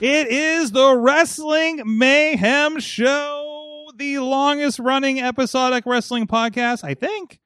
It 0.00 0.28
is 0.28 0.70
the 0.70 0.96
Wrestling 0.96 1.82
Mayhem 1.84 2.80
Show, 2.80 3.90
the 3.96 4.18
longest 4.20 4.78
running 4.78 5.20
episodic 5.20 5.84
wrestling 5.84 6.26
podcast, 6.26 6.82
I 6.82 6.94
think. 6.94 7.38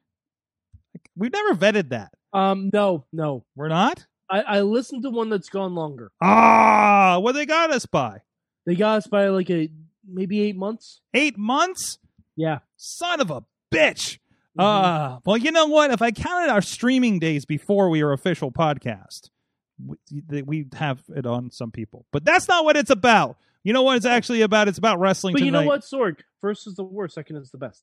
We've 1.16 1.32
never 1.32 1.56
vetted 1.56 1.88
that. 1.88 2.12
Um, 2.32 2.70
no, 2.72 3.06
no. 3.12 3.44
We're 3.56 3.66
not? 3.66 4.06
I, 4.30 4.40
I 4.42 4.60
listened 4.60 5.02
to 5.02 5.10
one 5.10 5.30
that's 5.30 5.48
gone 5.48 5.74
longer. 5.74 6.12
Ah, 6.22 7.18
what 7.20 7.32
they 7.32 7.44
got 7.44 7.72
us 7.72 7.86
by? 7.86 8.20
They 8.66 8.76
got 8.76 8.98
us 8.98 9.08
by 9.08 9.26
like 9.30 9.50
a 9.50 9.68
maybe 10.08 10.40
eight 10.40 10.54
months. 10.54 11.00
Eight 11.12 11.36
months? 11.36 11.98
Yeah. 12.36 12.60
Son 12.76 13.20
of 13.20 13.32
a 13.32 13.42
bitch. 13.72 14.20
Mm-hmm. 14.56 14.60
Uh, 14.60 15.18
well, 15.24 15.38
you 15.38 15.50
know 15.50 15.66
what? 15.66 15.90
If 15.90 16.00
I 16.02 16.12
counted 16.12 16.52
our 16.52 16.62
streaming 16.62 17.18
days 17.18 17.44
before 17.46 17.90
we 17.90 18.04
were 18.04 18.12
official 18.12 18.52
podcast, 18.52 19.30
we, 19.78 20.42
we 20.42 20.66
have 20.74 21.02
it 21.14 21.26
on 21.26 21.50
some 21.50 21.70
people. 21.70 22.06
But 22.12 22.24
that's 22.24 22.48
not 22.48 22.64
what 22.64 22.76
it's 22.76 22.90
about. 22.90 23.36
You 23.62 23.72
know 23.72 23.82
what 23.82 23.96
it's 23.96 24.06
actually 24.06 24.42
about? 24.42 24.68
It's 24.68 24.78
about 24.78 25.00
wrestling 25.00 25.32
But 25.32 25.38
tonight. 25.38 25.60
you 25.60 25.64
know 25.64 25.68
what, 25.68 25.80
Sorg? 25.82 26.20
First 26.40 26.66
is 26.66 26.74
the 26.74 26.84
worst. 26.84 27.14
Second 27.14 27.36
is 27.36 27.50
the 27.50 27.58
best. 27.58 27.82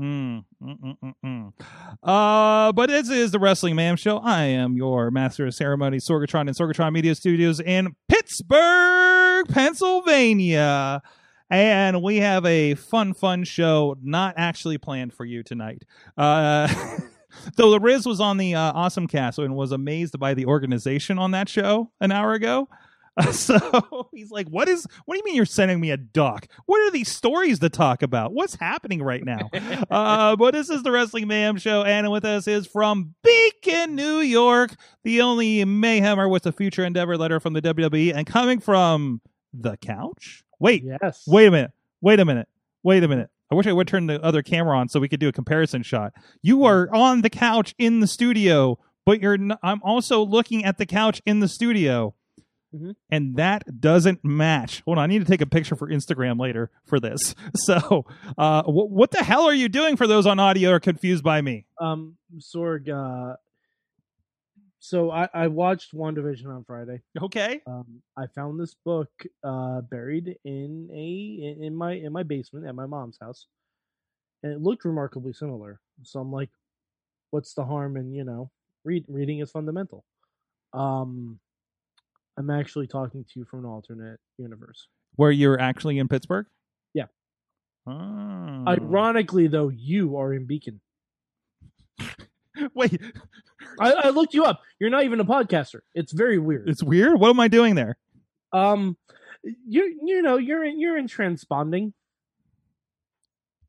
Mm, 0.00 0.44
mm, 0.62 0.78
mm, 0.78 0.96
mm, 1.02 1.14
mm. 1.24 1.52
Uh, 2.02 2.72
but 2.72 2.88
this 2.90 3.08
is 3.08 3.30
the 3.30 3.38
Wrestling 3.38 3.76
Mayhem 3.76 3.96
Show. 3.96 4.18
I 4.18 4.44
am 4.44 4.76
your 4.76 5.10
master 5.10 5.46
of 5.46 5.54
ceremony, 5.54 5.98
Sorgatron 5.98 6.42
and 6.42 6.56
Sorgatron 6.56 6.92
Media 6.92 7.14
Studios 7.14 7.60
in 7.60 7.96
Pittsburgh, 8.08 9.48
Pennsylvania. 9.48 11.00
And 11.48 12.02
we 12.02 12.16
have 12.16 12.44
a 12.44 12.74
fun, 12.74 13.14
fun 13.14 13.44
show 13.44 13.96
not 14.02 14.34
actually 14.36 14.78
planned 14.78 15.14
for 15.14 15.24
you 15.24 15.42
tonight. 15.42 15.84
Uh, 16.18 16.68
though 17.56 17.70
the 17.70 17.80
Riz 17.80 18.06
was 18.06 18.20
on 18.20 18.36
the 18.36 18.54
uh, 18.54 18.72
Awesome 18.72 19.06
Cast 19.06 19.38
and 19.38 19.54
was 19.56 19.72
amazed 19.72 20.18
by 20.18 20.34
the 20.34 20.46
organization 20.46 21.18
on 21.18 21.30
that 21.32 21.48
show 21.48 21.90
an 22.00 22.12
hour 22.12 22.32
ago. 22.32 22.68
so 23.32 24.10
he's 24.12 24.30
like, 24.30 24.46
"What 24.48 24.68
is? 24.68 24.86
What 25.06 25.14
do 25.14 25.18
you 25.18 25.24
mean 25.24 25.36
you're 25.36 25.46
sending 25.46 25.80
me 25.80 25.90
a 25.90 25.96
doc? 25.96 26.48
What 26.66 26.86
are 26.86 26.90
these 26.90 27.08
stories 27.10 27.60
to 27.60 27.70
talk 27.70 28.02
about? 28.02 28.34
What's 28.34 28.56
happening 28.56 29.02
right 29.02 29.24
now?" 29.24 29.48
uh, 29.90 30.36
but 30.36 30.52
this 30.52 30.68
is 30.68 30.82
the 30.82 30.92
Wrestling 30.92 31.26
Mayhem 31.26 31.56
Show, 31.56 31.82
and 31.82 32.10
with 32.12 32.26
us 32.26 32.46
is 32.46 32.66
from 32.66 33.14
Beacon, 33.24 33.94
New 33.94 34.18
York, 34.18 34.74
the 35.02 35.22
only 35.22 35.64
Mayhemmer 35.64 36.30
with 36.30 36.44
a 36.44 36.52
future 36.52 36.84
endeavor 36.84 37.16
letter 37.16 37.40
from 37.40 37.54
the 37.54 37.62
WWE, 37.62 38.12
and 38.14 38.26
coming 38.26 38.60
from 38.60 39.22
the 39.54 39.78
couch. 39.78 40.44
Wait, 40.60 40.84
Yes. 40.84 41.24
wait 41.26 41.46
a 41.46 41.50
minute, 41.50 41.70
wait 42.02 42.20
a 42.20 42.24
minute, 42.26 42.48
wait 42.82 43.02
a 43.02 43.08
minute. 43.08 43.30
I 43.50 43.54
wish 43.54 43.66
I 43.66 43.72
would 43.72 43.86
turn 43.88 44.06
the 44.06 44.22
other 44.24 44.42
camera 44.42 44.76
on 44.78 44.88
so 44.88 44.98
we 45.00 45.08
could 45.08 45.20
do 45.20 45.28
a 45.28 45.32
comparison 45.32 45.82
shot. 45.82 46.12
You 46.42 46.64
are 46.64 46.88
on 46.94 47.22
the 47.22 47.30
couch 47.30 47.74
in 47.78 48.00
the 48.00 48.06
studio, 48.06 48.78
but 49.04 49.20
you're. 49.20 49.34
N- 49.34 49.56
I'm 49.62 49.80
also 49.82 50.22
looking 50.24 50.64
at 50.64 50.78
the 50.78 50.86
couch 50.86 51.22
in 51.24 51.40
the 51.40 51.48
studio 51.48 52.14
Mhm. 52.74 52.94
and 53.10 53.36
that 53.36 53.80
doesn't 53.80 54.24
match. 54.24 54.82
Hold 54.84 54.98
on, 54.98 55.04
I 55.04 55.06
need 55.06 55.20
to 55.20 55.24
take 55.24 55.40
a 55.40 55.46
picture 55.46 55.76
for 55.76 55.88
Instagram 55.88 56.40
later 56.40 56.70
for 56.84 56.98
this. 56.98 57.34
So, 57.54 58.04
uh, 58.36 58.64
wh- 58.64 58.90
what 58.90 59.12
the 59.12 59.22
hell 59.22 59.44
are 59.46 59.54
you 59.54 59.68
doing 59.68 59.96
for 59.96 60.06
those 60.08 60.26
on 60.26 60.40
audio 60.40 60.70
are 60.70 60.80
confused 60.80 61.22
by 61.22 61.40
me? 61.40 61.66
Um, 61.80 62.16
Sorg. 62.38 62.88
Uh, 62.88 63.36
so 64.86 65.10
I 65.10 65.28
I 65.34 65.46
watched 65.48 65.92
WandaVision 65.94 66.46
on 66.46 66.62
Friday. 66.64 67.02
Okay, 67.20 67.60
Um, 67.66 68.02
I 68.16 68.26
found 68.28 68.60
this 68.60 68.74
book 68.84 69.10
uh 69.42 69.80
buried 69.82 70.36
in 70.44 70.88
a 70.92 71.08
in, 71.46 71.64
in 71.64 71.74
my 71.74 71.92
in 71.92 72.12
my 72.12 72.22
basement 72.22 72.66
at 72.66 72.74
my 72.74 72.86
mom's 72.86 73.18
house, 73.20 73.46
and 74.42 74.52
it 74.52 74.60
looked 74.62 74.84
remarkably 74.84 75.32
similar. 75.32 75.80
So 76.02 76.20
I'm 76.20 76.30
like, 76.30 76.50
what's 77.30 77.54
the 77.54 77.64
harm 77.64 77.96
in 77.96 78.12
you 78.12 78.24
know 78.24 78.50
read 78.84 79.04
reading 79.08 79.40
is 79.40 79.50
fundamental. 79.50 80.04
Um, 80.72 81.40
I'm 82.38 82.50
actually 82.50 82.86
talking 82.86 83.24
to 83.24 83.40
you 83.40 83.44
from 83.44 83.60
an 83.60 83.66
alternate 83.66 84.20
universe. 84.38 84.88
where 85.16 85.30
you're 85.32 85.58
actually 85.60 85.98
in 85.98 86.06
Pittsburgh? 86.06 86.46
Yeah. 86.94 87.06
Oh. 87.86 88.64
Ironically, 88.68 89.46
though, 89.48 89.68
you 89.70 90.16
are 90.18 90.34
in 90.34 90.44
Beacon. 90.46 90.80
Wait, 92.74 93.00
I, 93.80 93.92
I 93.92 94.08
looked 94.10 94.34
you 94.34 94.44
up. 94.44 94.60
You're 94.78 94.90
not 94.90 95.04
even 95.04 95.20
a 95.20 95.24
podcaster. 95.24 95.80
It's 95.94 96.12
very 96.12 96.38
weird. 96.38 96.68
it's 96.68 96.82
weird. 96.82 97.18
What 97.20 97.30
am 97.30 97.40
I 97.40 97.48
doing 97.48 97.74
there? 97.74 97.96
Um, 98.52 98.96
you 99.42 99.98
you 100.02 100.22
know 100.22 100.36
you're 100.38 100.64
in 100.64 100.80
you're 100.80 100.96
in 100.96 101.06
transponding. 101.08 101.92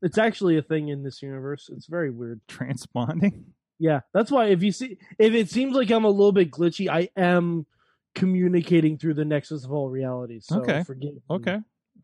It's 0.00 0.18
actually 0.18 0.56
a 0.58 0.62
thing 0.62 0.88
in 0.88 1.02
this 1.02 1.22
universe. 1.22 1.68
It's 1.72 1.86
very 1.86 2.10
weird. 2.10 2.40
Transponding. 2.48 3.44
Yeah, 3.80 4.00
that's 4.12 4.30
why 4.30 4.46
if 4.46 4.62
you 4.62 4.72
see 4.72 4.98
if 5.18 5.34
it 5.34 5.50
seems 5.50 5.74
like 5.76 5.90
I'm 5.90 6.04
a 6.04 6.10
little 6.10 6.32
bit 6.32 6.50
glitchy, 6.50 6.88
I 6.88 7.10
am 7.16 7.66
communicating 8.14 8.98
through 8.98 9.14
the 9.14 9.24
nexus 9.24 9.64
of 9.64 9.70
all 9.72 9.88
realities. 9.88 10.46
So 10.48 10.60
Okay. 10.62 10.82
forgive. 10.84 11.14
me, 11.14 11.20
Okay, 11.30 11.58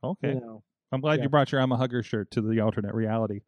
okay. 0.05 0.29
You 0.35 0.41
know. 0.41 0.63
I'm 0.93 1.01
glad 1.01 1.19
Yeah. 1.19 1.25
you 1.25 1.29
brought 1.29 1.51
your 1.51 1.61
I'm 1.61 1.73
a 1.73 1.77
hugger 1.77 2.03
shirt 2.05 2.31
to 2.33 2.41
the 2.43 2.61
alternate 2.61 2.95
reality 2.95 3.41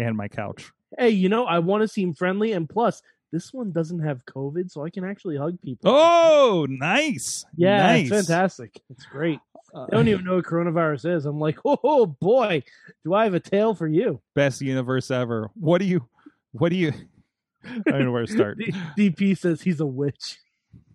and 0.00 0.16
my 0.16 0.26
couch. 0.26 0.72
Hey, 0.98 1.10
you 1.10 1.28
know 1.28 1.44
I 1.44 1.58
want 1.60 1.82
to 1.82 1.88
seem 1.88 2.14
friendly, 2.14 2.50
and 2.52 2.68
plus 2.68 3.02
this 3.32 3.52
one 3.52 3.72
doesn't 3.72 4.00
have 4.00 4.24
COVID, 4.24 4.70
so 4.70 4.84
I 4.84 4.90
can 4.90 5.04
actually 5.04 5.36
hug 5.36 5.60
people. 5.60 5.90
Oh, 5.90 6.66
nice. 6.68 7.44
yeah, 7.56 7.78
nice. 7.78 8.10
it's 8.10 8.26
fantastic. 8.26 8.80
It's 8.90 9.04
great. 9.04 9.38
Uh, 9.74 9.84
I 9.84 9.96
don't 9.96 10.08
even 10.08 10.24
know 10.24 10.36
what 10.36 10.44
coronavirus 10.44 11.16
is. 11.16 11.26
I'm 11.26 11.38
like, 11.38 11.58
oh 11.64 12.06
boy, 12.06 12.62
do 13.04 13.14
I 13.14 13.24
have 13.24 13.34
a 13.34 13.40
tale 13.40 13.74
for 13.74 13.86
you? 13.86 14.20
best 14.34 14.60
universe 14.60 15.10
ever. 15.10 15.50
What 15.54 15.78
do 15.78 15.84
you? 15.84 16.08
What 16.52 16.70
do 16.70 16.76
you? 16.76 16.92
I 17.64 17.90
don't 17.90 18.04
know 18.04 18.12
where 18.12 18.24
to 18.24 18.32
start. 18.32 18.58
DP 18.98 19.36
says 19.36 19.60
he's 19.60 19.80
a 19.80 19.86
witch. 19.86 20.38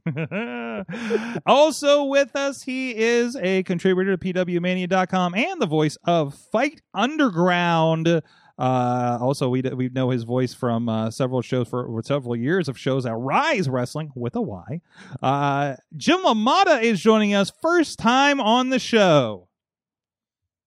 also 1.46 2.06
with 2.06 2.36
us, 2.36 2.64
he 2.64 2.96
is 2.96 3.36
a 3.36 3.64
contributor 3.64 4.18
to 4.18 4.34
PWMania.com 4.34 5.36
and 5.36 5.62
the 5.62 5.66
voice 5.66 5.98
of 6.06 6.36
Fight 6.52 6.82
Underground. 6.94 8.22
Uh, 8.58 9.18
also, 9.20 9.50
we 9.50 9.62
we 9.62 9.90
know 9.90 10.10
his 10.12 10.24
voice 10.24 10.54
from 10.54 10.88
uh, 10.88 11.10
several 11.10 11.42
shows 11.42 11.68
for 11.68 12.02
several 12.04 12.36
years 12.36 12.70
of 12.70 12.78
shows 12.78 13.06
at 13.06 13.16
Rise 13.18 13.68
Wrestling 13.68 14.12
with 14.16 14.36
a 14.36 14.42
Y. 14.42 14.82
Uh, 15.22 15.76
Jim 15.98 16.20
LaMotta 16.20 16.84
is 16.84 17.02
joining 17.02 17.34
us 17.34 17.52
first 17.62 17.98
time 17.98 18.40
on 18.40 18.70
the 18.70 18.80
show. 18.80 19.48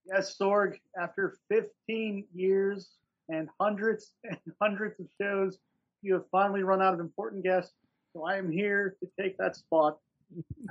Yes, 0.07 0.37
Sorg, 0.41 0.79
after 1.01 1.37
15 1.49 2.25
years 2.35 2.91
and 3.29 3.49
hundreds 3.61 4.13
and 4.25 4.39
hundreds 4.61 4.99
of 5.01 5.07
shows, 5.21 5.59
you 6.03 6.15
have 6.15 6.25
finally 6.31 6.63
run 6.63 6.83
out 6.83 6.95
of 6.95 7.01
important 7.01 7.45
guests. 7.45 7.73
So 8.13 8.25
I 8.25 8.37
am 8.37 8.51
here 8.51 8.97
to 9.01 9.23
take 9.23 9.37
that 9.39 9.57
spot. 9.57 9.99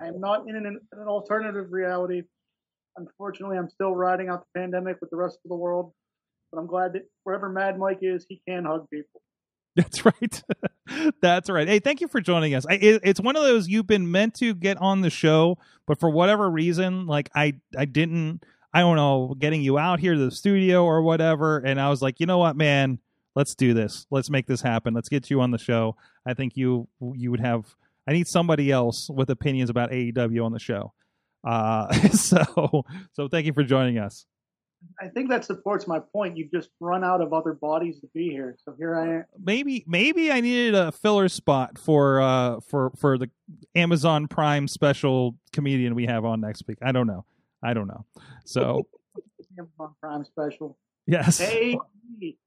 I 0.02 0.08
am 0.08 0.20
not 0.20 0.50
in 0.50 0.56
an, 0.56 0.80
an 0.92 1.08
alternative 1.08 1.72
reality. 1.72 2.24
Unfortunately, 2.98 3.58
I'm 3.58 3.70
still 3.70 3.94
riding 3.94 4.30
out 4.30 4.46
the 4.54 4.60
pandemic 4.60 4.98
with 5.02 5.10
the 5.10 5.18
rest 5.18 5.40
of 5.46 5.50
the 5.50 5.56
world. 5.56 5.94
But 6.56 6.62
I'm 6.62 6.68
glad 6.68 6.94
that 6.94 7.10
wherever 7.24 7.50
Mad 7.50 7.78
Mike 7.78 8.00
is, 8.02 8.26
he 8.30 8.42
can 8.48 8.64
hug 8.64 8.90
people. 8.90 9.22
That's 9.76 10.06
right. 10.06 10.44
That's 11.22 11.50
right. 11.50 11.68
Hey, 11.68 11.80
thank 11.80 12.00
you 12.00 12.08
for 12.08 12.22
joining 12.22 12.56
us. 12.56 12.66
I, 12.66 12.76
it, 12.76 13.02
it's 13.04 13.20
one 13.20 13.36
of 13.36 13.44
those 13.44 13.68
you've 13.68 13.88
been 13.88 14.10
meant 14.10 14.36
to 14.36 14.54
get 14.54 14.78
on 14.78 15.02
the 15.02 15.10
show, 15.10 15.58
but 15.86 16.00
for 16.00 16.10
whatever 16.10 16.50
reason, 16.50 17.08
like 17.08 17.30
I, 17.36 17.54
I 17.78 17.86
didn't. 17.86 18.44
I 18.74 18.80
don't 18.80 18.98
know, 18.98 19.34
getting 19.40 19.62
you 19.62 19.78
out 19.78 20.02
here 20.02 20.16
to 20.16 20.20
the 20.20 20.32
studio 20.32 20.84
or 20.84 21.02
whatever, 21.02 21.60
and 21.60 21.80
I 21.80 21.90
was 21.90 22.02
like, 22.02 22.20
you 22.20 22.26
know 22.26 22.40
what, 22.40 22.58
man, 22.58 23.00
let's 23.34 23.56
do 23.56 23.74
this. 23.74 24.06
Let's 24.12 24.30
make 24.30 24.48
this 24.48 24.62
happen. 24.62 24.94
Let's 24.94 25.08
get 25.08 25.30
you 25.30 25.40
on 25.40 25.52
the 25.52 25.58
show. 25.58 25.96
I 26.26 26.34
think 26.34 26.58
you 26.58 26.90
you 27.14 27.32
would 27.32 27.40
have. 27.40 27.74
I 28.06 28.12
need 28.12 28.28
somebody 28.28 28.72
else 28.72 29.10
with 29.10 29.30
opinions 29.30 29.70
about 29.70 29.92
AEW 29.92 30.44
on 30.44 30.52
the 30.52 30.60
show. 30.60 30.94
Uh, 31.46 31.94
so 32.10 32.84
so 33.14 33.30
thank 33.30 33.46
you 33.46 33.54
for 33.54 33.64
joining 33.64 33.98
us. 33.98 34.26
I 35.02 35.08
think 35.08 35.30
that 35.30 35.44
supports 35.46 35.88
my 35.88 36.00
point. 36.00 36.38
You've 36.38 36.52
just 36.52 36.70
run 36.80 37.04
out 37.04 37.22
of 37.22 37.34
other 37.34 37.54
bodies 37.54 38.00
to 38.02 38.08
be 38.14 38.30
here. 38.30 38.56
So 38.64 38.74
here 38.78 38.96
I 38.96 39.16
am. 39.16 39.26
maybe 39.44 39.84
maybe 39.88 40.32
I 40.32 40.42
needed 40.42 40.76
a 40.76 40.92
filler 40.92 41.28
spot 41.28 41.78
for 41.78 42.22
uh 42.22 42.60
for 42.62 42.92
for 42.98 43.18
the 43.18 43.30
Amazon 43.76 44.28
Prime 44.28 44.68
special 44.68 45.36
comedian 45.54 45.96
we 45.96 46.06
have 46.06 46.24
on 46.26 46.42
next 46.42 46.64
week. 46.68 46.78
I 46.82 46.92
don't 46.92 47.08
know. 47.08 47.26
I 47.64 47.74
don't 47.74 47.88
know. 47.88 48.06
So 48.46 48.88
Amazon 49.58 49.96
Prime 50.02 50.24
special. 50.26 50.78
yes. 51.08 51.40
Hey, 51.40 51.78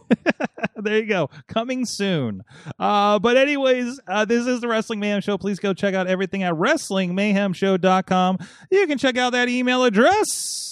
there 0.76 0.98
you 0.98 1.06
go. 1.06 1.28
Coming 1.48 1.84
soon. 1.84 2.42
Uh, 2.78 3.18
but 3.18 3.36
anyways, 3.36 4.00
uh, 4.08 4.24
this 4.24 4.46
is 4.46 4.60
the 4.60 4.68
Wrestling 4.68 5.00
Mayhem 5.00 5.20
Show. 5.20 5.36
Please 5.36 5.58
go 5.58 5.74
check 5.74 5.94
out 5.94 6.06
everything 6.06 6.42
at 6.42 6.54
WrestlingMayhemShow.com. 6.54 8.38
You 8.70 8.86
can 8.86 8.96
check 8.98 9.18
out 9.18 9.32
that 9.32 9.48
email 9.50 9.84
address. 9.84 10.71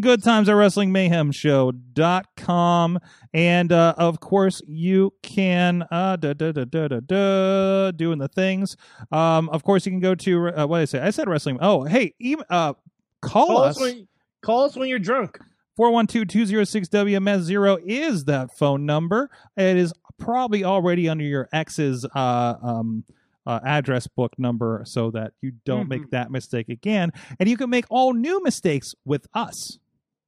Good 0.00 0.22
times 0.22 0.48
at 0.48 0.54
WrestlingMayhemShow.com. 0.54 2.98
And 3.32 3.72
uh, 3.72 3.94
of 3.96 4.20
course, 4.20 4.60
you 4.66 5.14
can 5.22 5.84
uh, 5.90 6.16
da, 6.16 6.34
da, 6.34 6.52
da, 6.52 6.64
da, 6.64 6.88
da, 6.88 7.00
da, 7.00 7.90
doing 7.92 8.18
the 8.18 8.28
things. 8.28 8.76
Um, 9.10 9.48
of 9.50 9.62
course, 9.64 9.86
you 9.86 9.92
can 9.92 10.00
go 10.00 10.14
to 10.16 10.48
uh, 10.48 10.66
what 10.66 10.78
did 10.78 10.82
I 10.82 10.86
say? 10.86 11.00
I 11.00 11.10
said 11.10 11.28
wrestling. 11.28 11.58
Oh, 11.60 11.84
hey, 11.84 12.14
uh, 12.50 12.74
call, 13.22 13.46
Call 13.46 13.58
us. 13.58 13.76
us 13.76 13.82
when 13.82 14.08
call 14.42 14.64
us 14.64 14.76
when 14.76 14.88
you're 14.88 14.98
drunk. 14.98 15.38
412-206-WMS0 15.78 17.78
is 17.86 18.24
that 18.26 18.50
phone 18.56 18.84
number. 18.84 19.30
It 19.56 19.76
is 19.76 19.92
probably 20.18 20.64
already 20.64 21.08
under 21.08 21.24
your 21.24 21.48
ex's 21.52 22.04
uh, 22.14 22.54
um, 22.62 23.04
uh, 23.46 23.60
address 23.64 24.06
book 24.06 24.32
number 24.38 24.82
so 24.84 25.10
that 25.10 25.32
you 25.40 25.52
don't 25.64 25.88
make 25.88 26.10
that 26.10 26.30
mistake 26.30 26.68
again. 26.68 27.12
And 27.38 27.48
you 27.48 27.56
can 27.56 27.70
make 27.70 27.86
all 27.90 28.12
new 28.12 28.42
mistakes 28.42 28.94
with 29.04 29.26
us. 29.34 29.78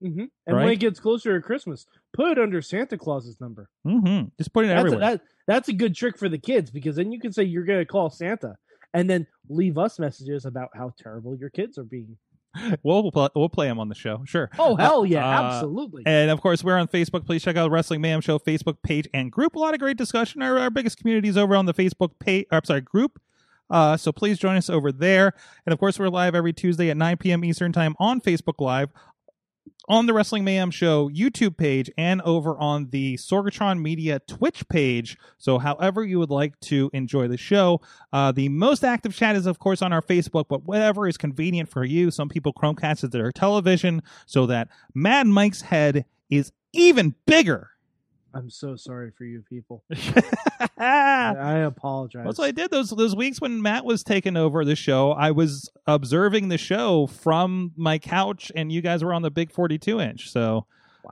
hmm 0.00 0.24
And 0.46 0.56
when 0.56 0.68
it 0.68 0.76
gets 0.76 0.98
closer 0.98 1.38
to 1.38 1.44
Christmas, 1.44 1.86
put 2.12 2.32
it 2.32 2.38
under 2.38 2.62
Santa 2.62 2.98
Claus's 2.98 3.40
number. 3.40 3.68
hmm 3.84 4.22
Just 4.38 4.52
put 4.52 4.64
it 4.64 4.68
That's 4.68 4.78
a, 4.78 4.86
everywhere. 4.86 5.00
that, 5.00 5.20
that's 5.46 5.68
a 5.68 5.72
good 5.72 5.94
trick 5.94 6.18
for 6.18 6.28
the 6.28 6.38
kids 6.38 6.70
because 6.70 6.96
then 6.96 7.12
you 7.12 7.20
can 7.20 7.32
say 7.32 7.42
you're 7.44 7.64
going 7.64 7.80
to 7.80 7.86
call 7.86 8.10
Santa 8.10 8.56
and 8.94 9.08
then 9.08 9.26
leave 9.48 9.78
us 9.78 9.98
messages 9.98 10.44
about 10.44 10.70
how 10.74 10.92
terrible 10.98 11.36
your 11.36 11.50
kids 11.50 11.78
are 11.78 11.84
being. 11.84 12.16
we'll, 12.82 13.02
we'll, 13.02 13.12
play, 13.12 13.28
we'll 13.34 13.48
play 13.48 13.68
them 13.68 13.78
on 13.78 13.88
the 13.88 13.94
show. 13.94 14.22
Sure. 14.24 14.50
Oh, 14.58 14.76
hell 14.76 15.06
yeah, 15.06 15.26
uh, 15.26 15.42
absolutely. 15.42 16.02
And 16.06 16.30
of 16.30 16.40
course, 16.40 16.62
we're 16.62 16.78
on 16.78 16.88
Facebook. 16.88 17.26
Please 17.26 17.42
check 17.42 17.56
out 17.56 17.70
Wrestling 17.70 18.00
Mayhem 18.00 18.20
Show 18.20 18.38
Facebook 18.38 18.76
page 18.82 19.08
and 19.14 19.30
group. 19.30 19.54
A 19.54 19.58
lot 19.58 19.74
of 19.74 19.80
great 19.80 19.96
discussion. 19.96 20.42
Our, 20.42 20.58
our 20.58 20.70
biggest 20.70 20.98
community 20.98 21.28
is 21.28 21.36
over 21.38 21.56
on 21.56 21.66
the 21.66 21.74
Facebook 21.74 22.10
page. 22.18 22.46
I'm 22.50 22.64
sorry, 22.64 22.82
group. 22.82 23.20
Uh, 23.70 23.96
so 23.96 24.12
please 24.12 24.38
join 24.38 24.56
us 24.56 24.68
over 24.68 24.92
there. 24.92 25.32
And 25.64 25.72
of 25.72 25.78
course, 25.78 25.98
we're 25.98 26.08
live 26.08 26.34
every 26.34 26.52
Tuesday 26.52 26.90
at 26.90 26.96
9 26.96 27.16
p.m. 27.16 27.42
Eastern 27.42 27.72
Time 27.72 27.96
on 27.98 28.20
Facebook 28.20 28.60
Live, 28.60 28.90
on 29.88 30.06
the 30.06 30.12
Wrestling 30.12 30.44
Mayhem 30.44 30.70
Show 30.70 31.08
YouTube 31.08 31.56
page, 31.56 31.90
and 31.98 32.22
over 32.22 32.56
on 32.58 32.90
the 32.90 33.16
Sorgatron 33.16 33.80
Media 33.80 34.20
Twitch 34.26 34.68
page. 34.68 35.16
So, 35.38 35.58
however 35.58 36.04
you 36.04 36.18
would 36.18 36.30
like 36.30 36.58
to 36.60 36.90
enjoy 36.92 37.28
the 37.28 37.36
show, 37.36 37.80
uh, 38.12 38.32
the 38.32 38.48
most 38.48 38.84
active 38.84 39.14
chat 39.14 39.36
is, 39.36 39.46
of 39.46 39.58
course, 39.58 39.82
on 39.82 39.92
our 39.92 40.02
Facebook, 40.02 40.46
but 40.48 40.64
whatever 40.64 41.06
is 41.06 41.16
convenient 41.16 41.68
for 41.68 41.84
you. 41.84 42.10
Some 42.10 42.28
people 42.28 42.52
Chromecast 42.52 42.92
it 42.92 43.00
to 43.00 43.08
their 43.08 43.32
television 43.32 44.02
so 44.26 44.46
that 44.46 44.68
Mad 44.94 45.26
Mike's 45.26 45.62
head 45.62 46.04
is 46.30 46.52
even 46.72 47.14
bigger. 47.26 47.70
I'm 48.34 48.50
so 48.50 48.76
sorry 48.76 49.10
for 49.10 49.24
you 49.24 49.42
people. 49.42 49.84
That's 50.76 51.38
I, 51.38 51.58
apologize. 51.58 52.24
what 52.26 52.40
I 52.40 52.50
did 52.50 52.70
those 52.70 52.90
those 52.90 53.14
weeks 53.16 53.40
when 53.40 53.62
Matt 53.62 53.84
was 53.84 54.02
taking 54.02 54.36
over 54.36 54.64
the 54.64 54.76
show. 54.76 55.12
I 55.12 55.30
was 55.30 55.70
observing 55.86 56.48
the 56.48 56.58
show 56.58 57.06
from 57.06 57.72
my 57.76 57.98
couch, 57.98 58.50
and 58.54 58.70
you 58.72 58.80
guys 58.82 59.02
were 59.04 59.12
on 59.14 59.22
the 59.22 59.30
big 59.30 59.50
42 59.52 60.00
inch. 60.00 60.30
So, 60.30 60.66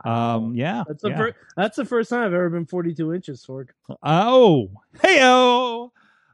Wow. 0.04 0.36
um, 0.36 0.54
yeah, 0.54 0.84
that's 0.86 1.02
the 1.02 1.08
yeah. 1.10 1.16
fir- 1.16 1.34
that's 1.56 1.76
the 1.76 1.84
first 1.84 2.10
time 2.10 2.20
I've 2.20 2.32
ever 2.32 2.48
been 2.50 2.64
42 2.66 3.12
inches, 3.12 3.44
Sorg. 3.44 3.70
Oh, 4.02 4.70
heyo. 4.98 5.90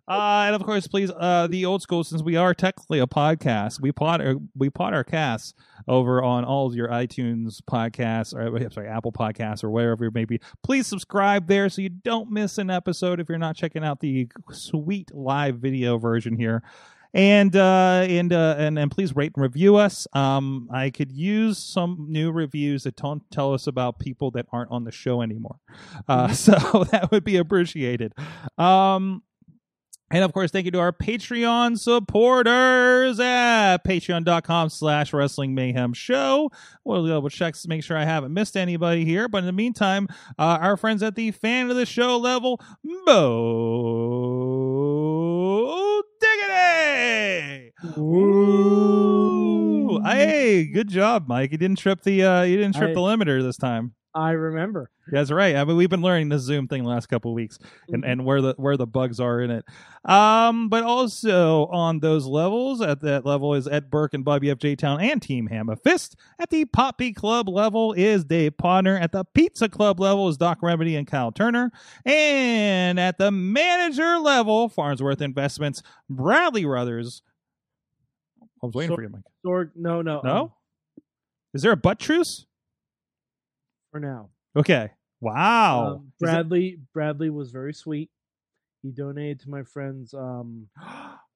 Uh, 0.09 0.45
and 0.47 0.55
of 0.55 0.63
course, 0.63 0.87
please, 0.87 1.11
uh, 1.19 1.49
the 1.49 1.65
old 1.65 1.83
school, 1.83 2.05
since 2.05 2.23
we 2.23 2.37
are 2.37 2.55
technically 2.55 3.01
a 3.01 3.07
podcast, 3.07 3.81
we 3.81 3.91
pod 3.91 4.21
our, 4.21 4.37
we 4.57 4.71
pod 4.71 4.95
our 4.95 5.03
casts 5.03 5.55
over 5.89 6.23
on 6.23 6.45
all 6.45 6.75
your 6.75 6.89
iTunes 6.89 7.61
podcasts, 7.61 8.33
or 8.33 8.57
I'm 8.57 8.71
sorry, 8.71 8.89
Apple 8.89 9.13
podcasts, 9.13 9.65
or 9.65 9.71
wherever 9.71 10.05
it 10.05 10.15
may 10.15 10.25
be. 10.25 10.41
Please 10.63 10.87
subscribe 10.87 11.49
there 11.49 11.69
so 11.69 11.83
you 11.83 11.89
don't 11.89 12.31
miss 12.31 12.59
an 12.59 12.71
episode 12.71 13.19
if 13.19 13.29
you're 13.29 13.39
not 13.39 13.57
checking 13.57 13.85
out 13.85 14.01
the 14.01 14.29
sweet 14.53 15.13
live 15.13 15.57
video 15.57 15.99
version 15.99 16.37
here. 16.37 16.63
And 17.15 17.57
uh, 17.57 18.05
and 18.07 18.33
uh, 18.33 18.57
and 18.59 18.79
and 18.79 18.91
please 18.91 19.17
rate 19.17 19.33
and 19.37 19.43
review 19.43 19.77
us. 19.77 20.07
Um, 20.13 20.69
I 20.71 20.91
could 20.91 21.11
use 21.11 21.57
some 21.57 22.07
new 22.11 22.31
reviews 22.31 22.83
that 22.83 22.97
don't 22.97 23.23
tell 23.31 23.55
us 23.55 23.67
about 23.67 23.99
people 23.99 24.31
that 24.33 24.47
aren't 24.53 24.71
on 24.71 24.85
the 24.85 24.93
show 24.93 25.23
anymore. 25.23 25.57
Uh, 26.07 26.29
so 26.33 26.85
that 26.91 27.11
would 27.11 27.25
be 27.25 27.39
appreciated. 27.39 28.13
Um, 28.59 29.23
and 30.11 30.23
of 30.25 30.33
course, 30.33 30.51
thank 30.53 30.65
you 30.67 30.71
to 30.71 30.79
our 30.79 30.93
Patreon 30.93 31.79
supporters 31.79 33.19
at 33.19 33.79
patreon.com 33.79 34.69
slash 34.69 35.13
wrestling 35.13 35.55
mayhem 35.55 35.93
show. 35.93 36.51
We'll 36.85 37.07
double 37.07 37.29
check 37.29 37.55
to 37.55 37.69
make 37.69 37.83
sure 37.83 37.97
I 37.97 38.05
haven't 38.05 38.33
missed 38.33 38.57
anybody 38.57 39.05
here. 39.05 39.29
But 39.29 39.39
in 39.39 39.47
the 39.47 39.53
meantime, 39.53 40.07
uh, 40.39 40.59
our 40.61 40.77
friends 40.77 41.03
at 41.03 41.17
the 41.17 41.33
fan 41.33 41.71
of 41.71 41.77
the 41.77 41.87
show 41.87 42.17
level, 42.19 42.61
Bo 45.07 46.03
Diggity! 46.21 47.73
Ooh. 47.99 50.01
Hey, 50.05 50.67
good 50.67 50.89
job, 50.89 51.27
Mike. 51.29 51.53
You 51.53 51.59
didn't 51.59 51.79
trip 51.79 52.03
the 52.03 52.25
uh, 52.25 52.43
you 52.43 52.57
didn't 52.57 52.75
trip 52.77 52.91
I- 52.91 52.95
the 52.95 53.01
limiter 53.01 53.43
this 53.43 53.57
time. 53.57 53.95
I 54.17 54.31
remember. 54.31 54.91
That's 55.09 55.31
right. 55.31 55.55
I 55.57 55.65
mean, 55.65 55.77
we've 55.77 55.91
been 55.91 56.01
learning 56.01 56.31
the 56.31 56.39
Zoom 56.39 56.69
thing 56.69 56.83
the 56.85 56.89
last 56.89 57.07
couple 57.07 57.31
of 57.33 57.35
weeks, 57.35 57.59
and, 57.89 58.03
Mhm. 58.03 58.13
and 58.13 58.25
where 58.25 58.41
the 58.41 58.55
where 58.57 58.79
the 58.79 58.87
bugs 58.87 59.21
are 59.21 59.41
in 59.43 59.51
it. 59.51 59.65
Um, 60.07 60.71
but 60.71 60.85
also 60.85 61.67
on 61.67 62.01
those 62.01 62.27
levels, 62.27 62.81
at 62.81 63.01
that 63.03 63.27
level 63.27 63.53
is 63.55 63.69
Ed 63.69 63.91
Burke 63.91 64.15
and 64.15 64.25
Bobby 64.25 64.51
F. 64.51 64.57
J. 64.59 64.75
Town 64.75 65.01
and 65.03 65.21
Team 65.21 65.49
Hammer 65.49 65.77
Fist. 65.77 66.17
At 66.41 66.49
the 66.49 66.65
Poppy 66.65 67.13
Club 67.13 67.47
level 67.49 67.93
is 67.93 68.25
Dave 68.25 68.53
Podner. 68.57 68.99
At 68.99 69.13
the 69.13 69.25
Pizza 69.35 69.69
Club 69.69 70.01
level 70.01 70.29
is 70.29 70.39
Doc 70.39 70.63
Remedy 70.63 70.97
and 70.97 71.07
Kyle 71.07 71.31
Turner. 71.31 71.71
And 72.07 72.99
at 72.99 73.19
the 73.19 73.31
manager 73.31 74.19
level, 74.19 74.71
Farnsworth 74.71 75.21
Investments, 75.21 75.83
Bradley 76.09 76.65
Brothers. 76.65 77.21
I 78.63 78.67
was 78.67 78.75
waiting 78.75 78.91
So- 78.93 78.97
for 78.97 79.03
you, 79.03 79.11
Mike. 79.11 79.23
Sorg, 79.45 79.71
no, 79.77 80.01
no, 80.03 80.21
No, 80.25 80.37
um, 80.45 80.53
is 81.53 81.61
there 81.63 81.73
a 81.73 81.77
butt 81.77 81.99
truce? 81.99 82.47
For 83.97 84.01
now. 84.01 84.29
Okay. 84.55 84.91
Wow. 85.21 85.97
Um, 85.97 86.13
Bradley 86.21 86.79
Bradley 86.93 87.31
was 87.31 87.51
very 87.51 87.73
sweet. 87.73 88.11
He 88.83 88.91
donated 88.91 89.41
to 89.41 89.51
my 89.51 89.63
friend's 89.63 90.13
um 90.13 90.69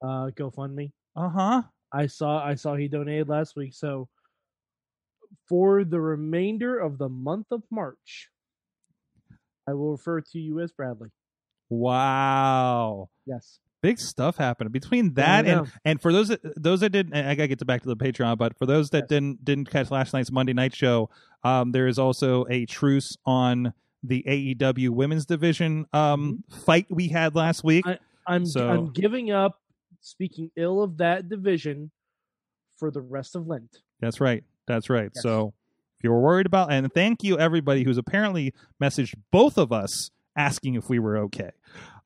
uh 0.03 0.31
GoFundMe. 0.37 0.93
uh 1.17 1.29
huh. 1.29 1.63
I 1.93 2.07
saw 2.07 2.45
I 2.45 2.55
saw 2.55 2.77
he 2.77 2.89
donated 2.89 3.29
last 3.29 3.57
week. 3.57 3.75
So 3.75 4.09
for 5.49 5.85
the 5.85 6.01
remainder 6.01 6.79
of 6.79 6.99
the 6.99 7.09
month 7.09 7.47
of 7.51 7.63
March, 7.71 8.29
I 9.67 9.73
will 9.73 9.93
refer 9.93 10.21
to 10.21 10.39
you 10.39 10.61
as 10.61 10.73
Bradley. 10.73 11.11
Wow. 11.71 13.09
Yes. 13.27 13.59
Big 13.83 13.99
stuff 13.99 14.37
happening 14.37 14.73
between 14.73 15.15
that 15.15 15.47
and 15.47 15.71
and 15.85 16.01
for 16.03 16.13
those 16.13 16.29
that 16.29 16.41
those 16.63 16.81
that 16.81 16.91
didn't 16.91 17.15
I 17.15 17.35
gotta 17.35 17.49
get 17.49 17.59
to 17.61 17.65
back 17.65 17.83
to 17.83 17.89
the 17.89 17.97
Patreon, 17.97 18.37
but 18.37 18.57
for 18.59 18.67
those 18.67 18.91
that 18.91 19.05
Yes. 19.05 19.09
didn't 19.09 19.45
didn't 19.45 19.71
catch 19.71 19.91
last 19.91 20.13
night's 20.13 20.31
Monday 20.31 20.53
night 20.53 20.75
show, 20.75 21.09
um, 21.45 21.73
there 21.73 21.87
is 21.87 21.99
also 21.99 22.45
a 22.51 22.67
truce 22.67 23.17
on 23.25 23.73
the 24.03 24.23
AEW 24.27 24.91
women's 24.91 25.25
division 25.27 25.87
um 25.93 26.45
fight 26.67 26.87
we 26.91 27.09
had 27.09 27.35
last 27.35 27.65
week. 27.65 27.85
Mm-hmm. 27.87 28.03
I- 28.27 28.35
I'm 28.35 28.47
So- 28.47 28.69
I'm 28.69 28.93
giving 28.93 29.31
up 29.31 29.61
speaking 30.03 30.51
ill 30.57 30.83
of 30.83 30.99
that 30.99 31.29
division 31.29 31.91
for 32.77 32.91
the 32.91 33.01
rest 33.01 33.35
of 33.37 33.47
Lent. 33.47 33.79
That's 34.01 34.21
right. 34.21 34.45
That's 34.67 34.89
right. 34.91 35.11
Yes. 35.15 35.23
So 35.23 35.53
if 35.99 36.05
you 36.05 36.11
were 36.11 36.21
worried 36.21 36.47
about 36.47 36.71
and 36.73 36.93
thank 36.93 37.23
you 37.23 37.39
everybody 37.39 37.83
who's 37.83 37.99
apparently 37.99 38.55
messaged 38.81 39.15
both 39.31 39.59
of 39.59 39.73
us 39.73 40.11
asking 40.37 40.75
if 40.77 40.89
we 40.89 40.99
were 40.99 41.19
okay. 41.19 41.51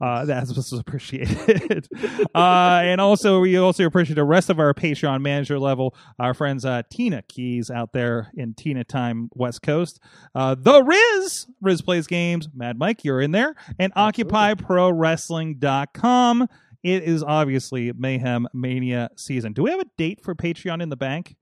Uh, 0.01 0.25
that 0.25 0.49
was 0.49 0.73
appreciated. 0.73 1.89
uh, 2.35 2.81
and 2.85 3.01
also, 3.01 3.41
we 3.41 3.57
also 3.57 3.85
appreciate 3.85 4.17
the 4.17 4.25
rest 4.25 4.51
of 4.51 4.59
our 4.59 4.75
Patreon 4.75 5.23
manager 5.23 5.59
level, 5.59 5.95
our 6.19 6.35
friends 6.35 6.65
uh, 6.65 6.83
Tina 6.91 7.23
Keys 7.23 7.71
out 7.71 7.93
there 7.93 8.31
in 8.35 8.55
Tina 8.55 8.85
Time 8.85 9.29
West 9.35 9.63
Coast, 9.63 10.01
uh, 10.35 10.55
The 10.55 10.83
Riz, 10.83 11.47
Riz 11.61 11.83
Plays 11.83 12.07
Games, 12.07 12.49
Mad 12.55 12.79
Mike, 12.79 13.05
you're 13.05 13.21
in 13.21 13.33
there, 13.33 13.55
and. 13.79 13.93
OccupyProWrestling.com. 13.95 16.49
It 16.83 17.05
is 17.05 17.23
obviously 17.23 17.93
Mayhem 17.93 18.47
Mania 18.53 19.11
season. 19.17 19.55
Do 19.55 19.63
we 19.63 19.71
have 19.71 19.81
a 19.81 19.87
date 19.97 20.21
for 20.23 20.35
Patreon 20.35 20.83
in 20.83 20.91
the 20.91 20.97
bank? 20.97 21.37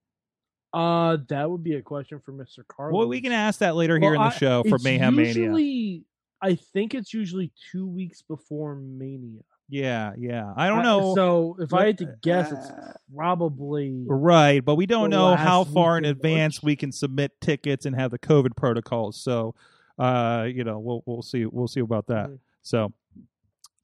Uh 0.73 1.19
that 1.29 1.51
would 1.51 1.63
be 1.63 1.75
a 1.75 1.83
question 1.83 2.19
for 2.25 2.33
Mr. 2.33 2.67
Carlos. 2.67 2.97
Well, 2.97 3.09
we 3.09 3.21
can 3.21 3.33
ask 3.33 3.59
that 3.59 3.77
later 3.77 3.99
here 3.99 4.15
in 4.15 4.21
the 4.21 4.29
I- 4.29 4.31
show 4.31 4.63
for 4.63 4.79
Mayhem 4.79 5.17
Mania. 5.17 6.01
Usually, 6.43 6.53
I 6.53 6.63
think 6.73 6.95
it's 6.95 7.13
usually 7.15 7.53
two 7.71 7.87
weeks 7.87 8.23
before 8.23 8.77
Mania. 8.77 9.41
Yeah, 9.69 10.13
yeah. 10.19 10.53
I 10.57 10.69
don't 10.69 10.81
I- 10.81 10.83
know. 10.83 11.15
so 11.15 11.57
if 11.59 11.73
I 11.73 11.87
had 11.87 11.99
to 11.99 12.15
guess, 12.23 12.53
it's 12.53 12.69
Uh, 12.71 12.93
probably 13.15 14.05
Right, 14.07 14.63
but 14.63 14.75
we 14.75 14.85
don't 14.87 15.09
know 15.09 15.35
how 15.35 15.65
far 15.65 15.97
in 15.97 16.05
advance 16.05 16.57
March. 16.59 16.65
we 16.67 16.77
can 16.77 16.93
submit 16.93 17.41
tickets 17.41 17.87
and 17.87 17.97
have 17.97 18.11
the 18.11 18.19
COVID 18.19 18.55
protocols. 18.57 19.17
So, 19.23 19.55
uh, 19.99 20.47
you 20.53 20.65
know, 20.65 20.79
we'll 20.79 21.03
we'll 21.07 21.23
see 21.23 21.47
we'll 21.47 21.69
see 21.69 21.81
about 21.81 22.07
that. 22.09 22.29
Mhm. 22.31 22.39
So, 22.63 22.93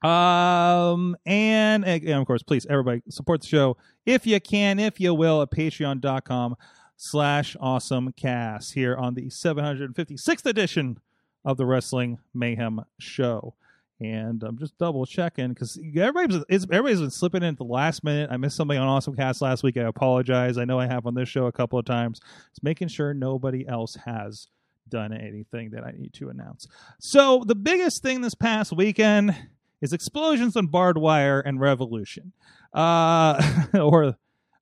um, 0.07 1.15
and, 1.25 1.83
and 1.85 2.07
of 2.09 2.25
course, 2.27 2.43
please 2.43 2.65
everybody 2.69 3.01
support 3.09 3.41
the 3.41 3.47
show 3.47 3.75
if 4.05 4.25
you 4.27 4.39
can, 4.39 4.79
if 4.79 4.99
you 4.99 5.13
will, 5.13 5.41
at 5.41 5.51
Patreon.com 5.51 6.55
slash 6.97 7.55
awesome 7.59 8.11
cast 8.13 8.73
here 8.73 8.95
on 8.95 9.13
the 9.15 9.29
756th 9.29 10.45
edition 10.45 10.97
of 11.45 11.57
the 11.57 11.65
Wrestling 11.65 12.19
Mayhem 12.33 12.81
Show. 12.99 13.55
And 14.01 14.43
I'm 14.43 14.57
just 14.57 14.77
double 14.77 15.05
checking 15.05 15.49
because 15.49 15.77
everybody's 15.97 16.45
everybody's 16.49 17.01
been 17.01 17.11
slipping 17.11 17.43
in 17.43 17.49
at 17.49 17.57
the 17.57 17.65
last 17.65 18.01
minute. 18.03 18.29
I 18.31 18.37
missed 18.37 18.55
something 18.55 18.77
on 18.77 18.87
Awesome 18.87 19.15
Cast 19.15 19.41
last 19.41 19.61
week. 19.61 19.75
I 19.75 19.81
apologize. 19.81 20.57
I 20.57 20.63
know 20.63 20.79
I 20.79 20.87
have 20.87 21.05
on 21.05 21.15
this 21.15 21.27
show 21.27 21.47
a 21.47 21.51
couple 21.51 21.77
of 21.77 21.83
times. 21.85 22.21
It's 22.51 22.63
making 22.63 22.87
sure 22.87 23.13
nobody 23.13 23.67
else 23.67 23.97
has 24.05 24.47
done 24.87 25.11
anything 25.13 25.71
that 25.71 25.83
I 25.83 25.91
need 25.91 26.13
to 26.13 26.29
announce. 26.29 26.67
So 26.99 27.43
the 27.45 27.55
biggest 27.55 28.01
thing 28.01 28.21
this 28.21 28.35
past 28.35 28.71
weekend 28.71 29.35
is 29.81 29.91
explosions 29.91 30.55
on 30.55 30.67
barbed 30.67 30.97
wire 30.97 31.41
and 31.41 31.59
revolution, 31.59 32.31
uh, 32.73 33.41
or 33.73 34.15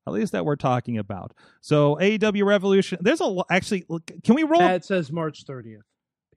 at 0.07 0.13
least 0.13 0.31
that 0.31 0.45
we're 0.45 0.55
talking 0.55 0.97
about. 0.97 1.33
So 1.61 1.95
AEW 1.95 2.45
Revolution. 2.45 2.97
There's 3.01 3.21
a 3.21 3.37
actually. 3.49 3.85
Can 4.23 4.35
we 4.35 4.43
roll? 4.43 4.59
That 4.59 4.85
says 4.85 5.11
March 5.11 5.45
30th. 5.45 5.81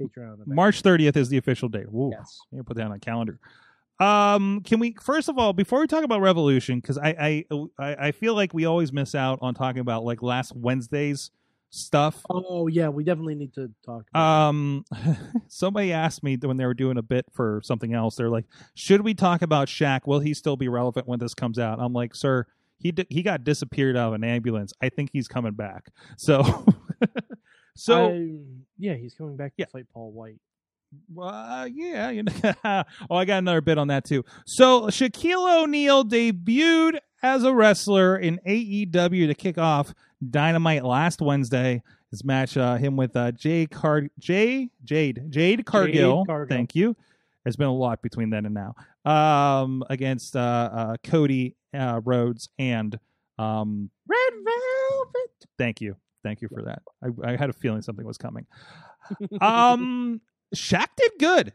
Patreon. 0.08 0.32
on 0.32 0.38
the 0.38 0.44
back. 0.46 0.54
March 0.54 0.82
30th 0.82 1.16
is 1.16 1.28
the 1.28 1.36
official 1.36 1.68
date. 1.68 1.86
Ooh, 1.94 2.10
Yes. 2.12 2.40
I'm 2.52 2.64
put 2.64 2.76
that 2.76 2.86
on 2.86 2.92
a 2.92 2.98
calendar. 2.98 3.38
Um, 3.98 4.62
can 4.64 4.80
we 4.80 4.94
first 5.02 5.28
of 5.28 5.38
all, 5.38 5.52
before 5.52 5.80
we 5.80 5.86
talk 5.86 6.04
about 6.04 6.20
Revolution, 6.22 6.80
because 6.80 6.96
I, 6.96 7.44
I 7.50 7.58
I 7.78 7.94
I 8.06 8.12
feel 8.12 8.34
like 8.34 8.54
we 8.54 8.64
always 8.64 8.92
miss 8.94 9.14
out 9.14 9.38
on 9.42 9.52
talking 9.54 9.80
about 9.80 10.04
like 10.04 10.22
last 10.22 10.56
Wednesday's 10.56 11.30
stuff. 11.68 12.22
Oh 12.30 12.66
yeah, 12.66 12.88
we 12.88 13.04
definitely 13.04 13.34
need 13.34 13.52
to 13.54 13.70
talk. 13.84 14.06
About 14.14 14.48
Um, 14.48 14.84
somebody 15.48 15.92
asked 15.92 16.22
me 16.22 16.36
when 16.40 16.56
they 16.56 16.64
were 16.64 16.72
doing 16.72 16.96
a 16.96 17.02
bit 17.02 17.26
for 17.32 17.60
something 17.62 17.92
else. 17.92 18.16
They're 18.16 18.30
like, 18.30 18.46
"Should 18.74 19.02
we 19.02 19.12
talk 19.12 19.42
about 19.42 19.68
Shaq? 19.68 20.06
Will 20.06 20.20
he 20.20 20.32
still 20.32 20.56
be 20.56 20.68
relevant 20.68 21.06
when 21.06 21.18
this 21.18 21.34
comes 21.34 21.58
out?" 21.58 21.78
I'm 21.78 21.92
like, 21.92 22.14
"Sir, 22.14 22.46
he 22.78 22.92
di- 22.92 23.06
he 23.10 23.22
got 23.22 23.44
disappeared 23.44 23.98
out 23.98 24.08
of 24.08 24.14
an 24.14 24.24
ambulance. 24.24 24.72
I 24.80 24.88
think 24.88 25.10
he's 25.12 25.28
coming 25.28 25.52
back." 25.52 25.90
So, 26.16 26.42
so 27.80 28.38
yeah, 28.78 28.94
he's 28.94 29.14
coming 29.14 29.36
back 29.36 29.56
to 29.56 29.62
Yeah. 29.62 29.66
fight 29.72 29.86
Paul 29.92 30.12
White. 30.12 30.40
Uh, 31.20 31.68
yeah, 31.72 32.10
you 32.10 32.24
know. 32.24 32.32
oh, 33.10 33.16
I 33.16 33.24
got 33.24 33.38
another 33.38 33.60
bit 33.60 33.78
on 33.78 33.88
that 33.88 34.04
too. 34.04 34.24
So 34.44 34.82
Shaquille 34.88 35.62
O'Neal 35.62 36.04
debuted 36.04 36.98
as 37.22 37.44
a 37.44 37.54
wrestler 37.54 38.16
in 38.16 38.40
AEW 38.46 39.28
to 39.28 39.34
kick 39.34 39.58
off 39.58 39.94
Dynamite 40.28 40.84
last 40.84 41.20
Wednesday. 41.22 41.82
His 42.10 42.24
match, 42.24 42.56
uh, 42.56 42.76
him 42.76 42.96
with 42.96 43.14
uh, 43.14 43.30
Jay 43.32 43.66
Car 43.66 44.08
Jay 44.18 44.70
Jade 44.84 45.26
Jade 45.30 45.64
Cargill. 45.64 46.26
Cargill. 46.26 46.54
Thank 46.54 46.74
you. 46.74 46.96
There's 47.44 47.56
been 47.56 47.68
a 47.68 47.74
lot 47.74 48.02
between 48.02 48.30
then 48.30 48.46
and 48.46 48.54
now. 48.54 48.74
Um, 49.10 49.84
against 49.88 50.36
uh, 50.36 50.70
uh 50.72 50.96
Cody 51.04 51.54
uh, 51.72 52.00
Rhodes 52.04 52.48
and 52.58 52.98
um 53.38 53.90
Red 54.08 54.32
Velvet. 54.44 55.46
Thank 55.56 55.80
you. 55.80 55.96
Thank 56.22 56.42
you 56.42 56.48
for 56.48 56.62
that. 56.64 56.82
I, 57.02 57.32
I 57.32 57.36
had 57.36 57.50
a 57.50 57.52
feeling 57.54 57.82
something 57.82 58.06
was 58.06 58.18
coming. 58.18 58.46
um, 59.40 60.20
Shaq 60.54 60.86
did 60.96 61.12
good. 61.18 61.52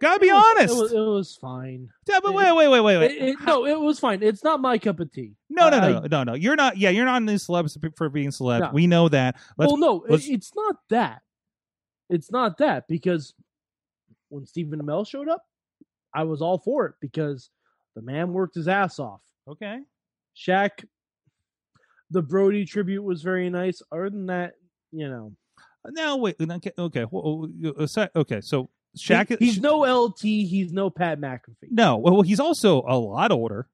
Gotta 0.00 0.18
be 0.20 0.28
It 0.28 0.32
was- 0.32 0.44
honest. 0.56 0.74
It 0.74 0.78
was, 0.82 0.92
it 0.92 0.98
was 0.98 1.36
fine. 1.40 1.88
yeah, 2.08 2.18
but 2.22 2.34
wait, 2.34 2.52
wait, 2.54 2.68
wait, 2.68 2.80
wait, 2.80 2.98
wait. 2.98 3.10
It- 3.12 3.22
it- 3.28 3.40
no, 3.42 3.64
it 3.66 3.78
was 3.78 3.98
fine. 3.98 4.22
It's 4.22 4.42
not 4.42 4.60
my 4.60 4.76
cup 4.78 5.00
of 5.00 5.12
tea. 5.12 5.32
no, 5.48 5.68
no, 5.70 5.76
I- 5.78 5.92
no, 5.92 6.00
no, 6.10 6.24
no. 6.24 6.34
You're 6.34 6.56
not. 6.56 6.76
Yeah, 6.76 6.90
you're 6.90 7.04
not 7.04 7.18
in 7.18 7.26
these 7.26 7.46
celebs 7.46 7.76
for 7.96 8.08
being 8.08 8.30
celeb. 8.30 8.60
No. 8.60 8.70
We 8.72 8.86
know 8.86 9.08
that. 9.08 9.36
Let's. 9.56 9.72
well, 9.72 9.76
no, 9.78 10.04
it's 10.08 10.52
not 10.56 10.76
that. 10.90 11.22
It's 12.10 12.30
not 12.30 12.58
that 12.58 12.86
because 12.88 13.34
when 14.28 14.44
Stephen 14.46 14.80
Amell 14.82 15.06
showed 15.06 15.28
up, 15.28 15.42
I 16.12 16.24
was 16.24 16.42
all 16.42 16.58
for 16.58 16.86
it 16.86 16.94
because 17.00 17.50
the 17.94 18.02
man 18.02 18.32
worked 18.32 18.56
his 18.56 18.68
ass 18.68 18.98
off. 18.98 19.20
okay. 19.48 19.78
Shaq, 20.36 20.84
the 22.14 22.22
Brody 22.22 22.64
tribute 22.64 23.02
was 23.02 23.22
very 23.22 23.50
nice. 23.50 23.82
Other 23.92 24.08
than 24.10 24.26
that, 24.26 24.54
you 24.92 25.08
know, 25.08 25.32
Now 25.86 26.16
wait. 26.16 26.36
Okay. 26.40 26.72
Okay. 26.78 27.02
uh, 27.04 27.86
so- 27.86 28.08
Okay. 28.16 28.40
So 28.40 28.70
Shaq. 28.96 29.28
he- 29.38 29.44
he's 29.44 29.60
no 29.60 29.82
LT. 29.84 30.22
He's 30.46 30.72
no 30.72 30.88
Pat 30.88 31.20
McAfee. 31.20 31.70
No, 31.70 31.98
well, 31.98 32.22
he's 32.22 32.40
also 32.40 32.82
a 32.88 32.96
lot 32.96 33.30
older. 33.32 33.68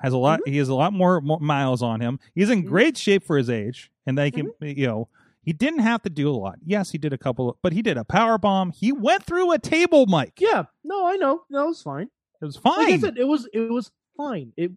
Has 0.00 0.12
a 0.12 0.16
lot. 0.16 0.40
Mm-hmm. 0.40 0.52
He 0.52 0.58
has 0.58 0.68
a 0.68 0.74
lot 0.74 0.92
more, 0.92 1.20
more 1.20 1.40
miles 1.40 1.82
on 1.82 2.00
him. 2.00 2.18
He's 2.34 2.48
in 2.50 2.62
Mhm. 2.62 2.66
great 2.68 2.96
shape 2.96 3.24
for 3.24 3.36
his 3.36 3.50
age, 3.50 3.90
and 4.06 4.16
they 4.16 4.30
can, 4.30 4.46
Mm-hmm. 4.46 4.78
you 4.80 4.86
know, 4.86 5.08
he 5.42 5.52
didn't 5.52 5.80
have 5.80 6.02
to 6.02 6.10
do 6.10 6.30
a 6.30 6.38
lot. 6.38 6.58
Yes, 6.64 6.92
he 6.92 6.98
did 6.98 7.12
a 7.12 7.18
couple, 7.18 7.58
but 7.62 7.72
he 7.72 7.82
did 7.82 7.96
a 7.98 8.04
power 8.04 8.38
bomb. 8.38 8.70
He 8.70 8.92
went 8.92 9.24
through 9.24 9.50
a 9.52 9.58
table, 9.58 10.06
Mike. 10.06 10.34
Yeah, 10.40 10.64
no, 10.84 11.06
I 11.06 11.16
know. 11.16 11.42
that 11.50 11.66
was 11.66 11.82
fine. 11.82 12.08
It 12.40 12.44
was 12.44 12.56
Like 12.64 12.78
I 12.78 12.90
fine. 12.92 13.00
said, 13.00 13.18
it 13.18 13.26
was 13.26 13.48
it 13.52 13.70
was 13.72 13.90
fine. 14.16 14.52
It 14.56 14.70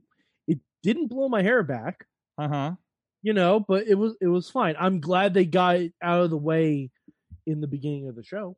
it 0.47 0.59
didn't 0.81 1.07
blow 1.09 1.29
my 1.29 1.43
hair 1.43 1.61
back, 1.63 2.07
Uh 2.41 2.47
huh. 2.47 2.71
you 3.21 3.33
know, 3.33 3.59
but 3.59 3.87
it 3.87 3.95
was 3.95 4.15
it 4.19 4.27
was 4.27 4.49
fine. 4.49 4.75
I'm 4.79 4.99
glad 4.99 5.33
they 5.33 5.45
got 5.45 5.75
it 5.75 5.93
out 6.01 6.21
of 6.21 6.29
the 6.29 6.37
way 6.37 6.89
in 7.45 7.61
the 7.61 7.67
beginning 7.67 8.07
of 8.07 8.15
the 8.15 8.23
show. 8.23 8.55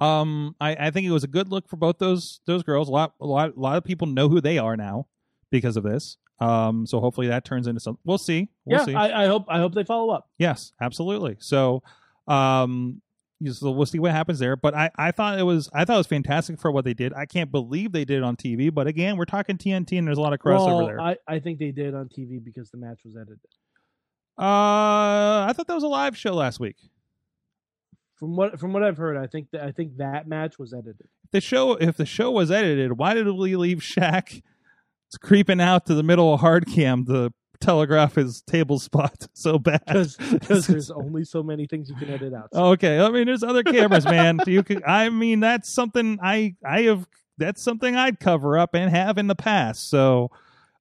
Um, 0.00 0.54
I, 0.60 0.76
I 0.78 0.90
think 0.90 1.06
it 1.06 1.10
was 1.10 1.24
a 1.24 1.28
good 1.28 1.48
look 1.48 1.68
for 1.68 1.76
both 1.76 1.98
those 1.98 2.40
those 2.46 2.62
girls. 2.62 2.88
A 2.88 2.92
lot, 2.92 3.14
a 3.20 3.26
lot, 3.26 3.56
a 3.56 3.60
lot 3.60 3.76
of 3.76 3.84
people 3.84 4.06
know 4.06 4.28
who 4.28 4.40
they 4.40 4.58
are 4.58 4.76
now 4.76 5.06
because 5.50 5.76
of 5.76 5.84
this. 5.84 6.16
Um, 6.38 6.86
so 6.86 7.00
hopefully 7.00 7.28
that 7.28 7.44
turns 7.44 7.66
into 7.66 7.80
something. 7.80 8.00
We'll 8.04 8.18
see. 8.18 8.48
We'll 8.64 8.80
yeah, 8.80 8.84
see. 8.84 8.94
I, 8.94 9.24
I 9.24 9.26
hope 9.26 9.46
I 9.48 9.58
hope 9.58 9.74
they 9.74 9.84
follow 9.84 10.12
up. 10.12 10.28
Yes, 10.38 10.72
absolutely. 10.80 11.36
So, 11.38 11.82
um, 12.26 13.00
so 13.50 13.70
we'll 13.70 13.86
see 13.86 13.98
what 13.98 14.12
happens 14.12 14.38
there. 14.38 14.56
But 14.56 14.74
I, 14.74 14.90
I 14.96 15.10
thought 15.10 15.38
it 15.38 15.42
was, 15.42 15.68
I 15.74 15.84
thought 15.84 15.94
it 15.94 15.98
was 15.98 16.06
fantastic 16.06 16.60
for 16.60 16.70
what 16.70 16.84
they 16.84 16.94
did. 16.94 17.12
I 17.14 17.26
can't 17.26 17.50
believe 17.50 17.92
they 17.92 18.04
did 18.04 18.18
it 18.18 18.22
on 18.22 18.36
TV. 18.36 18.72
But 18.72 18.86
again, 18.86 19.16
we're 19.16 19.24
talking 19.24 19.56
TNT, 19.58 19.98
and 19.98 20.06
there's 20.06 20.18
a 20.18 20.20
lot 20.20 20.32
of 20.32 20.38
crossover 20.40 20.66
Well, 20.78 20.86
there. 20.86 21.00
I, 21.00 21.16
I 21.26 21.38
think 21.38 21.58
they 21.58 21.70
did 21.70 21.94
on 21.94 22.08
TV 22.08 22.42
because 22.42 22.70
the 22.70 22.78
match 22.78 23.00
was 23.04 23.16
edited. 23.16 23.38
uh, 24.38 25.46
I 25.48 25.52
thought 25.54 25.66
that 25.66 25.74
was 25.74 25.82
a 25.84 25.88
live 25.88 26.16
show 26.16 26.34
last 26.34 26.60
week. 26.60 26.76
From 28.16 28.36
what 28.36 28.60
from 28.60 28.72
what 28.72 28.84
I've 28.84 28.96
heard, 28.98 29.16
I 29.16 29.26
think 29.26 29.50
that 29.50 29.62
I 29.64 29.72
think 29.72 29.96
that 29.96 30.28
match 30.28 30.58
was 30.58 30.72
edited. 30.72 31.08
The 31.32 31.40
show, 31.40 31.72
if 31.72 31.96
the 31.96 32.06
show 32.06 32.30
was 32.30 32.50
edited, 32.52 32.92
why 32.92 33.14
did 33.14 33.28
we 33.28 33.56
leave 33.56 33.78
Shaq 33.78 34.42
creeping 35.20 35.60
out 35.60 35.86
to 35.86 35.94
the 35.94 36.04
middle 36.04 36.32
of 36.32 36.40
hard 36.40 36.66
cam 36.66 37.04
to 37.06 37.32
telegraph 37.62 38.16
his 38.16 38.42
table 38.42 38.78
spot 38.78 39.26
so 39.32 39.58
bad? 39.58 39.82
Because 39.86 40.66
there's 40.66 40.90
only 40.90 41.24
so 41.24 41.42
many 41.42 41.66
things 41.66 41.88
you 41.88 41.96
can 41.96 42.10
edit 42.10 42.34
out. 42.34 42.48
Okay, 42.52 43.00
I 43.00 43.08
mean, 43.10 43.26
there's 43.26 43.42
other 43.42 43.62
cameras, 43.62 44.04
man. 44.04 44.40
you 44.46 44.62
could, 44.62 44.82
I 44.84 45.08
mean, 45.08 45.40
that's 45.40 45.68
something 45.68 46.18
I, 46.22 46.56
I 46.66 46.82
have. 46.82 47.06
That's 47.38 47.62
something 47.62 47.96
I'd 47.96 48.20
cover 48.20 48.58
up 48.58 48.74
and 48.74 48.90
have 48.90 49.16
in 49.16 49.26
the 49.26 49.34
past. 49.34 49.88
So, 49.88 50.30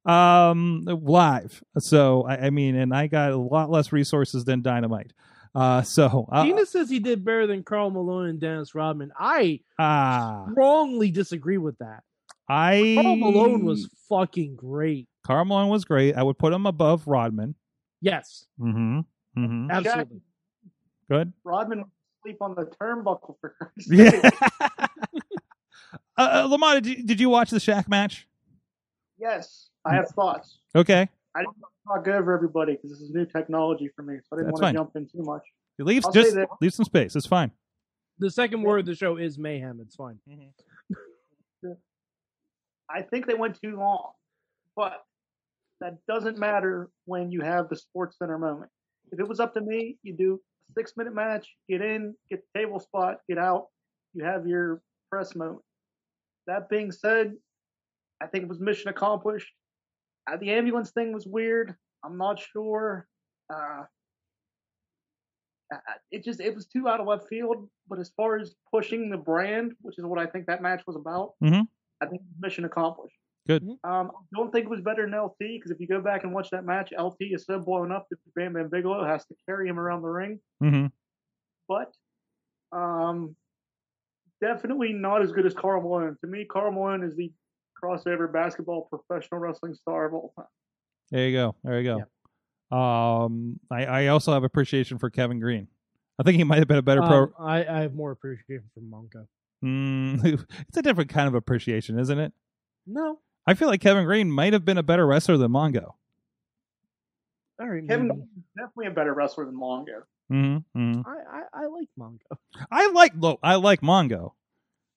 um, 0.06 0.84
live. 0.86 1.64
So, 1.80 2.24
I, 2.24 2.48
I 2.48 2.50
mean, 2.50 2.76
and 2.76 2.94
I 2.94 3.08
got 3.08 3.32
a 3.32 3.38
lot 3.38 3.70
less 3.70 3.92
resources 3.92 4.44
than 4.44 4.62
Dynamite. 4.62 5.14
Uh, 5.54 5.82
so, 5.82 6.28
uh, 6.32 6.44
Dina 6.44 6.66
says 6.66 6.90
he 6.90 7.00
did 7.00 7.26
better 7.26 7.46
than 7.46 7.64
Karl 7.64 7.90
Malone 7.90 8.28
and 8.28 8.40
Dennis 8.40 8.74
Rodman. 8.74 9.12
I 9.18 9.62
ah, 9.78 10.46
strongly 10.52 11.12
disagree 11.12 11.58
with 11.58 11.78
that. 11.80 12.04
I 12.48 12.98
Karl 13.02 13.16
Malone 13.16 13.66
was 13.66 13.90
fucking 14.08 14.56
great. 14.56 15.08
Karl 15.24 15.46
Malone 15.46 15.70
was 15.70 15.86
great. 15.86 16.16
I 16.16 16.24
would 16.24 16.38
put 16.38 16.52
him 16.54 16.66
above 16.66 17.08
Rodman. 17.08 17.56
Yes, 18.02 18.46
Mm-hmm. 18.60 19.00
Mm-hmm. 19.38 19.72
absolutely. 19.72 20.22
Good. 21.10 21.34
Rodman 21.44 21.86
sleep 22.24 22.38
on 22.42 22.56
the 22.56 22.66
turnbuckle 22.82 23.36
for 23.42 23.50
Christ's 23.58 23.92
Yeah. 23.92 24.10
sake. 24.22 24.34
uh, 26.18 26.42
uh, 26.44 26.48
Lamont, 26.50 26.84
did 26.84 26.98
you, 26.98 27.04
did 27.04 27.20
you 27.20 27.30
watch 27.30 27.50
the 27.52 27.58
Shaq 27.60 27.88
match? 27.88 28.28
Yes, 29.20 29.70
I 29.86 29.94
have 29.96 30.08
thoughts. 30.10 30.58
Okay. 30.76 31.08
I 31.36 31.44
don't 31.44 31.56
want 31.60 31.72
to 31.84 31.88
talk 31.88 32.04
good 32.06 32.24
for 32.26 32.34
everybody 32.34 32.74
because 32.74 32.90
this 32.92 33.02
is 33.02 33.12
new 33.12 33.26
technology 33.26 33.90
for 33.96 34.02
me, 34.04 34.16
so 34.24 34.36
I 34.36 34.38
didn't 34.38 34.48
That's 34.48 34.62
want 34.62 34.64
fine. 34.64 34.74
to 34.74 34.80
jump 34.80 34.92
in 34.96 35.06
too 35.08 35.24
much. 35.24 35.44
Leave 35.80 36.06
I'll 36.06 36.12
just 36.12 36.36
leave 36.60 36.74
some 36.74 36.86
space. 36.86 37.16
It's 37.16 37.26
fine. 37.28 37.52
The 38.20 38.30
second 38.30 38.62
word 38.64 38.80
of 38.82 38.86
the 38.86 38.96
show 38.96 39.18
is 39.18 39.38
mayhem. 39.38 39.80
It's 39.82 39.96
fine. 39.96 40.20
I 42.90 43.02
think 43.04 43.26
they 43.26 43.34
went 43.34 43.60
too 43.62 43.78
long, 43.78 44.12
but 44.76 45.04
that 45.82 45.98
doesn't 46.08 46.38
matter 46.38 46.90
when 47.06 47.32
you 47.32 47.42
have 47.42 47.68
the 47.68 47.76
Sports 47.76 48.18
Center 48.18 48.38
moment. 48.38 48.72
If 49.12 49.20
it 49.20 49.28
was 49.28 49.40
up 49.40 49.54
to 49.56 49.62
me, 49.62 49.98
you 50.04 50.16
do 50.16 50.40
a 50.70 50.74
six 50.80 50.94
minute 50.96 51.14
match, 51.14 51.50
get 51.68 51.82
in, 51.82 52.16
get 52.30 52.42
the 52.54 52.60
table 52.60 52.80
spot, 52.80 53.18
get 53.28 53.38
out, 53.38 53.68
you 54.14 54.24
have 54.24 54.48
your 54.48 54.82
press 55.10 55.36
moment. 55.36 55.64
That 56.48 56.70
being 56.70 56.92
said, 56.92 57.34
I 58.22 58.28
think 58.28 58.44
it 58.44 58.48
was 58.48 58.60
mission 58.60 58.90
accomplished. 58.90 59.50
Uh, 60.32 60.38
the 60.38 60.52
ambulance 60.52 60.92
thing 60.92 61.12
was 61.14 61.26
weird. 61.26 61.76
I'm 62.06 62.18
not 62.18 62.40
sure. 62.40 63.08
Uh, 63.54 63.84
it 66.12 66.24
just 66.24 66.40
it 66.42 66.54
was 66.54 66.68
too 66.68 66.88
out 66.88 67.00
of 67.00 67.08
left 67.08 67.28
field. 67.28 67.70
But 67.88 68.00
as 68.00 68.12
far 68.16 68.38
as 68.38 68.56
pushing 68.72 69.10
the 69.10 69.18
brand, 69.18 69.74
which 69.82 69.98
is 69.98 70.06
what 70.06 70.20
I 70.20 70.26
think 70.26 70.46
that 70.48 70.62
match 70.62 70.84
was 70.86 70.96
about, 70.96 71.34
Mhm. 71.42 71.68
I 72.02 72.06
think 72.06 72.22
mission 72.40 72.66
accomplished. 72.66 73.16
Good. 73.48 73.64
Um, 73.64 74.12
I 74.14 74.36
don't 74.36 74.52
think 74.52 74.66
it 74.66 74.70
was 74.70 74.82
better 74.82 75.04
than 75.10 75.20
LT 75.20 75.38
because 75.40 75.72
if 75.72 75.80
you 75.80 75.88
go 75.88 76.00
back 76.00 76.24
and 76.24 76.34
watch 76.34 76.50
that 76.52 76.64
match, 76.64 76.94
LT 76.98 77.18
is 77.22 77.46
so 77.46 77.60
blown 77.60 77.92
up 77.92 78.08
that 78.10 78.20
Bam 78.36 78.54
Bam 78.54 78.70
Bigelow 78.70 79.06
has 79.06 79.26
to 79.26 79.36
carry 79.48 79.68
him 79.68 79.80
around 79.80 80.04
the 80.04 80.10
ring. 80.10 80.40
Mm-hmm. 80.64 80.88
But 81.68 81.92
um, 82.78 83.36
definitely 84.42 84.94
not 84.94 85.24
as 85.24 85.32
good 85.32 85.46
as 85.46 85.54
Karl 85.54 85.82
Malone. 85.82 86.18
To 86.22 86.28
me, 86.28 86.46
Karl 86.46 86.72
Malone 86.72 87.04
is 87.04 87.16
the 87.16 87.32
crossover 87.82 88.32
basketball 88.32 88.88
professional 88.90 89.40
wrestling 89.40 89.74
star 89.74 90.06
of 90.06 90.14
all 90.14 90.34
time. 90.36 90.46
There 91.10 91.28
you 91.28 91.38
go. 91.38 91.56
There 91.64 91.82
you 91.82 92.06
go. 92.70 92.76
Um, 92.76 93.60
I, 93.70 93.86
I 93.86 94.08
also 94.08 94.34
have 94.34 94.44
appreciation 94.44 94.98
for 94.98 95.10
Kevin 95.10 95.40
Greene. 95.40 95.68
I 96.20 96.24
think 96.24 96.38
he 96.38 96.44
might 96.44 96.60
have 96.60 96.68
been 96.68 96.78
a 96.78 96.84
better 96.84 97.02
pro. 97.02 97.24
Um, 97.24 97.34
I, 97.40 97.66
I 97.66 97.80
have 97.82 97.96
more 97.96 98.12
appreciation 98.12 98.70
for 98.74 98.82
Mongo. 98.82 99.26
Mm, 99.66 100.46
it's 100.68 100.78
a 100.78 100.82
different 100.82 101.10
kind 101.10 101.28
of 101.28 101.34
appreciation, 101.36 102.00
isn't 102.00 102.20
it? 102.20 102.32
No, 102.88 103.20
I 103.48 103.54
feel 103.54 103.68
like 103.68 103.82
Kevin 103.82 104.06
Greene 104.06 104.32
might 104.32 104.54
have 104.54 104.66
been 104.66 104.78
a 104.78 104.84
better 104.84 105.06
wrestler 105.06 105.38
than 105.38 105.52
Mongo. 105.52 105.94
Kevin 107.60 108.10
is 108.12 108.18
definitely 108.58 108.88
a 108.88 108.92
better 108.92 109.14
wrestler 109.14 109.46
than 109.46 109.56
Mongo. 109.56 110.04
Mm-hmm. 110.32 111.02
I, 111.06 111.12
I 111.12 111.64
I 111.64 111.68
like 111.68 111.90
Mongo. 112.00 112.38
I 112.72 112.88
like 112.92 113.14
look, 113.16 113.40
I 113.44 113.56
like 113.56 113.82
Mongo, 113.82 114.32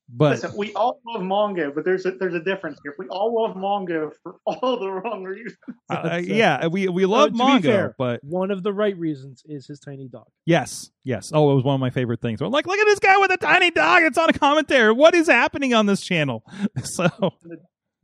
but 0.09 0.31
Listen, 0.43 0.57
we 0.57 0.73
all 0.75 1.01
love 1.07 1.23
Mongo, 1.23 1.75
but 1.75 1.85
there's 1.85 2.07
a, 2.07 2.13
there's 2.13 2.35
a 2.35 2.41
difference 2.41 2.79
here. 2.83 2.95
We 2.99 3.07
all 3.09 3.35
love 3.43 3.57
Mongo 3.57 4.13
for 4.23 4.37
all 4.47 4.79
the 4.79 4.91
wrong 4.91 5.25
reasons. 5.25 5.59
uh, 5.91 5.95
uh, 6.13 6.17
yeah, 6.25 6.67
we 6.69 6.89
we 6.89 7.05
love 7.05 7.33
to 7.33 7.39
Mongo, 7.39 7.63
fair, 7.63 7.95
but 7.99 8.23
One 8.23 8.51
of 8.51 8.63
the 8.63 8.73
right 8.73 8.97
reasons 8.97 9.43
is 9.47 9.67
his 9.67 9.81
tiny 9.81 10.09
dog. 10.09 10.27
yes, 10.47 10.91
yes. 11.03 11.31
Oh, 11.35 11.53
it 11.53 11.55
was 11.57 11.65
one 11.65 11.75
of 11.75 11.81
my 11.81 11.91
favorite 11.91 12.21
things. 12.21 12.41
I'm 12.41 12.51
like, 12.51 12.67
look 12.67 12.79
at 12.79 12.85
this 12.87 13.01
guy 13.01 13.17
with 13.19 13.33
a 13.33 13.37
tiny 13.37 13.73
dog. 13.73 14.05
It's 14.05 14.17
on 14.19 14.31
a 14.31 14.35
commentary. 14.35 14.93
What 14.93 15.15
is 15.15 15.27
happening 15.27 15.75
on 15.75 15.87
this 15.87 16.01
channel? 16.01 16.45
So 16.85 17.09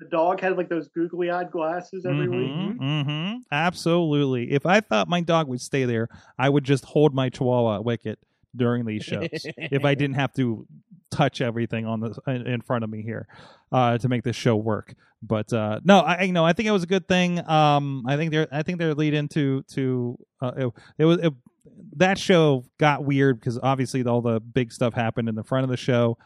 The 0.01 0.07
dog 0.07 0.41
had 0.41 0.57
like 0.57 0.69
those 0.71 0.89
googly 0.89 1.31
eyed 1.31 1.51
glasses 1.51 2.07
every 2.07 2.29
week. 2.29 2.77
hmm 2.79 3.35
Absolutely. 3.53 4.51
If 4.51 4.65
I 4.67 4.81
thought 4.81 5.09
my 5.09 5.21
dog 5.21 5.47
would 5.49 5.61
stay 5.61 5.85
there, 5.85 6.09
I 6.39 6.49
would 6.49 6.65
just 6.65 6.85
hold 6.87 7.15
my 7.15 7.29
Chihuahua 7.29 7.83
Wicket 7.83 8.19
during 8.57 8.87
these 8.87 9.05
shows. 9.05 9.29
if 9.33 9.85
I 9.85 9.95
didn't 9.95 10.17
have 10.17 10.33
to 10.35 10.67
touch 11.11 11.41
everything 11.41 11.87
on 11.87 12.01
the 12.01 12.15
in 12.27 12.63
front 12.63 12.83
of 12.85 12.91
me 12.91 13.03
here 13.03 13.29
uh, 13.73 13.99
to 13.99 14.09
make 14.09 14.25
this 14.25 14.37
show 14.37 14.57
work. 14.57 14.95
But 15.23 15.53
uh, 15.53 15.81
no, 15.85 15.99
I 16.01 16.23
you 16.23 16.33
know 16.33 16.45
I 16.47 16.55
think 16.55 16.67
it 16.69 16.73
was 16.73 16.83
a 16.83 16.87
good 16.87 17.07
thing. 17.07 17.47
Um, 17.47 18.05
I 18.09 18.17
think 18.17 18.31
they're 18.33 18.49
I 18.51 18.63
think 18.63 18.79
they're 18.79 18.95
lead 18.95 19.13
into 19.13 19.63
to 19.75 20.19
uh, 20.41 20.53
it, 20.57 20.73
it 20.99 21.05
was 21.05 21.19
it, 21.19 21.35
that 21.97 22.19
show 22.19 22.65
got 22.79 23.05
weird 23.05 23.39
because 23.39 23.59
obviously 23.63 24.03
all 24.05 24.23
the 24.23 24.41
big 24.41 24.73
stuff 24.73 24.95
happened 24.95 25.29
in 25.29 25.35
the 25.35 25.45
front 25.45 25.65
of 25.65 25.71
the 25.71 25.77
show. 25.77 26.17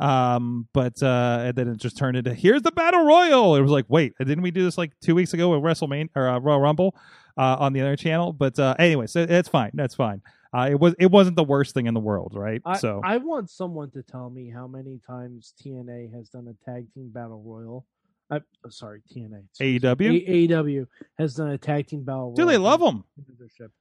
Um, 0.00 0.66
but 0.72 1.02
uh, 1.02 1.42
and 1.44 1.54
then 1.54 1.68
it 1.68 1.76
just 1.76 1.96
turned 1.98 2.16
into 2.16 2.32
here's 2.32 2.62
the 2.62 2.72
battle 2.72 3.04
royal. 3.04 3.54
It 3.56 3.60
was 3.60 3.70
like, 3.70 3.84
wait, 3.88 4.14
didn't 4.18 4.42
we 4.42 4.50
do 4.50 4.64
this 4.64 4.78
like 4.78 4.92
two 5.00 5.14
weeks 5.14 5.34
ago 5.34 5.50
with 5.50 5.62
WrestleMania 5.62 6.08
or 6.16 6.26
uh, 6.28 6.38
Royal 6.38 6.60
Rumble 6.60 6.96
uh, 7.36 7.56
on 7.58 7.74
the 7.74 7.82
other 7.82 7.96
channel? 7.96 8.32
But 8.32 8.58
uh, 8.58 8.74
anyway, 8.78 9.06
so 9.06 9.26
it's 9.28 9.48
fine. 9.48 9.72
That's 9.74 9.94
fine. 9.94 10.22
Uh, 10.56 10.68
it 10.70 10.80
was 10.80 10.94
it 10.98 11.10
wasn't 11.10 11.36
the 11.36 11.44
worst 11.44 11.74
thing 11.74 11.86
in 11.86 11.94
the 11.94 12.00
world, 12.00 12.32
right? 12.34 12.62
I, 12.64 12.78
so 12.78 13.00
I 13.04 13.18
want 13.18 13.50
someone 13.50 13.90
to 13.90 14.02
tell 14.02 14.30
me 14.30 14.50
how 14.50 14.66
many 14.66 15.00
times 15.06 15.52
TNA 15.62 16.12
has 16.14 16.28
done 16.30 16.48
a 16.48 16.64
tag 16.70 16.86
team 16.94 17.10
battle 17.10 17.42
royal. 17.44 17.86
I, 18.32 18.40
oh, 18.64 18.70
sorry, 18.70 19.02
TNA. 19.14 19.42
excuse 19.50 19.60
me. 19.60 19.78
AEW, 19.80 20.28
A- 20.28 20.48
AEW 20.48 20.86
has 21.18 21.34
done 21.34 21.50
a 21.50 21.58
tag 21.58 21.88
team 21.88 22.04
battle 22.04 22.34
royal. 22.36 22.48
they 22.48 22.56
love 22.56 22.80
them, 22.80 23.04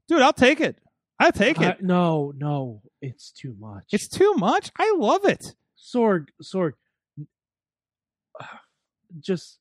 dude. 0.07 0.21
I'll 0.21 0.33
take 0.33 0.59
it. 0.59 0.75
I 1.19 1.31
take 1.31 1.59
it. 1.61 1.81
no, 1.81 2.33
no, 2.35 2.81
it's 3.01 3.31
too 3.31 3.55
much. 3.59 3.85
It's 3.91 4.07
too 4.07 4.33
much. 4.35 4.71
I 4.77 4.95
love 4.97 5.25
it. 5.25 5.53
Sorg, 5.81 6.27
Sorg. 6.43 6.73
Just 9.19 9.57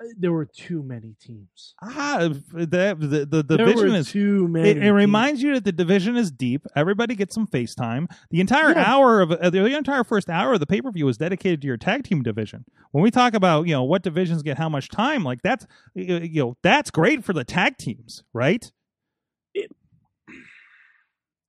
uh, 0.00 0.04
there 0.18 0.30
were 0.30 0.44
too 0.44 0.82
many 0.82 1.16
teams. 1.20 1.74
Ah, 1.82 2.28
the 2.52 2.66
the, 2.66 3.26
the 3.28 3.42
there 3.42 3.66
division 3.66 3.90
were 3.92 3.96
is 3.96 4.10
too 4.12 4.46
many. 4.46 4.70
It, 4.70 4.76
it 4.78 4.92
reminds 4.92 5.42
you 5.42 5.54
that 5.54 5.64
the 5.64 5.72
division 5.72 6.16
is 6.16 6.30
deep. 6.30 6.64
Everybody 6.76 7.14
gets 7.16 7.34
some 7.34 7.46
FaceTime. 7.46 8.06
The 8.30 8.40
entire 8.40 8.70
Yeah. 8.70 8.84
hour 8.86 9.20
of 9.20 9.32
uh, 9.32 9.50
the 9.50 9.64
entire 9.64 10.04
first 10.04 10.28
hour 10.30 10.52
of 10.54 10.60
the 10.60 10.66
pay 10.66 10.80
per 10.80 10.92
view 10.92 11.08
is 11.08 11.16
dedicated 11.16 11.60
to 11.62 11.66
your 11.66 11.76
tag 11.76 12.04
team 12.04 12.22
division. 12.22 12.64
When 12.92 13.02
we 13.02 13.10
talk 13.10 13.34
about 13.34 13.66
you 13.66 13.72
know 13.74 13.84
what 13.84 14.02
divisions 14.02 14.42
get 14.42 14.58
how 14.58 14.68
much 14.68 14.88
time, 14.90 15.24
like 15.24 15.42
that's 15.42 15.66
you 15.94 16.20
know 16.42 16.56
that's 16.62 16.90
great 16.90 17.24
for 17.24 17.32
the 17.32 17.44
tag 17.44 17.78
teams, 17.78 18.22
right? 18.32 18.70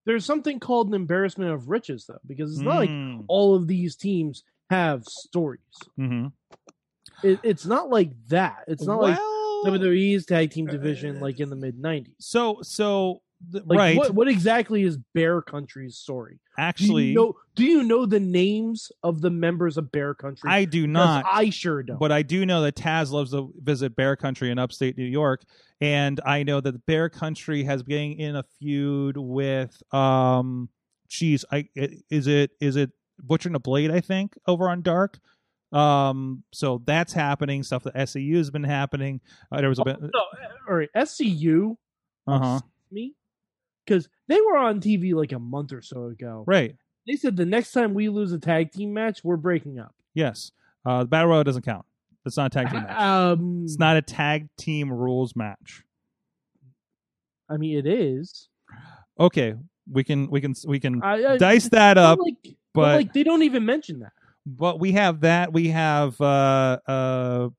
There's 0.08 0.26
something 0.26 0.60
called 0.62 0.88
an 0.88 0.94
embarrassment 0.94 1.52
of 1.52 1.68
riches, 1.70 2.06
though, 2.08 2.18
because 2.26 2.52
it's 2.54 2.62
not 2.62 2.78
like 2.78 2.90
Mm. 2.90 3.26
all 3.28 3.54
of 3.56 3.68
these 3.68 3.98
teams 3.98 4.44
have 4.70 5.04
stories. 5.04 5.60
Mhm. 6.00 6.32
It, 7.24 7.40
it's 7.44 7.66
not 7.66 7.90
like 7.90 8.12
that. 8.30 8.64
It's 8.70 8.86
not 8.88 9.02
like 9.02 9.18
well, 9.20 9.64
WWE's 9.66 10.26
tag 10.26 10.52
team 10.52 10.66
division, 10.66 11.20
like 11.20 11.42
in 11.42 11.50
the 11.50 11.58
mid 11.58 11.78
'90s. 11.78 12.16
so 12.20 12.62
so 12.62 13.22
th- 13.52 13.64
Like, 13.66 13.78
right. 13.78 13.98
What, 13.98 14.12
what 14.14 14.28
exactly 14.28 14.84
is 14.84 14.98
Bear 15.14 15.42
Country's 15.42 15.96
story? 15.98 16.34
Do 16.34 16.62
Actually, 16.62 17.06
you 17.06 17.14
know, 17.16 17.34
do 17.56 17.64
you 17.66 17.84
know 17.84 18.06
the 18.06 18.20
names 18.20 18.92
of 19.04 19.22
the 19.22 19.30
members 19.30 19.78
of 19.78 19.92
Bear 19.92 20.14
Country? 20.16 20.50
I 20.50 20.66
do 20.66 20.88
not. 20.88 21.26
I 21.32 21.50
sure 21.52 21.84
don't. 21.84 22.00
But 22.00 22.12
I 22.12 22.24
do 22.24 22.46
know 22.46 22.62
that 22.64 22.76
Taz 22.76 23.12
loves 23.12 23.32
to 23.32 23.54
visit 23.62 23.96
Bear 23.96 24.16
Country 24.16 24.50
in 24.50 24.58
upstate 24.58 24.98
New 24.98 25.06
York, 25.06 25.44
and 25.82 26.20
I 26.26 26.44
know 26.44 26.60
that 26.62 26.86
Bear 26.88 27.10
Country 27.10 27.64
has 27.64 27.84
been 27.84 28.14
in 28.14 28.36
a 28.36 28.44
feud 28.60 29.18
with 29.18 29.82
um, 29.94 30.70
geez, 31.08 31.46
I 31.52 31.70
is 31.76 32.26
it 32.28 32.52
is 32.60 32.76
it 32.76 32.92
Butcher 33.20 33.50
and 33.50 33.56
a 33.56 33.60
Blade? 33.60 33.92
I 33.92 34.00
think 34.02 34.36
over 34.48 34.70
on 34.70 34.82
Dark. 34.82 35.20
Um, 35.72 36.44
so 36.54 36.82
that's 36.86 37.12
happening. 37.14 37.62
Stuff 37.62 37.84
that 37.84 37.94
SCU 37.96 38.38
has 38.38 38.50
been 38.50 38.64
happening. 38.64 39.20
Uh, 39.52 39.60
there 39.60 39.70
was 39.70 39.80
a 39.80 39.84
bit. 39.84 39.98
No, 40.02 40.10
all 40.68 40.76
right, 40.76 40.90
SCU 40.96 41.76
Uh 42.26 42.40
huh. 42.40 42.60
me 42.92 43.14
because 43.88 44.10
they 44.28 44.40
were 44.42 44.58
on 44.58 44.82
TV 44.82 45.14
like 45.14 45.32
a 45.32 45.40
month 45.40 45.72
or 45.72 45.82
so 45.82 46.06
ago. 46.08 46.44
Right. 46.46 46.76
They 47.08 47.16
said 47.16 47.38
the 47.38 47.46
next 47.46 47.72
time 47.72 47.94
we 47.94 48.10
lose 48.10 48.34
a 48.34 48.40
tag 48.40 48.72
team 48.72 48.94
match, 48.94 49.24
we're 49.24 49.38
breaking 49.38 49.80
up. 49.80 49.96
Yes. 50.14 50.52
Uh, 50.86 51.00
the 51.00 51.06
battle 51.08 51.30
royal 51.30 51.44
doesn't 51.44 51.64
count. 51.64 51.86
It's 52.26 52.36
not 52.36 52.48
a 52.48 52.50
tag 52.50 52.72
team 52.72 52.84
match. 52.88 53.00
Um, 53.00 53.62
It's 53.64 53.80
not 53.80 53.96
a 53.96 54.02
tag 54.02 54.50
team 54.58 54.92
rules 54.92 55.36
match. 55.36 55.84
I 57.50 57.56
mean, 57.56 57.78
it 57.78 57.88
is. 57.88 58.50
Okay, 59.18 59.56
we 59.90 60.04
can 60.04 60.30
we 60.30 60.42
can 60.42 60.54
we 60.68 60.82
can 60.82 61.02
I, 61.02 61.26
I, 61.26 61.38
dice 61.38 61.70
that 61.70 61.98
up, 61.98 62.20
like, 62.20 62.36
but 62.44 62.56
but 62.74 62.96
like 62.98 63.14
they 63.14 63.24
don't 63.24 63.44
even 63.44 63.66
mention 63.66 64.00
that. 64.00 64.12
but 64.46 64.82
we 64.82 64.92
have 64.92 65.22
that. 65.22 65.54
We 65.54 65.70
have 65.70 66.20
uh 66.20 66.78
uh 66.86 67.50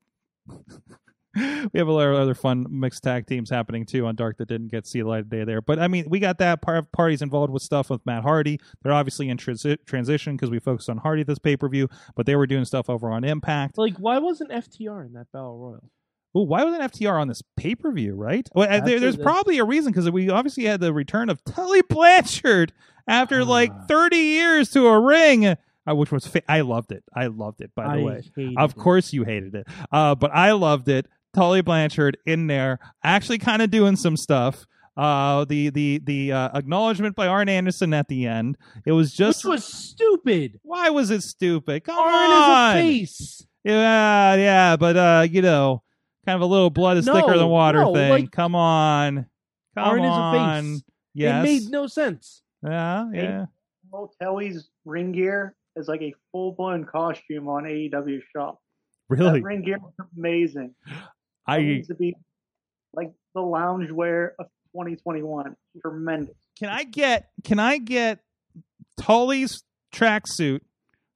we 1.72 1.78
have 1.78 1.88
a 1.88 1.92
lot 1.92 2.08
of 2.08 2.16
other 2.16 2.34
fun 2.34 2.66
mixed 2.70 3.02
tag 3.02 3.26
teams 3.26 3.50
happening 3.50 3.86
too 3.86 4.06
on 4.06 4.16
Dark 4.16 4.38
that 4.38 4.48
didn't 4.48 4.68
get 4.68 4.84
to 4.84 4.90
see 4.90 5.00
the 5.00 5.08
light 5.08 5.20
of 5.20 5.28
day 5.30 5.44
there. 5.44 5.60
But 5.62 5.78
I 5.78 5.88
mean, 5.88 6.06
we 6.08 6.18
got 6.18 6.38
that 6.38 6.62
part 6.62 6.90
parties 6.92 7.22
involved 7.22 7.52
with 7.52 7.62
stuff 7.62 7.90
with 7.90 8.04
Matt 8.06 8.22
Hardy. 8.22 8.60
They're 8.82 8.92
obviously 8.92 9.28
in 9.28 9.36
transi- 9.36 9.78
transition 9.86 10.36
because 10.36 10.50
we 10.50 10.58
focused 10.58 10.90
on 10.90 10.98
Hardy 10.98 11.22
this 11.22 11.38
pay 11.38 11.56
per 11.56 11.68
view, 11.68 11.88
but 12.16 12.26
they 12.26 12.36
were 12.36 12.46
doing 12.46 12.64
stuff 12.64 12.90
over 12.90 13.10
on 13.10 13.24
Impact. 13.24 13.78
Like, 13.78 13.96
why 13.96 14.18
wasn't 14.18 14.50
FTR 14.50 15.06
in 15.06 15.12
that 15.14 15.26
battle 15.32 15.58
royal? 15.58 15.90
Ooh, 16.36 16.42
why 16.46 16.62
wasn't 16.62 16.82
FTR 16.92 17.18
on 17.20 17.28
this 17.28 17.42
pay 17.56 17.74
per 17.74 17.90
view? 17.92 18.14
Right? 18.14 18.48
Well, 18.54 18.68
uh, 18.70 18.80
there, 18.84 19.00
there's 19.00 19.16
probably 19.16 19.58
a 19.58 19.64
reason 19.64 19.92
because 19.92 20.10
we 20.10 20.28
obviously 20.30 20.64
had 20.64 20.80
the 20.80 20.92
return 20.92 21.30
of 21.30 21.42
Tully 21.44 21.82
Blanchard 21.82 22.72
after 23.06 23.44
like 23.44 23.70
Ah. 23.74 23.84
30 23.88 24.16
years 24.16 24.70
to 24.72 24.86
a 24.88 25.00
ring, 25.00 25.46
uh, 25.46 25.56
which 25.94 26.12
was 26.12 26.26
fa- 26.26 26.42
I 26.50 26.60
loved 26.60 26.92
it. 26.92 27.02
I 27.14 27.28
loved 27.28 27.62
it. 27.62 27.70
By 27.74 27.84
the 27.96 28.02
I 28.02 28.04
way, 28.04 28.22
of 28.58 28.70
it. 28.72 28.76
course 28.76 29.12
you 29.14 29.24
hated 29.24 29.54
it, 29.54 29.66
uh, 29.90 30.14
but 30.14 30.30
I 30.34 30.52
loved 30.52 30.88
it. 30.88 31.06
Tully 31.34 31.60
Blanchard 31.62 32.16
in 32.26 32.46
there, 32.46 32.78
actually 33.04 33.38
kind 33.38 33.62
of 33.62 33.70
doing 33.70 33.96
some 33.96 34.16
stuff. 34.16 34.66
Uh, 34.96 35.44
the 35.44 35.70
the 35.70 36.00
the 36.04 36.32
uh, 36.32 36.58
acknowledgement 36.58 37.14
by 37.14 37.28
Arn 37.28 37.48
Anderson 37.48 37.94
at 37.94 38.08
the 38.08 38.26
end. 38.26 38.58
It 38.84 38.92
was 38.92 39.12
just 39.14 39.44
Which 39.44 39.50
was 39.52 39.64
stupid. 39.64 40.58
why 40.62 40.90
was 40.90 41.10
it 41.10 41.22
stupid? 41.22 41.84
Come 41.84 41.96
Arn 41.98 42.12
on, 42.32 42.76
is 42.78 42.82
a 42.84 42.88
face. 42.88 43.46
yeah, 43.62 44.34
yeah, 44.34 44.76
but 44.76 44.96
uh, 44.96 45.26
you 45.30 45.40
know, 45.40 45.82
kind 46.26 46.34
of 46.34 46.42
a 46.42 46.46
little 46.46 46.70
blood 46.70 46.96
is 46.96 47.06
No, 47.06 47.14
thicker 47.14 47.38
than 47.38 47.46
water 47.48 47.78
no, 47.82 47.94
thing. 47.94 48.10
like- 48.10 48.30
Come 48.32 48.56
on, 48.56 49.26
come 49.76 49.84
Arn 49.88 50.00
is 50.00 50.06
a 50.06 50.12
on. 50.12 50.62
face. 50.74 50.82
Yes, 51.14 51.44
It 51.44 51.48
made 51.48 51.70
no 51.70 51.86
sense. 51.86 52.42
yeah, 52.64 53.06
yeah. 53.12 53.46
Well, 53.90 54.12
Tully's 54.20 54.68
ring 54.84 55.12
gear 55.12 55.54
is 55.76 55.86
like 55.86 56.02
a 56.02 56.12
full 56.32 56.52
blown 56.52 56.84
costume 56.84 57.48
on 57.48 57.64
AEW 57.64 58.20
shop. 58.34 58.60
Really, 59.08 59.38
That 59.38 59.44
ring 59.46 59.62
gear 59.62 59.78
was 59.78 59.92
amazing. 60.16 60.74
I 61.48 61.62
needs 61.62 61.88
to 61.88 61.94
be 61.94 62.14
like 62.92 63.10
the 63.34 63.40
loungewear 63.40 64.30
of 64.38 64.46
2021. 64.72 65.56
Tremendous. 65.80 66.34
can 66.58 66.68
I 66.68 66.84
get 66.84 67.30
can 67.44 67.58
I 67.58 67.78
get 67.78 68.20
Tully's 68.98 69.62
tracksuit 69.92 70.60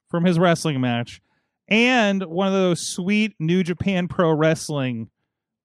from 0.09 0.25
his 0.25 0.39
wrestling 0.39 0.79
match 0.81 1.21
and 1.67 2.23
one 2.23 2.47
of 2.47 2.53
those 2.53 2.85
sweet 2.87 3.35
New 3.39 3.63
Japan 3.63 4.07
Pro 4.07 4.31
Wrestling 4.31 5.09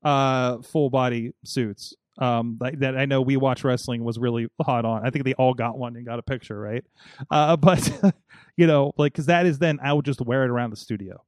uh 0.04 0.58
full 0.62 0.90
body 0.90 1.32
suits 1.44 1.94
um 2.18 2.56
that, 2.60 2.78
that 2.80 2.96
I 2.96 3.04
know 3.06 3.20
we 3.20 3.36
watch 3.36 3.64
wrestling 3.64 4.04
was 4.04 4.18
really 4.18 4.46
hot 4.60 4.84
on. 4.84 5.04
I 5.06 5.10
think 5.10 5.24
they 5.24 5.34
all 5.34 5.54
got 5.54 5.76
one 5.78 5.96
and 5.96 6.06
got 6.06 6.18
a 6.18 6.22
picture, 6.22 6.58
right? 6.58 6.84
Uh 7.30 7.56
but 7.68 8.14
you 8.56 8.66
know, 8.66 8.92
like 8.96 9.14
cuz 9.14 9.26
that 9.26 9.46
is 9.46 9.58
then 9.58 9.78
I 9.82 9.92
would 9.92 10.04
just 10.04 10.20
wear 10.20 10.44
it 10.44 10.50
around 10.50 10.70
the 10.70 10.76
studio. 10.76 11.24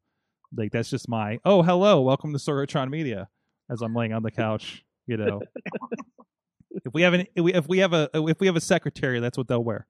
Like 0.57 0.73
that's 0.73 0.91
just 0.91 1.09
my 1.09 1.39
oh 1.45 1.63
hello, 1.63 2.01
welcome 2.01 2.33
to 2.33 2.39
Sorgatron 2.39 2.91
Media 2.91 3.29
as 3.71 3.83
I'm 3.83 3.95
laying 3.95 4.13
on 4.13 4.23
the 4.23 4.31
couch, 4.31 4.85
you 5.07 5.17
know. 5.17 5.41
if 6.71 6.93
we 6.93 7.03
have 7.03 7.15
an 7.15 7.27
if 7.37 7.45
we, 7.45 7.55
if 7.55 7.69
we 7.69 7.79
have 7.79 7.93
a 7.93 8.11
if 8.15 8.41
we 8.41 8.47
have 8.47 8.57
a 8.57 8.61
secretary, 8.61 9.21
that's 9.21 9.39
what 9.39 9.49
they'll 9.49 9.63
wear. 9.63 9.87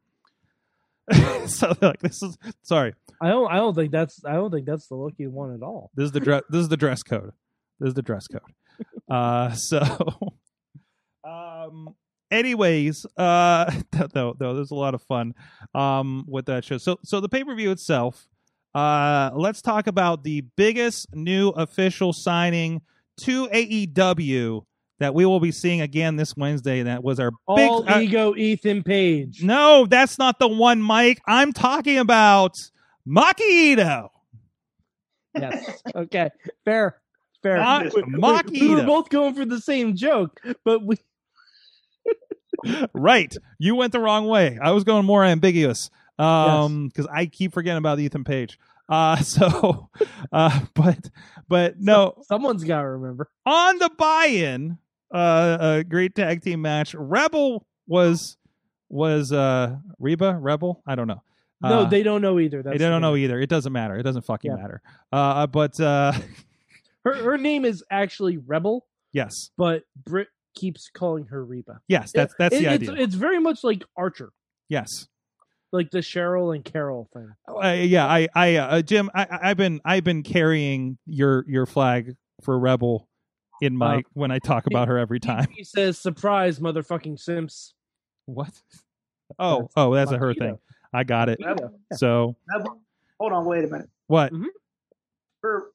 so 1.47 1.75
like 1.81 2.01
this 2.01 2.23
is 2.23 2.37
sorry. 2.63 2.95
I 3.23 3.29
don't. 3.29 3.51
I 3.51 3.57
don't 3.57 3.75
think 3.75 3.91
that's. 3.93 4.25
I 4.25 4.33
don't 4.33 4.51
think 4.51 4.67
that's 4.67 4.87
the 4.87 4.95
lucky 4.95 5.27
one 5.27 5.55
at 5.55 5.63
all. 5.63 5.91
This 5.95 6.07
is 6.07 6.13
the 6.13 6.21
dress. 6.21 6.43
This 6.49 6.61
is 6.63 6.69
the 6.69 6.77
dress 6.77 7.03
code. 7.03 7.33
This 7.79 7.89
is 7.89 7.95
the 7.95 8.03
dress 8.03 8.27
code. 8.27 8.43
Uh, 9.11 9.53
so, 9.53 9.83
Um. 11.25 11.95
Anyways, 12.31 13.05
uh, 13.17 13.71
though, 13.91 14.37
though, 14.39 14.55
there's 14.55 14.71
a 14.71 14.77
lot 14.77 14.95
of 14.95 15.03
fun, 15.03 15.35
um, 15.75 16.25
with 16.29 16.47
that 16.47 16.65
show. 16.65 16.79
So, 16.79 16.99
so 17.05 17.21
the 17.21 17.29
pay 17.29 17.43
per 17.43 17.55
view 17.57 17.73
itself. 17.73 18.29
Uh, 18.75 19.31
let's 19.35 19.63
talk 19.63 19.87
about 19.87 20.23
the 20.23 20.43
biggest 20.57 21.09
new 21.15 21.49
official 21.51 22.13
signing 22.13 22.83
to 23.19 23.49
AEW 23.49 24.65
that 25.01 25.15
we 25.15 25.25
will 25.27 25.41
be 25.41 25.51
seeing 25.51 25.81
again 25.81 26.17
this 26.17 26.37
Wednesday. 26.37 26.83
That 26.85 27.03
was 27.03 27.19
our 27.19 27.31
big. 27.31 27.69
All 27.71 27.89
uh, 27.89 28.01
ego 28.01 28.35
Ethan 28.37 28.83
Page. 28.83 29.43
no, 29.43 29.87
that's 29.87 30.19
not 30.19 30.39
the 30.39 30.49
one, 30.49 30.81
Mike. 30.83 31.21
I'm 31.27 31.53
talking 31.53 31.99
about 31.99 32.57
Maki 33.09 33.41
Ito. 33.73 34.11
Yes. 35.35 35.83
Okay. 35.95 36.31
Fair. 36.65 37.01
Fair. 37.43 37.59
Ma- 37.59 37.81
We- 37.95 38.03
we- 38.03 38.19
Maki 38.19 38.51
we 38.61 38.69
were 38.75 38.83
both 38.85 39.09
going 39.09 39.35
for 39.35 39.45
the 39.45 39.61
same 39.61 39.97
joke, 39.97 40.41
but 40.65 40.85
we 40.85 40.97
right. 42.95 43.35
You 43.59 43.75
went 43.75 43.93
the 43.93 44.01
wrong 44.01 44.27
way. 44.29 44.59
I 44.63 44.73
was 44.73 44.85
going 44.85 45.07
more 45.07 45.25
ambiguous. 45.25 45.91
Um, 46.21 46.89
because 46.89 47.07
I 47.07 47.27
keep 47.27 47.53
forgetting 47.53 47.79
about 47.79 47.99
Ethan 48.01 48.25
Page. 48.25 48.59
Uh, 48.89 49.17
so, 49.23 49.89
uh, 50.33 50.61
but, 50.75 51.11
but 51.49 51.81
no, 51.81 52.15
someone's 52.27 52.65
got 52.65 52.83
to 52.83 52.89
remember. 52.89 53.29
on 53.47 53.79
the 53.79 53.91
buy-in, 53.97 54.79
uh, 55.15 55.59
a 55.61 55.85
great 55.85 56.15
tag 56.15 56.43
team 56.43 56.63
match. 56.63 56.95
Rebel 56.95 57.67
was, 57.87 58.37
was, 58.89 59.33
uh, 59.33 59.77
Reba 59.99 60.37
Rebel? 60.41 60.83
I 60.87 60.95
don't 60.97 61.07
know. 61.09 61.23
No, 61.63 61.81
Uh, 61.81 61.85
they 61.89 62.03
don't 62.03 62.23
know 62.23 62.41
either. 62.41 62.63
That's 62.63 62.79
they 62.79 62.85
don't 62.85 63.01
the 63.03 63.09
know 63.09 63.17
either. 63.17 63.39
It 63.39 63.49
doesn't 63.51 63.73
matter. 63.73 63.97
It 63.97 64.03
doesn't 64.03 64.23
fucking 64.23 64.51
Yeah. 64.51 64.57
matter. 64.57 64.83
Uh, 65.13 65.47
but, 65.47 65.79
uh, 65.81 66.13
Her 67.05 67.15
her 67.15 67.39
name 67.39 67.65
is 67.65 67.83
actually 67.91 68.37
Rebel, 68.37 68.87
yes, 69.13 69.51
but 69.57 69.85
Britt 70.05 70.29
keeps 70.55 70.91
calling 70.93 71.25
her 71.27 71.43
Reba. 71.43 71.81
yes, 71.89 72.13
that's, 72.13 72.35
that's 72.39 72.55
It- 72.55 72.59
the 72.65 72.73
it's, 72.75 72.89
idea. 72.91 73.03
It's 73.05 73.15
very 73.15 73.39
much 73.39 73.65
like 73.65 73.85
Archer, 73.97 74.33
yes. 74.69 75.07
Like 75.73 75.91
the 75.91 75.99
Cheryl 75.99 76.55
and 76.55 76.65
Carol 76.65 77.09
thing. 77.13 77.29
Uh, 77.49 77.69
yeah, 77.73 78.07
I, 78.07 78.29
I, 78.35 78.57
uh, 78.57 78.83
Jim, 78.83 79.11
I, 79.15 79.23
I- 79.25 79.51
I've 79.51 79.57
been, 79.57 79.81
I've 79.85 80.05
been 80.05 80.23
carrying 80.23 80.99
your, 81.07 81.45
your 81.49 81.67
flag 81.67 82.15
for 82.43 82.59
Rebel 82.59 83.09
in 83.63 83.77
my 83.77 83.99
Uh, 83.99 84.01
when 84.15 84.31
I 84.31 84.39
talk 84.39 84.67
about 84.67 84.89
her 84.89 84.99
every 84.99 85.21
time. 85.21 85.47
He 85.55 85.65
says, 85.65 85.99
"Surprise, 85.99 86.59
motherfucking 86.59 87.19
Simps." 87.19 87.75
What? 88.27 88.51
Oh, 89.39 89.61
That's 89.63 89.73
oh, 89.77 89.95
that's 89.95 90.11
a 90.11 90.19
her 90.19 90.35
thing. 90.35 90.59
I 90.93 91.05
got 91.05 91.29
it. 91.29 91.39
Rebel. 91.45 91.79
So 91.95 92.35
Rebel. 92.53 92.81
Hold 93.21 93.33
on, 93.33 93.45
wait 93.45 93.63
a 93.65 93.69
minute. 93.69 93.89
what? 94.09 94.33
For 95.41 95.71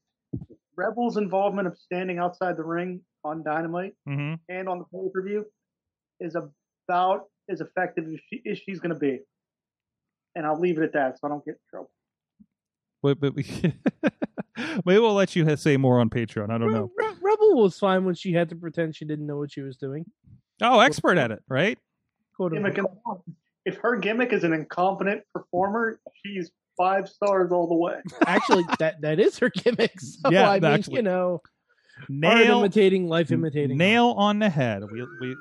Rebel's 0.76 1.16
involvement 1.16 1.66
of 1.68 1.78
standing 1.78 2.20
outside 2.20 2.58
the 2.58 2.66
ring 2.66 3.00
on 3.24 3.44
Dynamite 3.44 3.94
hmm 4.06 4.34
and 4.50 4.68
on 4.68 4.80
the 4.80 4.84
pay 4.86 5.08
per 5.14 5.22
view 5.24 5.46
is 6.20 6.36
about 6.36 7.28
as 7.50 7.62
effective 7.62 8.06
as, 8.08 8.20
she, 8.30 8.42
as 8.50 8.58
she's 8.60 8.80
going 8.82 8.94
to 8.94 9.00
be. 9.00 9.20
And 10.36 10.46
I'll 10.46 10.60
leave 10.60 10.78
it 10.78 10.84
at 10.84 10.94
that 10.94 11.20
so 11.20 11.28
I 11.28 11.30
don't 11.30 11.46
get 11.46 11.52
in 11.54 11.60
trouble. 11.70 11.92
But, 13.02 13.20
but 13.20 13.36
we, 13.36 13.44
maybe 14.86 15.00
we'll 15.00 15.14
let 15.14 15.36
you 15.36 15.56
say 15.56 15.78
more 15.78 16.00
on 16.00 16.10
Patreon. 16.10 16.50
I 16.50 16.58
don't 16.58 16.72
know. 16.72 16.92
Re- 16.96 17.08
Re- 17.08 17.16
Rebel 17.22 17.62
was 17.62 17.78
fine 17.78 18.04
when 18.06 18.16
she 18.16 18.34
had 18.34 18.50
to 18.50 18.56
pretend 18.56 18.96
she 18.96 19.06
didn't 19.06 19.28
know 19.28 19.38
what 19.38 19.52
she 19.52 19.62
was 19.62 19.78
doing. 19.78 20.06
Oh, 20.62 20.80
expert 20.80 21.18
at 21.18 21.32
it, 21.32 21.44
right? 21.48 21.78
Gimmick 22.40 22.78
if 23.66 23.78
her 23.78 23.98
gimmick 23.98 24.32
is 24.32 24.44
an 24.44 24.54
incompetent 24.54 25.24
performer, 25.34 26.00
she's 26.24 26.52
five 26.78 27.10
stars 27.10 27.52
all 27.52 27.68
the 27.68 27.76
way. 27.76 28.00
Actually, 28.28 28.64
that 28.80 29.02
that 29.02 29.20
is 29.20 29.40
her 29.40 29.50
gimmick. 29.50 30.00
So 30.00 30.30
Yeah, 30.30 30.50
I 30.50 30.60
mean, 30.60 30.72
actually. 30.72 30.98
you 30.98 31.02
know, 31.02 31.42
art 32.00 32.10
Nail, 32.10 32.60
imitating 32.60 33.08
life, 33.08 33.32
imitating 33.32 33.78
nail 33.78 34.14
on 34.18 34.40
the 34.40 34.50
head. 34.50 34.84
We 34.92 35.08
we 35.22 35.36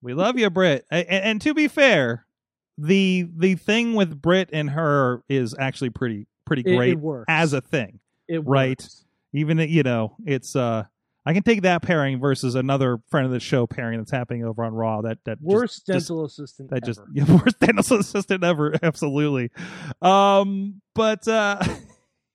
we 0.00 0.14
love 0.14 0.38
you, 0.38 0.48
Britt. 0.48 0.86
And, 0.90 1.06
and 1.08 1.40
to 1.42 1.54
be 1.54 1.68
fair, 1.68 2.24
the 2.78 3.28
the 3.36 3.56
thing 3.56 3.94
with 3.94 4.20
Britt 4.22 4.50
and 4.52 4.70
her 4.70 5.22
is 5.28 5.54
actually 5.58 5.90
pretty 5.90 6.26
pretty 6.46 6.62
It- 6.64 6.72
it 6.72 6.76
great 6.76 6.98
works. 6.98 7.26
as 7.28 7.52
a 7.52 7.60
thing. 7.60 7.98
It 8.28 8.46
right. 8.46 8.80
works. 8.80 9.04
Even 9.34 9.58
you 9.58 9.82
know, 9.82 10.14
it's 10.24 10.56
uh, 10.56 10.84
I 11.26 11.34
can 11.34 11.42
take 11.42 11.62
that 11.62 11.82
pairing 11.82 12.18
versus 12.20 12.54
another 12.54 12.98
friend 13.10 13.26
of 13.26 13.32
the 13.32 13.40
show 13.40 13.66
pairing 13.66 13.98
that's 13.98 14.10
happening 14.10 14.44
over 14.44 14.64
on 14.64 14.72
Raw. 14.72 15.02
That 15.02 15.18
that 15.24 15.38
Worst 15.42 15.86
just- 15.86 16.08
dental 16.08 16.24
assistant 16.24 16.70
that 16.70 16.84
just 16.84 17.00
ever. 17.00 17.08
yeah, 17.12 17.24
worst 17.44 17.60
dental 17.60 17.98
assistant 17.98 18.44
ever 18.44 18.74
absolutely 18.82 19.50
um 20.00 20.80
but 20.94 21.26
uh 21.28 21.62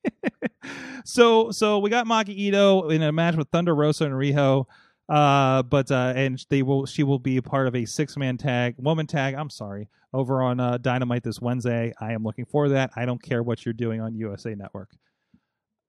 so 1.05 1.51
so 1.51 1.79
we 1.79 1.89
got 1.89 2.05
Maki 2.05 2.29
Ito 2.37 2.89
in 2.89 3.01
a 3.01 3.11
match 3.11 3.35
with 3.35 3.49
Thunder 3.49 3.73
Rosa 3.75 4.05
and 4.05 4.13
Riho 4.13 4.65
uh 5.09 5.61
but 5.63 5.91
uh 5.91 6.13
and 6.15 6.43
they 6.49 6.61
will 6.63 6.85
she 6.85 7.03
will 7.03 7.19
be 7.19 7.35
a 7.37 7.41
part 7.41 7.67
of 7.67 7.75
a 7.75 7.83
six 7.85 8.15
man 8.15 8.37
tag 8.37 8.75
woman 8.77 9.05
tag 9.05 9.33
I'm 9.33 9.49
sorry 9.49 9.89
over 10.13 10.41
on 10.41 10.59
uh 10.59 10.77
Dynamite 10.77 11.23
this 11.23 11.41
Wednesday. 11.41 11.93
I 11.99 12.13
am 12.13 12.23
looking 12.23 12.45
for 12.45 12.69
that. 12.69 12.91
I 12.95 13.05
don't 13.05 13.21
care 13.21 13.43
what 13.43 13.65
you're 13.65 13.73
doing 13.73 13.99
on 13.99 14.15
USA 14.15 14.55
Network. 14.55 14.89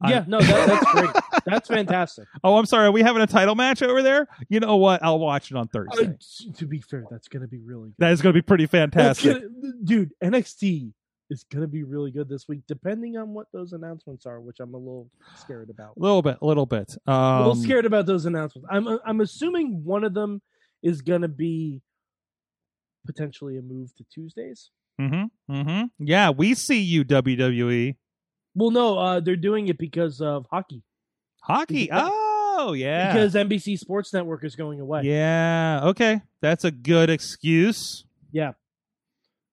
Yeah, 0.07 0.25
no, 0.27 0.39
that, 0.41 0.67
that's 0.69 0.93
great. 0.93 1.11
That's 1.47 1.69
fantastic. 1.69 2.27
oh 2.45 2.57
I'm 2.59 2.67
sorry 2.67 2.87
are 2.89 2.93
we 2.93 3.03
having 3.03 3.23
a 3.23 3.27
title 3.27 3.55
match 3.55 3.83
over 3.83 4.03
there? 4.03 4.27
You 4.51 4.61
know 4.61 4.77
what? 4.77 5.03
I'll 5.03 5.19
watch 5.21 5.51
it 5.51 5.57
on 5.57 5.65
Uh, 5.75 5.85
Thursday. 5.97 6.17
to 6.57 6.67
be 6.67 6.81
fair, 6.81 7.05
that's 7.11 7.29
going 7.29 7.41
to 7.43 7.49
be 7.49 7.61
really 7.61 7.91
good. 7.91 7.95
that 8.01 8.13
is 8.13 8.21
going 8.21 8.33
to 8.35 8.37
be 8.37 8.43
pretty 8.43 8.67
fantastic 8.67 9.33
gonna- 9.35 9.73
dude, 9.85 10.11
NXT 10.23 10.93
is 11.35 11.45
going 11.45 11.63
to 11.63 11.69
be 11.69 11.83
really 11.83 12.11
good 12.11 12.29
this 12.29 12.47
week, 12.49 12.61
depending 12.69 13.17
on 13.17 13.35
what 13.35 13.47
those 13.53 13.73
announcements 13.73 14.25
are, 14.27 14.41
which 14.41 14.61
I'm 14.61 14.73
a 14.75 14.79
little 14.79 15.11
scared 15.37 15.69
about. 15.69 15.97
a 15.97 16.01
little 16.01 16.23
bit 16.23 16.39
a 16.41 16.47
little 16.47 16.67
bit 16.67 16.97
um 17.07 17.15
a 17.15 17.39
little 17.49 17.55
scared 17.63 17.85
about 17.87 18.07
those 18.07 18.25
announcements. 18.27 18.69
I'm 18.71 18.87
I'm 19.05 19.21
assuming 19.21 19.85
one 19.85 20.05
of 20.05 20.15
them 20.15 20.41
is 20.83 21.03
going 21.03 21.23
to 21.23 21.29
be 21.29 21.83
potentially 23.07 23.59
a 23.59 23.63
move 23.63 23.95
to 23.97 24.05
Tuesdays. 24.13 24.71
Mm-hmm. 25.01 25.53
Mm-hmm. 25.55 25.85
Yeah, 26.07 26.31
we 26.31 26.55
see 26.55 26.81
you. 26.81 27.05
WWE. 27.05 27.97
Well, 28.55 28.71
no, 28.71 28.99
uh, 28.99 29.21
they're 29.21 29.35
doing 29.37 29.69
it 29.69 29.79
because 29.79 30.21
of 30.21 30.47
hockey. 30.51 30.83
Hockey. 31.43 31.85
Because- 31.85 32.11
Oh, 32.57 32.73
yeah. 32.73 33.13
Because 33.13 33.35
NBC 33.35 33.77
Sports 33.81 34.13
Network 34.15 34.45
is 34.45 34.55
going 34.55 34.79
away. 34.79 35.03
yeah. 35.03 35.81
Okay. 35.87 36.21
That's 36.41 36.63
a 36.65 36.71
good 36.71 37.11
excuse. 37.11 38.05
Yeah. 38.31 38.53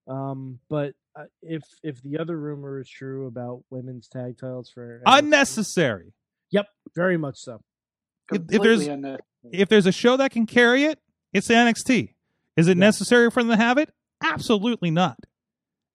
Um, 0.06 0.60
but 0.70 0.94
uh, 1.18 1.24
if 1.42 1.62
if 1.82 2.02
the 2.02 2.18
other 2.18 2.38
rumor 2.38 2.80
is 2.80 2.88
true 2.88 3.26
about 3.26 3.62
women's 3.70 4.08
tag 4.08 4.38
titles 4.38 4.70
for 4.70 5.02
Unnecessary. 5.06 6.12
Yep, 6.50 6.66
very 6.94 7.16
much 7.16 7.38
so. 7.38 7.54
If- 7.54 7.60
if 7.60 8.46
Completely 8.48 8.66
there's- 8.68 8.86
unnecessary. 8.88 9.18
If 9.52 9.68
there's 9.68 9.86
a 9.86 9.92
show 9.92 10.16
that 10.18 10.30
can 10.30 10.46
carry 10.46 10.84
it, 10.84 10.98
it's 11.32 11.48
NXT. 11.48 12.14
Is 12.56 12.68
it 12.68 12.76
Yeah. 12.76 12.80
necessary 12.80 13.30
for 13.30 13.42
them 13.42 13.50
to 13.50 13.56
have 13.56 13.76
it? 13.78 13.90
Absolutely 14.22 14.90
not. 14.90 15.18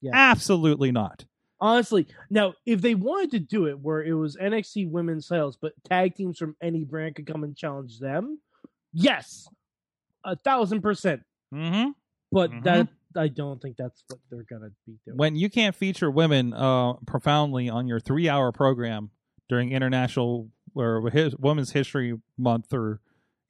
Yeah. 0.01 0.11
Absolutely 0.13 0.91
not. 0.91 1.25
Honestly, 1.59 2.07
now 2.29 2.53
if 2.65 2.81
they 2.81 2.93
wanted 2.93 3.31
to 3.31 3.39
do 3.39 3.65
it 3.67 3.79
where 3.79 4.03
it 4.03 4.13
was 4.13 4.35
NXT 4.35 4.85
women's 4.91 5.27
titles, 5.27 5.57
but 5.59 5.73
tag 5.85 6.13
teams 6.15 6.37
from 6.37 6.55
any 6.61 6.83
brand 6.83 7.15
could 7.15 7.25
come 7.25 7.43
and 7.43 7.55
challenge 7.57 7.99
them, 7.99 8.39
yes, 8.93 9.47
a 10.23 10.35
thousand 10.35 10.81
percent. 10.81 11.23
Mm-hmm. 11.53 11.91
But 12.31 12.51
Mhm. 12.51 12.63
that 12.63 12.87
I 13.17 13.27
don't 13.27 13.61
think 13.61 13.77
that's 13.77 14.03
what 14.07 14.19
they're 14.29 14.45
gonna 14.49 14.69
be 14.85 14.97
doing. 15.05 15.17
When 15.17 15.35
you 15.35 15.49
can't 15.49 15.75
feature 15.75 16.09
women 16.11 16.53
uh, 16.53 16.93
profoundly 17.05 17.69
on 17.69 17.87
your 17.87 17.99
three-hour 17.99 18.51
program 18.51 19.09
during 19.49 19.71
International 19.71 20.49
or 20.75 21.09
his, 21.09 21.35
Women's 21.37 21.71
History 21.71 22.13
Month 22.37 22.73
or 22.73 22.99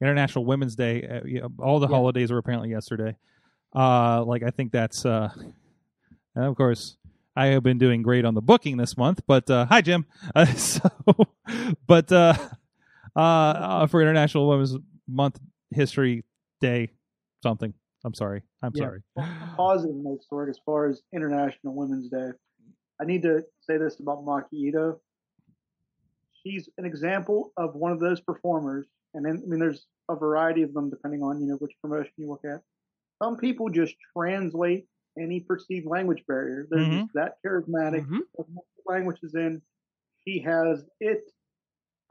International 0.00 0.44
Women's 0.44 0.74
Day, 0.76 1.06
uh, 1.42 1.48
all 1.62 1.80
the 1.80 1.86
Yeah. 1.88 1.94
holidays 1.96 2.30
were 2.32 2.38
apparently 2.38 2.70
yesterday. 2.70 3.16
Uh, 3.74 4.24
like 4.24 4.42
I 4.42 4.50
think 4.50 4.72
that's, 4.72 5.04
uh, 5.04 5.28
and 6.34 6.44
of 6.44 6.56
course, 6.56 6.96
I 7.36 7.46
have 7.48 7.62
been 7.62 7.78
doing 7.78 8.02
great 8.02 8.24
on 8.24 8.34
the 8.34 8.40
booking 8.40 8.76
this 8.78 8.96
month. 8.96 9.20
But 9.26 9.48
uh, 9.50 9.66
hi, 9.66 9.80
Jim. 9.82 10.06
Uh, 10.34 10.44
so, 10.54 10.88
but 11.86 12.10
uh, 12.10 12.34
uh, 13.14 13.20
uh, 13.20 13.86
for 13.88 14.00
International 14.00 14.48
Women's 14.48 14.74
Month 15.06 15.38
History 15.70 16.24
Day, 16.60 16.92
something. 17.42 17.74
I'm 18.04 18.14
sorry. 18.14 18.42
I'm 18.62 18.72
Yeah. 18.74 18.84
sorry. 18.86 19.02
positive 19.56 19.96
note, 19.96 20.20
Sorg, 20.30 20.48
as 20.50 20.58
far 20.64 20.86
as 20.86 21.02
International 21.12 21.74
Women's 21.74 22.08
Day. 22.08 22.30
I 23.00 23.04
need 23.04 23.22
to 23.22 23.42
say 23.60 23.76
this 23.76 23.98
about 24.00 24.24
Maki 24.24 24.52
Ito. 24.54 25.00
She's 26.42 26.68
an 26.78 26.84
example 26.84 27.52
of 27.56 27.74
one 27.74 27.92
of 27.92 28.00
those 28.00 28.20
performers, 28.20 28.86
and 29.14 29.24
then, 29.24 29.42
I 29.44 29.48
mean, 29.48 29.58
there's 29.60 29.86
a 30.08 30.14
variety 30.16 30.62
of 30.62 30.72
them 30.72 30.88
depending 30.90 31.22
on 31.22 31.40
you 31.40 31.46
know 31.48 31.56
which 31.56 31.72
promotion 31.82 32.12
you 32.16 32.28
look 32.28 32.44
at. 32.44 32.62
Some 33.22 33.36
people 33.36 33.68
just 33.68 33.94
translate 34.16 34.86
any 35.18 35.40
perceived 35.40 35.86
language 35.86 36.24
barrier. 36.26 36.66
They're 36.70 36.78
Mhm. 36.80 37.00
just 37.02 37.14
that 37.14 37.38
charismatic. 37.44 38.06
Mhm. 38.06 38.20
What 38.32 38.46
language 38.86 39.18
is 39.22 39.34
in. 39.34 39.60
She 40.26 40.38
has 40.40 40.88
it. 41.00 41.30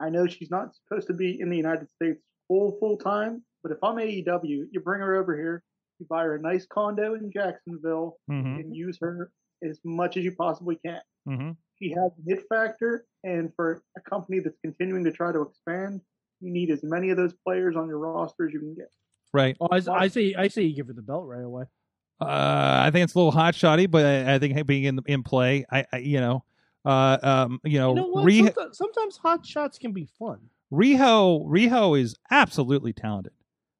I 0.00 0.10
know 0.10 0.26
she's 0.26 0.50
not 0.50 0.74
supposed 0.76 1.06
to 1.08 1.14
be 1.14 1.40
in 1.40 1.48
the 1.50 1.56
United 1.56 1.90
States 1.90 2.22
full 2.46 2.78
full 2.78 2.98
time, 2.98 3.44
but 3.62 3.72
if 3.72 3.82
I'm 3.82 3.98
AEW, 3.98 4.68
you 4.70 4.80
bring 4.80 5.00
her 5.00 5.16
over 5.16 5.34
here, 5.36 5.62
you 5.98 6.06
buy 6.08 6.22
her 6.24 6.36
a 6.36 6.40
nice 6.40 6.66
condo 6.66 7.14
in 7.14 7.30
Jacksonville, 7.32 8.16
Mm-hmm. 8.30 8.60
and 8.60 8.76
use 8.76 8.98
her 9.00 9.30
as 9.62 9.78
much 9.84 10.16
as 10.16 10.24
you 10.24 10.32
possibly 10.32 10.76
can. 10.84 11.00
Mm-hmm. 11.28 11.50
She 11.80 11.90
has 11.90 12.10
a 12.18 12.22
hit 12.28 12.44
factor, 12.48 13.04
and 13.24 13.52
for 13.56 13.82
a 13.96 14.00
company 14.00 14.40
that's 14.40 14.58
continuing 14.64 15.04
to 15.04 15.12
try 15.12 15.32
to 15.32 15.42
expand, 15.42 16.00
you 16.40 16.50
need 16.52 16.70
as 16.70 16.82
many 16.82 17.10
of 17.10 17.16
those 17.16 17.32
players 17.44 17.76
on 17.76 17.88
your 17.88 17.98
roster 17.98 18.46
as 18.46 18.52
you 18.52 18.60
can 18.60 18.74
get. 18.74 18.90
right? 19.32 19.56
Oh, 19.60 19.68
I, 19.70 19.80
I 20.04 20.08
say 20.08 20.34
I 20.36 20.48
say 20.48 20.62
you 20.62 20.74
give 20.76 20.86
her 20.88 20.92
the 20.92 21.02
belt 21.02 21.26
right 21.26 21.44
away. 21.44 21.64
Uh, 22.20 22.80
I 22.84 22.90
think 22.92 23.04
it's 23.04 23.14
a 23.14 23.18
little 23.18 23.30
hot 23.30 23.54
shoddy, 23.54 23.86
but 23.86 24.04
I, 24.04 24.34
I 24.34 24.38
think 24.40 24.66
being 24.66 24.84
in 24.84 24.98
in 25.06 25.22
play, 25.22 25.64
I, 25.70 25.84
I 25.92 25.98
you 25.98 26.20
know, 26.20 26.44
uh, 26.84 27.18
um, 27.22 27.60
you 27.64 27.78
know, 27.78 27.90
You 27.90 27.94
know 27.96 28.08
what? 28.08 28.24
Ri- 28.24 28.38
Sometimes, 28.44 28.76
sometimes 28.78 29.16
hot 29.18 29.46
shots 29.46 29.78
can 29.78 29.92
be 29.92 30.08
fun. 30.18 30.38
Riho 30.72 31.46
Riho 31.46 31.98
is 32.00 32.16
absolutely 32.30 32.92
talented, 32.92 33.32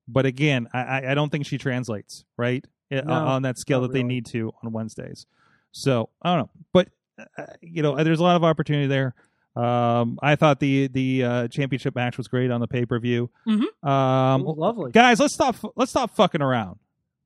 but 0.08 0.26
again, 0.26 0.68
I, 0.72 1.10
I- 1.10 1.14
don't 1.14 1.30
think 1.30 1.46
she 1.46 1.58
translates 1.58 2.24
right 2.36 2.64
Uh, 2.90 3.02
No, 3.02 3.12
on 3.12 3.42
that 3.42 3.58
scale 3.58 3.82
that 3.82 3.92
they 3.92 4.02
need 4.02 4.26
to 4.26 4.52
on 4.62 4.72
Wednesdays. 4.72 5.26
So 5.72 6.08
I 6.22 6.30
don't 6.34 6.38
know, 6.44 6.50
but 6.72 6.88
uh, 7.36 7.46
you 7.60 7.82
know, 7.82 8.02
there's 8.02 8.20
a 8.20 8.22
lot 8.22 8.36
of 8.36 8.44
opportunity 8.44 8.86
there. 8.86 9.14
Um, 9.56 10.18
I 10.22 10.36
thought 10.36 10.60
the 10.60 10.86
the 10.88 11.24
uh, 11.24 11.48
championship 11.48 11.94
match 11.94 12.16
was 12.16 12.28
great 12.28 12.50
on 12.50 12.60
the 12.60 12.68
pay 12.68 12.86
per 12.86 12.98
view. 12.98 13.28
Mhm. 13.46 13.64
Um, 13.88 14.44
lovely. 14.44 14.92
guys, 14.92 15.18
let's 15.20 15.34
stop 15.34 15.56
let's 15.76 15.90
stop 15.90 16.14
fucking 16.14 16.40
around. 16.42 16.78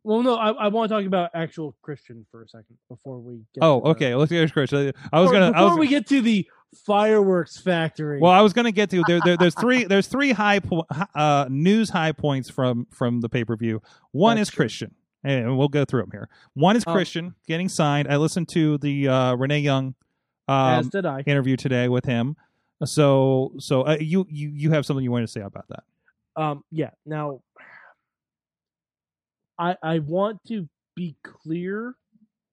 Well, 0.04 0.22
no, 0.22 0.34
I, 0.36 0.50
I 0.50 0.68
want 0.68 0.88
to 0.90 0.96
talk 0.96 1.06
about 1.06 1.30
actual 1.34 1.76
Christian 1.82 2.26
for 2.32 2.42
a 2.42 2.48
second 2.48 2.76
before 2.88 3.20
we. 3.20 3.36
get 3.54 3.62
Oh, 3.62 3.82
okay. 3.92 4.14
Let's 4.16 4.32
get 4.32 4.50
Christian. 4.52 4.92
I 5.12 5.20
was 5.20 5.30
Or 5.30 5.34
gonna. 5.34 5.52
before 5.52 5.66
I 5.68 5.70
was, 5.70 5.78
we 5.78 5.86
get 5.88 6.08
to 6.08 6.20
the 6.20 6.48
fireworks 6.74 7.58
factory. 7.60 8.20
Well, 8.20 8.32
I 8.32 8.40
was 8.40 8.52
going 8.52 8.64
to 8.64 8.72
get 8.72 8.90
to 8.90 9.02
there, 9.06 9.20
there. 9.24 9.36
There's 9.36 9.54
three. 9.54 9.84
There's 9.92 10.06
three 10.06 10.32
high 10.32 10.60
po- 10.60 10.86
uh, 11.14 11.46
news 11.50 11.90
high 11.90 12.12
points 12.12 12.48
from 12.50 12.86
from 12.90 13.20
the 13.20 13.28
pay 13.28 13.44
per 13.44 13.56
view. 13.56 13.82
One 14.12 14.36
That's 14.36 14.48
is 14.48 14.54
true. 14.54 14.62
Christian, 14.64 14.94
and 15.24 15.56
we'll 15.58 15.68
go 15.68 15.84
through 15.84 16.02
them 16.02 16.10
here. 16.12 16.28
One 16.54 16.76
is 16.76 16.84
Um, 16.86 16.94
Christian 16.94 17.34
getting 17.46 17.68
signed. 17.68 18.08
I 18.08 18.16
listened 18.16 18.48
to 18.50 18.78
the 18.78 19.08
uh, 19.08 19.34
Renee 19.34 19.60
Young 19.60 19.94
as 20.48 20.84
um, 20.86 20.90
did 20.90 21.06
I. 21.06 21.20
interview 21.20 21.56
today 21.56 21.88
with 21.88 22.04
him. 22.04 22.36
So, 22.84 23.52
so 23.58 23.82
uh, 23.82 23.96
you 24.00 24.26
you 24.28 24.48
you 24.50 24.70
have 24.72 24.84
something 24.84 25.04
you 25.04 25.12
want 25.12 25.24
to 25.24 25.32
say 25.32 25.40
about 25.42 25.66
that? 25.68 25.84
Um, 26.34 26.64
yeah. 26.70 26.90
Now, 27.06 27.42
I 29.58 29.76
I 29.82 29.98
want 30.00 30.40
to 30.48 30.68
be 30.96 31.16
clear 31.22 31.94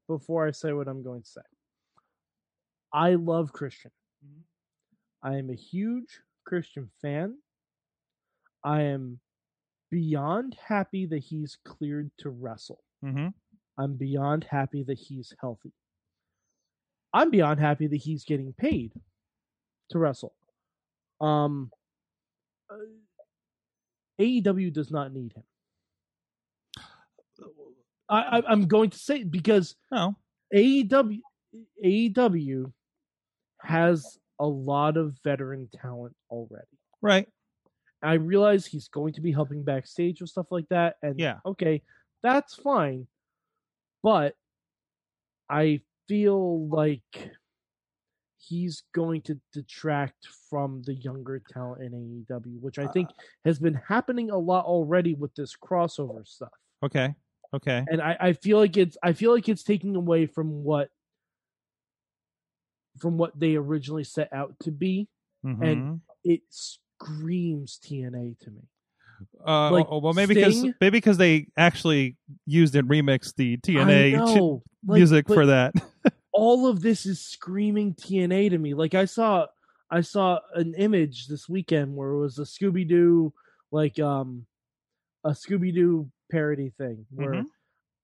before 0.08 0.48
I 0.48 0.52
say 0.52 0.72
what 0.74 0.88
I'm 0.88 1.04
going 1.04 1.22
to 1.24 1.28
say. 1.28 1.42
I 2.94 3.16
love 3.16 3.52
Christian. 3.54 3.92
I 5.22 5.38
am 5.38 5.50
a 5.50 5.56
huge 5.56 6.22
Christian 6.46 6.90
fan. 7.02 7.38
I 8.64 8.82
am 8.84 9.20
beyond 9.92 10.56
happy 10.66 11.06
that 11.08 11.20
he's 11.20 11.58
cleared 11.66 12.12
to 12.20 12.30
wrestle. 12.30 12.84
Mm-hmm. 13.04 13.28
I'm 13.78 13.94
beyond 13.96 14.44
happy 14.44 14.84
that 14.84 14.98
he's 14.98 15.34
healthy. 15.40 15.72
I'm 17.14 17.32
beyond 17.32 17.60
happy 17.60 17.88
that 17.88 17.96
he's 17.96 18.24
getting 18.24 18.54
paid 18.54 18.92
to 19.90 20.00
wrestle. 20.00 20.34
Um, 21.20 21.72
uh, 22.70 22.76
AEW 24.22 24.72
does 24.74 24.92
not 24.92 25.14
need 25.14 25.34
him. 25.34 25.44
I, 28.10 28.22
I, 28.40 28.44
I'm 28.48 28.68
going 28.68 28.90
to 28.90 28.98
say 28.98 29.24
because 29.24 29.76
Oh, 29.92 30.16
AEW 30.54 31.20
AEW 31.84 32.72
has 33.62 34.20
a 34.40 34.46
lot 34.46 34.98
of 34.98 35.18
veteran 35.24 35.70
talent 35.82 36.16
already. 36.30 36.78
right. 37.02 37.28
I 38.02 38.14
realize 38.14 38.66
he's 38.66 38.88
going 38.88 39.12
to 39.14 39.22
be 39.22 39.34
helping 39.34 39.62
backstage 39.62 40.22
with 40.22 40.30
stuff 40.30 40.48
like 40.52 40.70
that, 40.70 40.96
and 41.02 41.20
Yeah. 41.20 41.40
okay, 41.46 41.82
that's 42.24 42.56
fine. 42.56 43.08
But 44.02 44.36
I 45.50 45.82
feel 46.08 46.68
like 46.70 47.32
he's 48.38 48.84
going 48.94 49.22
to 49.24 49.40
detract 49.54 50.28
from 50.50 50.82
the 50.84 50.94
younger 50.94 51.42
talent 51.52 51.84
in 51.84 51.92
AEW, 52.30 52.62
which 52.62 52.80
I 52.80 52.88
think 52.88 53.10
uh, 53.10 53.14
uh 53.18 53.24
has 53.46 53.60
been 53.60 53.80
happening 53.88 54.32
a 54.32 54.38
lot 54.38 54.66
already 54.66 55.14
with 55.14 55.36
this 55.36 55.56
crossover 55.56 56.26
stuff. 56.26 56.50
Okay. 56.84 57.14
Okay. 57.54 57.84
And 57.90 58.02
I, 58.02 58.18
I 58.20 58.34
feel 58.34 58.60
like 58.60 58.78
it's 58.78 58.98
I 59.04 59.14
feel 59.14 59.34
like 59.34 59.50
it's 59.50 59.64
taking 59.64 59.96
away 59.96 60.26
from 60.26 60.64
what 60.64 60.90
from 62.98 63.18
what 63.18 63.40
they 63.40 63.56
originally 63.56 64.04
set 64.04 64.32
out 64.34 64.56
to 64.62 64.72
be. 64.72 65.08
Mhm. 65.46 66.02
It 66.24 66.42
screams 66.50 67.80
TNA 67.84 68.40
to 68.40 68.52
me. 68.52 68.62
uh, 69.46 69.70
like, 69.72 69.86
oh, 69.90 70.00
well, 70.00 70.14
maybe 70.14 70.34
because 70.34 70.64
maybe 70.80 70.92
because 70.98 71.18
they 71.18 71.48
actually 71.58 72.16
used 72.46 72.74
and 72.76 72.90
remixed 72.90 73.36
the 73.36 73.58
TNA 73.58 74.12
ch- 74.34 74.62
like, 74.88 74.98
music 74.98 75.28
for 75.28 75.46
that. 75.48 75.74
all 76.32 76.68
of 76.68 76.82
this 76.82 77.06
is 77.06 77.20
screaming 77.20 77.94
TNA 77.96 78.50
to 78.52 78.58
me. 78.58 78.74
Like 78.74 78.94
I 78.96 79.06
saw 79.06 79.48
I 79.92 80.02
saw 80.02 80.40
an 80.54 80.74
image 80.76 81.28
this 81.28 81.50
weekend 81.50 81.96
where 81.96 82.12
it 82.12 82.20
was 82.20 82.40
a 82.40 82.44
Scooby 82.44 82.88
Doo 82.88 83.34
like 83.72 84.00
um 84.00 84.46
a 85.26 85.32
Scooby 85.32 85.74
Doo 85.74 86.10
parody 86.32 86.70
thing 86.78 87.06
where 87.12 87.34
Mhm. 87.34 87.46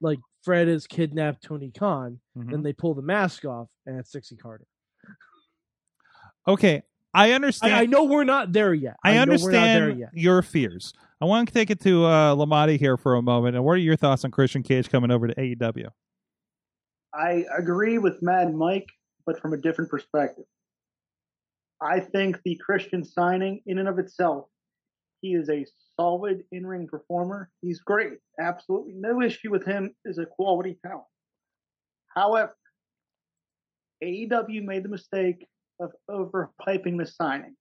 like 0.02 0.20
Fred 0.44 0.68
has 0.68 0.86
kidnapped 0.88 1.44
Tony 1.44 1.72
Khan, 1.72 2.20
Mhm. 2.38 2.52
then 2.52 2.62
they 2.64 2.74
pull 2.74 2.94
the 2.94 3.02
mask 3.02 3.46
off 3.46 3.70
and 3.86 3.98
it's 3.98 4.12
Dixie 4.12 4.36
Carter. 4.36 4.66
Okay, 6.48 6.84
I 7.14 7.32
understand. 7.32 7.74
I, 7.74 7.82
I 7.82 7.86
know 7.86 8.04
we're 8.04 8.24
not 8.24 8.52
there 8.54 8.74
yet. 8.74 8.98
I, 9.04 9.14
know 9.14 9.20
we're 9.20 9.26
not 9.26 9.52
there 9.52 9.84
understand 9.84 10.00
yet. 10.00 10.10
your 10.14 10.42
fears. 10.42 10.94
I 11.22 11.26
want 11.26 11.48
to 11.48 11.54
take 11.54 11.70
it 11.70 11.80
to 11.82 12.06
uh, 12.06 12.36
Lamati 12.36 12.78
here 12.78 12.98
for 12.98 13.16
a 13.16 13.22
moment. 13.22 13.56
And 13.56 13.64
what 13.64 13.74
are 13.74 13.78
your 13.78 13.96
thoughts 13.96 14.26
on 14.26 14.32
Christian 14.32 14.64
Cage 14.64 14.90
coming 14.90 15.12
over 15.12 15.28
to 15.28 15.36
AEW? 15.36 15.88
I 17.14 17.46
agree 17.58 17.98
with 17.98 18.22
Mad 18.22 18.54
Mike, 18.54 18.90
but 19.26 19.40
from 19.40 19.54
a 19.54 19.58
different 19.58 19.90
perspective. 19.90 20.44
I 21.82 22.02
think 22.02 22.42
the 22.44 22.60
Christian 22.64 23.04
signing, 23.04 23.62
in 23.66 23.78
and 23.78 23.88
of 23.88 23.98
itself, 23.98 24.46
he 25.22 25.34
is 25.34 25.50
a 25.50 25.66
solid 25.98 26.44
in 26.52 26.68
ring 26.68 26.88
performer. 26.88 27.50
He's 27.62 27.80
great. 27.80 28.20
Absolutely 28.40 28.94
no 28.96 29.22
issue 29.22 29.52
with 29.52 29.66
him 29.66 29.96
as 30.08 30.18
a 30.18 30.26
quality 30.26 30.78
talent. 30.86 31.06
However, 32.14 32.56
AEW 34.04 34.64
made 34.64 34.84
the 34.84 34.90
mistake 34.90 35.48
of 35.80 35.92
overhyping 36.10 36.98
the 36.98 37.06
signing 37.06 37.56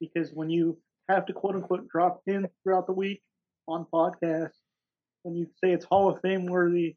because 0.00 0.30
when 0.32 0.50
you 0.50 0.78
have 1.08 1.26
to 1.26 1.32
quote 1.32 1.54
unquote 1.54 1.88
drop 1.88 2.22
in 2.26 2.48
throughout 2.62 2.86
the 2.86 2.92
week 2.92 3.22
on 3.68 3.86
podcasts, 3.92 4.58
when 5.22 5.34
you 5.34 5.46
say 5.62 5.72
it's 5.72 5.84
Hall 5.84 6.10
of 6.10 6.20
Fame 6.20 6.46
worthy, 6.46 6.96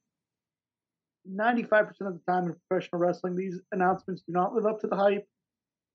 95% 1.30 1.90
of 2.02 2.14
the 2.14 2.22
time 2.30 2.46
in 2.46 2.56
professional 2.70 3.02
wrestling, 3.02 3.36
these 3.36 3.60
announcements 3.72 4.24
do 4.28 4.34
not 4.34 4.54
live 4.54 4.66
up 4.66 4.80
to 4.82 4.88
the 4.88 4.96
hype, 4.96 5.26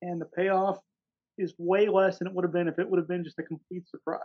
and 0.03 0.21
the 0.21 0.27
payoff 0.27 0.79
is 1.39 1.55
way 1.59 1.89
less 1.89 2.19
than 2.19 2.29
it 2.29 2.35
would 2.35 2.45
have 2.45 2.53
been 2.53 2.69
if 2.69 2.79
it 2.79 2.89
would 2.89 2.99
have 2.99 3.09
been 3.09 3.25
just 3.25 3.39
a 3.39 3.43
complete 3.43 3.89
surprise. 3.89 4.21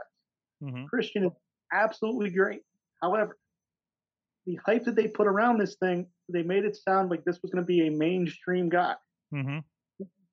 Mm-hmm. 0.63 0.85
Christian 0.85 1.25
is 1.25 1.31
absolutely 1.71 2.29
great. 2.29 2.61
However, 3.01 3.37
the 4.45 4.59
hype 4.65 4.85
that 4.85 4.95
they 4.95 5.07
put 5.07 5.27
around 5.27 5.59
this 5.59 5.75
thing, 5.75 6.07
they 6.29 6.43
made 6.43 6.65
it 6.65 6.77
sound 6.77 7.09
like 7.09 7.23
this 7.23 7.39
was 7.41 7.51
going 7.51 7.63
to 7.63 7.67
be 7.67 7.87
a 7.87 7.91
mainstream 7.91 8.69
guy. 8.69 8.95
Mm-hmm. 9.33 9.59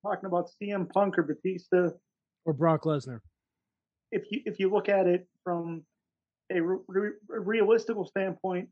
Talking 0.04 0.26
about 0.26 0.50
CM 0.62 0.88
Punk 0.92 1.18
or 1.18 1.22
Batista, 1.22 1.88
Or 2.44 2.52
Brock 2.52 2.82
Lesnar. 2.82 3.20
if 4.12 4.30
you 4.30 4.42
if 4.44 4.58
you 4.60 4.70
look 4.70 4.88
at 4.90 5.06
it 5.06 5.26
from 5.42 5.82
a 6.52 6.60
re- 6.60 6.78
re- 6.88 7.10
realistical 7.28 8.04
standpoint, 8.06 8.68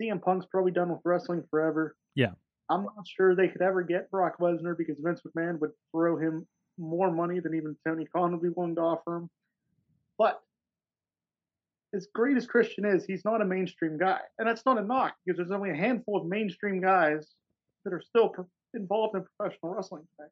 CM 0.00 0.22
Punk's 0.22 0.46
probably 0.46 0.72
done 0.72 0.88
with 0.90 1.00
wrestling 1.04 1.44
forever. 1.50 1.94
Yeah. 2.14 2.30
I'm 2.70 2.84
not 2.84 3.06
sure 3.06 3.34
they 3.36 3.48
could 3.48 3.60
ever 3.60 3.82
get 3.82 4.10
Brock 4.10 4.38
Lesnar 4.40 4.76
because 4.78 4.96
Vince 4.98 5.20
McMahon 5.26 5.58
would 5.60 5.72
throw 5.90 6.16
him 6.16 6.46
more 6.78 7.10
money 7.10 7.38
than 7.40 7.54
even 7.54 7.76
Tony 7.86 8.06
Khan 8.06 8.32
would 8.32 8.40
be 8.42 8.48
willing 8.48 8.76
to 8.76 8.80
offer 8.80 9.16
him. 9.16 9.30
But 10.16 10.40
as 11.94 12.08
great 12.14 12.38
as 12.38 12.46
Christian 12.46 12.86
is, 12.86 13.04
he's 13.04 13.26
not 13.26 13.42
a 13.42 13.44
mainstream 13.44 13.98
guy, 13.98 14.20
and 14.38 14.48
that's 14.48 14.64
not 14.64 14.78
a 14.78 14.82
knock 14.82 15.12
because 15.26 15.36
there's 15.36 15.50
only 15.50 15.68
a 15.68 15.76
handful 15.76 16.16
of 16.16 16.26
mainstream 16.26 16.80
guys 16.80 17.28
that 17.84 17.92
are 17.92 18.00
still 18.00 18.30
involved 18.74 19.16
in 19.16 19.24
professional 19.36 19.74
wrestling 19.74 20.04
today. 20.16 20.30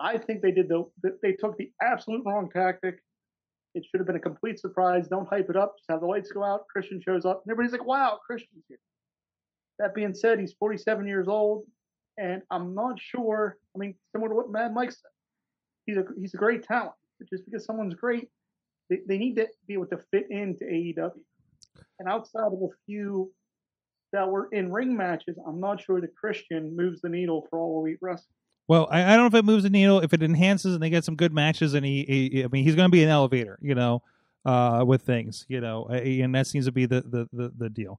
I 0.00 0.18
think 0.18 0.40
they 0.40 0.50
did 0.50 0.68
the 0.68 0.84
they 1.22 1.32
took 1.32 1.56
the 1.56 1.70
absolute 1.82 2.22
wrong 2.24 2.50
tactic. 2.50 3.00
It 3.74 3.84
should 3.84 4.00
have 4.00 4.06
been 4.06 4.16
a 4.16 4.20
complete 4.20 4.58
surprise. 4.58 5.06
Don't 5.08 5.28
hype 5.28 5.50
it 5.50 5.56
up. 5.56 5.76
Just 5.78 5.90
have 5.90 6.00
the 6.00 6.06
lights 6.06 6.32
go 6.32 6.42
out. 6.42 6.66
Christian 6.68 7.00
shows 7.00 7.24
up, 7.24 7.42
and 7.44 7.52
everybody's 7.52 7.72
like, 7.72 7.86
"Wow, 7.86 8.18
Christian's 8.26 8.64
here." 8.68 8.78
That 9.78 9.94
being 9.94 10.14
said, 10.14 10.40
he's 10.40 10.54
47 10.54 11.06
years 11.06 11.28
old, 11.28 11.64
and 12.18 12.42
I'm 12.50 12.74
not 12.74 12.98
sure. 13.00 13.58
I 13.74 13.78
mean, 13.78 13.94
similar 14.12 14.30
to 14.30 14.34
what 14.34 14.50
Mad 14.50 14.74
Mike 14.74 14.90
said, 14.90 15.10
he's 15.86 15.96
a 15.96 16.04
he's 16.18 16.34
a 16.34 16.38
great 16.38 16.62
talent. 16.62 16.94
But 17.18 17.28
just 17.28 17.44
because 17.44 17.64
someone's 17.64 17.94
great, 17.94 18.28
they, 18.88 19.00
they 19.06 19.18
need 19.18 19.36
to 19.36 19.48
be 19.68 19.74
able 19.74 19.86
to 19.86 19.98
fit 20.10 20.26
into 20.30 20.64
AEW. 20.64 21.12
And 21.98 22.08
outside 22.08 22.46
of 22.46 22.54
a 22.54 22.68
few 22.86 23.30
that 24.12 24.28
were 24.28 24.48
in 24.52 24.72
ring 24.72 24.96
matches, 24.96 25.36
I'm 25.46 25.60
not 25.60 25.80
sure 25.80 26.00
that 26.00 26.14
Christian 26.16 26.76
moves 26.76 27.00
the 27.00 27.08
needle 27.08 27.46
for 27.48 27.58
all 27.58 27.80
elite 27.80 27.98
wrestling. 28.00 28.34
Well, 28.68 28.86
I, 28.90 29.02
I 29.02 29.16
don't 29.16 29.32
know 29.32 29.38
if 29.38 29.42
it 29.42 29.44
moves 29.44 29.64
the 29.64 29.70
needle, 29.70 30.00
if 30.00 30.12
it 30.12 30.22
enhances 30.22 30.74
and 30.74 30.82
they 30.82 30.90
get 30.90 31.04
some 31.04 31.16
good 31.16 31.32
matches, 31.32 31.74
and 31.74 31.84
he, 31.84 32.04
he 32.04 32.44
I 32.44 32.48
mean, 32.48 32.64
he's 32.64 32.76
going 32.76 32.88
to 32.88 32.92
be 32.92 33.02
an 33.02 33.08
elevator, 33.08 33.58
you 33.60 33.74
know, 33.74 34.02
uh, 34.44 34.84
with 34.86 35.02
things, 35.02 35.44
you 35.48 35.60
know, 35.60 35.86
and 35.86 36.34
that 36.34 36.46
seems 36.46 36.66
to 36.66 36.72
be 36.72 36.86
the 36.86 37.02
the 37.02 37.28
the, 37.32 37.52
the 37.56 37.68
deal, 37.68 37.98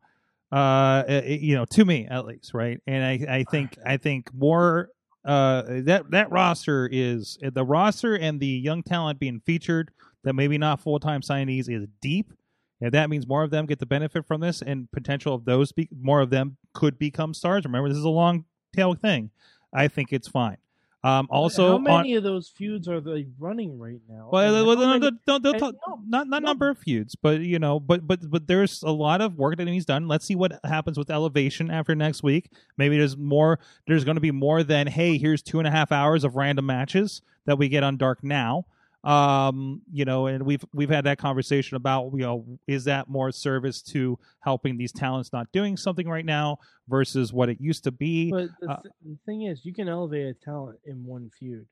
uh, 0.51 1.03
uh, 1.09 1.21
you 1.25 1.55
know, 1.55 1.65
to 1.65 1.85
me 1.85 2.07
at 2.09 2.25
least, 2.25 2.53
right? 2.53 2.79
And 2.87 3.03
I 3.03 3.37
I 3.39 3.43
think 3.43 3.77
I 3.85 3.97
think 3.97 4.33
more 4.33 4.89
uh, 5.25 5.63
that 5.83 6.09
that 6.11 6.31
roster 6.31 6.89
is 6.91 7.37
the 7.41 7.63
roster 7.63 8.15
and 8.15 8.39
the 8.39 8.47
young 8.47 8.81
talent 8.81 9.19
being 9.19 9.41
featured 9.45 9.91
that 10.23 10.33
maybe 10.33 10.57
not 10.57 10.81
full 10.81 10.99
time 10.99 11.21
signees 11.21 11.69
is 11.69 11.87
deep. 12.01 12.33
And 12.81 12.91
that 12.93 13.09
means 13.09 13.27
more 13.27 13.43
of 13.43 13.51
them 13.51 13.65
get 13.67 13.79
the 13.79 13.85
benefit 13.85 14.25
from 14.25 14.41
this, 14.41 14.61
and 14.61 14.91
potential 14.91 15.35
of 15.35 15.45
those 15.45 15.71
be, 15.71 15.87
more 16.01 16.19
of 16.21 16.29
them 16.31 16.57
could 16.73 16.97
become 16.97 17.33
stars. 17.33 17.63
Remember, 17.65 17.87
this 17.89 17.97
is 17.97 18.03
a 18.03 18.09
long 18.09 18.45
tail 18.75 18.93
thing. 18.95 19.29
I 19.73 19.87
think 19.87 20.11
it's 20.11 20.27
fine. 20.27 20.57
Um, 21.03 21.27
also, 21.31 21.69
how 21.69 21.75
on- 21.77 21.83
many 21.83 22.13
of 22.13 22.21
those 22.23 22.47
feuds 22.49 22.87
are 22.87 23.01
they 23.01 23.25
running 23.39 23.79
right 23.79 24.01
now? 24.07 24.29
well, 24.31 24.65
well, 24.67 24.75
no, 24.75 24.99
many- 24.99 25.17
no, 25.27 25.39
talk- 25.39 25.73
no, 25.87 25.99
not 26.07 26.27
not 26.27 26.43
no. 26.43 26.49
number 26.49 26.69
of 26.69 26.77
feuds, 26.77 27.15
but 27.15 27.41
you 27.41 27.57
know, 27.57 27.79
but 27.79 28.05
but 28.05 28.29
but 28.29 28.45
there's 28.45 28.83
a 28.83 28.91
lot 28.91 29.19
of 29.19 29.35
work 29.35 29.57
that 29.57 29.67
he's 29.67 29.85
done. 29.85 30.07
Let's 30.07 30.25
see 30.27 30.35
what 30.35 30.59
happens 30.63 30.99
with 30.99 31.09
Elevation 31.09 31.71
after 31.71 31.95
next 31.95 32.21
week. 32.21 32.51
Maybe 32.77 32.99
there's 32.99 33.17
more. 33.17 33.57
There's 33.87 34.03
going 34.03 34.13
to 34.17 34.21
be 34.21 34.29
more 34.29 34.61
than 34.63 34.85
hey, 34.85 35.17
here's 35.17 35.41
two 35.41 35.57
and 35.57 35.67
a 35.67 35.71
half 35.71 35.91
hours 35.91 36.23
of 36.23 36.35
random 36.35 36.67
matches 36.67 37.23
that 37.45 37.57
we 37.57 37.67
get 37.67 37.83
on 37.83 37.97
Dark 37.97 38.23
now. 38.23 38.65
Um, 39.03 39.81
you 39.91 40.05
know, 40.05 40.27
and 40.27 40.45
we've 40.45 40.63
we've 40.73 40.89
had 40.89 41.05
that 41.05 41.17
conversation 41.17 41.75
about 41.75 42.11
you 42.13 42.19
know 42.19 42.45
is 42.67 42.83
that 42.83 43.09
more 43.09 43.31
service 43.31 43.81
to 43.83 44.19
helping 44.41 44.77
these 44.77 44.91
talents 44.91 45.33
not 45.33 45.51
doing 45.51 45.75
something 45.75 46.07
right 46.07 46.25
now 46.25 46.57
versus 46.87 47.33
what 47.33 47.49
it 47.49 47.59
used 47.59 47.83
to 47.85 47.91
be. 47.91 48.29
But 48.31 48.49
the, 48.59 48.69
Uh, 48.69 48.81
the 49.03 49.17
thing 49.25 49.43
is, 49.43 49.65
you 49.65 49.73
can 49.73 49.89
elevate 49.89 50.27
a 50.27 50.33
talent 50.45 50.79
in 50.85 51.03
one 51.03 51.31
feud, 51.39 51.65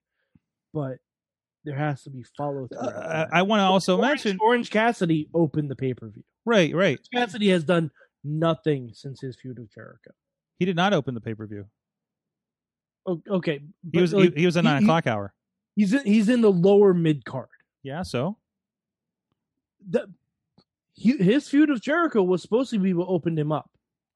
but 0.73 0.97
there 1.65 1.75
has 1.75 2.01
to 2.03 2.09
be 2.09 2.23
follow 2.35 2.67
through. 2.67 2.79
Uh, 2.79 3.27
I 3.31 3.43
want 3.43 3.59
to 3.59 3.65
also 3.65 3.97
Orange, 3.97 4.09
mention 4.25 4.37
Orange 4.41 4.71
Cassidy 4.71 5.29
opened 5.33 5.69
the 5.69 5.75
pay 5.75 5.93
per 5.93 6.09
view. 6.09 6.23
right, 6.45 6.73
right. 6.73 6.99
Cassidy 7.13 7.49
has 7.49 7.63
done 7.63 7.91
nothing 8.23 8.89
since 8.93 9.21
his 9.21 9.35
feud 9.39 9.59
with 9.59 9.71
Jericho. 9.71 10.11
He 10.57 10.65
did 10.65 10.75
not 10.75 10.93
open 10.93 11.13
the 11.13 11.21
pay 11.21 11.35
per 11.35 11.45
view. 11.45 11.65
Okay, 13.29 13.61
He 13.91 14.01
was 14.01 14.13
like, 14.13 14.33
he, 14.35 14.41
he 14.41 14.45
was 14.45 14.55
a 14.55 14.61
nine 14.61 14.81
he- 14.81 14.85
o'clock 14.85 15.05
hour. 15.07 15.33
He's 15.75 15.93
in, 15.93 16.03
he's 16.05 16.29
in 16.29 16.41
the 16.41 16.51
lower 16.51 16.93
mid 16.93 17.25
card. 17.25 17.47
Yeah, 17.83 18.03
so 18.03 18.37
The, 19.87 20.09
he, 20.93 21.15
his 21.17 21.47
feud 21.47 21.69
with 21.69 21.81
Jericho 21.81 22.21
was 22.23 22.41
supposed 22.41 22.71
to 22.71 22.79
be 22.79 22.93
what 22.93 23.07
opened 23.07 23.39
him 23.39 23.51
up. 23.51 23.69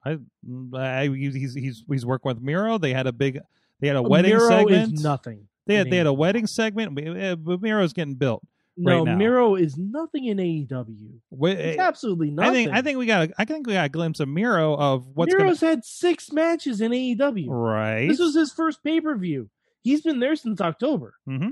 I, 0.06 0.18
mm, 0.48 0.78
I 0.78 1.08
he's 1.08 1.54
he's 1.54 1.84
he's 1.88 2.06
working 2.06 2.30
with 2.30 2.42
Miro. 2.42 2.78
They 2.78 2.94
had 2.94 3.08
a 3.08 3.13
big 3.13 3.39
they 3.80 3.88
had 3.88 3.96
a 3.96 4.02
wedding 4.02 4.32
Miro 4.32 4.50
segment. 4.50 4.94
is 4.94 5.04
nothing. 5.04 5.48
they 5.66 5.76
had 5.76 5.89
they 5.89 5.98
had 5.98 6.08
a 6.08 6.13
wedding 6.13 6.48
segment. 6.48 6.98
Eh, 7.00 7.36
but 7.36 7.62
Miro's 7.62 7.94
getting 7.94 8.16
built. 8.16 8.44
No, 8.76 8.98
right 8.98 9.06
now. 9.06 9.16
Miro 9.16 9.56
is 9.56 9.78
nothing 9.78 10.26
in 10.26 10.38
AEW. 10.38 11.20
Wait, 11.30 11.60
It's 11.60 11.80
eh, 11.80 11.82
absolutely 11.82 12.32
nothing. 12.32 12.66
think 12.66 12.72
I 12.72 12.82
think 12.82 12.98
we 12.98 13.06
got 13.06 13.30
a, 13.30 13.34
I 13.38 13.46
think 13.46 13.68
we 13.68 13.74
got 13.74 13.86
a 13.86 13.89
glimpse 13.89 14.20
of 14.20 14.28
Miro 14.28 14.76
of 14.76 15.08
what's 15.13 15.34
Miro's 15.34 15.62
had 15.62 15.86
six 15.86 16.32
matches 16.32 16.82
in 16.82 16.92
AEW. 16.92 17.48
right. 17.50 18.08
This 18.08 18.20
was 18.20 18.36
his 18.36 18.52
first 18.52 18.84
pay 18.84 19.00
per 19.00 19.16
view. 19.16 19.50
He's 19.84 20.02
been 20.02 20.19
there 20.19 20.36
since 20.36 20.62
October. 20.62 21.15
mm-hmm. 21.28 21.50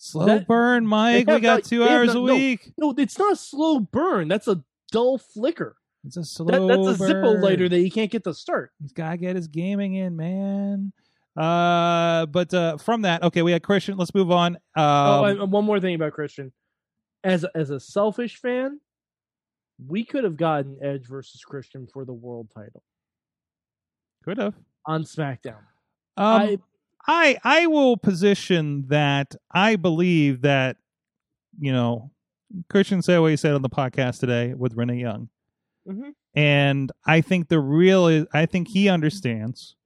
Slow 0.00 0.26
That- 0.26 0.46
burn, 0.46 0.86
Mike. 0.86 1.26
We 1.26 1.40
got 1.40 1.42
not- 1.42 1.64
two 1.64 1.82
hours 1.82 2.14
not- 2.14 2.16
a 2.16 2.22
week. 2.22 2.72
No, 2.78 2.94
it's 2.96 3.18
not 3.18 3.32
a 3.32 3.36
slow 3.36 3.80
burn. 3.80 4.28
That's 4.28 4.46
a 4.48 4.62
dull 4.92 5.18
flicker. 5.18 5.76
It's 6.04 6.16
a 6.16 6.24
slow. 6.24 6.68
That, 6.68 6.84
that's 6.84 7.00
a 7.00 7.04
Zippo 7.04 7.42
lighter 7.42 7.68
that 7.68 7.80
you 7.80 7.90
can't 7.90 8.10
get 8.10 8.22
to 8.24 8.32
start. 8.32 8.70
He's 8.80 8.92
got 8.92 9.10
to 9.10 9.16
get 9.16 9.34
his 9.34 9.48
gaming 9.48 9.94
in, 9.94 10.16
man. 10.16 10.92
Uh, 11.36 12.26
but 12.26 12.54
uh, 12.54 12.76
from 12.78 13.02
that, 13.02 13.22
okay, 13.24 13.42
we 13.42 13.50
had 13.52 13.62
Christian. 13.64 13.96
Let's 13.98 14.14
move 14.14 14.30
on. 14.30 14.54
Um, 14.54 14.60
oh, 14.76 15.24
and 15.24 15.52
one 15.52 15.64
more 15.64 15.80
thing 15.80 15.96
about 15.96 16.12
Christian. 16.12 16.52
As 17.24 17.44
as 17.56 17.70
a 17.70 17.80
selfish 17.80 18.36
fan, 18.36 18.80
we 19.84 20.04
could 20.04 20.22
have 20.22 20.36
gotten 20.36 20.78
Edge 20.80 21.06
versus 21.06 21.40
Christian 21.42 21.88
for 21.92 22.04
the 22.04 22.12
world 22.12 22.48
title 22.54 22.82
could 24.24 24.38
have. 24.38 24.54
on 24.86 25.02
SmackDown. 25.02 25.58
Um, 26.18 26.42
I 26.42 26.58
I 27.06 27.38
I 27.62 27.66
will 27.66 27.96
position 27.96 28.86
that 28.88 29.34
I 29.50 29.76
believe 29.76 30.42
that 30.42 30.76
you 31.58 31.72
know 31.72 32.10
Christian 32.68 33.02
said 33.02 33.18
what 33.18 33.30
he 33.30 33.36
said 33.36 33.54
on 33.54 33.62
the 33.62 33.68
podcast 33.70 34.20
today 34.20 34.54
with 34.54 34.74
Renee 34.74 35.00
Young, 35.00 35.28
Mhm. 35.86 36.12
and 36.34 36.92
I 37.06 37.20
think 37.20 37.48
the 37.48 37.60
real 37.60 38.06
is 38.08 38.26
I 38.32 38.46
think 38.46 38.68
he 38.68 38.88
understands, 38.88 39.76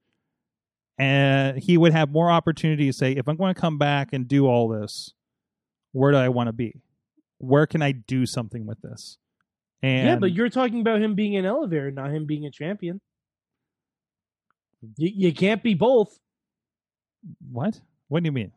and 0.97 1.57
he 1.59 1.77
would 1.77 1.91
have 1.93 2.09
more 2.11 2.29
opportunity 2.31 2.85
to 2.87 2.93
say 2.93 3.11
if 3.13 3.27
I'm 3.27 3.35
going 3.37 3.53
to 3.53 3.59
come 3.59 3.77
back 3.77 4.13
and 4.13 4.27
do 4.27 4.45
all 4.47 4.67
this, 4.67 5.13
where 5.91 6.11
do 6.11 6.17
I 6.17 6.29
want 6.29 6.47
to 6.47 6.53
be? 6.53 6.81
Where 7.39 7.65
can 7.65 7.81
I 7.81 7.91
do 7.91 8.25
something 8.25 8.65
with 8.65 8.81
this? 8.81 9.17
And 9.81 10.07
yeah, 10.07 10.15
but 10.15 10.31
you're 10.31 10.49
talking 10.49 10.79
about 10.81 11.01
him 11.01 11.13
being 11.15 11.35
an 11.35 11.45
elevator, 11.45 11.91
not 11.91 12.11
him 12.11 12.25
being 12.25 12.45
a 12.45 12.51
champion. 12.51 13.01
You, 14.97 15.11
you 15.15 15.33
can't 15.33 15.63
be 15.63 15.73
both. 15.73 16.17
what? 17.51 17.79
What 18.09 18.23
do 18.23 18.27
you 18.27 18.31
mean? 18.31 18.51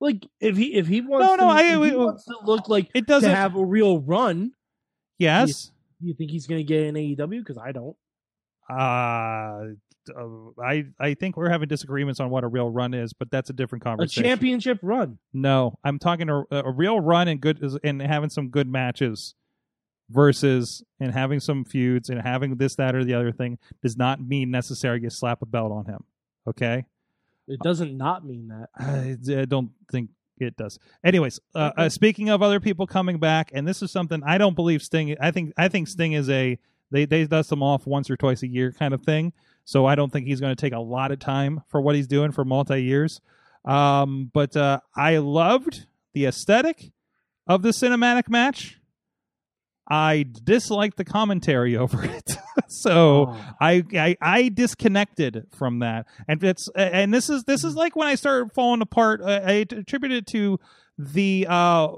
Like 0.00 0.26
if 0.40 0.56
he 0.56 0.74
if 0.74 0.86
he 0.88 1.00
wants 1.00 1.24
No, 1.26 1.34
no, 1.36 1.44
to, 1.44 1.48
I- 1.60 1.76
we- 1.78 1.90
he 1.90 1.96
wants 1.96 2.24
to 2.24 2.36
look 2.44 2.68
like 2.68 2.90
It 2.94 3.06
doesn't. 3.06 3.30
have 3.30 3.54
a 3.56 3.64
real 3.64 4.00
run, 4.00 4.52
yes. 5.18 5.70
do 6.00 6.08
you 6.08 6.14
think 6.14 6.30
he's 6.32 6.46
going 6.48 6.58
to 6.58 6.64
get 6.64 6.86
an 6.86 6.96
AEW? 6.96 7.38
Because 7.38 7.58
I 7.58 7.70
don't. 7.72 7.96
Uh, 8.68 9.74
uh, 10.18 10.60
I 10.60 10.84
I 10.98 11.14
think 11.14 11.36
we're 11.36 11.48
having 11.50 11.68
disagreements 11.68 12.18
on 12.18 12.30
what 12.30 12.42
a 12.42 12.48
real 12.48 12.68
run 12.70 12.94
is, 12.94 13.12
but 13.12 13.30
that's 13.30 13.50
a 13.50 13.52
different 13.52 13.84
conversation. 13.84 14.24
A 14.24 14.28
championship 14.28 14.78
run. 14.82 15.18
No, 15.32 15.78
I'm 15.84 15.98
talking 16.00 16.28
a, 16.28 16.42
a 16.50 16.72
real 16.72 16.98
run 17.00 17.28
and 17.28 17.40
good 17.40 17.62
and 17.84 18.02
having 18.02 18.30
some 18.30 18.48
good 18.48 18.66
matches 18.66 19.34
versus 20.12 20.82
and 21.00 21.12
having 21.12 21.40
some 21.40 21.64
feuds 21.64 22.08
and 22.08 22.20
having 22.20 22.56
this, 22.56 22.76
that, 22.76 22.94
or 22.94 23.04
the 23.04 23.14
other 23.14 23.32
thing 23.32 23.58
does 23.82 23.96
not 23.96 24.20
mean 24.20 24.50
necessarily 24.50 25.02
you 25.02 25.10
slap 25.10 25.42
a 25.42 25.46
belt 25.46 25.72
on 25.72 25.86
him. 25.86 26.04
Okay, 26.46 26.84
It 27.48 27.60
doesn't 27.60 27.96
not 27.96 28.24
mean 28.24 28.48
that. 28.48 28.68
I, 28.76 29.40
I 29.40 29.44
don't 29.44 29.70
think 29.90 30.10
it 30.38 30.56
does. 30.56 30.78
Anyways, 31.04 31.40
uh, 31.54 31.70
uh, 31.76 31.88
speaking 31.88 32.28
of 32.28 32.42
other 32.42 32.60
people 32.60 32.86
coming 32.86 33.18
back, 33.18 33.50
and 33.52 33.66
this 33.66 33.82
is 33.82 33.92
something 33.92 34.22
I 34.24 34.38
don't 34.38 34.56
believe 34.56 34.82
Sting. 34.82 35.16
I 35.20 35.30
think 35.30 35.52
I 35.56 35.68
think 35.68 35.88
Sting 35.88 36.12
is 36.12 36.28
a 36.28 36.58
they 36.90 37.04
they 37.04 37.24
dust 37.24 37.50
him 37.50 37.62
off 37.62 37.86
once 37.86 38.10
or 38.10 38.16
twice 38.16 38.42
a 38.42 38.48
year 38.48 38.72
kind 38.72 38.94
of 38.94 39.02
thing. 39.02 39.32
So 39.64 39.86
I 39.86 39.94
don't 39.94 40.12
think 40.12 40.26
he's 40.26 40.40
going 40.40 40.54
to 40.54 40.60
take 40.60 40.72
a 40.72 40.80
lot 40.80 41.12
of 41.12 41.18
time 41.18 41.62
for 41.68 41.80
what 41.80 41.94
he's 41.94 42.08
doing 42.08 42.32
for 42.32 42.44
multi 42.44 42.82
years. 42.82 43.20
Um, 43.64 44.30
but 44.32 44.56
uh, 44.56 44.80
I 44.96 45.18
loved 45.18 45.86
the 46.14 46.26
aesthetic 46.26 46.90
of 47.46 47.62
the 47.62 47.70
cinematic 47.70 48.28
match. 48.28 48.80
I 49.88 50.26
disliked 50.44 50.96
the 50.96 51.04
commentary 51.04 51.76
over 51.76 52.04
it. 52.04 52.36
so 52.68 53.26
Oh. 53.30 53.54
I, 53.60 53.84
I 53.94 54.16
I 54.20 54.48
disconnected 54.48 55.46
from 55.54 55.80
that, 55.80 56.06
and 56.28 56.42
it's 56.42 56.68
and 56.74 57.12
this 57.12 57.28
is 57.30 57.44
this 57.44 57.64
is 57.64 57.74
like 57.74 57.96
when 57.96 58.08
I 58.08 58.14
started 58.14 58.52
falling 58.52 58.82
apart. 58.82 59.20
I, 59.24 59.36
I 59.38 59.52
attribute 59.70 60.12
it 60.12 60.26
to 60.28 60.58
the 60.98 61.46
uh, 61.48 61.88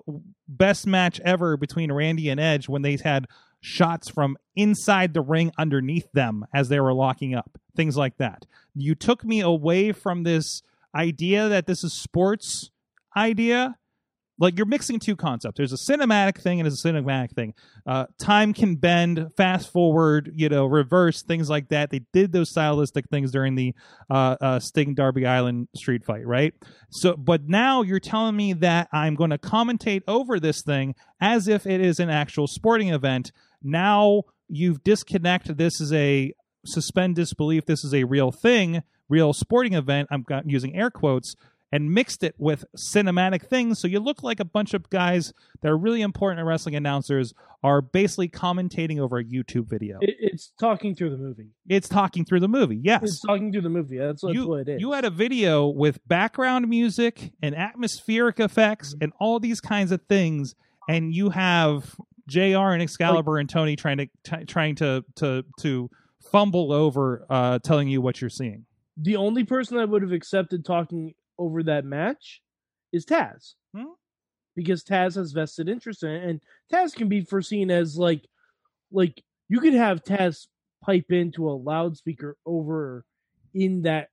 best 0.49 0.87
match 0.87 1.21
ever 1.25 1.57
between 1.57 1.93
Randy 1.93 2.29
and 2.29 2.41
Edge 2.41 2.69
when 2.69 2.83
they 2.83 2.97
had 3.03 3.27
shots 3.61 4.09
from 4.11 4.37
inside 4.55 5.15
the 5.15 5.21
ring 5.21 5.51
underneath 5.59 6.11
them 6.13 6.45
as 6.55 6.69
they 6.69 6.79
were 6.79 6.93
locking 6.93 7.35
up, 7.35 7.59
things 7.77 7.97
like 7.97 8.17
that. 8.19 8.45
You 8.75 8.95
took 8.95 9.25
me 9.25 9.41
away 9.41 9.93
from 9.93 10.23
this 10.23 10.63
idea 10.95 11.49
that 11.49 11.67
this 11.67 11.83
is 11.83 11.93
sports 11.93 12.71
idea. 13.17 13.77
Like 14.39 14.57
you're 14.57 14.67
mixing 14.67 14.99
two 14.99 15.15
concepts. 15.15 15.57
There's 15.57 15.73
a 15.73 15.77
cinematic 15.77 16.41
thing 16.41 16.61
and 16.61 16.67
there's 16.67 16.85
a 16.85 16.89
cinematic 16.89 17.33
thing 17.33 17.55
uh, 17.87 18.07
time 18.19 18.53
can 18.55 18.77
bend, 18.77 19.29
fast 19.37 19.73
forward, 19.73 20.33
you 20.35 20.49
know, 20.49 20.67
reverse 20.67 21.23
things 21.23 21.51
like 21.51 21.69
that. 21.69 21.91
They 21.91 22.01
did 22.13 22.33
those 22.33 22.51
stylistic 22.51 23.09
things 23.11 23.31
during 23.31 23.55
the 23.55 23.75
uh, 24.11 24.37
uh, 24.41 24.59
Sting 24.59 24.95
Darby 24.95 25.25
Allin 25.25 25.69
street 25.77 26.05
fight, 26.05 26.27
right? 26.27 26.55
So, 26.91 27.17
but 27.17 27.49
now 27.49 27.83
you're 27.83 28.01
telling 28.01 28.37
me 28.37 28.55
that 28.55 28.89
I'm 28.93 29.15
going 29.15 29.31
to 29.31 29.39
commentate 29.39 30.03
over 30.09 30.41
this 30.41 30.63
thing 30.63 30.95
as 31.21 31.47
if 31.47 31.67
it 31.67 31.81
is 31.81 32.01
an 32.01 32.11
actual 32.11 32.47
sporting 32.47 32.89
event. 32.89 33.33
Now 33.63 34.23
you've 34.49 34.83
disconnected. 34.83 35.59
This 35.59 35.81
is 35.81 35.93
a 35.93 36.33
suspend 36.65 37.17
disbelief. 37.17 37.67
This 37.67 37.85
is 37.85 37.93
a 37.93 38.05
real 38.05 38.33
thing, 38.33 38.83
real 39.09 39.33
sporting 39.33 39.75
event. 39.75 40.09
I'm 40.11 40.25
using 40.47 40.75
air 40.75 40.91
quotes. 40.91 41.35
And 41.75 41.91
mixed 41.91 42.23
it 42.23 42.37
with 42.39 42.65
cinematic 42.77 43.49
things, 43.49 43.81
so 43.81 43.89
you 43.89 43.99
look 43.99 44.23
like 44.23 44.39
a 44.39 44.45
bunch 44.45 44.75
of 44.75 44.89
guys 44.91 45.33
that 45.61 45.69
are 45.73 45.77
really 45.77 46.03
important 46.03 46.47
wrestling 46.47 46.77
announcers 46.77 47.35
are 47.65 47.81
basically 47.81 48.29
commentating 48.29 49.01
over 49.01 49.19
a 49.19 49.25
YouTube 49.25 49.67
video. 49.67 49.99
It, 50.01 50.15
it's 50.21 50.53
talking 50.61 50.95
through 50.95 51.11
the 51.11 51.17
movie. 51.17 51.49
it's 51.67 51.89
talking 51.89 52.25
through 52.25 52.41
the 52.41 52.49
movie. 52.49 52.79
Yes. 52.81 53.03
It's 53.03 53.21
talking 53.21 53.51
through 53.51 53.63
the 53.63 53.71
movie. 53.71 53.99
That's, 53.99 54.23
that's 54.23 54.35
you, 54.35 54.47
what 54.47 54.61
it 54.61 54.69
is. 54.69 54.81
you 54.81 54.93
had 54.93 55.05
a 55.05 55.11
video 55.11 55.67
with 55.67 55.99
background 56.07 56.69
music 56.69 57.33
and 57.43 57.57
atmospheric 57.57 58.39
effects 58.39 58.95
and 59.01 59.13
all 59.19 59.41
these 59.41 59.61
kinds 59.61 59.91
of 59.91 60.01
things, 60.09 60.55
and 60.89 61.13
you 61.13 61.31
have 61.31 61.97
Jr. 62.29 62.71
and 62.71 62.83
Excalibur 62.83 63.39
and 63.39 63.51
Tony 63.51 63.75
trying 63.75 63.99
to 63.99 64.07
t- 64.23 64.45
trying 64.45 64.77
to 64.77 65.05
to 65.17 65.45
to 65.59 65.91
fumble 66.31 66.71
over 66.73 67.27
uh, 67.29 67.59
telling 67.59 67.89
you 67.89 68.01
what 68.01 68.21
you're 68.21 68.31
seeing. 68.31 68.65
the 68.97 69.17
only 69.17 69.43
person 69.43 69.77
that 69.79 69.89
would 69.89 70.03
have 70.03 70.13
accepted 70.13 70.65
talking 70.65 71.15
over 71.39 71.63
that 71.65 71.85
match 71.85 72.43
is 72.93 73.05
Taz. 73.07 73.55
Hmm? 73.75 73.85
Because 74.57 74.85
Taz 74.85 75.17
has 75.17 75.33
vested 75.33 75.69
interest 75.69 76.03
in 76.03 76.11
it, 76.11 76.25
and 76.29 76.41
Taz 76.73 76.95
can 76.95 77.09
be 77.09 77.23
foreseen 77.23 77.71
as 77.71 77.97
like, 77.97 78.25
like 78.93 79.23
you 79.49 79.61
could 79.61 79.75
have 79.75 80.05
Taz 80.05 80.47
pipe 80.83 81.11
into 81.11 81.49
a 81.49 81.53
loudspeaker 81.53 82.37
over 82.47 83.05
in 83.53 83.83
that 83.83 84.11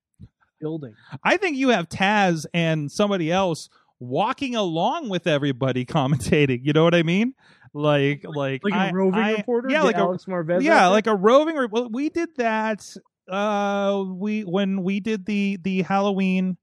building. 0.59 0.95
I 1.23 1.37
think 1.37 1.57
you 1.57 1.69
have 1.69 1.89
Taz 1.89 2.45
and 2.53 2.91
somebody 2.91 3.31
else 3.31 3.69
walking 3.99 4.55
along 4.55 5.09
with 5.09 5.27
everybody 5.27 5.85
commentating. 5.85 6.61
You 6.63 6.73
know 6.73 6.83
what 6.83 6.95
I 6.95 7.03
mean? 7.03 7.33
Like, 7.73 8.25
like, 8.25 8.61
Like 8.63 8.91
a 8.91 8.93
roving 8.93 9.19
I- 9.19 9.35
reporter. 9.37 9.69
Yeah, 9.69 9.83
like 9.83 9.95
a 9.95 9.99
Alex 9.99 10.25
Marvez. 10.25 10.61
yeah, 10.63 10.87
like 10.87 11.07
a 11.07 11.15
roving. 11.15 11.55
Re- 11.55 11.67
well, 11.71 11.87
we 11.89 12.09
did 12.09 12.29
that. 12.37 12.83
Uh, 13.29 14.03
we 14.07 14.41
when 14.41 14.83
we 14.83 14.99
did 14.99 15.25
the 15.25 15.57
the 15.63 15.83
Halloween, 15.83 16.57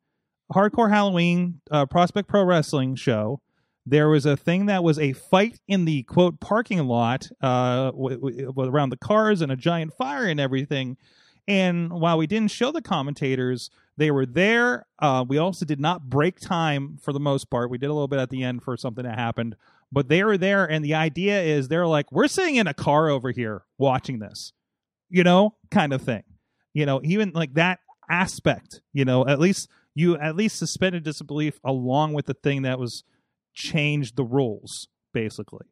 hardcore 0.53 0.91
Halloween 0.91 1.61
uh, 1.71 1.87
Prospect 1.87 2.29
Pro 2.29 2.43
Wrestling 2.45 2.95
show. 2.95 3.41
There 3.87 4.09
was 4.09 4.27
a 4.27 4.37
thing 4.37 4.67
that 4.67 4.85
was 4.85 4.99
a 4.99 5.15
fight 5.15 5.61
in 5.67 5.87
the 5.87 6.03
quote 6.03 6.41
parking 6.41 6.85
lot, 6.87 7.29
uh, 7.41 7.91
w- 7.93 8.19
w- 8.19 8.71
around 8.71 8.91
the 8.91 8.99
cars 8.99 9.41
and 9.41 9.51
a 9.51 9.57
giant 9.57 9.95
fire 9.95 10.27
and 10.27 10.39
everything. 10.39 10.99
And 11.47 11.91
while 11.91 12.19
we 12.19 12.27
didn't 12.27 12.51
show 12.51 12.71
the 12.71 12.83
commentators, 12.83 13.71
they 13.97 14.11
were 14.11 14.27
there. 14.27 14.87
Uh, 14.99 15.25
we 15.27 15.39
also 15.39 15.65
did 15.65 15.81
not 15.81 16.11
break 16.11 16.39
time 16.39 16.99
for 17.01 17.13
the 17.15 17.21
most 17.21 17.51
part. 17.51 17.71
We 17.71 17.79
did 17.79 17.89
a 17.89 17.95
little 17.95 18.09
bit 18.09 18.21
at 18.21 18.29
the 18.29 18.43
end 18.43 18.63
for 18.63 18.77
something 18.77 19.05
that 19.05 19.19
happened, 19.19 19.57
but 19.91 20.09
they 20.09 20.23
were 20.23 20.37
there. 20.37 20.71
And 20.71 20.85
the 20.85 20.95
idea 20.95 21.41
is 21.41 21.69
they're 21.69 21.87
like, 21.87 22.13
we're 22.13 22.29
sitting 22.29 22.57
in 22.57 22.67
a 22.67 22.75
car 22.75 23.09
over 23.09 23.31
here 23.31 23.63
watching 23.79 24.19
this, 24.19 24.53
you 25.09 25.25
know, 25.25 25.55
kind 25.71 25.95
of 25.95 26.03
thing. 26.03 26.25
You 26.75 26.85
know, 26.85 27.01
even 27.03 27.33
like 27.35 27.55
that 27.55 27.81
aspect, 28.11 28.83
you 28.93 29.07
know, 29.07 29.27
at 29.27 29.41
least 29.41 29.69
you 29.95 30.17
at 30.17 30.37
least 30.37 30.59
suspended 30.59 31.03
disbelief 31.05 31.59
along 31.65 32.13
with 32.15 32.27
the 32.27 32.35
thing 32.35 32.63
that 32.63 32.79
was 32.79 33.05
changed 33.55 34.17
the 34.17 34.25
rules, 34.25 34.89
basically. 35.13 35.67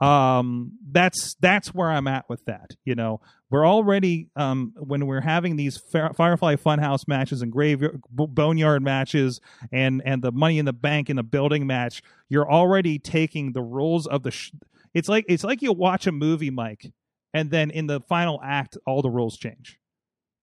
Um 0.00 0.72
that's 0.90 1.36
that's 1.40 1.68
where 1.72 1.88
i'm 1.88 2.08
at 2.08 2.28
with 2.28 2.44
that 2.46 2.72
you 2.84 2.94
know. 2.96 3.20
We're 3.50 3.66
already 3.66 4.30
um 4.34 4.72
when 4.76 5.06
we're 5.06 5.20
having 5.20 5.54
these 5.56 5.76
firefly 5.76 6.56
funhouse 6.56 7.06
matches 7.06 7.40
and 7.42 7.52
grave 7.52 7.80
B- 7.80 7.88
boneyard 8.10 8.82
matches 8.82 9.40
and 9.70 10.02
and 10.04 10.22
the 10.22 10.32
money 10.32 10.58
in 10.58 10.64
the 10.64 10.72
bank 10.72 11.08
in 11.08 11.16
the 11.16 11.22
building 11.22 11.66
match 11.66 12.02
you're 12.28 12.50
already 12.50 12.98
taking 12.98 13.52
the 13.52 13.62
rules 13.62 14.06
of 14.06 14.22
the 14.22 14.30
sh- 14.32 14.52
it's 14.94 15.08
like 15.08 15.24
it's 15.28 15.44
like 15.44 15.62
you 15.62 15.72
watch 15.72 16.06
a 16.06 16.12
movie 16.12 16.50
mike 16.50 16.92
and 17.34 17.50
then 17.50 17.70
in 17.70 17.86
the 17.86 18.00
final 18.00 18.40
act 18.42 18.76
all 18.86 19.02
the 19.02 19.10
rules 19.10 19.36
change 19.36 19.78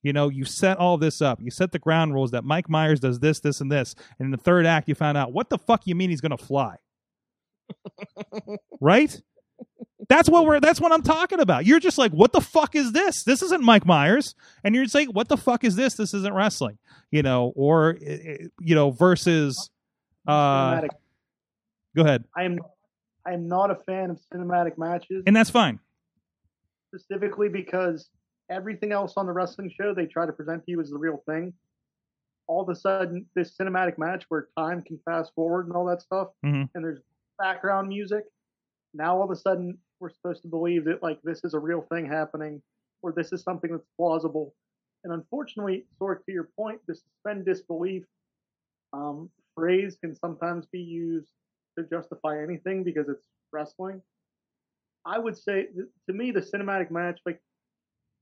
you 0.04 0.14
know 0.14 0.30
you 0.30 0.45
set 0.45 0.78
all 0.78 0.97
this 0.97 1.22
up 1.22 1.39
you 1.41 1.52
set 1.52 1.72
the 1.72 1.80
ground 1.80 2.14
rules 2.14 2.32
that 2.32 2.43
mike 2.43 2.70
myers 2.70 3.00
does 3.00 3.20
this 3.20 3.39
this 3.39 3.62
and 3.62 3.72
this 3.72 3.95
and 4.18 4.28
in 4.28 4.32
the 4.32 4.38
third 4.38 4.66
act 4.66 4.88
you 4.88 4.95
found 4.95 5.18
out 5.18 5.34
what 5.34 5.50
the 5.50 5.58
fuck 5.58 5.86
you 5.86 5.95
mean 5.95 6.10
he's 6.10 6.22
gonna 6.22 6.38
fly 6.38 6.76
right 8.80 9.22
that's 10.08 10.28
what 10.28 10.45
we're 10.45 10.60
that's 10.60 10.82
what 10.82 10.91
I'm 10.91 11.04
talking 11.04 11.39
about. 11.39 11.68
You're 11.68 11.80
just 11.80 12.00
like, 12.00 12.12
what 12.12 12.32
the 12.34 12.41
fuck 12.41 12.76
is 12.76 12.93
this? 12.93 13.24
This 13.24 13.43
isn't 13.43 13.62
Mike 13.64 13.86
Myers. 13.86 14.34
And 14.64 14.74
you're 14.74 14.84
just 14.84 14.95
like, 14.95 15.10
what 15.10 15.28
the 15.30 15.38
fuck 15.38 15.64
is 15.64 15.76
this? 15.76 15.93
This 15.93 16.16
isn't 16.16 16.34
wrestling. 16.34 16.80
You 17.12 17.22
know, 17.22 17.54
or 17.56 17.95
eh, 18.04 18.18
eh, 18.26 18.38
you 18.60 18.74
know, 18.74 18.89
versus 18.89 19.70
uh 20.28 20.82
go 21.95 22.02
ahead. 22.02 22.24
I 22.36 22.43
am 22.43 22.58
I 23.26 23.34
am 23.34 23.47
not 23.47 23.70
a 23.70 23.76
fan 23.76 24.10
of 24.10 24.20
cinematic 24.34 24.80
matches, 24.80 25.24
And 25.28 25.36
that's 25.36 25.52
fine. 25.52 25.80
specifically 26.95 27.50
because 27.50 28.10
everything 28.50 28.91
else 28.91 29.14
on 29.18 29.26
the 29.26 29.32
wrestling 29.34 29.70
show 29.70 29.93
they 29.93 30.06
try 30.06 30.26
to 30.26 30.34
present 30.34 30.66
to 30.66 30.72
you 30.72 30.82
as 30.82 30.89
the 30.89 30.97
real 30.97 31.22
thing. 31.26 31.54
All 32.47 32.62
of 32.62 32.70
a 32.70 32.76
sudden, 32.76 33.30
this 33.36 33.56
cinematic 33.56 33.97
match 33.97 34.26
where 34.30 34.47
time 34.58 34.82
can 34.82 34.97
fast 35.06 35.34
forward 35.36 35.68
and 35.68 35.76
all 35.76 35.86
that 35.86 36.02
stuff, 36.02 36.30
Mhm. 36.43 36.70
and 36.74 36.84
there's 36.84 37.02
background 37.38 37.88
music. 37.89 38.26
Now 38.93 39.18
all 39.18 39.24
of 39.24 39.30
a 39.32 39.36
sudden, 39.36 39.78
we're 40.00 40.10
supposed 40.10 40.41
to 40.43 40.47
believe 40.47 40.86
that 40.86 41.04
like 41.04 41.22
this 41.22 41.43
is 41.43 41.54
a 41.54 41.60
real 41.60 41.82
thing 41.84 42.06
happening, 42.06 42.62
or 43.02 43.12
this 43.12 43.32
is 43.32 43.43
something 43.43 43.72
that's 43.72 43.86
plausible. 43.97 44.56
And 45.04 45.14
unfortunately, 45.14 45.88
sort 45.97 46.20
of 46.20 46.26
to 46.26 46.32
your 46.32 46.45
point, 46.56 46.86
the 46.88 46.95
suspend 46.95 47.45
disbelief 47.45 48.06
um, 48.93 49.32
phrase 49.56 49.97
can 49.97 50.16
sometimes 50.16 50.66
be 50.66 50.82
used 50.82 51.32
to 51.78 51.84
justify 51.86 52.41
anything 52.41 52.84
because 52.84 53.08
it's 53.08 53.24
wrestling. 53.52 54.02
I 55.06 55.20
would 55.20 55.38
say, 55.38 55.68
th- 55.68 55.88
to 56.08 56.14
me, 56.14 56.32
the 56.32 56.41
cinematic 56.41 56.89
match, 56.91 57.22
like 57.26 57.39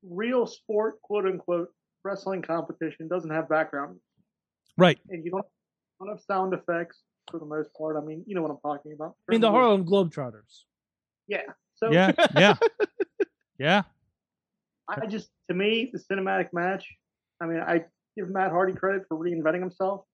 real 0.03 0.45
sport, 0.47 1.01
quote 1.01 1.25
unquote, 1.25 1.69
wrestling 2.03 2.41
competition, 2.41 3.07
doesn't 3.07 3.31
have 3.31 3.49
background, 3.49 3.99
Right. 4.77 4.99
and 5.09 5.23
you 5.25 5.31
don't, 5.31 5.45
don't 5.99 6.09
have 6.09 6.21
sound 6.21 6.53
effects 6.53 7.01
for 7.31 7.39
the 7.39 7.45
most 7.45 7.69
part. 7.77 7.97
I 7.97 8.01
mean, 8.05 8.23
you 8.27 8.35
know 8.35 8.41
what 8.41 8.51
I'm 8.51 8.59
talking 8.59 8.93
about. 8.93 9.15
I 9.27 9.31
mean, 9.33 9.41
the 9.41 9.51
Harlem 9.51 9.85
Globetrotters. 9.85 10.63
yeah. 11.27 11.41
So 11.75 11.91
Yeah. 11.91 12.11
Yeah. 12.35 12.55
yeah. 13.59 13.83
I 14.87 15.05
just, 15.05 15.29
to 15.49 15.53
me, 15.55 15.91
the 15.91 15.99
cinematic 15.99 16.49
match. 16.53 16.85
I 17.41 17.45
mean, 17.45 17.59
I 17.59 17.85
give 18.15 18.29
Matt 18.29 18.51
Hardy 18.51 18.73
credit 18.73 19.03
for 19.07 19.17
reinventing 19.17 19.59
himself, 19.59 20.05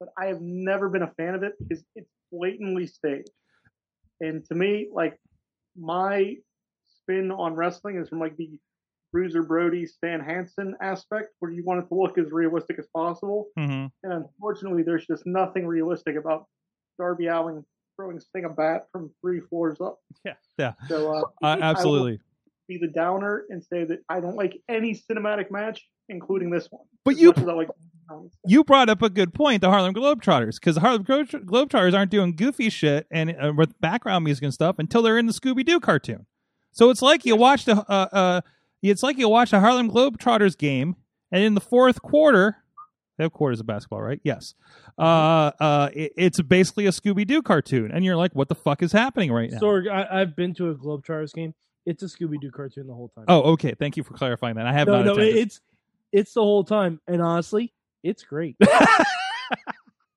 but 0.00 0.08
I 0.18 0.26
have 0.26 0.40
never 0.40 0.88
been 0.88 1.02
a 1.02 1.12
fan 1.16 1.34
of 1.34 1.42
it 1.42 1.52
because 1.60 1.84
it's 1.94 2.08
blatantly 2.32 2.86
staged. 2.86 3.28
And 4.20 4.44
to 4.46 4.54
me, 4.54 4.88
like 4.92 5.18
my 5.76 6.36
spin 6.88 7.30
on 7.30 7.54
wrestling 7.54 7.98
is 7.98 8.08
from 8.08 8.18
like 8.18 8.36
the 8.36 8.58
Bruiser 9.14 9.44
Brody, 9.44 9.86
Stan 9.86 10.18
Hansen 10.18 10.74
aspect, 10.82 11.28
where 11.38 11.52
you 11.52 11.62
want 11.64 11.84
it 11.84 11.88
to 11.88 11.94
look 11.94 12.18
as 12.18 12.32
realistic 12.32 12.80
as 12.80 12.86
possible. 12.92 13.46
hmm 13.56 13.86
And 14.02 14.12
unfortunately, 14.12 14.82
there's 14.82 15.06
just 15.06 15.24
nothing 15.24 15.68
realistic 15.68 16.16
about 16.16 16.46
Darby 16.98 17.28
Allin 17.28 17.64
throwing 17.94 18.18
Sting 18.18 18.44
a 18.44 18.48
bat 18.48 18.88
from 18.90 19.12
three 19.22 19.38
floors 19.40 19.80
up. 19.80 19.98
Yeah. 20.24 20.32
Yeah. 20.58 20.72
So 20.88 21.12
uh, 21.14 21.20
Uh, 21.20 21.46
I 21.46 21.60
absolutely. 21.60 22.18
be 22.66 22.78
the 22.78 22.88
downer 22.88 23.44
and 23.50 23.62
say 23.62 23.84
that 23.84 24.00
I 24.08 24.18
don't 24.18 24.34
like 24.36 24.60
any 24.68 24.94
cinematic 24.94 25.50
match, 25.52 25.86
including 26.08 26.50
this 26.50 26.66
one. 26.70 26.84
But 27.04 27.16
you 27.16 27.30
like 27.32 27.68
you 28.46 28.64
brought 28.64 28.88
up 28.88 29.00
a 29.00 29.08
good 29.10 29.32
point, 29.32 29.60
the 29.60 29.70
Harlem 29.70 29.94
Globetrotters, 29.94 30.56
because 30.56 30.74
the 30.74 30.80
Harlem 30.80 31.04
Glo- 31.04 31.22
Globetrotters 31.24 31.94
aren't 31.96 32.10
doing 32.10 32.34
goofy 32.34 32.68
shit 32.68 33.06
and 33.12 33.30
uh, 33.40 33.52
with 33.56 33.80
background 33.80 34.24
music 34.24 34.42
and 34.42 34.52
stuff 34.52 34.76
until 34.80 35.02
they're 35.02 35.18
in 35.18 35.26
the 35.26 35.32
Scooby 35.32 35.64
Doo 35.64 35.78
cartoon. 35.78 36.26
So 36.72 36.90
it's 36.90 37.00
like 37.02 37.24
you 37.24 37.36
watched 37.36 37.68
a, 37.68 37.76
uh, 37.88 38.08
uh, 38.12 38.40
it's 38.90 39.02
like 39.02 39.18
you 39.18 39.28
watch 39.28 39.52
a 39.52 39.60
Harlem 39.60 39.90
Globetrotters 39.90 40.56
game, 40.56 40.96
and 41.30 41.42
in 41.42 41.54
the 41.54 41.60
fourth 41.60 42.02
quarter, 42.02 42.56
they 43.16 43.24
have 43.24 43.32
quarters 43.32 43.60
of 43.60 43.66
basketball, 43.66 44.02
right? 44.02 44.20
Yes. 44.24 44.54
Uh, 44.98 45.52
uh, 45.60 45.90
it, 45.92 46.12
it's 46.16 46.40
basically 46.42 46.86
a 46.86 46.90
Scooby 46.90 47.26
Doo 47.26 47.42
cartoon, 47.42 47.90
and 47.92 48.04
you're 48.04 48.16
like, 48.16 48.34
what 48.34 48.48
the 48.48 48.54
fuck 48.54 48.82
is 48.82 48.92
happening 48.92 49.32
right 49.32 49.50
now? 49.50 49.58
Sorg, 49.58 49.90
I, 49.90 50.20
I've 50.20 50.34
been 50.36 50.54
to 50.54 50.70
a 50.70 50.74
Globetrotters 50.74 51.32
game. 51.32 51.54
It's 51.86 52.02
a 52.02 52.06
Scooby 52.06 52.40
Doo 52.40 52.50
cartoon 52.50 52.86
the 52.86 52.94
whole 52.94 53.08
time. 53.08 53.26
oh, 53.28 53.52
okay. 53.52 53.74
Thank 53.78 53.96
you 53.96 54.02
for 54.02 54.14
clarifying 54.14 54.56
that. 54.56 54.66
I 54.66 54.72
have 54.72 54.86
no, 54.86 54.96
not 54.96 55.04
no, 55.04 55.12
attended. 55.12 55.36
it's 55.36 55.60
it's 56.12 56.32
the 56.32 56.42
whole 56.42 56.64
time, 56.64 57.00
and 57.06 57.20
honestly, 57.20 57.72
it's 58.02 58.22
great. 58.22 58.56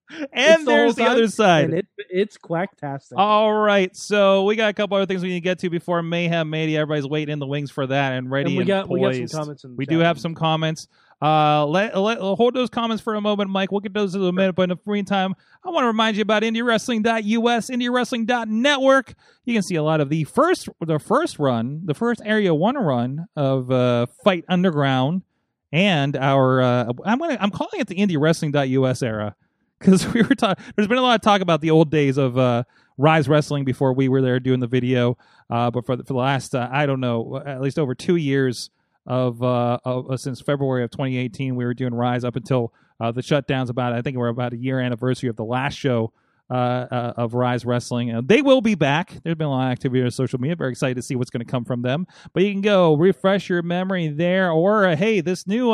and 0.10 0.30
It's 0.34 0.66
there's 0.66 0.96
the 0.96 1.04
whole 1.04 1.10
time, 1.10 1.18
other 1.18 1.28
side. 1.28 1.66
and 1.66 1.74
it 1.76 1.88
it's 2.10 2.38
quacktastic. 2.38 3.14
All 3.18 3.54
right, 3.54 3.96
so 3.96 4.44
we 4.46 4.56
got 4.56 4.70
a 4.70 4.74
couple 4.74 4.96
other 4.98 5.06
things 5.06 5.22
we 5.22 5.30
need 5.30 5.36
to 5.36 5.42
get 5.42 5.60
to 5.60 5.70
before 5.70 6.02
Mayhem 6.02 6.50
Mania. 6.50 6.80
Everybody's 6.82 7.08
waiting 7.08 7.34
in 7.34 7.40
the 7.40 7.48
wings 7.48 7.72
for 7.72 7.86
that 7.88 8.14
and 8.14 8.30
ready 8.32 8.52
and 8.52 8.56
we 8.58 8.62
and 8.62 8.68
got 8.68 8.90
we 8.90 9.00
got 9.02 9.08
poised. 9.14 9.32
some 9.32 9.40
comments. 9.42 9.64
In 9.64 9.72
the 9.72 9.76
We 9.76 9.86
do 9.86 10.00
have 10.00 10.20
some 10.20 10.36
comments. 10.36 10.88
Uh, 11.20 11.66
let, 11.66 11.98
let 11.98 12.20
hold 12.20 12.54
those 12.54 12.70
comments 12.70 13.02
for 13.02 13.16
a 13.16 13.22
moment, 13.22 13.50
Mike. 13.50 13.72
We'll 13.72 13.82
get 13.82 13.92
those 13.92 14.14
in 14.14 14.22
a 14.22 14.32
minute. 14.32 14.54
But 14.54 14.70
in 14.70 14.78
the 14.86 14.92
meantime, 14.92 15.34
I 15.66 15.70
want 15.72 15.82
to 15.84 15.88
remind 15.88 16.16
you 16.16 16.22
about 16.22 16.44
IndieWrestling.us, 16.44 17.70
IndieWrestling.network. 17.72 19.14
You 19.46 19.54
can 19.54 19.64
see 19.64 19.76
a 19.76 19.84
lot 19.84 20.00
of 20.02 20.10
the 20.10 20.26
first, 20.26 20.70
the 20.86 21.00
first 21.00 21.40
run, 21.40 21.82
the 21.86 21.94
first 21.94 22.22
Area 22.24 22.54
One 22.54 22.76
run 22.78 23.26
of 23.36 23.72
uh, 23.72 24.06
Fight 24.24 24.46
Underground, 24.48 25.24
and 25.72 26.16
our. 26.16 26.62
Uh, 26.62 26.92
I'm 27.06 27.18
gonna, 27.20 27.38
I'm 27.40 27.52
calling 27.52 27.80
it 27.80 27.88
the 27.88 27.96
IndieWrestling.us 27.96 29.02
era 29.02 29.36
because 29.80 30.12
we 30.14 30.22
were 30.22 30.36
talking. 30.36 30.64
There's 30.76 30.88
been 30.88 30.98
a 30.98 31.02
lot 31.02 31.16
of 31.16 31.22
talk 31.22 31.42
about 31.42 31.62
the 31.62 31.72
old 31.72 31.92
days 31.92 32.18
of 32.18 32.38
uh, 32.38 32.64
Rise 32.98 33.28
Wrestling 33.30 33.64
before 33.64 33.94
we 33.94 34.10
were 34.10 34.22
there 34.22 34.40
doing 34.40 34.60
the 34.60 34.68
video. 34.68 35.18
Uh, 35.50 35.72
but 35.72 35.86
for 35.86 35.96
the, 35.96 36.04
for 36.04 36.14
the 36.14 36.20
last, 36.20 36.56
uh, 36.56 36.68
I 36.72 36.86
don't 36.86 37.00
know, 37.00 37.42
at 37.46 37.62
least 37.62 37.80
over 37.80 37.96
two 37.96 38.16
years 38.16 38.70
of, 39.06 39.42
uh, 39.42 39.80
of 39.86 40.12
uh, 40.12 40.18
since 40.18 40.42
February 40.42 40.84
of 40.84 40.92
2018, 40.92 41.56
we 41.56 41.66
were 41.66 41.74
doing 41.74 41.94
Rise 41.94 42.24
up 42.24 42.36
until 42.36 42.74
uh, 43.00 43.12
the 43.12 43.22
shutdowns. 43.22 43.70
About 43.70 43.94
I 43.94 44.02
think 44.02 44.18
we're 44.18 44.28
about 44.28 44.54
a 44.54 44.58
year 44.58 44.80
anniversary 44.80 45.30
of 45.30 45.36
the 45.36 45.46
last 45.46 45.76
show. 45.76 46.12
Uh, 46.50 46.54
uh, 46.54 47.14
of 47.18 47.34
Rise 47.34 47.66
Wrestling. 47.66 48.16
Uh, 48.16 48.22
they 48.24 48.42
will 48.42 48.62
be 48.62 48.74
back. 48.74 49.12
There's 49.22 49.36
been 49.36 49.48
a 49.48 49.52
lot 49.52 49.66
of 49.66 49.72
activity 49.74 50.02
on 50.02 50.10
social 50.12 50.40
media. 50.40 50.56
Very 50.56 50.72
excited 50.72 50.96
to 50.96 51.02
see 51.02 51.14
what's 51.14 51.30
going 51.30 51.46
to 51.46 51.52
come 51.52 51.66
from 51.66 51.82
them. 51.82 52.08
But 52.32 52.44
you 52.44 52.54
can 52.54 52.62
go 52.62 52.96
refresh 52.96 53.50
your 53.50 53.62
memory 53.64 54.08
there, 54.08 54.50
or 54.52 54.86
uh, 54.86 54.96
hey, 54.96 55.20
this 55.20 55.46
new 55.46 55.72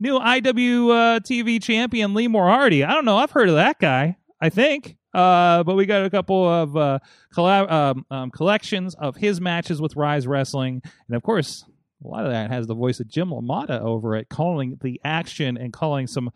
new 0.00 0.18
IW 0.18 1.20
TV 1.20 1.62
champion 1.62 2.14
Lee 2.14 2.26
Moriarty. 2.26 2.82
I 2.82 2.94
don't 2.94 3.04
know. 3.04 3.16
I've 3.16 3.30
heard 3.30 3.48
of 3.48 3.54
that 3.54 3.78
guy. 3.78 4.16
I 4.40 4.48
think. 4.50 4.96
Uh, 5.14 5.62
but 5.64 5.74
we 5.74 5.86
got 5.86 6.04
a 6.04 6.10
couple 6.10 6.48
of 6.48 6.76
uh, 6.76 6.98
collab- 7.34 7.70
um, 7.70 8.06
um, 8.10 8.30
collections 8.30 8.94
of 8.96 9.16
his 9.16 9.40
matches 9.40 9.80
with 9.80 9.96
Rise 9.96 10.26
Wrestling, 10.26 10.82
and 11.06 11.16
of 11.16 11.22
course, 11.22 11.64
a 12.04 12.08
lot 12.08 12.26
of 12.26 12.32
that 12.32 12.50
has 12.50 12.66
the 12.66 12.74
voice 12.74 13.00
of 13.00 13.08
Jim 13.08 13.30
LaMotta 13.30 13.80
over 13.80 14.14
it, 14.16 14.28
calling 14.28 14.78
the 14.82 15.00
action 15.04 15.56
and 15.56 15.72
calling 15.72 16.06
some 16.06 16.30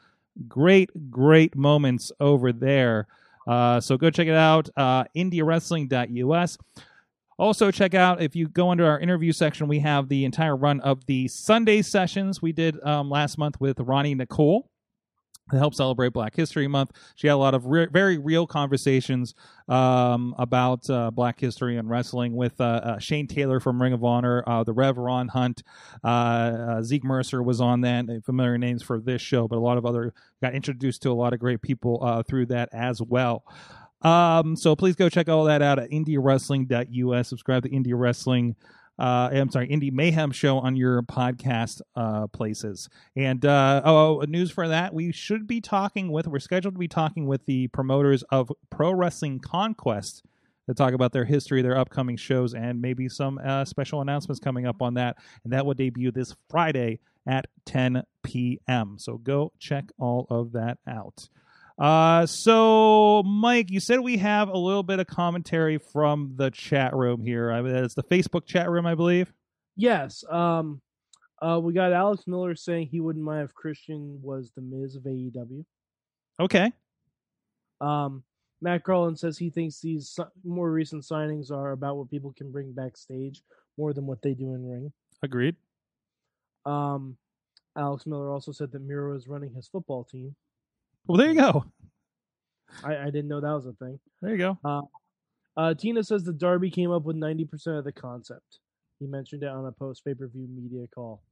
great, 0.49 1.11
great 1.11 1.55
moments 1.55 2.11
over 2.19 2.53
there. 2.53 3.07
Uh, 3.47 3.81
so 3.81 3.97
go 3.97 4.11
check 4.11 4.29
it 4.29 4.35
out, 4.35 4.69
uh, 4.77 5.05
IndieWrestling.us. 5.17 6.59
Also, 7.39 7.71
check 7.71 7.95
out 7.95 8.23
if 8.23 8.37
you 8.37 8.49
go 8.49 8.71
under 8.71 8.87
our 8.87 9.01
interview 9.01 9.33
section, 9.33 9.67
we 9.67 9.81
have 9.81 10.09
the 10.09 10.25
entire 10.25 10.55
run 10.55 10.81
of 10.81 11.05
the 11.07 11.27
Sunday 11.29 11.83
sessions 11.83 12.41
we 12.41 12.53
did 12.53 12.81
um, 12.85 13.11
last 13.11 13.39
month 13.39 13.61
with 13.61 13.81
Ronnie 13.81 14.15
Nicole. 14.15 14.69
To 15.51 15.59
help 15.59 15.75
celebrate 15.75 16.13
Black 16.13 16.35
History 16.35 16.67
Month. 16.69 16.93
She 17.15 17.27
had 17.27 17.35
a 17.35 17.37
lot 17.37 17.55
of 17.55 17.67
re- 17.67 17.87
very 17.87 18.19
real 18.19 18.47
conversations 18.47 19.35
um, 19.69 20.35
about 20.39 20.89
uh, 20.89 21.11
Black 21.11 21.41
history 21.41 21.77
and 21.77 21.89
wrestling 21.89 22.35
with 22.35 22.61
uh, 22.61 22.65
uh, 22.65 22.99
Shane 22.99 23.27
Taylor 23.27 23.61
from 23.61 23.81
Ring 23.81 23.93
of 23.93 24.05
Honor, 24.05 24.45
uh, 24.47 24.65
the 24.65 24.73
Rev 24.73 24.97
Ron 24.97 25.29
Hunt, 25.29 25.63
uh, 26.05 26.07
uh, 26.07 26.83
Zeke 26.83 27.05
Mercer 27.05 27.43
was 27.43 27.61
on 27.61 27.83
that. 27.83 28.07
Familiar 28.25 28.59
names 28.59 28.83
for 28.83 29.01
this 29.01 29.21
show, 29.21 29.49
but 29.49 29.57
a 29.57 29.61
lot 29.61 29.79
of 29.79 29.87
other 29.87 30.15
got 30.41 30.55
introduced 30.55 31.03
to 31.03 31.11
a 31.11 31.15
lot 31.15 31.33
of 31.33 31.41
great 31.41 31.63
people 31.63 32.23
through 32.27 32.47
that 32.47 32.69
as 32.73 33.01
well. 33.03 33.45
Um, 34.03 34.57
so 34.57 34.75
please 34.75 34.97
go 34.97 35.09
check 35.09 35.29
all 35.29 35.45
that 35.45 35.63
out 35.63 35.79
at 35.79 35.91
indiewrestling.us. 35.91 37.29
Subscribe 37.29 37.63
to 37.63 37.71
Indie 37.71 37.93
Wrestling 37.95 38.57
uh, 39.03 39.31
I'm 39.33 39.51
sorry, 39.51 39.67
Indie 39.67 39.91
Mayhem 39.91 40.31
show 40.31 40.59
on 40.59 40.77
your 40.77 41.03
podcast 41.03 41.81
uh, 41.97 42.29
places. 42.29 42.89
And 43.17 43.45
uh, 43.45 43.83
oh, 43.85 44.23
news 44.29 44.53
for 44.53 44.69
that: 44.69 44.95
we 44.95 45.11
should 45.11 45.49
be 45.49 45.61
talking 45.61 46.13
with. 46.13 46.29
We're 46.29 46.39
scheduled 46.39 46.75
to 46.75 46.79
be 46.79 46.87
talking 46.87 47.27
with 47.27 47.45
the 47.47 47.67
promoters 47.69 48.23
of 48.31 48.53
Pro 48.71 48.93
Wrestling 48.93 49.41
Conquest 49.41 50.23
to 50.69 50.75
talk 50.75 50.95
about 50.95 51.13
their 51.13 51.25
history, 51.25 51.63
their 51.63 51.77
upcoming 51.77 52.17
shows, 52.17 52.55
and 52.55 52.81
maybe 52.81 53.09
some 53.09 53.41
uh, 53.45 53.65
special 53.65 54.01
announcements 54.03 54.39
coming 54.39 54.67
up 54.67 54.81
on 54.81 54.95
that. 54.95 55.17
And 55.43 55.53
that 55.53 55.67
will 55.67 55.75
debut 55.75 56.13
this 56.13 56.37
Friday 56.49 57.01
at 57.27 57.47
10 57.67 58.05
p.m. 58.23 58.99
So 59.01 59.19
go 59.19 59.53
check 59.59 59.87
all 59.99 60.29
of 60.31 60.53
that 60.53 60.79
out. 60.87 61.29
Uh, 61.79 62.27
so 62.27 63.23
Mike, 63.25 63.71
you 63.71 63.81
said 63.81 64.01
we 64.01 64.19
have 64.19 64.49
a 64.49 64.57
little 64.57 64.83
bit 64.83 64.99
of 64.99 65.07
commentary 65.07 65.79
from 65.79 66.35
the 66.37 66.51
chat 66.51 66.95
room 66.95 67.23
here. 67.23 67.51
I 67.51 67.63
mean, 67.63 67.75
it's 67.75 67.95
the 67.95 68.03
Facebook 68.03 68.47
chat 68.47 68.71
room, 68.71 68.87
I 68.87 68.95
believe. 68.95 69.33
Yes. 69.77 70.25
Um, 70.31 70.81
uh, 71.41 71.59
we 71.61 71.73
got 71.73 71.93
Alex 71.93 72.25
Miller 72.27 72.55
saying 72.55 72.89
he 72.89 73.01
wouldn't 73.01 73.25
mind 73.25 73.45
if 73.45 73.55
Christian 73.55 74.21
was 74.23 74.53
the 74.55 74.63
Miz 74.63 74.97
of 74.97 75.03
AEW. 75.03 75.65
Okay. 76.39 76.73
Um, 77.81 78.23
Matt 78.61 78.85
Garland 78.85 79.19
says 79.19 79.37
he 79.37 79.51
thinks 79.51 79.81
these 79.81 80.19
more 80.45 80.71
recent 80.71 81.03
signings 81.03 81.51
are 81.51 81.73
about 81.73 81.97
what 81.97 82.11
people 82.11 82.33
can 82.33 82.53
bring 82.53 82.73
backstage 82.73 83.43
more 83.77 83.93
than 83.93 84.07
what 84.07 84.23
they 84.23 84.35
do 84.35 84.55
in 84.55 84.65
ring. 84.65 84.93
Agreed. 85.23 85.57
Um, 86.65 87.17
Alex 87.77 88.07
Miller 88.07 88.31
also 88.31 88.53
said 88.53 88.71
that 88.73 88.83
Miro 88.83 89.17
is 89.17 89.27
running 89.27 89.53
his 89.53 89.67
football 89.67 90.05
team. 90.05 90.37
Well, 91.07 91.19
there 91.19 91.29
you 91.29 91.35
go. 91.41 91.65
I, 92.85 92.97
I 92.97 93.05
didn't 93.07 93.29
know 93.29 93.41
that 93.41 93.53
was 93.53 93.67
a 93.67 93.73
thing. 93.73 93.99
There 94.21 94.33
you 94.35 94.39
go. 94.39 94.89
Uh, 95.57 95.75
Tina 95.75 96.03
says 96.03 96.25
that 96.25 96.39
Darby 96.39 96.71
came 96.71 96.91
up 96.91 97.03
with 97.03 97.17
90% 97.17 97.79
of 97.79 97.85
the 97.85 97.93
concept. 97.93 98.61
He 98.99 99.07
mentioned 99.07 99.43
it 99.43 99.49
on 99.49 99.67
a 99.67 99.73
post 99.73 100.05
pay 100.05 100.15
per 100.15 100.29
view 100.29 100.47
media 100.49 100.87
call. 100.95 101.23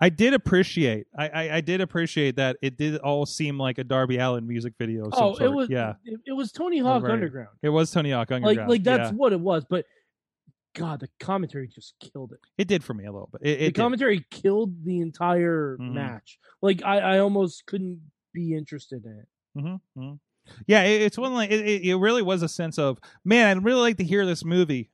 I 0.00 0.08
did 0.08 0.34
appreciate. 0.34 1.06
I, 1.16 1.28
I 1.28 1.56
I 1.56 1.60
did 1.60 1.80
appreciate 1.80 2.36
that 2.36 2.56
it 2.62 2.76
did 2.76 2.98
all 2.98 3.26
seem 3.26 3.58
like 3.58 3.78
a 3.78 3.84
Darby 3.84 4.18
Allin 4.18 4.46
music 4.46 4.74
video. 4.78 5.08
Oh, 5.12 5.34
it 5.36 5.48
was 5.48 5.68
yeah. 5.68 5.94
It, 6.04 6.20
it 6.26 6.32
was 6.32 6.52
Tony 6.52 6.78
Hawk 6.78 7.02
right. 7.04 7.12
Underground. 7.12 7.50
It 7.62 7.68
was 7.68 7.90
Tony 7.90 8.10
Hawk 8.10 8.30
Underground. 8.30 8.68
like 8.70 8.82
that's 8.82 9.10
yeah. 9.10 9.16
what 9.16 9.32
it 9.32 9.40
was. 9.40 9.64
But 9.68 9.84
God, 10.74 11.00
the 11.00 11.08
commentary 11.20 11.68
just 11.68 11.94
killed 12.00 12.32
it. 12.32 12.40
it 12.56 12.68
did 12.68 12.84
for 12.84 12.94
me 12.94 13.04
a 13.06 13.12
little 13.12 13.28
bit. 13.32 13.40
It, 13.42 13.50
it 13.50 13.58
the 13.58 13.64
did. 13.66 13.74
commentary 13.76 14.24
killed 14.30 14.84
the 14.84 15.00
entire 15.00 15.76
Mhm. 15.80 15.94
match. 15.94 16.38
Like 16.62 16.82
I, 16.84 16.98
I 16.98 17.18
almost 17.18 17.66
couldn't 17.66 18.00
be 18.38 18.54
interested 18.54 19.04
in 19.04 19.18
it. 19.18 19.28
Mm-hmm, 19.60 20.00
hmm 20.00 20.14
Yeah, 20.66 20.82
it, 20.82 21.02
it's 21.02 21.18
one 21.18 21.34
like 21.34 21.50
it, 21.50 21.82
it, 21.84 21.96
really 21.96 22.22
was 22.22 22.42
a 22.42 22.48
sense 22.48 22.78
of 22.78 22.98
man. 23.24 23.48
I'd 23.48 23.64
really 23.64 23.80
like 23.80 23.96
to 23.98 24.04
hear 24.04 24.24
this 24.26 24.44
movie. 24.44 24.90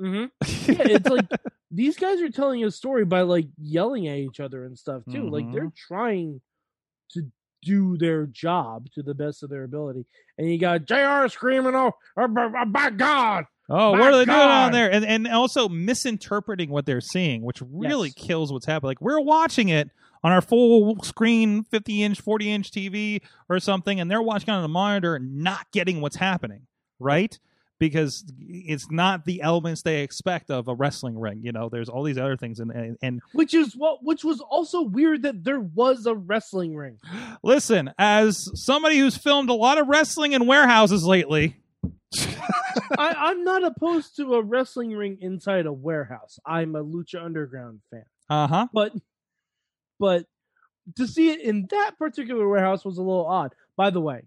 Mm-hmm. 0.00 0.26
Yeah, 0.72 0.96
it's 0.96 1.08
like 1.08 1.26
these 1.70 1.96
guys 1.96 2.20
are 2.20 2.30
telling 2.30 2.64
a 2.64 2.70
story 2.70 3.04
by 3.04 3.22
like 3.22 3.46
yelling 3.60 4.08
at 4.08 4.18
each 4.18 4.40
other 4.40 4.64
and 4.64 4.78
stuff 4.78 5.02
too. 5.10 5.28
Like 5.28 5.50
they're 5.52 5.72
trying 5.88 6.40
to 7.12 7.22
do 7.62 7.96
their 7.96 8.26
job 8.26 8.88
to 8.94 9.02
the 9.02 9.14
best 9.14 9.42
of 9.42 9.50
their 9.50 9.64
ability. 9.64 10.04
And 10.38 10.50
you 10.50 10.58
got 10.58 10.84
Jr. 10.86 11.28
screaming, 11.28 11.74
"Oh, 11.74 11.92
oh, 12.16 12.28
oh, 12.36 12.64
by 12.66 12.90
God!" 12.90 13.44
Oh, 13.68 13.92
My 13.92 14.00
what 14.00 14.12
are 14.12 14.18
they 14.18 14.24
doing 14.24 14.36
on 14.38 14.72
there? 14.72 14.90
And 14.92 15.04
and 15.04 15.28
also 15.28 15.68
misinterpreting 15.68 16.70
what 16.70 16.84
they're 16.86 17.00
seeing, 17.00 17.42
which 17.42 17.62
really 17.70 18.12
Yes. 18.16 18.26
kills 18.26 18.52
what's 18.52 18.66
happening. 18.66 18.88
Like 18.90 19.00
we're 19.00 19.20
watching 19.20 19.68
it 19.68 19.90
on 20.24 20.32
our 20.32 20.40
full 20.40 21.02
screen, 21.02 21.64
fifty 21.64 22.02
inch, 22.02 22.20
forty 22.20 22.50
inch 22.50 22.70
TV 22.70 23.22
or 23.48 23.58
something, 23.60 24.00
and 24.00 24.10
they're 24.10 24.22
watching 24.22 24.50
on 24.50 24.62
the 24.62 24.68
monitor 24.68 25.16
and 25.16 25.38
not 25.38 25.70
getting 25.72 26.00
what's 26.00 26.16
happening, 26.16 26.66
right? 26.98 27.38
Because 27.78 28.24
it's 28.38 28.88
not 28.90 29.24
the 29.24 29.42
elements 29.42 29.82
they 29.82 30.02
expect 30.02 30.50
of 30.50 30.68
a 30.68 30.74
wrestling 30.74 31.18
ring. 31.18 31.40
You 31.42 31.50
know, 31.50 31.68
there's 31.68 31.88
all 31.88 32.04
these 32.04 32.18
other 32.18 32.36
things, 32.36 32.60
and 32.60 32.70
and, 32.70 32.96
and 33.02 33.20
Which 33.32 33.54
is 33.54 33.74
what, 33.74 34.04
which 34.04 34.22
was 34.22 34.40
also 34.40 34.82
weird 34.82 35.22
that 35.22 35.42
there 35.42 35.60
was 35.60 36.06
a 36.06 36.14
wrestling 36.14 36.76
ring. 36.76 36.98
listen, 37.42 37.90
as 37.98 38.48
somebody 38.54 38.98
who's 38.98 39.16
filmed 39.16 39.50
a 39.50 39.54
lot 39.54 39.78
of 39.78 39.88
wrestling 39.88 40.32
in 40.32 40.46
warehouses 40.46 41.04
lately, 41.04 41.56
I, 42.16 42.28
I'm 42.98 43.42
not 43.42 43.64
opposed 43.64 44.16
to 44.16 44.34
a 44.34 44.42
wrestling 44.42 44.92
ring 44.92 45.18
inside 45.20 45.66
a 45.66 45.72
warehouse. 45.72 46.38
I'm 46.46 46.76
a 46.76 46.84
Lucha 46.84 47.24
Underground 47.24 47.80
fan, 47.90 48.04
uh 48.30 48.46
huh. 48.46 48.68
but 48.72 48.92
but 50.02 50.24
to 50.96 51.06
see 51.06 51.30
it 51.30 51.42
in 51.42 51.68
that 51.70 51.92
particular 51.96 52.48
warehouse 52.48 52.84
was 52.84 52.98
a 52.98 53.02
little 53.02 53.24
odd. 53.24 53.54
By 53.76 53.90
the 53.90 54.00
way, 54.00 54.22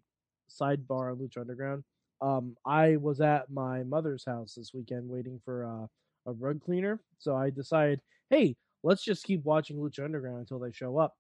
sidebar 0.50 1.12
on 1.12 1.18
Lucha 1.18 1.42
Underground. 1.42 1.84
Um, 2.22 2.56
I 2.66 2.96
was 2.96 3.20
at 3.20 3.52
my 3.52 3.84
mother's 3.84 4.24
house 4.26 4.54
this 4.56 4.72
weekend 4.74 5.10
waiting 5.10 5.42
for 5.44 5.66
uh, 5.66 6.32
a 6.32 6.34
rug 6.34 6.62
cleaner, 6.64 7.02
so 7.20 7.36
I 7.36 7.50
decided, 7.50 8.00
hey, 8.30 8.56
let's 8.84 9.04
just 9.04 9.26
keep 9.26 9.44
watching 9.44 9.76
Lucha 9.76 10.06
Underground 10.06 10.40
until 10.40 10.60
they 10.60 10.72
show 10.72 10.98
up. 10.98 11.14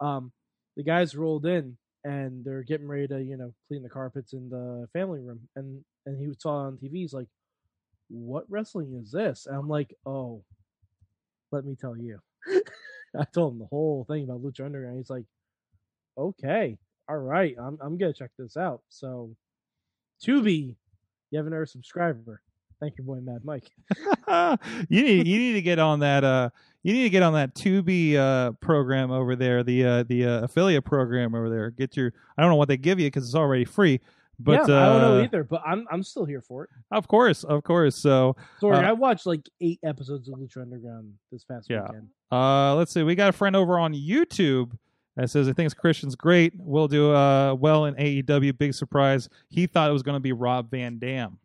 Um, 0.00 0.32
the 0.76 0.82
guys 0.82 1.16
rolled 1.16 1.46
in 1.46 1.78
and 2.04 2.44
they're 2.44 2.64
getting 2.64 2.88
ready 2.88 3.08
to, 3.08 3.22
you 3.24 3.38
know, 3.38 3.54
clean 3.68 3.82
the 3.82 3.88
carpets 3.88 4.34
in 4.34 4.50
the 4.50 4.86
family 4.92 5.20
room, 5.20 5.40
and 5.56 5.82
and 6.04 6.20
he 6.20 6.30
saw 6.38 6.66
on 6.66 6.76
TV. 6.76 6.96
He's 6.98 7.14
like, 7.14 7.28
"What 8.08 8.44
wrestling 8.50 9.00
is 9.02 9.10
this?" 9.10 9.46
And 9.46 9.56
I'm 9.56 9.68
like, 9.68 9.94
"Oh, 10.04 10.44
let 11.52 11.64
me 11.64 11.74
tell 11.74 11.96
you." 11.96 12.20
I 13.18 13.24
told 13.24 13.54
him 13.54 13.58
the 13.60 13.66
whole 13.66 14.04
thing 14.08 14.24
about 14.24 14.42
Lucha 14.42 14.64
Underground. 14.64 14.96
He's 14.98 15.10
like, 15.10 15.24
"Okay, 16.16 16.78
all 17.08 17.18
right, 17.18 17.54
I'm 17.60 17.78
I'm 17.80 17.98
gonna 17.98 18.12
check 18.12 18.30
this 18.38 18.56
out." 18.56 18.82
So, 18.88 19.34
Tubi, 20.24 20.76
you 21.30 21.38
haven't 21.38 21.52
heard 21.52 21.62
a 21.62 21.70
subscriber. 21.70 22.42
Thank 22.80 22.96
you, 22.96 23.04
boy, 23.04 23.18
Mad 23.20 23.44
Mike. 23.44 23.70
you 24.88 25.02
need 25.02 25.26
you 25.26 25.38
need 25.38 25.54
to 25.54 25.62
get 25.62 25.78
on 25.78 26.00
that 26.00 26.22
uh 26.22 26.50
you 26.84 26.92
need 26.92 27.04
to 27.04 27.10
get 27.10 27.24
on 27.24 27.32
that 27.32 27.54
Tubi 27.54 28.14
uh 28.14 28.52
program 28.60 29.10
over 29.10 29.34
there 29.34 29.64
the 29.64 29.84
uh 29.84 30.02
the 30.04 30.24
uh, 30.24 30.44
affiliate 30.44 30.84
program 30.84 31.34
over 31.34 31.50
there 31.50 31.70
get 31.70 31.96
your 31.96 32.12
I 32.36 32.42
don't 32.42 32.50
know 32.50 32.56
what 32.56 32.68
they 32.68 32.76
give 32.76 33.00
you 33.00 33.06
because 33.06 33.24
it's 33.24 33.34
already 33.34 33.64
free 33.64 34.00
but 34.38 34.52
yeah, 34.52 34.62
I 34.62 34.86
don't 34.86 35.00
know 35.02 35.18
uh, 35.20 35.24
either, 35.24 35.44
but 35.44 35.62
I'm 35.66 35.86
I'm 35.90 36.02
still 36.02 36.24
here 36.24 36.40
for 36.40 36.64
it. 36.64 36.70
of 36.90 37.08
course 37.08 37.44
of 37.44 37.62
course 37.64 37.96
so 37.96 38.36
Sorry, 38.60 38.76
Uh, 38.76 38.90
I 38.90 38.92
watched 38.92 39.26
like 39.26 39.48
eight 39.60 39.80
episodes 39.82 40.28
of 40.28 40.38
Lucha 40.38 40.62
Underground 40.62 41.14
this 41.32 41.44
past 41.44 41.68
Yeah. 41.68 41.82
weekend. 41.82 42.08
uh 42.30 42.74
let's 42.76 42.92
see 42.92 43.02
we 43.02 43.14
got 43.14 43.28
a 43.30 43.32
friend 43.32 43.56
over 43.56 43.78
on 43.78 43.94
YouTube 43.94 44.72
that 45.16 45.28
says 45.30 45.46
he 45.48 45.52
thinks 45.52 45.74
Christian's 45.74 46.14
great 46.14 46.52
we'll 46.56 46.88
do 46.88 47.12
uh 47.12 47.54
well 47.54 47.86
in 47.86 47.94
AEW 47.96 48.56
big 48.56 48.74
surprise 48.74 49.28
he 49.48 49.66
thought 49.66 49.90
it 49.90 49.92
was 49.92 50.02
going 50.02 50.16
to 50.16 50.20
be 50.20 50.32
Rob 50.32 50.70
Van 50.70 50.98
Dam 50.98 51.38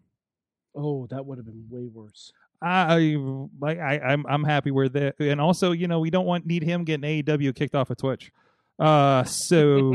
Oh, 0.76 1.08
that 1.12 1.26
would 1.26 1.38
have 1.38 1.46
been 1.46 1.66
way 1.70 1.86
worse. 1.86 2.34
I 2.62 3.18
like 3.60 3.78
I 3.80 4.00
I'm 4.00 4.26
I'm 4.26 4.44
happy 4.44 4.72
we're 4.72 4.90
there, 4.90 5.14
and 5.20 5.40
also 5.42 5.72
you 5.72 5.88
know 5.88 6.00
we 6.00 6.10
don't 6.10 6.26
want 6.26 6.46
need 6.46 6.64
him 6.64 6.84
getting 6.84 7.24
AEW 7.24 7.54
kicked 7.56 7.76
off 7.76 7.90
of 7.90 7.98
Twitch. 7.98 8.32
Uh, 8.80 9.24
so 9.24 9.94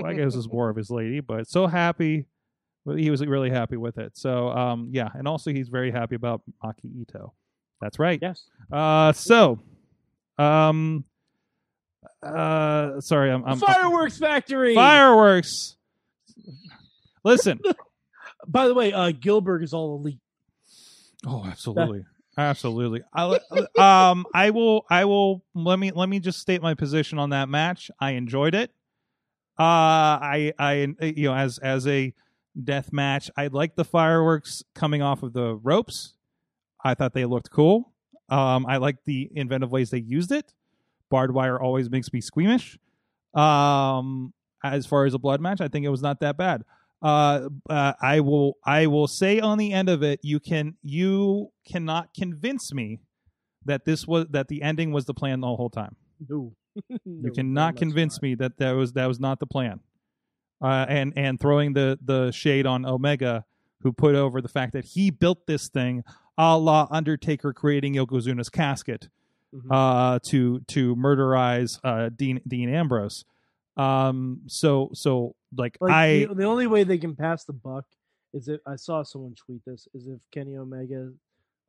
I 0.04 0.14
guess 0.14 0.34
it's 0.34 0.48
more 0.48 0.70
of 0.70 0.76
his 0.76 0.90
lady, 0.90 1.20
but 1.20 1.48
so 1.48 1.66
happy. 1.66 2.26
He 2.96 3.10
was 3.10 3.24
really 3.24 3.50
happy 3.50 3.76
with 3.76 3.98
it. 3.98 4.16
So 4.16 4.48
um 4.48 4.88
yeah, 4.92 5.08
and 5.14 5.28
also 5.28 5.50
he's 5.50 5.68
very 5.68 5.90
happy 5.90 6.14
about 6.14 6.42
Maki 6.64 7.02
Ito. 7.02 7.34
That's 7.80 7.98
right. 7.98 8.18
Yes. 8.20 8.44
Uh, 8.72 9.12
so 9.12 9.60
um 10.38 11.04
uh 12.22 13.00
sorry 13.00 13.30
I'm, 13.30 13.44
I'm 13.44 13.58
Fireworks 13.58 14.18
Factory. 14.18 14.74
fireworks. 14.74 15.76
Listen, 17.22 17.60
By 18.46 18.68
the 18.68 18.74
way, 18.74 18.92
uh, 18.92 19.12
Gilbert 19.12 19.62
is 19.62 19.72
all 19.72 19.96
elite. 19.96 20.20
Oh, 21.26 21.44
absolutely. 21.44 22.04
Absolutely. 22.38 23.02
I 23.14 23.38
um 24.10 24.24
I 24.34 24.50
will 24.50 24.84
I 24.88 25.04
will 25.04 25.44
let 25.54 25.78
me 25.78 25.90
let 25.92 26.08
me 26.08 26.20
just 26.20 26.38
state 26.38 26.62
my 26.62 26.74
position 26.74 27.18
on 27.18 27.30
that 27.30 27.48
match. 27.48 27.90
I 28.00 28.12
enjoyed 28.12 28.54
it. 28.54 28.70
Uh 29.58 30.18
I 30.22 30.52
I 30.58 30.72
you 31.00 31.28
know 31.28 31.34
as 31.34 31.58
as 31.58 31.86
a 31.86 32.14
death 32.62 32.92
match, 32.92 33.30
I 33.36 33.48
liked 33.48 33.76
the 33.76 33.84
fireworks 33.84 34.62
coming 34.74 35.02
off 35.02 35.22
of 35.22 35.32
the 35.32 35.54
ropes. 35.56 36.14
I 36.84 36.94
thought 36.94 37.14
they 37.14 37.24
looked 37.24 37.50
cool. 37.50 37.92
Um 38.28 38.64
I 38.66 38.76
liked 38.78 39.04
the 39.04 39.30
inventive 39.34 39.70
ways 39.70 39.90
they 39.90 39.98
used 39.98 40.32
it. 40.32 40.54
Barbed 41.10 41.34
wire 41.34 41.60
always 41.60 41.90
makes 41.90 42.12
me 42.12 42.20
squeamish. 42.20 42.78
Um 43.34 44.32
as 44.62 44.86
far 44.86 45.04
as 45.06 45.14
a 45.14 45.18
blood 45.18 45.40
match, 45.40 45.60
I 45.60 45.68
think 45.68 45.84
it 45.86 45.90
was 45.90 46.02
not 46.02 46.20
that 46.20 46.36
bad 46.36 46.64
uh, 47.02 47.48
uh, 47.68 47.92
I 48.00 48.20
will 48.20 48.56
I 48.64 48.86
will 48.86 49.08
say 49.08 49.40
on 49.40 49.58
the 49.58 49.72
end 49.72 49.88
of 49.88 50.02
it, 50.02 50.20
you 50.22 50.40
can 50.40 50.74
you 50.82 51.50
cannot 51.66 52.12
convince 52.14 52.72
me 52.74 53.00
that 53.64 53.84
this 53.84 54.06
was 54.06 54.26
that 54.30 54.48
the 54.48 54.62
ending 54.62 54.92
was 54.92 55.04
the 55.06 55.14
plan 55.14 55.40
the 55.40 55.46
whole 55.48 55.70
time. 55.70 55.96
No. 56.28 56.52
You 57.04 57.32
cannot 57.32 57.76
convince 57.76 58.22
me 58.22 58.34
that 58.36 58.58
that 58.58 58.72
was 58.72 58.92
that 58.92 59.06
was 59.06 59.18
not 59.18 59.40
the 59.40 59.46
plan. 59.46 59.80
Uh, 60.62 60.86
and 60.88 61.12
and 61.16 61.40
throwing 61.40 61.72
the 61.72 61.98
the 62.04 62.30
shade 62.30 62.64
on 62.66 62.84
Omega, 62.86 63.44
who 63.82 63.92
put 63.92 64.14
over 64.14 64.40
the 64.40 64.48
fact 64.48 64.72
that 64.74 64.84
he 64.84 65.10
built 65.10 65.46
this 65.46 65.68
thing, 65.68 66.04
a 66.38 66.56
la 66.58 66.86
Undertaker 66.90 67.52
creating 67.52 67.94
Yokozuna's 67.94 68.48
casket, 68.50 69.08
Mhm. 69.54 69.66
uh, 69.70 70.18
to 70.26 70.60
to 70.68 70.94
murderize 70.94 71.80
uh, 71.82 72.08
Dean 72.14 72.40
Dean 72.46 72.68
Ambrose. 72.72 73.24
Um, 73.76 74.42
so 74.46 74.90
so 74.92 75.34
like, 75.56 75.76
Like, 75.80 75.92
I 75.92 76.26
the, 76.26 76.34
the 76.34 76.44
only 76.44 76.66
way 76.66 76.84
they 76.84 76.98
can 76.98 77.16
pass 77.16 77.44
the 77.44 77.52
buck 77.52 77.84
is 78.32 78.48
if 78.48 78.60
I 78.66 78.76
saw 78.76 79.02
someone 79.02 79.34
tweet 79.34 79.62
this 79.66 79.88
is 79.94 80.06
if 80.06 80.20
Kenny 80.32 80.56
Omega 80.56 81.10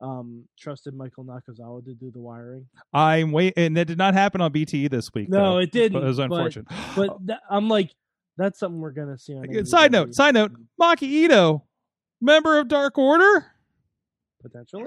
um 0.00 0.44
trusted 0.58 0.94
Michael 0.94 1.24
Nakazawa 1.24 1.84
to 1.84 1.94
do 1.94 2.10
the 2.10 2.20
wiring. 2.20 2.66
I'm 2.92 3.30
wait, 3.32 3.54
and 3.56 3.76
that 3.76 3.86
did 3.86 3.98
not 3.98 4.14
happen 4.14 4.40
on 4.40 4.52
BTE 4.52 4.90
this 4.90 5.12
week. 5.14 5.28
No, 5.28 5.54
though. 5.54 5.58
it 5.58 5.70
didn't. 5.72 5.92
But 5.92 6.02
it 6.04 6.08
was 6.08 6.18
unfortunate. 6.18 6.66
But 6.96 7.26
th- 7.26 7.38
I'm 7.48 7.68
like, 7.68 7.90
that's 8.36 8.58
something 8.58 8.80
we're 8.80 8.90
gonna 8.90 9.18
see 9.18 9.34
on. 9.34 9.64
Side 9.64 9.92
note, 9.92 10.14
side 10.14 10.34
note, 10.34 10.52
Maki 10.80 11.02
Ito, 11.02 11.64
member 12.20 12.58
of 12.58 12.68
Dark 12.68 12.98
Order. 12.98 13.46
potentially. 14.42 14.84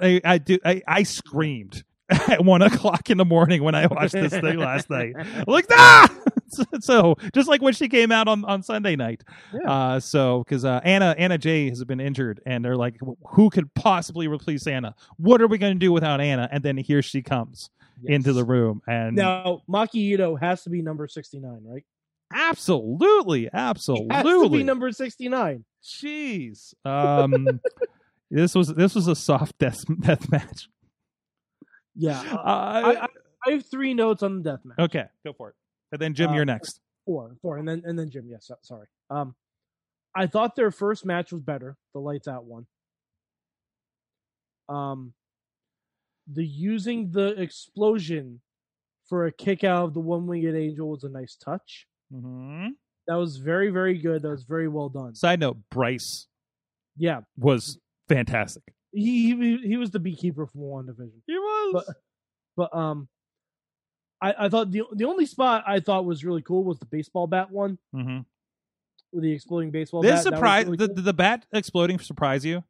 I, 0.00 0.20
I 0.24 0.38
do. 0.38 0.58
I, 0.64 0.82
I 0.86 1.02
screamed 1.04 1.84
at 2.28 2.44
one 2.44 2.62
o'clock 2.62 3.10
in 3.10 3.18
the 3.18 3.24
morning 3.24 3.62
when 3.62 3.74
I 3.74 3.86
watched 3.86 4.14
this 4.14 4.32
thing 4.32 4.56
last 4.58 4.88
night. 4.88 5.14
I'm 5.16 5.44
like, 5.46 5.66
ah! 5.70 6.08
so 6.80 7.16
just 7.34 7.48
like 7.48 7.60
when 7.60 7.74
she 7.74 7.88
came 7.88 8.10
out 8.10 8.28
on, 8.28 8.44
on 8.46 8.62
Sunday 8.62 8.96
night. 8.96 9.22
Yeah. 9.52 9.70
Uh, 9.70 10.00
so 10.00 10.42
because 10.44 10.64
uh, 10.64 10.80
Anna 10.84 11.14
Anna 11.18 11.36
Jay 11.36 11.68
has 11.68 11.84
been 11.84 12.00
injured, 12.00 12.40
and 12.46 12.64
they're 12.64 12.76
like, 12.76 12.96
who 13.28 13.50
could 13.50 13.72
possibly 13.74 14.26
replace 14.26 14.66
Anna? 14.66 14.94
What 15.18 15.42
are 15.42 15.46
we 15.46 15.58
going 15.58 15.74
to 15.74 15.78
do 15.78 15.92
without 15.92 16.20
Anna? 16.20 16.48
And 16.50 16.62
then 16.62 16.78
here 16.78 17.02
she 17.02 17.22
comes 17.22 17.70
into 18.04 18.32
the 18.32 18.44
room, 18.44 18.80
and 18.86 19.16
Now, 19.16 19.62
Maki 19.68 19.96
Ito 19.96 20.36
has 20.36 20.62
to 20.62 20.70
be 20.70 20.82
number 20.82 21.08
69, 21.08 21.60
right? 21.64 21.84
absolutely, 22.32 23.40
He 23.40 23.48
has 23.52 23.84
to 23.84 24.06
absolutely, 24.10 24.58
be 24.58 24.64
number 24.64 24.92
69. 24.92 25.64
Jeez. 25.82 26.74
Um, 26.84 27.60
this 28.30 28.54
was 28.54 28.68
this 28.74 28.94
was 28.94 29.08
a 29.08 29.16
soft 29.16 29.58
death 29.58 29.84
death 30.00 30.30
match. 30.30 30.68
Yeah. 31.98 32.20
Uh, 32.32 32.36
I, 32.46 32.92
I, 33.02 33.06
I 33.46 33.50
have 33.52 33.66
three 33.66 33.92
notes 33.92 34.22
on 34.22 34.40
the 34.42 34.50
death 34.52 34.60
match. 34.64 34.78
okay, 34.78 35.04
go 35.26 35.32
for 35.32 35.50
it. 35.50 35.54
And 35.92 36.00
then 36.00 36.14
Jim, 36.14 36.30
Uh, 36.30 36.34
you're 36.34 36.44
next. 36.44 36.80
Four, 37.04 37.36
four, 37.42 37.58
and 37.58 37.66
then 37.68 37.82
and 37.84 37.98
then 37.98 38.08
Jim. 38.10 38.26
Yes, 38.30 38.46
so- 38.46 38.58
sorry. 38.62 38.86
Um, 39.10 39.34
I 40.14 40.26
thought 40.26 40.54
their 40.56 40.70
first 40.70 41.04
match 41.04 41.32
was 41.32 41.42
better. 41.42 41.76
The 41.94 42.00
lights 42.00 42.28
out 42.28 42.44
one. 42.44 42.66
Um, 44.68 45.12
the 46.30 46.44
using 46.44 47.10
the 47.10 47.28
explosion 47.40 48.40
for 49.08 49.26
a 49.26 49.32
kick 49.32 49.64
out 49.64 49.84
of 49.84 49.94
the 49.94 50.00
one 50.00 50.26
winged 50.26 50.54
angel 50.54 50.90
was 50.90 51.04
a 51.04 51.08
nice 51.08 51.36
touch. 51.36 51.86
hmm 52.12 52.68
That 53.06 53.14
was 53.14 53.38
very 53.38 53.70
very 53.70 53.96
good. 53.98 54.22
That 54.22 54.30
was 54.30 54.44
very 54.44 54.68
well 54.68 54.88
done. 54.90 55.14
Side 55.14 55.40
note: 55.40 55.56
Bryce 55.70 56.26
Yeah, 56.96 57.20
was 57.38 57.78
fantastic. 58.08 58.74
He 58.92 59.34
he, 59.36 59.56
he 59.58 59.76
was 59.76 59.90
the 59.90 59.98
beekeeper 59.98 60.46
for 60.46 60.58
one 60.58 60.86
division. 60.86 61.22
He 61.26 61.34
was. 61.38 61.84
But- 61.86 61.96
But 62.56 62.74
um, 62.76 63.08
I 64.20 64.34
I 64.46 64.48
thought 64.48 64.72
the 64.72 64.82
the 64.92 65.04
only 65.04 65.26
spot 65.26 65.62
I 65.66 65.78
thought 65.78 66.04
was 66.04 66.24
really 66.24 66.42
cool 66.42 66.64
was 66.64 66.78
the 66.80 66.86
baseball 66.86 67.28
bat 67.28 67.50
one 67.52 67.78
hmm 67.92 68.20
with 69.12 69.22
the 69.22 69.32
exploding 69.32 69.70
baseball 69.70 70.02
This 70.02 70.24
bat. 70.24 70.34
Surprise 70.34 70.64
really 70.66 70.76
the, 70.76 70.88
cool. 70.88 71.02
the 71.04 71.12
bat 71.14 71.46
exploding 71.52 71.98
surprise 72.00 72.44
you? 72.44 72.64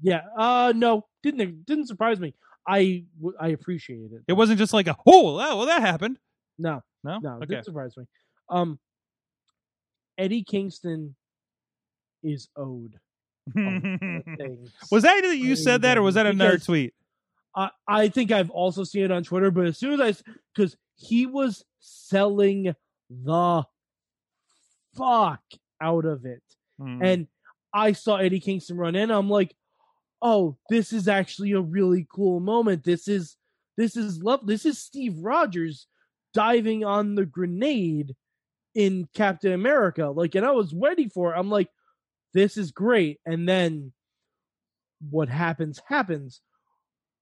Yeah. 0.00 0.22
Uh 0.36 0.72
no, 0.74 1.04
didn't 1.22 1.66
didn't 1.66 1.88
surprise 1.88 2.18
me. 2.20 2.34
I 2.66 3.04
I 3.38 3.48
appreciated 3.48 4.12
it. 4.14 4.22
It 4.28 4.32
wasn't 4.32 4.58
just 4.58 4.72
like 4.72 4.86
a 4.86 4.96
oh 5.06 5.34
well, 5.34 5.58
well 5.58 5.66
that 5.66 5.82
happened. 5.82 6.18
No, 6.58 6.80
No, 7.02 7.18
no, 7.20 7.34
it 7.34 7.42
okay. 7.42 7.46
didn't 7.46 7.66
surprise 7.66 7.94
me. 7.98 8.04
Um 8.48 8.78
Eddie 10.16 10.42
Kingston 10.44 11.14
is 12.22 12.48
owed. 12.56 12.98
A 13.56 13.60
lot 13.60 13.74
of 13.76 14.24
things. 14.38 14.72
was 14.90 15.02
that 15.02 15.20
that 15.22 15.36
you 15.36 15.56
said 15.56 15.82
that, 15.82 15.98
or 15.98 16.02
was 16.02 16.14
that 16.14 16.26
another 16.26 16.52
Because- 16.52 16.66
tweet? 16.66 16.94
I 17.56 17.70
I 17.86 18.08
think 18.08 18.32
I've 18.32 18.50
also 18.50 18.84
seen 18.84 19.04
it 19.04 19.10
on 19.12 19.22
Twitter, 19.22 19.50
but 19.50 19.66
as 19.66 19.78
soon 19.78 20.00
as 20.00 20.00
I 20.00 20.32
because 20.54 20.76
he 20.96 21.26
was 21.26 21.64
selling 21.80 22.74
the 23.10 23.64
fuck 24.96 25.42
out 25.80 26.04
of 26.04 26.24
it. 26.24 26.42
Hmm. 26.80 27.00
and 27.02 27.26
I 27.72 27.92
saw 27.92 28.16
Eddie 28.16 28.40
Kingston 28.40 28.76
run 28.76 28.96
in. 28.96 29.10
I'm 29.10 29.30
like, 29.30 29.54
oh, 30.22 30.56
this 30.70 30.92
is 30.92 31.06
actually 31.06 31.52
a 31.52 31.60
really 31.60 32.06
cool 32.12 32.40
moment. 32.40 32.82
This 32.84 33.06
is 33.08 33.36
this 33.76 33.96
is 33.96 34.22
love. 34.22 34.46
This 34.46 34.64
is 34.66 34.78
Steve 34.78 35.18
Rogers 35.18 35.86
diving 36.32 36.84
on 36.84 37.14
the 37.14 37.24
grenade 37.26 38.14
in 38.74 39.08
Captain 39.14 39.52
America. 39.52 40.08
Like, 40.10 40.34
and 40.34 40.44
I 40.44 40.50
was 40.52 40.74
ready 40.74 41.08
for 41.08 41.32
it. 41.32 41.38
I'm 41.38 41.50
like, 41.50 41.68
this 42.34 42.56
is 42.56 42.70
great. 42.72 43.20
And 43.24 43.48
then 43.48 43.92
what 45.10 45.28
happens 45.28 45.80
happens. 45.86 46.40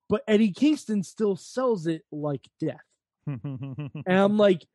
But 0.09 0.23
Eddie 0.29 0.53
Kingston 0.53 1.03
still 1.03 1.37
sells 1.37 1.87
it 1.87 2.03
like 2.11 2.47
death. 2.61 2.81
And 3.27 3.91
I'm 4.07 4.37
like, 4.47 4.67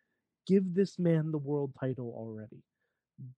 give 0.47 0.73
this 0.73 0.97
man 0.97 1.31
the 1.31 1.37
world 1.37 1.73
title 1.79 2.13
already. 2.15 2.63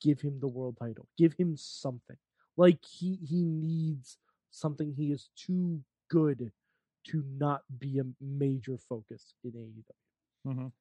Give 0.01 0.19
him 0.21 0.39
the 0.39 0.47
world 0.47 0.77
title. 0.79 1.07
Give 1.17 1.33
him 1.33 1.55
something. 1.57 2.17
Like 2.57 2.79
he 2.85 3.19
he 3.27 3.43
needs 3.43 4.17
something. 4.51 4.93
He 4.95 5.11
is 5.11 5.29
too 5.35 5.81
good 6.09 6.51
to 7.07 7.23
not 7.37 7.61
be 7.79 7.99
a 7.99 8.03
major 8.21 8.77
focus 8.77 9.33
in 9.43 9.51
AEW. 9.51 10.53
Mhm. 10.53 10.71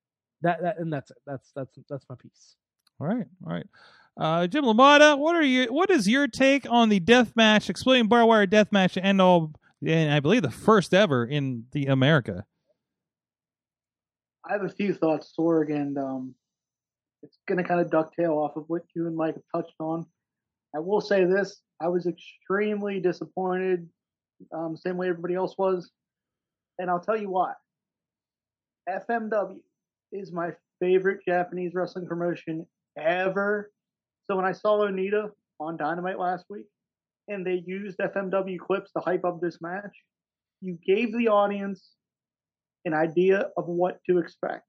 That 0.43 0.63
that 0.63 0.79
and 0.79 0.93
that's 0.93 1.11
it. 1.11 1.19
That's 1.27 1.51
that's 1.55 1.79
that's 1.89 2.09
my 2.09 2.17
piece. 2.17 2.57
All 3.01 3.07
right, 3.07 3.27
all 3.47 3.53
right. 3.53 3.67
Uh, 4.19 4.49
Jim 4.49 4.65
LaMotta, 4.65 5.17
what 5.17 5.37
are 5.37 5.45
you? 5.45 5.67
What 5.67 5.91
is 5.91 6.09
your 6.09 6.27
take 6.27 6.69
on 6.69 6.89
the 6.89 6.99
death 6.99 7.35
match, 7.37 7.71
exploding 7.71 8.09
barbed 8.09 8.29
wire 8.29 8.47
death 8.47 8.73
match, 8.73 8.97
end 8.97 9.23
all? 9.23 9.53
And 9.87 10.13
I 10.13 10.19
believe 10.19 10.43
the 10.43 10.51
first 10.51 10.93
ever 10.93 11.25
in 11.25 11.67
the 11.71 11.87
America. 11.87 12.45
I 14.45 14.53
have 14.55 14.65
a 14.65 14.69
few 14.69 14.93
thoughts, 14.93 15.33
Sorg, 15.39 15.71
and 15.71 15.97
um, 15.97 16.35
it's 17.23 17.39
going 17.47 17.59
to 17.59 17.65
kind 17.65 17.81
of 17.81 17.93
ducktail 17.93 18.33
off 18.33 18.57
of 18.57 18.65
what 18.67 18.83
you 18.97 19.07
and 19.07 19.15
Mike 19.15 19.35
have 19.35 19.63
touched 19.63 19.77
on. 19.79 20.05
I 20.75 20.81
will 20.81 21.01
say 21.01 21.25
this: 21.25 21.61
I 21.81 21.87
was 21.87 22.09
extremely 22.09 22.99
disappointed, 22.99 23.89
um, 24.53 24.77
same 24.77 24.97
way 24.97 25.09
everybody 25.09 25.37
else 25.37 25.55
was, 25.57 25.93
and 26.81 26.91
I'll 26.91 27.01
tell 27.01 27.17
you 27.17 27.31
why. 27.31 27.53
FMW 28.89 29.59
is 30.11 30.33
my 30.33 30.51
favorite 30.81 31.21
Japanese 31.25 31.73
wrestling 31.73 32.07
promotion 32.07 32.67
ever. 32.99 33.71
So 34.29 34.37
when 34.37 34.45
I 34.45 34.53
saw 34.53 34.79
Onita 34.79 35.31
on 35.59 35.77
Dynamite 35.77 36.19
last 36.19 36.45
week, 36.51 36.67
and 37.29 37.47
they 37.47 37.63
used 37.67 37.99
FMW 37.99 38.59
clips 38.59 38.93
to 38.93 39.01
hype 39.01 39.25
up 39.25 39.41
this 39.41 39.59
match, 39.61 39.97
you 40.61 40.79
gave 40.87 41.13
the 41.17 41.29
audience 41.29 41.91
an 42.85 42.95
idea 42.95 43.49
of 43.57 43.67
what 43.67 43.99
to 44.09 44.19
expect. 44.19 44.65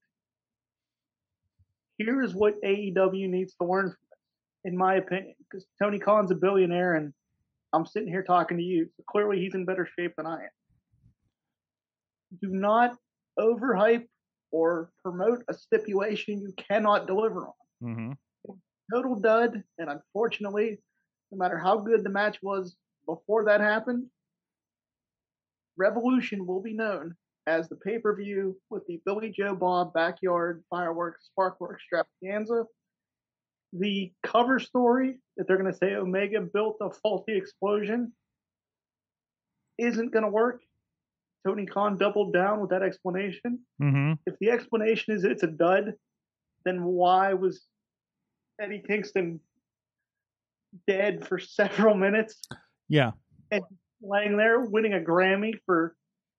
Here 1.98 2.22
is 2.22 2.34
what 2.34 2.62
AEW 2.64 3.30
needs 3.30 3.56
to 3.56 3.68
learn 3.68 3.88
from 3.88 3.98
this, 4.10 4.72
in 4.72 4.78
my 4.78 4.96
opinion, 4.96 5.36
because 5.40 5.66
Tony 5.82 6.00
Khan's 6.00 6.32
a 6.32 6.36
billionaire 6.36 6.96
and 6.96 7.14
I'm 7.74 7.86
sitting 7.86 8.10
here 8.10 8.24
talking 8.24 8.58
to 8.58 8.64
you. 8.64 8.88
So 8.98 9.04
clearly 9.10 9.40
he's 9.40 9.54
in 9.56 9.66
better 9.66 9.88
shape 9.98 10.14
than 10.18 10.26
I 10.26 10.36
am. 10.36 10.50
Do 12.42 12.50
not 12.50 12.96
overhype 13.38 14.06
or 14.52 14.92
promote 15.04 15.44
a 15.50 15.54
stipulation 15.54 16.42
you 16.42 16.54
cannot 16.58 17.08
deliver 17.08 17.48
on. 17.48 17.54
Mm-hmm. 17.84 18.12
Total 18.92 19.16
dud, 19.16 19.64
and 19.78 19.90
unfortunately, 19.90 20.80
no 21.32 21.38
matter 21.38 21.58
how 21.58 21.78
good 21.78 22.04
the 22.04 22.10
match 22.10 22.40
was 22.42 22.76
before 23.06 23.46
that 23.46 23.62
happened, 23.62 24.06
Revolution 25.78 26.46
will 26.46 26.62
be 26.62 26.74
known 26.74 27.16
as 27.48 27.70
the 27.70 27.76
pay 27.76 27.98
per 28.00 28.16
view 28.16 28.58
with 28.70 28.86
the 28.88 29.02
Billy 29.06 29.34
Joe 29.36 29.56
Bob 29.56 29.94
backyard 29.94 30.64
fireworks 30.70 31.28
sparkler 31.28 31.76
extravaganza. 31.76 32.66
The 33.74 34.12
cover 34.24 34.60
story 34.60 35.20
that 35.38 35.48
they're 35.48 35.58
going 35.58 35.72
to 35.72 35.78
say 35.78 35.94
Omega 35.94 36.42
built 36.42 36.78
a 36.82 36.90
faulty 36.90 37.38
explosion 37.38 38.12
isn't 39.78 40.12
going 40.12 40.26
to 40.26 40.32
work. 40.32 40.62
Tony 41.48 41.66
Khan 41.66 41.98
doubled 41.98 42.34
down 42.34 42.60
with 42.60 42.72
that 42.72 42.84
explanation. 42.84 43.60
Mm-hmm. 43.82 44.14
If 44.26 44.36
the 44.40 44.50
explanation 44.50 45.16
is 45.16 45.24
it's 45.24 45.44
a 45.44 45.48
dud, 45.48 45.94
then 46.66 46.84
why 46.84 47.34
was 47.34 47.62
Eddie 48.62 48.84
Kingston 48.86 49.40
dead 50.88 51.28
for 51.28 51.40
several 51.40 51.96
minutes? 51.96 52.40
Yeah. 52.88 53.12
And 53.52 53.64
laying 54.02 54.38
there 54.38 54.60
winning 54.62 54.94
a 54.94 55.00
Grammy 55.00 55.54
for, 55.66 55.96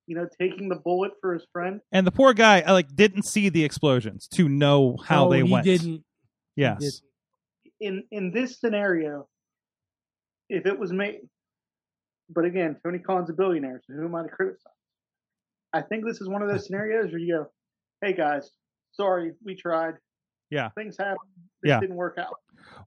you 0.07 0.17
know, 0.17 0.27
taking 0.41 0.69
the 0.69 0.77
bullet 0.77 1.13
for 1.21 1.35
his 1.35 1.47
friend. 1.53 1.81
And 1.93 2.07
the 2.07 2.11
poor 2.13 2.35
guy, 2.35 2.61
I 2.61 2.73
like, 2.73 2.95
didn't 2.95 3.23
see 3.25 3.49
the 3.49 3.65
explosions 3.65 4.29
to 4.35 4.49
know 4.49 4.97
how 5.05 5.27
Oh, 5.27 5.31
they 5.31 5.39
he 5.43 5.53
went. 5.53 5.65
Didn't. 5.65 6.05
he 6.57 6.63
Yes. 6.63 6.79
didn't. 6.81 7.01
In 7.81 8.05
in 8.11 8.31
this 8.33 8.61
scenario, 8.61 9.27
if 10.51 10.67
it 10.67 10.79
was 10.79 10.93
me, 10.93 11.21
but 12.29 12.45
again, 12.45 12.77
Tony 12.85 12.99
Khan's 12.99 13.31
a 13.31 13.33
billionaire, 13.33 13.81
so 13.87 13.95
who 13.95 14.05
am 14.05 14.15
I 14.15 14.25
to 14.25 14.29
criticize? 14.29 14.67
I 15.73 15.81
think 15.83 16.05
this 16.05 16.21
is 16.21 16.29
one 16.29 16.43
of 16.43 16.49
those 16.51 16.67
scenarios 16.67 17.11
where 17.11 17.19
you 17.19 17.35
go, 17.39 17.47
hey 18.03 18.13
guys, 18.13 18.51
sorry, 18.93 19.33
we 19.45 19.55
tried. 19.57 19.95
Yeah. 20.51 20.69
Things 20.77 20.97
happen. 20.99 21.17
This 21.63 21.71
Yeah. 21.71 21.81
didn't 21.81 21.97
work 21.97 22.19
out. 22.19 22.37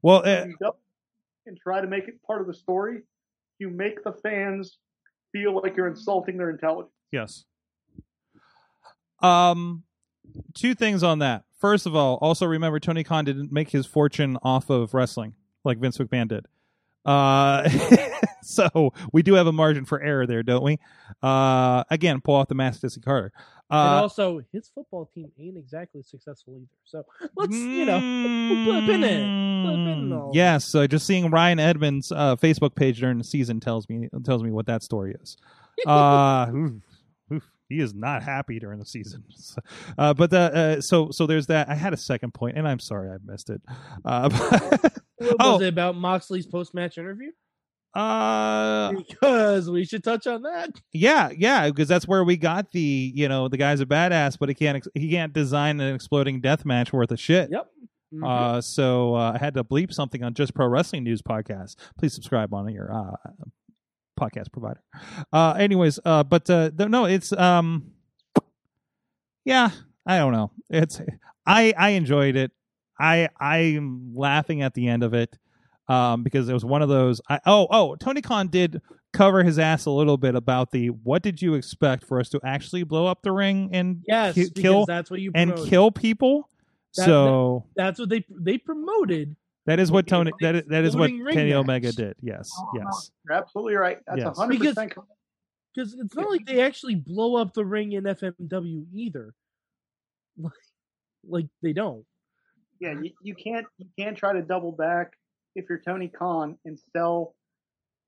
Well, 0.02 0.24
uh, 0.26 0.46
and 1.46 1.58
try 1.58 1.82
to 1.82 1.88
make 1.88 2.08
it 2.08 2.22
part 2.24 2.42
of 2.42 2.48
the 2.48 2.54
story, 2.54 3.02
you 3.60 3.70
make 3.70 4.04
the 4.04 4.14
fans 4.14 4.78
feel 5.32 5.54
like 5.62 5.76
you're 5.76 5.88
insulting 5.88 6.38
their 6.38 6.50
intelligence. 6.50 6.94
Yes. 7.12 7.46
Um, 9.22 9.84
two 10.54 10.74
things 10.76 11.04
on 11.04 11.20
that. 11.20 11.44
First 11.60 11.86
of 11.86 11.96
all, 11.96 12.18
also 12.22 12.46
remember 12.46 12.80
Tony 12.80 13.04
Khan 13.04 13.26
didn't 13.26 13.52
make 13.52 13.70
his 13.70 13.86
fortune 13.86 14.38
off 14.44 14.70
of 14.70 14.94
wrestling 14.94 15.34
like 15.64 15.78
Vince 15.80 15.98
McMahon 15.98 16.28
did. 16.28 16.46
Uh, 17.06 17.70
so 18.48 18.94
we 19.12 19.24
do 19.24 19.34
have 19.36 19.48
a 19.48 19.52
margin 19.52 19.86
for 19.86 20.02
error 20.02 20.26
there, 20.28 20.44
don't 20.44 20.64
we? 20.64 20.80
Uh, 21.22 21.84
again, 21.90 22.22
pull 22.22 22.36
off 22.36 22.48
the 22.48 22.56
mask, 22.56 22.82
Dixie 22.82 23.02
Carter. 23.02 23.32
and 23.70 23.80
Uh, 23.96 24.02
also, 24.02 24.42
his 24.52 24.70
football 24.70 25.06
team 25.14 25.32
ain't 25.40 25.58
exactly 25.58 26.02
successful 26.04 26.56
either. 26.58 26.68
So 26.86 27.06
let's, 27.36 27.54
you 27.54 27.86
know, 27.86 28.02
blip 28.64 28.88
in 28.90 29.04
it. 29.04 29.32
Blip 29.64 29.76
in 29.88 30.10
Mm, 30.10 30.32
Yes, 30.34 30.66
so 30.66 30.86
just 30.88 31.08
seeing 31.08 31.30
Ryan 31.30 31.60
Edmonds' 31.60 32.12
uh, 32.12 32.36
Facebook 32.36 32.76
page 32.76 33.00
during 33.00 33.18
the 33.18 33.24
season 33.24 33.60
tells 33.60 33.88
me 33.88 34.10
tells 34.26 34.44
me 34.44 34.52
what 34.52 34.66
that 34.66 34.84
story 34.84 35.16
is. 35.22 35.38
Uh, 35.88 36.48
oof, 36.54 36.74
oof, 37.32 37.44
he 37.70 37.80
is 37.80 37.94
not 37.94 38.24
happy 38.24 38.60
during 38.60 38.80
the 38.80 38.86
season. 38.86 39.24
Uh, 39.98 40.14
but 40.14 40.30
the 40.32 40.38
uh, 40.78 40.82
so 40.82 41.12
so 41.12 41.26
there's 41.26 41.48
that. 41.48 41.70
I 41.70 41.76
had 41.76 41.94
a 41.94 41.98
second 41.98 42.34
point, 42.34 42.58
and 42.58 42.68
I'm 42.68 42.80
sorry 42.80 43.10
I 43.10 43.16
missed 43.26 43.50
it. 43.50 43.62
Uh, 44.04 44.30
What 45.18 45.36
Oh. 45.40 45.54
was 45.54 45.62
it 45.62 45.70
about 45.70 45.96
Moxley's 45.96 46.46
post 46.46 46.74
match 46.74 46.98
interview? 46.98 47.32
Uh, 47.94 48.92
Because 48.94 49.70
we 49.70 49.86
should 49.86 50.04
touch 50.04 50.26
on 50.28 50.42
that. 50.44 50.72
yeah, 50.92 51.30
yeah, 51.38 51.68
because 51.70 51.88
that's 51.88 52.08
where 52.08 52.24
we 52.24 52.38
got 52.38 52.72
the 52.72 53.12
you 53.16 53.28
know 53.30 53.48
the 53.48 53.58
guy's 53.58 53.82
a 53.82 53.86
badass, 53.86 54.38
but 54.40 54.50
he 54.50 54.56
can't 54.56 54.78
ex- 54.78 54.88
he 54.96 55.10
can't 55.12 55.34
design 55.34 55.80
an 55.80 55.94
exploding 55.96 56.42
death 56.42 56.66
match 56.66 56.92
worth 56.94 57.12
of 57.12 57.20
shit. 57.20 57.50
Yep. 57.52 57.68
Mhm. 58.16 58.28
Uh, 58.58 58.62
so 58.62 59.16
uh, 59.16 59.32
I 59.34 59.38
had 59.40 59.56
to 59.56 59.64
bleep 59.64 59.92
something 59.92 60.24
on 60.24 60.34
Just 60.36 60.54
Pro 60.54 60.68
Wrestling 60.68 61.04
News 61.04 61.22
podcast. 61.22 61.76
Please 61.98 62.14
subscribe 62.14 62.54
on 62.54 62.72
your 62.72 62.94
uh, 62.94 63.16
podcast 64.20 64.52
provider. 64.52 64.82
Uh, 65.32 65.54
anyways, 65.58 66.00
uh, 66.06 66.24
but 66.24 66.48
uh, 66.50 66.70
no, 66.78 67.06
it's 67.06 67.32
um, 67.34 67.92
yeah, 69.46 69.70
I 70.06 70.18
don't 70.18 70.32
know. 70.32 70.52
It's 70.70 71.02
I 71.46 71.74
I 71.78 71.90
enjoyed 71.90 72.36
it. 72.36 72.52
I 73.00 73.30
I'm 73.40 74.14
laughing 74.16 74.62
at 74.62 74.74
the 74.76 74.88
end 74.88 75.04
of 75.04 75.14
it 75.14 75.36
um, 75.88 76.24
because 76.24 76.48
it 76.50 76.54
was 76.54 76.64
one 76.66 76.82
of 76.82 76.90
those. 76.90 77.22
I, 77.30 77.40
oh 77.46 77.68
oh, 77.70 77.96
Tony 77.96 78.22
Khan 78.22 78.48
did 78.48 78.82
cover 79.12 79.44
his 79.44 79.60
ass 79.60 79.86
a 79.86 79.92
little 79.92 80.18
bit 80.18 80.36
about 80.36 80.72
the 80.72 80.88
what 80.88 81.22
did 81.22 81.42
you 81.42 81.54
expect 81.54 82.06
for 82.06 82.20
us 82.20 82.30
to 82.30 82.40
actually 82.44 82.84
blow 82.84 83.06
up 83.06 83.22
the 83.22 83.32
ring 83.32 83.70
and 83.74 84.02
yes, 84.08 84.34
ki- 84.36 84.50
kill 84.56 84.86
that's 84.86 85.12
what 85.12 85.20
you 85.22 85.32
and 85.36 85.52
promoted. 85.52 85.70
kill 85.70 85.92
people. 85.92 86.50
That- 86.96 87.06
so 87.06 87.66
That's 87.76 88.00
what 88.00 88.10
they 88.10 88.24
they 88.30 88.58
promoted. 88.58 89.36
that 89.66 89.80
is 89.80 89.92
what 89.92 90.08
Tony. 90.08 90.32
That 90.42 90.56
is, 90.56 90.64
that 90.68 90.84
is 90.84 90.96
what 90.96 91.10
exploding 91.10 91.34
Kenny 91.36 91.50
match. 91.52 91.58
Omega 91.60 91.92
did. 91.92 92.16
Yes, 92.22 92.52
yes. 92.76 93.12
You're 93.28 93.38
absolutely 93.38 93.76
right. 93.76 93.98
That's 94.08 94.22
a 94.22 94.26
Yes. 94.26 94.38
hundred 94.38 94.60
Because- 94.60 94.76
percent. 94.76 94.94
Because 95.76 95.96
it's 96.00 96.16
not 96.16 96.30
like 96.30 96.46
they 96.46 96.62
actually 96.62 96.94
blow 96.94 97.36
up 97.36 97.56
the 97.56 97.66
ring 97.66 97.94
in 97.94 98.04
FMW 98.04 98.86
either. 98.94 99.34
Like, 100.38 100.52
like 101.28 101.46
they 101.62 101.74
don't. 101.74 102.06
Yeah, 102.80 102.94
you, 103.02 103.12
you 103.22 103.36
can't 103.36 103.66
you 103.78 103.86
can't 104.00 104.18
try 104.18 104.34
to 104.34 104.42
double 104.42 104.72
back 104.72 105.14
if 105.56 105.66
you're 105.70 105.80
Tony 105.80 106.08
Khan 106.08 106.58
and 106.66 106.78
sell. 106.96 107.36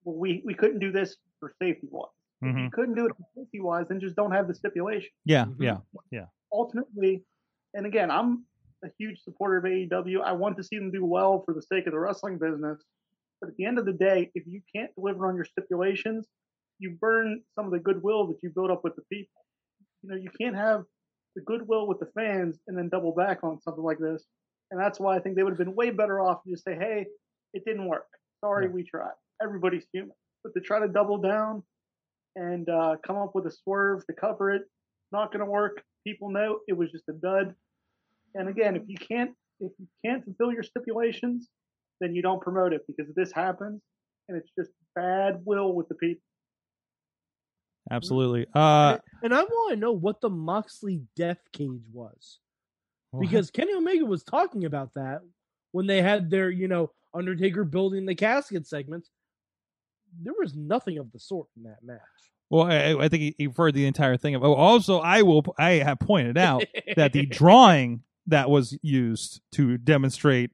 Well, 0.04 0.18
we 0.18 0.42
we 0.46 0.54
couldn't 0.54 0.80
do 0.80 0.92
this 0.92 1.18
for 1.40 1.54
safety 1.62 1.88
wise. 1.92 2.10
If 2.42 2.54
hmm 2.54 2.64
you 2.66 2.70
couldn't 2.72 2.96
do 2.96 3.06
it 3.06 3.14
for 3.18 3.26
safety 3.36 3.60
wise, 3.60 3.86
then 3.90 4.00
just 4.00 4.16
don't 4.16 4.32
have 4.32 4.48
the 4.48 4.54
stipulation. 4.56 5.10
Yeah, 5.26 5.46
Mhm. 5.46 5.82
yeah. 6.12 6.28
ultimately, 6.54 7.24
and 7.74 7.86
again, 7.86 8.10
I'm 8.12 8.46
a 8.84 8.88
huge 9.00 9.22
supporter 9.22 9.58
of 9.58 9.66
AEW. 9.66 10.22
I 10.22 10.32
want 10.34 10.58
to 10.58 10.64
see 10.64 10.78
them 10.78 10.92
do 10.92 11.04
well 11.06 11.42
for 11.44 11.54
the 11.54 11.62
sake 11.62 11.88
of 11.88 11.94
the 11.94 12.00
wrestling 12.00 12.38
business. 12.38 12.82
But 13.42 13.50
at 13.50 13.56
the 13.58 13.66
end 13.66 13.80
of 13.80 13.86
the 13.86 13.94
day, 13.94 14.32
if 14.36 14.46
you 14.48 14.62
can't 14.74 14.94
deliver 14.96 15.28
on 15.28 15.36
your 15.36 15.46
stipulations, 15.46 16.28
you 16.80 16.92
burn 16.92 17.42
some 17.56 17.66
of 17.66 17.72
the 17.72 17.80
goodwill 17.80 18.28
that 18.28 18.38
you 18.44 18.50
built 18.52 18.70
up 18.72 18.84
with 18.84 18.96
the 18.96 19.02
people. 19.12 19.42
You 20.04 20.10
know, 20.10 20.16
you 20.16 20.30
can't 20.40 20.56
have 20.56 20.86
the 21.36 21.42
goodwill 21.42 21.88
with 21.88 22.00
the 22.00 22.06
fans 22.08 22.60
and 22.68 22.78
then 22.78 22.90
double 22.90 23.14
back 23.14 23.44
on 23.44 23.60
something 23.62 23.84
like 23.84 23.98
this. 24.00 24.24
And 24.72 24.80
that's 24.80 25.00
why 25.00 25.16
I 25.16 25.20
think 25.20 25.36
they 25.36 25.44
would 25.44 25.52
have 25.52 25.58
been 25.58 25.76
way 25.76 25.90
better 25.90 26.20
off 26.22 26.44
to 26.44 26.52
just 26.52 26.64
say, 26.64 26.76
hey, 26.76 27.08
it 27.56 27.66
didn't 27.66 27.88
work. 27.88 28.08
Sorry, 28.44 28.66
Yeah. 28.66 28.72
we 28.72 28.84
tried. 28.84 29.14
Everybody's 29.42 29.86
human. 29.92 30.16
But 30.44 30.54
to 30.54 30.62
try 30.62 30.80
to 30.80 30.88
double 30.88 31.18
down 31.18 31.64
and 32.36 32.70
uh, 32.70 32.98
come 33.06 33.18
up 33.18 33.34
with 33.34 33.48
a 33.48 33.52
swerve 33.52 34.06
to 34.06 34.14
cover 34.14 34.52
it, 34.52 34.64
not 35.12 35.32
going 35.32 35.44
to 35.44 35.50
work. 35.50 35.84
People 36.06 36.30
know 36.30 36.60
it 36.68 36.74
was 36.74 36.92
just 36.92 37.06
a 37.10 37.14
dud. 37.14 37.56
And 38.36 38.48
again, 38.50 38.76
if 38.76 38.84
you 38.88 38.98
can't 38.98 39.32
if 39.62 39.72
you 39.80 39.88
can't 40.06 40.24
fulfill 40.26 40.52
your 40.52 40.64
stipulations, 40.64 41.50
then 42.02 42.14
you 42.14 42.22
don't 42.22 42.42
promote 42.42 42.74
it 42.74 42.86
because 42.88 43.12
this 43.16 43.32
happens, 43.32 43.82
and 44.28 44.38
it's 44.38 44.52
just 44.60 44.72
bad 44.96 45.42
will 45.46 45.74
with 45.74 45.88
the 45.88 45.96
people. 45.96 46.22
Absolutely. 47.90 48.48
Uh, 48.54 48.98
and 49.24 49.34
I 49.34 49.44
want 49.44 49.74
to 49.74 49.80
know 49.80 49.92
what 49.94 50.20
the 50.20 50.30
Moxley 50.30 51.02
death 51.16 51.40
cage 51.54 51.86
was. 51.94 52.40
Because 53.18 53.50
Kenny 53.50 53.74
Omega 53.74 54.04
was 54.04 54.24
talking 54.26 54.66
about 54.66 54.94
that 54.96 55.22
when 55.72 55.88
they 55.88 56.02
had 56.02 56.30
their, 56.30 56.50
you 56.50 56.68
know, 56.68 56.92
Undertaker 57.16 57.64
building 57.64 58.06
the 58.06 58.16
casket 58.16 58.68
segments. 58.68 59.10
There 60.22 60.34
was 60.40 60.54
nothing 60.56 60.98
of 60.98 61.12
the 61.12 61.20
sort 61.20 61.48
in 61.58 61.64
that 61.64 61.84
match. 61.84 62.00
well, 62.50 62.64
I, 62.72 62.96
I 63.06 63.10
think 63.10 63.36
he- 63.38 63.50
heard 63.56 63.74
the 63.74 63.86
entire 63.88 64.18
thing. 64.18 64.36
Of, 64.36 64.44
oh, 64.44 64.54
also, 64.54 65.00
I 65.00 65.22
will. 65.24 65.44
I 65.58 65.72
have 65.72 66.00
pointed 66.00 66.38
out 66.38 66.64
that 66.96 67.14
the 67.14 67.26
drawing 67.26 68.04
that 68.28 68.50
was 68.50 68.78
used 68.82 69.42
to 69.54 69.78
demonstrate 69.78 70.52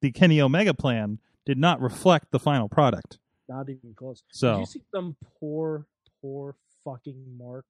the 0.00 0.10
Kenny 0.12 0.40
Omega 0.40 0.74
plan 0.74 1.18
did 1.46 1.58
not 1.58 1.80
reflect 1.80 2.30
the 2.30 2.38
final 2.38 2.68
product. 2.68 3.18
Not 3.48 3.68
even 3.68 3.94
close. 3.94 4.22
Did 4.22 4.36
So 4.36 4.58
you 4.60 4.66
see 4.66 4.82
some 4.94 5.16
poor, 5.38 5.86
poor 6.20 6.56
fucking 6.84 7.36
Mark 7.38 7.66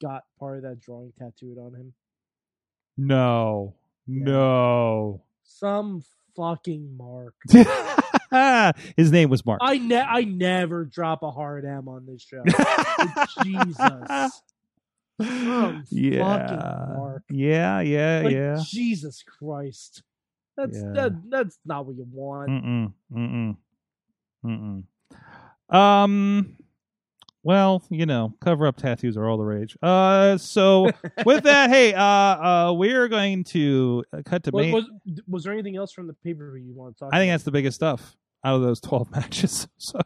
got 0.00 0.24
part 0.38 0.58
of 0.58 0.62
that 0.62 0.80
drawing 0.80 1.12
tattooed 1.18 1.58
on 1.58 1.74
him? 1.74 1.94
no, 2.96 3.74
no. 4.06 5.22
Some 5.42 6.02
fucking 6.36 6.96
Mark. 6.96 7.34
His 8.96 9.10
name 9.12 9.30
was 9.30 9.44
Mark. 9.46 9.60
I 9.62 9.78
ne- 9.78 9.96
I 10.00 10.24
never 10.24 10.84
drop 10.84 11.22
a 11.22 11.30
hard 11.30 11.64
M 11.64 11.88
on 11.88 12.06
this 12.06 12.22
show. 12.22 12.42
Jesus. 13.42 14.42
Some 15.20 15.84
yeah. 15.90 16.18
fucking 16.22 16.96
Mark. 16.98 17.22
Yeah, 17.30 17.80
yeah, 17.80 18.22
Like, 18.24 18.34
yeah. 18.34 18.62
Jesus 18.66 19.22
Christ. 19.22 20.02
That's 20.56 20.76
Yeah. 20.76 20.92
that 20.94 21.30
that's 21.30 21.58
not 21.64 21.86
what 21.86 21.96
you 21.96 22.06
want. 22.10 22.50
Mm-mm. 22.50 22.92
Mm-mm. 23.12 23.56
Mm-mm. 24.44 25.74
Um. 25.74 26.56
Well, 27.46 27.80
you 27.90 28.06
know, 28.06 28.34
cover 28.40 28.66
up 28.66 28.76
tattoos 28.76 29.16
are 29.16 29.28
all 29.28 29.36
the 29.38 29.44
rage. 29.44 29.76
Uh. 29.80 30.36
So 30.36 30.90
with 31.24 31.44
that, 31.44 31.70
hey, 31.70 31.94
uh, 31.94 32.02
uh, 32.02 32.72
we're 32.76 33.06
going 33.06 33.44
to 33.44 34.02
cut 34.24 34.42
to 34.44 34.50
Was, 34.50 34.64
main. 34.66 34.72
was, 34.74 34.84
was 35.28 35.44
there 35.44 35.52
anything 35.52 35.76
else 35.76 35.92
from 35.92 36.08
the 36.08 36.12
pay 36.12 36.34
per 36.34 36.50
view 36.52 36.64
you 36.66 36.74
want 36.74 36.96
to 36.96 36.98
talk? 37.04 37.10
I 37.14 37.18
think 37.18 37.28
about? 37.28 37.34
that's 37.34 37.44
the 37.44 37.52
biggest 37.52 37.76
stuff 37.76 38.16
out 38.44 38.56
of 38.56 38.62
those 38.62 38.80
twelve 38.80 39.10
matches. 39.12 39.68
So, 39.78 40.00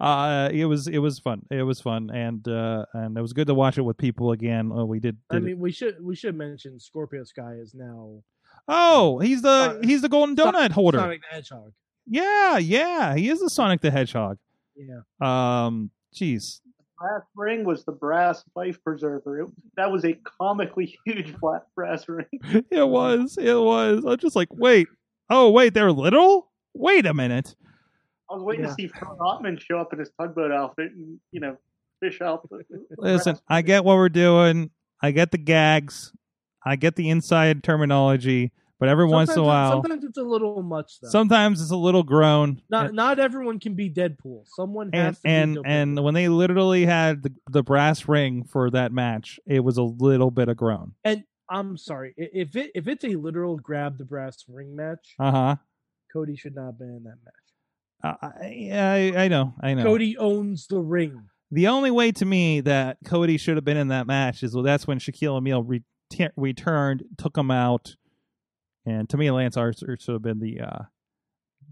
uh, 0.00 0.48
it 0.52 0.64
was 0.66 0.86
it 0.86 0.98
was 0.98 1.18
fun. 1.18 1.42
It 1.50 1.62
was 1.64 1.80
fun, 1.80 2.10
and 2.10 2.46
uh, 2.46 2.84
and 2.94 3.18
it 3.18 3.20
was 3.20 3.32
good 3.32 3.48
to 3.48 3.54
watch 3.54 3.76
it 3.76 3.82
with 3.82 3.96
people 3.98 4.30
again. 4.30 4.70
Uh, 4.70 4.84
we 4.84 5.00
did. 5.00 5.16
I 5.30 5.34
did 5.34 5.42
it- 5.42 5.46
mean, 5.46 5.58
we 5.58 5.72
should 5.72 5.96
we 6.04 6.14
should 6.14 6.36
mention 6.36 6.78
Scorpio 6.78 7.24
Sky 7.24 7.54
is 7.60 7.74
now 7.74 8.22
oh, 8.68 9.18
he's 9.18 9.42
the 9.42 9.48
uh, 9.48 9.80
he's 9.82 10.02
the 10.02 10.08
golden 10.08 10.36
donut 10.36 10.70
holder. 10.70 10.98
Sonic 10.98 11.20
the 11.28 11.34
Hedgehog. 11.34 11.72
Yeah, 12.06 12.58
yeah, 12.58 13.16
he 13.16 13.28
is 13.28 13.40
the 13.40 13.50
Sonic 13.50 13.80
the 13.80 13.90
Hedgehog. 13.90 14.38
Yeah, 14.76 15.00
Um, 15.20 15.90
jeez. 16.14 16.60
Brass 16.98 17.22
ring 17.36 17.64
was 17.64 17.84
the 17.84 17.92
brass 17.92 18.44
life 18.54 18.82
preserver. 18.84 19.42
It, 19.42 19.48
that 19.76 19.90
was 19.90 20.04
a 20.04 20.14
comically 20.40 20.96
huge 21.04 21.34
flat 21.38 21.66
brass 21.74 22.08
ring. 22.08 22.26
It 22.70 22.88
was. 22.88 23.36
It 23.38 23.54
was. 23.54 24.04
I'm 24.06 24.16
just 24.18 24.36
like, 24.36 24.48
wait. 24.52 24.86
Oh, 25.28 25.50
wait. 25.50 25.74
They're 25.74 25.90
little. 25.92 26.50
Wait 26.74 27.04
a 27.06 27.12
minute. 27.14 27.54
I 28.30 28.34
was 28.34 28.42
waiting 28.42 28.64
Yeah. 28.64 28.70
to 28.70 28.74
see 28.74 28.86
Fred 28.88 29.18
Ottman 29.20 29.60
show 29.60 29.78
up 29.78 29.92
in 29.92 29.98
his 29.98 30.10
tugboat 30.20 30.50
outfit 30.52 30.92
and 30.92 31.18
you 31.32 31.40
know 31.40 31.56
fish 32.00 32.20
out. 32.20 32.48
The, 32.48 32.62
the 32.70 32.84
Listen, 32.98 33.38
I 33.48 33.62
get 33.62 33.84
what 33.84 33.96
we're 33.96 34.08
doing. 34.08 34.70
I 35.02 35.10
get 35.10 35.30
the 35.30 35.38
gags. 35.38 36.12
I 36.64 36.76
get 36.76 36.96
the 36.96 37.10
inside 37.10 37.62
terminology. 37.62 38.52
But 38.84 38.90
every 38.90 39.06
once 39.06 39.30
in 39.30 39.32
a 39.32 39.34
Sometimes 39.36 39.46
while, 39.46 39.82
sometimes 39.82 40.04
it's 40.04 40.18
a 40.18 40.22
little 40.22 40.62
much. 40.62 41.00
Though. 41.00 41.08
sometimes 41.08 41.62
it's 41.62 41.70
a 41.70 41.76
little 41.76 42.02
grown. 42.02 42.60
not 42.68 42.88
and 42.88 42.94
not 42.96 43.18
everyone 43.18 43.58
can 43.58 43.72
be 43.72 43.88
Deadpool. 43.88 44.42
Someone 44.44 44.90
and 44.92 45.06
has 45.06 45.20
to 45.20 45.26
and, 45.26 45.54
be 45.54 45.60
Deadpool. 45.60 45.66
and 45.68 46.04
when 46.04 46.12
they 46.12 46.28
literally 46.28 46.84
had 46.84 47.22
the, 47.22 47.32
the 47.50 47.62
brass 47.62 48.06
ring 48.06 48.44
for 48.44 48.70
that 48.72 48.92
match, 48.92 49.40
it 49.46 49.60
was 49.60 49.78
a 49.78 49.82
little 49.82 50.30
bit 50.30 50.50
of 50.50 50.58
grown. 50.58 50.92
And 51.02 51.24
I'm 51.48 51.78
sorry 51.78 52.12
if 52.18 52.56
it 52.56 52.72
if 52.74 52.86
it's 52.86 53.04
a 53.04 53.16
literal 53.16 53.56
grab 53.56 53.96
the 53.96 54.04
brass 54.04 54.44
ring 54.48 54.76
match, 54.76 55.14
Uh 55.18 55.30
huh. 55.30 55.56
Cody 56.12 56.36
should 56.36 56.54
not 56.54 56.66
have 56.66 56.78
been 56.78 56.90
in 56.90 57.04
that 57.04 57.16
match. 57.24 58.12
Uh, 58.22 58.28
I, 58.42 59.14
I 59.16 59.24
I 59.24 59.28
know. 59.28 59.54
I 59.62 59.72
know. 59.72 59.82
Cody 59.84 60.18
owns 60.18 60.66
the 60.66 60.78
ring. 60.78 61.22
The 61.50 61.68
only 61.68 61.90
way 61.90 62.12
to 62.12 62.26
me 62.26 62.60
that 62.60 62.98
Cody 63.06 63.38
should 63.38 63.56
have 63.56 63.64
been 63.64 63.78
in 63.78 63.88
that 63.88 64.06
match 64.06 64.42
is 64.42 64.54
well, 64.54 64.62
that's 64.62 64.86
when 64.86 64.98
Shaquille 64.98 65.36
O'Neal 65.36 65.62
re- 65.62 65.84
we 66.36 66.52
took 66.52 67.36
him 67.36 67.50
out, 67.50 67.96
and 68.86 69.08
to 69.10 69.16
me, 69.16 69.30
Lance 69.30 69.56
Archer 69.56 69.96
should 70.00 70.12
have 70.12 70.22
been 70.22 70.38
the 70.40 70.60
uh, 70.60 70.82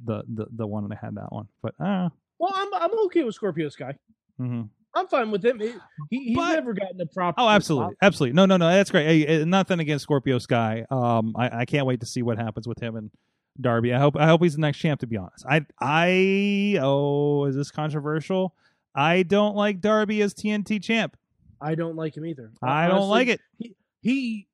the 0.04 0.22
the 0.32 0.46
the 0.56 0.66
one 0.66 0.88
that 0.88 0.98
had 0.98 1.14
that 1.16 1.30
one. 1.32 1.48
But 1.62 1.74
uh, 1.80 2.08
Well, 2.38 2.52
I'm 2.54 2.72
I'm 2.74 2.98
okay 3.06 3.22
with 3.24 3.34
Scorpio 3.34 3.68
Sky. 3.68 3.94
mhm. 4.40 4.68
I'm 4.94 5.06
fine 5.08 5.30
with 5.30 5.42
him. 5.42 5.58
He, 5.58 5.72
he- 6.10 6.24
he's 6.26 6.36
But- 6.36 6.52
never 6.54 6.74
gotten 6.74 7.00
a 7.00 7.06
proper. 7.06 7.40
oh, 7.40 7.48
absolutely, 7.48 7.94
absolutely. 8.02 8.34
No, 8.34 8.44
no, 8.44 8.58
no, 8.58 8.68
that's 8.68 8.90
great. 8.90 9.06
Hey, 9.26 9.40
uh, 9.40 9.44
nothing 9.46 9.80
against 9.80 10.02
Scorpio 10.02 10.38
Sky. 10.38 10.84
Um, 10.90 11.34
I, 11.34 11.60
I 11.60 11.64
can't 11.64 11.86
wait 11.86 12.00
to 12.00 12.06
see 12.06 12.20
what 12.20 12.36
happens 12.36 12.68
with 12.68 12.78
him 12.82 12.96
and 12.96 13.10
Darby. 13.58 13.94
I 13.94 13.98
hope 13.98 14.16
I 14.16 14.26
hope 14.26 14.42
he's 14.42 14.54
the 14.54 14.60
next 14.60 14.78
champ. 14.78 15.00
To 15.00 15.06
be 15.06 15.16
honest, 15.16 15.46
I 15.48 15.64
I 15.80 16.78
oh, 16.82 17.44
is 17.46 17.56
this 17.56 17.70
controversial? 17.70 18.54
I 18.94 19.22
don't 19.22 19.56
like 19.56 19.80
Darby 19.80 20.20
as 20.20 20.34
TNT 20.34 20.82
champ. 20.82 21.16
I 21.60 21.74
don't 21.74 21.96
like 21.96 22.14
him 22.16 22.26
either. 22.26 22.50
I 22.62 22.88
don't 22.88 23.08
like 23.08 23.28
it. 23.28 23.40
He, 23.58 23.74
he 24.02 24.46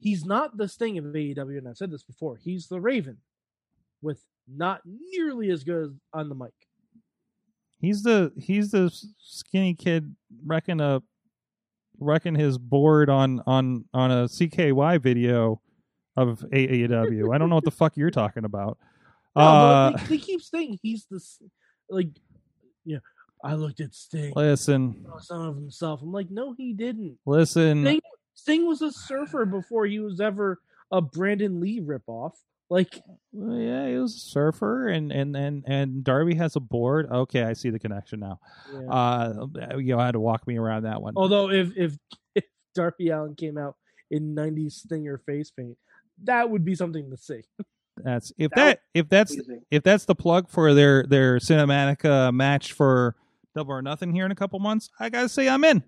he's 0.00 0.24
not 0.24 0.56
the 0.56 0.66
Sting 0.68 0.98
of 0.98 1.04
AEW, 1.04 1.58
and 1.58 1.68
I've 1.68 1.76
said 1.76 1.90
this 1.90 2.02
before. 2.02 2.36
He's 2.42 2.66
the 2.68 2.80
Raven, 2.80 3.18
with 4.02 4.24
not 4.48 4.80
nearly 4.84 5.50
as 5.50 5.62
good 5.64 5.98
on 6.12 6.28
the 6.28 6.34
mic. 6.34 6.52
He's 7.80 8.02
the 8.02 8.32
he's 8.36 8.70
the 8.72 8.90
skinny 9.18 9.74
kid 9.74 10.14
wrecking 10.44 10.80
a 10.80 11.02
wrecking 11.98 12.34
his 12.34 12.58
board 12.58 13.08
on 13.08 13.42
on 13.46 13.84
on 13.94 14.10
a 14.10 14.24
CKY 14.24 15.00
video 15.00 15.60
of 16.16 16.40
AEW. 16.52 17.34
I 17.34 17.38
don't 17.38 17.48
know 17.48 17.54
what 17.54 17.64
the 17.64 17.70
fuck 17.70 17.96
you're 17.96 18.10
talking 18.10 18.44
about. 18.44 18.78
No, 19.36 19.42
Uh, 19.42 19.90
but 19.92 20.00
they, 20.00 20.06
they 20.16 20.18
keep 20.18 20.42
saying 20.42 20.80
he's 20.82 21.06
the 21.08 21.24
like, 21.88 22.08
yeah. 22.84 22.98
I 23.44 23.54
looked 23.54 23.78
at 23.78 23.94
Sting, 23.94 24.32
listen, 24.34 25.06
some 25.20 25.40
of 25.42 25.54
himself. 25.54 26.02
I'm 26.02 26.10
like, 26.10 26.30
no, 26.32 26.52
he 26.52 26.72
didn't. 26.72 27.16
listen. 27.24 27.84
Sting, 27.84 28.00
Sting 28.40 28.66
was 28.66 28.82
a 28.82 28.90
surfer 28.92 29.44
before 29.44 29.86
he 29.86 29.98
was 30.00 30.20
ever 30.20 30.58
a 30.90 31.00
Brandon 31.00 31.60
Lee 31.60 31.80
ripoff. 31.80 32.32
Like, 32.68 33.02
Well, 33.32 33.58
yeah, 33.58 33.88
he 33.88 33.96
was 33.96 34.14
a 34.14 34.18
surfer, 34.20 34.88
and 34.88 35.10
and 35.10 35.34
and 35.36 35.64
and 35.66 36.04
Darby 36.04 36.34
has 36.36 36.54
a 36.56 36.60
board. 36.60 37.08
Okay, 37.10 37.42
I 37.42 37.52
see 37.54 37.70
the 37.70 37.78
connection 37.80 38.20
now. 38.20 38.38
yeah. 38.72 38.88
Uh, 38.88 39.46
you 39.78 39.94
know, 39.96 39.98
I 39.98 40.06
had 40.06 40.12
to 40.12 40.20
walk 40.20 40.46
me 40.46 40.56
around 40.56 40.84
that 40.84 41.02
one. 41.02 41.14
although 41.16 41.50
if 41.50 41.76
if 41.76 41.96
if 42.36 42.44
Darby 42.74 43.08
Allin 43.10 43.34
came 43.34 43.58
out 43.58 43.74
in 44.10 44.34
'90s 44.36 44.72
Stinger 44.72 45.18
face 45.18 45.50
paint, 45.50 45.76
that 46.24 46.48
would 46.48 46.64
be 46.64 46.74
something 46.76 47.10
to 47.10 47.16
see. 47.16 47.40
That's 48.04 48.32
if 48.38 48.50
That 48.52 48.56
that 48.64 48.80
if 48.94 49.08
that's 49.10 49.34
Pleasing. 49.34 49.62
if 49.70 49.82
that's 49.82 50.04
the 50.06 50.14
plug 50.14 50.48
for 50.48 50.72
their 50.72 51.02
their 51.04 51.38
cinematic 51.38 52.04
uh, 52.04 52.30
match 52.32 52.72
for 52.72 53.14
Double 53.54 53.72
or 53.74 53.82
Nothing 53.82 54.14
here 54.14 54.24
in 54.24 54.30
a 54.30 54.34
couple 54.36 54.58
months, 54.60 54.88
I 54.98 55.10
gotta 55.10 55.28
say 55.28 55.48
I'm 55.48 55.64
in. 55.64 55.82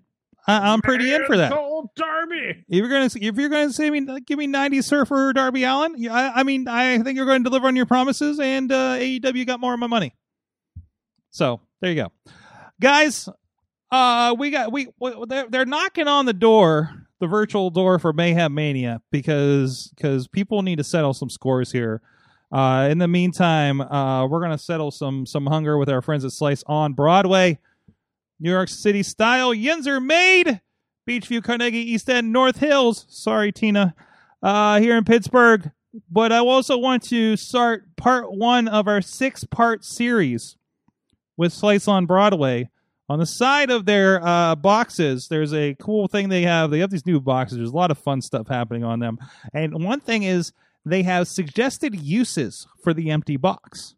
I, 0.47 0.73
I'm 0.73 0.81
pretty 0.81 1.13
in 1.13 1.25
for 1.25 1.37
that. 1.37 1.51
Cold 1.51 1.89
Darby. 1.95 2.65
If 2.67 2.77
you're 2.77 2.89
gonna 2.89 3.09
if 3.15 3.37
you're 3.37 3.49
gonna 3.49 3.71
say 3.71 3.89
me 3.89 4.05
give 4.25 4.37
me 4.37 4.47
90s 4.47 4.83
surfer 4.83 5.31
Darby 5.33 5.63
Allin, 5.63 5.95
yeah, 5.97 6.13
I, 6.13 6.41
I 6.41 6.43
mean 6.43 6.67
I 6.67 6.99
think 6.99 7.15
you're 7.15 7.25
going 7.25 7.43
to 7.43 7.49
deliver 7.49 7.67
on 7.67 7.75
your 7.75 7.85
promises, 7.85 8.39
and 8.39 8.71
uh, 8.71 8.97
AEW 8.97 9.47
got 9.47 9.59
more 9.59 9.73
of 9.73 9.79
my 9.79 9.87
money. 9.87 10.15
So 11.29 11.61
there 11.81 11.91
you 11.91 12.03
go, 12.03 12.11
guys. 12.79 13.29
Uh, 13.91 14.35
we 14.37 14.49
got 14.49 14.71
we, 14.71 14.87
we 14.99 15.13
they're, 15.27 15.47
they're 15.49 15.65
knocking 15.65 16.07
on 16.07 16.25
the 16.25 16.33
door, 16.33 16.91
the 17.19 17.27
virtual 17.27 17.69
door 17.69 17.99
for 17.99 18.11
Mayhem 18.11 18.53
Mania 18.53 19.01
because 19.11 19.93
because 19.95 20.27
people 20.27 20.61
need 20.61 20.77
to 20.77 20.83
settle 20.83 21.13
some 21.13 21.29
scores 21.29 21.71
here. 21.71 22.01
Uh, 22.51 22.87
in 22.91 22.99
the 22.99 23.07
meantime, 23.07 23.81
uh, 23.81 24.27
we're 24.27 24.41
gonna 24.41 24.57
settle 24.57 24.91
some 24.91 25.25
some 25.25 25.45
hunger 25.45 25.77
with 25.77 25.89
our 25.89 26.01
friends 26.01 26.25
at 26.25 26.31
Slice 26.31 26.63
on 26.67 26.93
Broadway, 26.93 27.59
New 28.43 28.51
York 28.51 28.67
City 28.67 29.01
style. 29.03 29.51
Are 29.51 29.99
made. 30.01 30.59
Beechview, 31.07 31.41
Carnegie, 31.41 31.91
East 31.91 32.09
End, 32.09 32.33
North 32.33 32.57
Hills. 32.57 33.05
Sorry, 33.07 33.53
Tina. 33.53 33.95
Uh, 34.41 34.81
here 34.81 34.97
in 34.97 35.05
Pittsburgh. 35.05 35.71
But 36.11 36.33
I 36.33 36.39
also 36.39 36.77
want 36.77 37.03
to 37.03 37.37
start 37.37 37.95
part 37.95 38.33
one 38.33 38.67
of 38.67 38.87
our 38.87 39.01
six 39.01 39.45
part 39.45 39.85
series 39.85 40.57
with 41.37 41.53
Slice 41.53 41.87
on 41.87 42.05
Broadway. 42.05 42.69
On 43.07 43.19
the 43.19 43.25
side 43.25 43.69
of 43.69 43.85
their 43.85 44.25
uh, 44.25 44.55
boxes, 44.55 45.29
there's 45.29 45.53
a 45.53 45.75
cool 45.75 46.07
thing 46.09 46.27
they 46.27 46.41
have. 46.41 46.69
They 46.69 46.79
have 46.79 46.89
these 46.89 47.05
new 47.05 47.21
boxes. 47.21 47.59
There's 47.59 47.69
a 47.69 47.75
lot 47.75 47.91
of 47.91 47.97
fun 47.97 48.21
stuff 48.21 48.47
happening 48.49 48.83
on 48.83 48.99
them. 48.99 49.19
And 49.53 49.85
one 49.85 50.01
thing 50.01 50.23
is 50.23 50.51
they 50.85 51.03
have 51.03 51.29
suggested 51.29 51.95
uses 51.95 52.67
for 52.83 52.93
the 52.93 53.09
empty 53.11 53.37
box. 53.37 53.95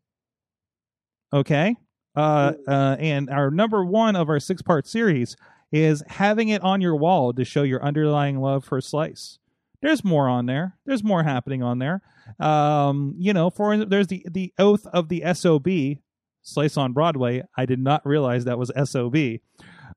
Okay? 1.34 1.76
Uh, 2.16 2.53
uh, 2.68 2.95
and 2.99 3.30
our 3.30 3.51
number 3.51 3.84
one 3.84 4.16
of 4.16 4.30
our 4.30 4.39
six 4.39 4.61
part 4.61 4.88
series 4.88 5.36
is 5.72 6.03
having 6.07 6.49
it 6.49 6.61
on 6.61 6.82
your 6.82 6.95
wall 6.95 7.34
to 7.34 7.43
show 7.43 7.63
your 7.63 7.84
underlying 7.84 8.39
love 8.39 8.63
for 8.63 8.80
Slice. 8.80 9.39
There's 9.82 10.03
more 10.03 10.28
on 10.28 10.45
there. 10.45 10.78
There's 10.86 11.03
more 11.03 11.24
happening 11.24 11.61
on 11.61 11.80
there. 11.80 12.01
Um, 12.39 13.16
you 13.18 13.34
know, 13.34 13.49
for 13.49 13.86
there's 13.86 14.07
the 14.07 14.26
the 14.32 14.53
oath 14.57 14.88
of 14.88 15.09
the 15.09 15.24
SOB, 15.34 15.99
Slice 16.41 16.78
on 16.78 16.93
Broadway. 16.93 17.43
I 17.57 17.66
did 17.66 17.80
not 17.80 18.05
realize 18.05 18.45
that 18.45 18.57
was 18.57 18.72
SOB. 18.84 19.16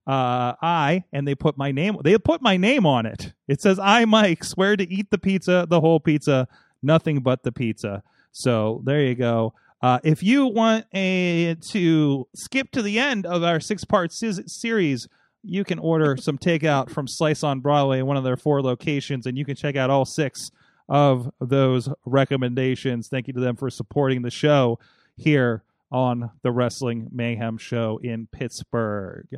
Uh, 0.07 0.55
I 0.61 1.05
and 1.13 1.29
they 1.29 1.35
put 1.35 1.57
my 1.57 1.71
name. 1.71 1.97
They 2.03 2.19
put 2.19 2.43
my 2.43 2.57
name 2.57 2.87
on 2.87 3.07
it. 3.07 3.33
It 3.47 3.61
says 3.61 3.79
I, 3.79 4.05
Mike, 4.05 4.45
swear 4.45 4.77
to 4.77 4.93
eat 4.93 5.11
the 5.11 5.19
pizza, 5.19 5.67
the 5.69 5.81
whole 5.81 6.01
pizza, 6.01 6.49
nothing 6.83 7.21
but 7.21 7.43
the 7.43 7.53
pizza. 7.53 8.03
So 8.33 8.83
there 8.85 9.03
you 9.03 9.15
go. 9.15 9.55
Uh, 9.81 10.01
if 10.03 10.23
you 10.23 10.47
want 10.47 10.87
a 10.93 11.55
to 11.71 12.27
skip 12.35 12.71
to 12.73 12.83
the 12.83 12.99
end 12.99 13.27
of 13.27 13.43
our 13.43 13.61
six 13.61 13.85
part 13.85 14.13
series, 14.13 15.09
you 15.43 15.65
can 15.65 15.79
order 15.79 16.17
some 16.21 16.39
takeout 16.39 16.91
from 16.91 17.07
Slice 17.07 17.43
on 17.43 17.61
Broadway, 17.61 18.03
one 18.03 18.17
of 18.17 18.25
their 18.25 18.37
four 18.37 18.61
locations, 18.63 19.27
and 19.27 19.39
you 19.39 19.45
can 19.45 19.57
check 19.57 19.77
out 19.77 19.91
all 19.91 20.05
six 20.05 20.51
of 20.89 21.31
those 21.41 21.89
recommendations. 22.05 23.09
Thank 23.09 23.29
you 23.29 23.35
to 23.35 23.41
them 23.41 23.57
for 23.57 23.71
supporting 23.71 24.23
the 24.23 24.31
show 24.31 24.79
here 25.17 25.63
on 25.91 26.31
the 26.43 26.51
Wrestling 26.51 27.09
Mayhem 27.13 27.59
Show 27.59 27.99
in 28.03 28.27
Pittsburgh. 28.31 29.29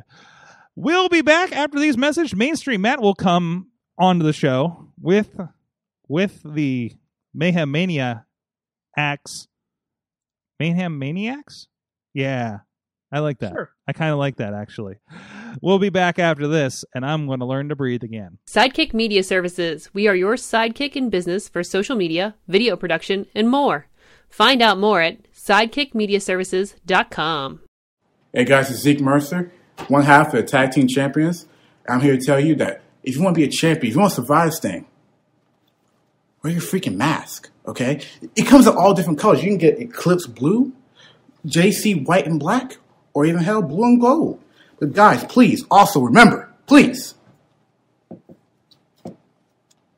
We'll 0.75 1.09
be 1.09 1.21
back 1.21 1.51
after 1.51 1.79
these 1.79 1.97
messages. 1.97 2.35
Mainstream 2.35 2.81
Matt 2.81 3.01
will 3.01 3.15
come 3.15 3.67
onto 3.97 4.25
the 4.25 4.33
show 4.33 4.87
with 4.99 5.29
with 6.07 6.41
the 6.43 6.93
Mayhem 7.33 7.71
Mania 7.71 8.25
acts. 8.97 9.47
Mayhem 10.61 10.99
Maniacs? 10.99 11.67
Yeah. 12.13 12.59
I 13.11 13.17
like 13.17 13.39
that. 13.39 13.53
Sure. 13.53 13.71
I 13.87 13.93
kind 13.93 14.11
of 14.11 14.19
like 14.19 14.35
that 14.35 14.53
actually. 14.53 14.97
We'll 15.59 15.79
be 15.79 15.89
back 15.89 16.19
after 16.19 16.47
this, 16.47 16.85
and 16.93 17.03
I'm 17.03 17.25
going 17.25 17.39
to 17.39 17.47
learn 17.47 17.69
to 17.69 17.75
breathe 17.75 18.03
again. 18.03 18.37
Sidekick 18.47 18.93
Media 18.93 19.23
Services. 19.23 19.89
We 19.91 20.07
are 20.07 20.13
your 20.13 20.35
sidekick 20.35 20.95
in 20.95 21.09
business 21.09 21.49
for 21.49 21.63
social 21.63 21.95
media, 21.95 22.35
video 22.47 22.75
production, 22.75 23.25
and 23.33 23.49
more. 23.49 23.87
Find 24.29 24.61
out 24.61 24.77
more 24.77 25.01
at 25.01 25.23
sidekickmediaservices.com. 25.33 27.61
Hey 28.31 28.45
guys, 28.45 28.69
it's 28.69 28.81
Zeke 28.81 29.01
Mercer, 29.01 29.51
one 29.87 30.03
half 30.03 30.27
of 30.27 30.33
the 30.33 30.43
Tag 30.43 30.73
Team 30.73 30.87
Champions. 30.87 31.47
I'm 31.89 32.01
here 32.01 32.17
to 32.17 32.23
tell 32.23 32.39
you 32.39 32.53
that 32.57 32.83
if 33.01 33.15
you 33.15 33.23
want 33.23 33.33
to 33.33 33.39
be 33.39 33.45
a 33.45 33.49
champion, 33.49 33.87
if 33.87 33.95
you 33.95 33.99
want 33.99 34.11
to 34.11 34.17
survive 34.17 34.51
this 34.51 34.59
thing, 34.59 34.85
wear 36.43 36.53
your 36.53 36.61
freaking 36.61 36.95
mask, 36.95 37.49
okay? 37.67 38.01
It 38.35 38.47
comes 38.47 38.67
in 38.67 38.75
all 38.75 38.93
different 38.93 39.19
colors. 39.19 39.43
You 39.43 39.49
can 39.49 39.57
get 39.57 39.79
Eclipse 39.79 40.27
Blue, 40.27 40.73
JC 41.45 42.05
White 42.05 42.25
and 42.25 42.39
Black, 42.39 42.77
or 43.13 43.25
even 43.25 43.41
hell, 43.41 43.61
Blue 43.61 43.83
and 43.83 44.01
Gold. 44.01 44.41
But 44.79 44.93
guys, 44.93 45.23
please, 45.25 45.63
also 45.69 46.01
remember, 46.01 46.51
please, 46.65 47.15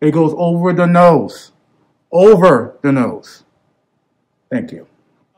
it 0.01 0.11
goes 0.11 0.33
over 0.35 0.73
the 0.73 0.85
nose. 0.85 1.51
Over 2.11 2.77
the 2.81 2.91
nose. 2.91 3.43
Thank 4.51 4.71
you. 4.71 4.85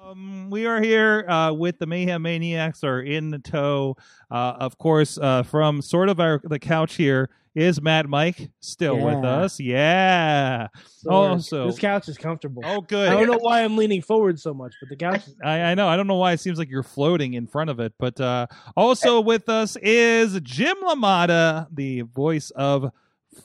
Um, 0.04 0.50
we 0.50 0.66
are 0.66 0.82
here 0.82 1.30
uh, 1.30 1.54
with 1.54 1.78
the 1.80 1.86
Mayhem 1.86 2.24
Maniacs 2.24 2.84
are 2.84 3.00
in 3.00 3.30
the 3.30 3.40
tow. 3.40 3.96
Uh, 4.30 4.56
of 4.60 4.78
course, 4.78 5.18
uh, 5.18 5.44
from 5.44 5.82
sort 5.82 6.10
of 6.10 6.20
our 6.20 6.42
the 6.44 6.60
couch 6.60 6.96
here 6.96 7.30
is 7.56 7.82
Mad 7.82 8.08
Mike 8.10 8.50
still 8.60 8.98
with 9.00 9.24
us. 9.24 9.60
Yeah. 9.60 10.68
So 10.98 11.10
Oh, 11.10 11.38
so- 11.38 11.68
this 11.68 11.80
couch 11.80 12.10
is 12.10 12.18
comfortable. 12.18 12.62
Oh, 12.66 12.82
good. 12.82 13.08
I 13.10 13.14
don't 13.14 13.28
know 13.28 13.38
why 13.40 13.64
I'm 13.64 13.78
leaning 13.78 14.02
forward 14.02 14.40
so 14.40 14.54
much, 14.54 14.74
but 14.82 14.90
the 14.90 14.96
couch. 14.98 15.26
Is, 15.28 15.36
I, 15.44 15.62
I 15.62 15.74
know. 15.76 15.88
I 15.88 15.96
don't 15.96 16.08
know 16.08 16.16
why 16.18 16.34
it 16.34 16.40
seems 16.42 16.60
like 16.60 16.70
you're 16.70 16.84
floating 16.84 17.34
in 17.34 17.48
front 17.48 17.70
of 17.70 17.80
it, 17.80 17.94
but 17.98 18.20
uh, 18.20 18.48
also 18.76 19.22
with 19.22 19.48
us 19.50 19.78
is 19.82 20.40
Jim 20.42 20.76
LaMotta, 20.84 21.68
the 21.74 22.02
voice 22.02 22.50
of 22.52 22.92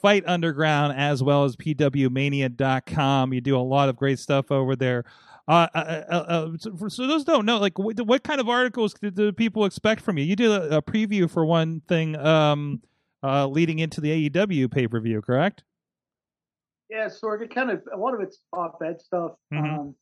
Fight 0.03 0.25
Underground 0.27 0.99
as 0.99 1.23
well 1.23 1.45
as 1.45 1.57
PWMania.com. 1.57 3.33
You 3.33 3.41
do 3.41 3.57
a 3.57 3.61
lot 3.61 3.89
of 3.89 3.97
great 3.97 4.19
stuff 4.19 4.51
over 4.51 4.77
there. 4.77 5.05
Uh, 5.49 5.67
uh, 5.75 5.79
uh, 5.79 6.15
uh, 6.15 6.49
so, 6.59 6.77
for- 6.77 6.91
so 6.91 7.07
those 7.07 7.25
don't 7.25 7.45
know, 7.45 7.59
like, 7.59 7.79
what, 7.79 7.99
what 8.07 8.23
kind 8.23 8.41
of 8.41 8.49
articles 8.49 8.95
do, 8.95 9.11
do 9.11 9.33
people 9.33 9.65
expect 9.65 10.01
from 10.01 10.17
you? 10.19 10.25
You 10.25 10.37
did 10.37 10.51
a, 10.51 10.77
a 10.77 10.83
preview 10.83 11.29
for 11.29 11.45
one 11.45 11.83
thing 11.89 12.15
um, 12.17 12.81
uh, 13.23 13.47
leading 13.47 13.79
into 13.79 14.01
the 14.01 14.29
AEW 14.31 14.71
pay 14.71 14.87
per 14.89 15.01
view, 15.01 15.21
correct? 15.23 15.65
Yeah, 16.89 17.07
Sorg, 17.07 17.43
it 17.43 17.55
kind 17.55 17.71
of 17.71 17.83
a 17.93 17.97
lot 17.97 18.15
of 18.15 18.21
it's 18.21 18.41
op-ed 18.53 19.01
stuff. 19.01 19.33
Mhm. 19.53 19.79
Um, 19.79 19.95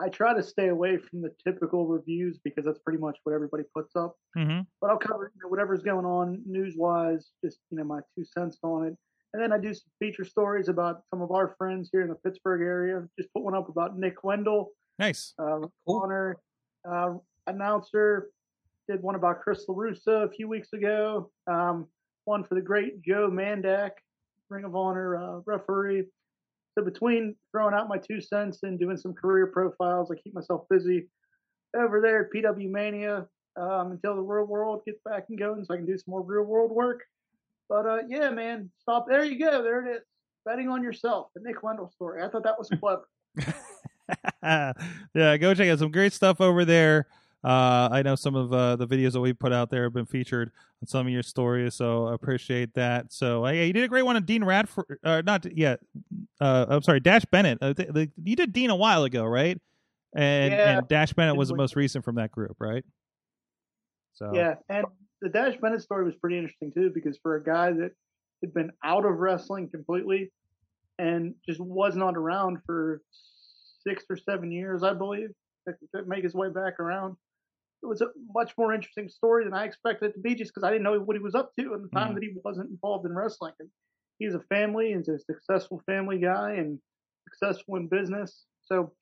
I 0.00 0.08
try 0.08 0.34
to 0.34 0.42
stay 0.42 0.68
away 0.68 0.96
from 0.96 1.22
the 1.22 1.30
typical 1.44 1.86
reviews 1.86 2.38
because 2.42 2.64
that's 2.64 2.80
pretty 2.80 2.98
much 2.98 3.16
what 3.22 3.32
everybody 3.32 3.62
puts 3.74 3.94
up. 3.94 4.16
Mm-hmm. 4.36 4.60
But 4.80 4.90
I'll 4.90 4.98
cover 4.98 5.30
you 5.34 5.42
know, 5.42 5.48
whatever's 5.48 5.82
going 5.82 6.04
on 6.04 6.42
news-wise, 6.46 7.30
just 7.44 7.58
you 7.70 7.78
know 7.78 7.84
my 7.84 8.00
two 8.16 8.24
cents 8.24 8.58
on 8.62 8.86
it, 8.88 8.96
And 9.32 9.42
then 9.42 9.52
I 9.52 9.58
do 9.58 9.72
some 9.72 9.90
feature 10.00 10.24
stories 10.24 10.68
about 10.68 11.02
some 11.10 11.22
of 11.22 11.30
our 11.30 11.54
friends 11.58 11.90
here 11.92 12.02
in 12.02 12.08
the 12.08 12.16
Pittsburgh 12.16 12.60
area. 12.62 13.08
Just 13.18 13.32
put 13.32 13.42
one 13.44 13.54
up 13.54 13.68
about 13.68 13.96
Nick 13.96 14.22
Wendell, 14.24 14.70
Nice. 14.98 15.32
uh, 15.38 15.60
Honor 15.86 16.36
uh, 16.88 17.14
announcer. 17.46 18.30
Did 18.88 19.00
one 19.02 19.14
about 19.14 19.40
Chris 19.42 19.64
LaRussa 19.68 20.24
a 20.26 20.30
few 20.30 20.46
weeks 20.48 20.72
ago. 20.72 21.30
Um, 21.46 21.86
one 22.24 22.44
for 22.44 22.54
the 22.54 22.60
great 22.60 23.02
Joe 23.02 23.30
Mandak, 23.30 23.90
Ring 24.50 24.64
of 24.64 24.74
Honor 24.74 25.16
uh, 25.16 25.40
referee. 25.46 26.04
So 26.76 26.84
between 26.84 27.36
throwing 27.52 27.74
out 27.74 27.88
my 27.88 27.98
two 27.98 28.20
cents 28.20 28.60
and 28.62 28.78
doing 28.78 28.96
some 28.96 29.14
career 29.14 29.46
profiles, 29.46 30.10
I 30.10 30.16
keep 30.16 30.34
myself 30.34 30.62
busy 30.68 31.08
over 31.76 32.00
there 32.00 32.24
at 32.24 32.32
PW 32.32 32.70
Mania 32.70 33.26
um, 33.56 33.92
until 33.92 34.16
the 34.16 34.22
real 34.22 34.46
world 34.46 34.82
gets 34.84 35.00
back 35.04 35.26
and 35.28 35.38
going, 35.38 35.64
so 35.64 35.74
I 35.74 35.76
can 35.76 35.86
do 35.86 35.96
some 35.96 36.10
more 36.10 36.22
real 36.22 36.44
world 36.44 36.72
work. 36.72 37.02
But 37.68 37.86
uh, 37.86 37.98
yeah, 38.08 38.30
man, 38.30 38.70
stop. 38.80 39.06
There 39.08 39.24
you 39.24 39.38
go. 39.38 39.62
There 39.62 39.86
it 39.86 39.96
is. 39.96 40.02
Betting 40.44 40.68
on 40.68 40.82
yourself. 40.82 41.28
The 41.34 41.40
Nick 41.42 41.62
Wendell 41.62 41.90
story. 41.90 42.22
I 42.22 42.28
thought 42.28 42.42
that 42.44 42.58
was 42.58 42.68
clever. 42.78 43.08
yeah, 45.14 45.36
go 45.38 45.54
check 45.54 45.68
out 45.68 45.78
some 45.78 45.90
great 45.90 46.12
stuff 46.12 46.40
over 46.40 46.64
there. 46.64 47.06
Uh, 47.44 47.88
I 47.92 48.02
know 48.02 48.14
some 48.14 48.34
of 48.36 48.52
uh, 48.52 48.76
the 48.76 48.86
videos 48.86 49.12
that 49.12 49.20
we 49.20 49.34
put 49.34 49.52
out 49.52 49.68
there 49.70 49.82
have 49.84 49.92
been 49.92 50.06
featured 50.06 50.50
on 50.82 50.86
some 50.86 51.06
of 51.06 51.12
your 51.12 51.22
stories, 51.22 51.74
so 51.74 52.06
I 52.06 52.14
appreciate 52.14 52.72
that. 52.74 53.12
So, 53.12 53.44
uh, 53.44 53.50
yeah, 53.50 53.64
you 53.64 53.72
did 53.74 53.84
a 53.84 53.88
great 53.88 54.02
one 54.02 54.16
on 54.16 54.24
Dean 54.24 54.42
Radford. 54.42 54.98
Uh, 55.04 55.22
not 55.26 55.44
yeah, 55.54 55.76
uh, 56.40 56.66
I'm 56.68 56.82
sorry, 56.82 57.00
Dash 57.00 57.24
Bennett. 57.26 57.58
Uh, 57.60 57.74
th- 57.74 57.92
th- 57.92 58.10
you 58.22 58.34
did 58.34 58.52
Dean 58.54 58.70
a 58.70 58.76
while 58.76 59.04
ago, 59.04 59.24
right? 59.24 59.60
And 60.16 60.52
Yeah. 60.52 60.78
and 60.78 60.88
Dash 60.88 61.12
Bennett 61.12 61.36
was 61.36 61.48
the 61.48 61.56
most 61.56 61.76
recent 61.76 62.04
from 62.04 62.14
that 62.14 62.30
group, 62.32 62.56
right? 62.60 62.84
So 64.14 64.30
Yeah, 64.34 64.54
and 64.68 64.86
the 65.20 65.28
Dash 65.28 65.56
Bennett 65.60 65.82
story 65.82 66.04
was 66.04 66.14
pretty 66.14 66.38
interesting 66.38 66.72
too, 66.72 66.90
because 66.94 67.18
for 67.22 67.34
a 67.36 67.44
guy 67.44 67.72
that 67.72 67.90
had 68.42 68.54
been 68.54 68.70
out 68.82 69.04
of 69.04 69.16
wrestling 69.16 69.68
completely 69.70 70.30
and 70.98 71.34
just 71.46 71.60
was 71.60 71.96
not 71.96 72.16
around 72.16 72.58
for 72.64 73.02
six 73.86 74.04
or 74.08 74.16
seven 74.16 74.50
years, 74.52 74.82
I 74.82 74.94
believe, 74.94 75.30
to, 75.68 75.74
to 75.94 76.06
make 76.06 76.22
his 76.22 76.34
way 76.34 76.48
back 76.48 76.78
around, 76.78 77.16
it 77.84 77.88
was 77.88 78.00
a 78.00 78.08
much 78.34 78.54
more 78.58 78.72
interesting 78.74 79.08
story 79.08 79.44
than 79.44 79.54
I 79.54 79.64
expected 79.64 80.10
it 80.10 80.12
to 80.14 80.20
be, 80.20 80.34
just 80.34 80.52
because 80.52 80.64
I 80.64 80.70
didn't 80.70 80.84
know 80.84 80.98
what 81.00 81.16
he 81.16 81.22
was 81.22 81.34
up 81.34 81.52
to 81.58 81.74
in 81.74 81.82
the 81.82 81.88
time 81.90 82.12
Mhm. 82.12 82.14
that 82.14 82.22
he 82.24 82.36
wasn't 82.44 82.70
involved 82.70 83.06
in 83.06 83.14
wrestling. 83.14 83.52
And 83.60 83.70
he's 84.18 84.34
a 84.34 84.40
family, 84.40 84.92
and 84.92 85.00
he's 85.04 85.08
a 85.14 85.18
successful 85.18 85.80
family 85.86 86.18
guy, 86.18 86.52
and 86.54 86.80
successful 87.28 87.76
in 87.76 87.88
business. 87.88 88.46
So 88.62 88.94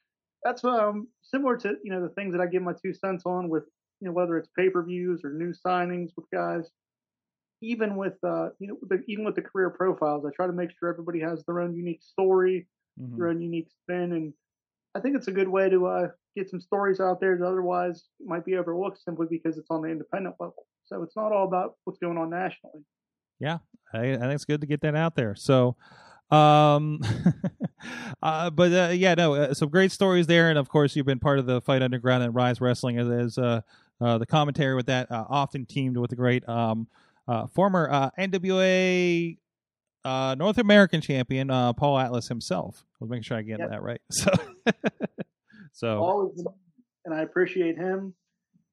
that's 0.45 0.65
um, 0.65 1.09
similar 1.23 1.57
to 1.59 1.77
you 1.85 1.93
know 1.93 2.03
the 2.03 2.15
things 2.15 2.33
that 2.33 2.41
I 2.43 2.47
give 2.47 2.63
my 2.63 2.75
two 2.75 2.93
cents 2.93 3.25
on 3.25 3.49
with 3.49 3.65
you 4.01 4.09
know 4.09 4.13
whether 4.13 4.37
it's 4.37 4.49
pay 4.59 4.69
per 4.69 4.83
views 4.85 5.25
or 5.25 5.33
new 5.33 5.53
signings 5.53 6.11
with 6.17 6.27
guys. 6.33 6.71
Even 7.63 7.97
with 7.97 8.19
uh, 8.25 8.51
you 8.59 8.67
know 8.67 8.79
the, 8.89 9.05
even 9.07 9.25
with 9.25 9.37
the 9.37 9.43
career 9.43 9.71
profiles, 9.71 10.27
I 10.27 10.31
try 10.35 10.49
to 10.49 10.53
make 10.53 10.71
sure 10.77 10.89
everybody 10.89 11.21
has 11.21 11.45
their 11.45 11.61
own 11.61 11.77
unique 11.77 12.03
story, 12.03 12.69
mhm. 13.01 13.17
their 13.17 13.29
own 13.29 13.41
unique 13.41 13.71
spin, 13.71 14.13
and 14.13 14.35
I 14.97 15.01
think 15.01 15.17
it's 15.17 15.29
a 15.29 15.33
good 15.33 15.49
way 15.49 15.71
to 15.71 15.87
uh, 15.87 16.09
get 16.35 16.49
some 16.51 16.61
stories 16.61 17.01
out 17.01 17.21
there 17.21 17.37
that 17.37 17.45
otherwise 17.47 18.05
might 18.25 18.45
be 18.45 18.57
overlooked 18.57 18.99
simply 19.05 19.27
because 19.29 19.59
it's 19.59 19.71
on 19.71 19.83
the 19.83 19.89
independent 19.89 20.37
level. 20.41 20.67
So 20.85 21.03
it's 21.03 21.17
not 21.17 21.33
all 21.33 21.47
about 21.47 21.77
what's 21.85 21.99
going 21.99 22.19
on 22.19 22.31
nationally. 22.31 22.85
Yeah, 23.39 23.59
I, 23.93 24.13
I 24.13 24.17
think 24.19 24.33
it's 24.33 24.45
good 24.45 24.61
to 24.61 24.67
get 24.67 24.81
that 24.83 24.95
out 24.95 25.17
there. 25.17 25.35
So, 25.35 25.77
um, 26.31 27.01
uh, 28.23 28.51
but 28.51 28.73
uh, 28.73 28.93
yeah, 28.93 29.15
no, 29.15 29.35
uh, 29.35 29.55
some 29.55 29.69
great 29.69 29.93
stories 29.93 30.27
there, 30.27 30.49
and 30.49 30.59
of 30.59 30.69
course, 30.69 30.95
you've 30.97 31.07
been 31.07 31.19
part 31.19 31.39
of 31.39 31.47
the 31.47 31.61
Fight 31.61 31.83
Underground 31.83 32.23
and 32.23 32.35
Rise 32.35 32.61
Wrestling 32.61 32.99
as, 32.99 33.09
as 33.09 33.39
uh, 33.39 33.61
uh, 34.01 34.19
the 34.19 34.27
commentary 34.27 34.75
with 34.75 34.87
that, 34.87 35.11
uh, 35.11 35.25
often 35.29 35.67
teamed 35.67 35.97
with 35.97 36.11
the 36.11 36.17
great 36.17 36.49
um, 36.49 36.87
uh, 37.29 37.47
former 37.47 37.89
uh, 37.91 38.11
NWA 38.19 39.37
uh, 40.05 40.35
North 40.39 40.59
American 40.59 41.01
champion 41.01 41.51
uh, 41.51 41.73
Paul 41.73 41.99
Atlas 41.99 42.29
himself. 42.29 42.85
I 42.95 43.05
was 43.05 43.11
making 43.11 43.23
sure 43.23 43.37
I 43.37 43.43
get 43.43 43.61
Yep. 43.61 43.71
that 43.71 43.83
right. 43.83 44.01
So, 44.11 44.31
so 45.73 45.99
Always, 45.99 46.45
and 47.05 47.15
I 47.15 47.23
appreciate 47.23 47.77
him, 47.77 48.15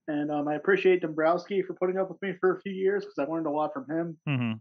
and 0.08 0.32
um, 0.32 0.48
I 0.48 0.56
appreciate 0.56 1.02
Dombrowski 1.02 1.62
for 1.62 1.74
putting 1.74 1.98
up 1.98 2.10
with 2.10 2.22
me 2.22 2.34
for 2.40 2.56
a 2.56 2.62
few 2.62 2.74
years 2.74 3.06
because 3.06 3.18
I 3.20 3.32
learned 3.32 3.48
a 3.48 3.52
lot 3.52 3.74
from 3.74 3.90
him. 3.90 4.18
mhm. 4.28 4.60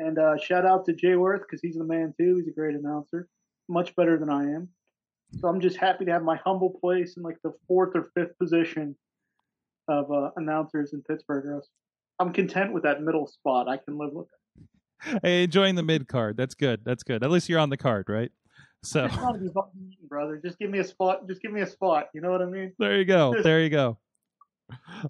And 0.00 0.18
uh, 0.18 0.36
shout 0.36 0.66
out 0.66 0.84
to 0.86 0.92
Jay 0.92 1.14
Worth 1.14 1.42
because 1.42 1.60
he's 1.60 1.76
the 1.76 1.84
man 1.84 2.12
too. 2.18 2.36
He's 2.36 2.48
a 2.48 2.50
great 2.50 2.74
announcer, 2.74 3.28
much 3.68 3.94
better 3.94 4.18
than 4.18 4.28
I 4.28 4.42
am. 4.42 4.68
So 5.40 5.48
I'm 5.48 5.60
just 5.60 5.76
happy 5.76 6.04
to 6.04 6.12
have 6.12 6.22
my 6.22 6.36
humble 6.44 6.70
place 6.80 7.16
in 7.16 7.22
like 7.22 7.36
the 7.44 7.52
fourth 7.68 7.94
or 7.94 8.10
fifth 8.14 8.36
position 8.38 8.96
of 9.88 10.10
uh, 10.10 10.30
announcers 10.36 10.92
in 10.92 11.02
Pittsburgh. 11.02 11.62
I'm 12.18 12.32
content 12.32 12.72
with 12.72 12.84
that 12.84 13.02
middle 13.02 13.26
spot. 13.26 13.68
I 13.68 13.76
can 13.76 13.98
live 13.98 14.12
with 14.12 14.26
it. 14.26 15.20
Hey, 15.22 15.44
enjoying 15.44 15.74
the 15.74 15.82
mid 15.82 16.08
card. 16.08 16.36
That's 16.36 16.54
good. 16.54 16.80
That's 16.84 17.02
good. 17.02 17.22
At 17.22 17.30
least 17.30 17.48
you're 17.48 17.58
on 17.58 17.70
the 17.70 17.76
card, 17.76 18.06
right? 18.08 18.32
So. 18.84 19.08
Just 19.08 19.20
want 19.20 19.36
to 19.36 19.40
be 19.40 19.46
eaten, 19.48 19.94
brother. 20.08 20.40
Just 20.44 20.58
give 20.58 20.70
me 20.70 20.78
a 20.78 20.84
spot. 20.84 21.26
Just 21.28 21.42
give 21.42 21.52
me 21.52 21.60
a 21.60 21.66
spot. 21.66 22.08
You 22.14 22.20
know 22.20 22.30
what 22.30 22.42
I 22.42 22.46
mean? 22.46 22.72
There 22.78 22.96
you 22.98 23.04
go. 23.04 23.42
There 23.42 23.60
you 23.60 23.70
go. 23.70 23.98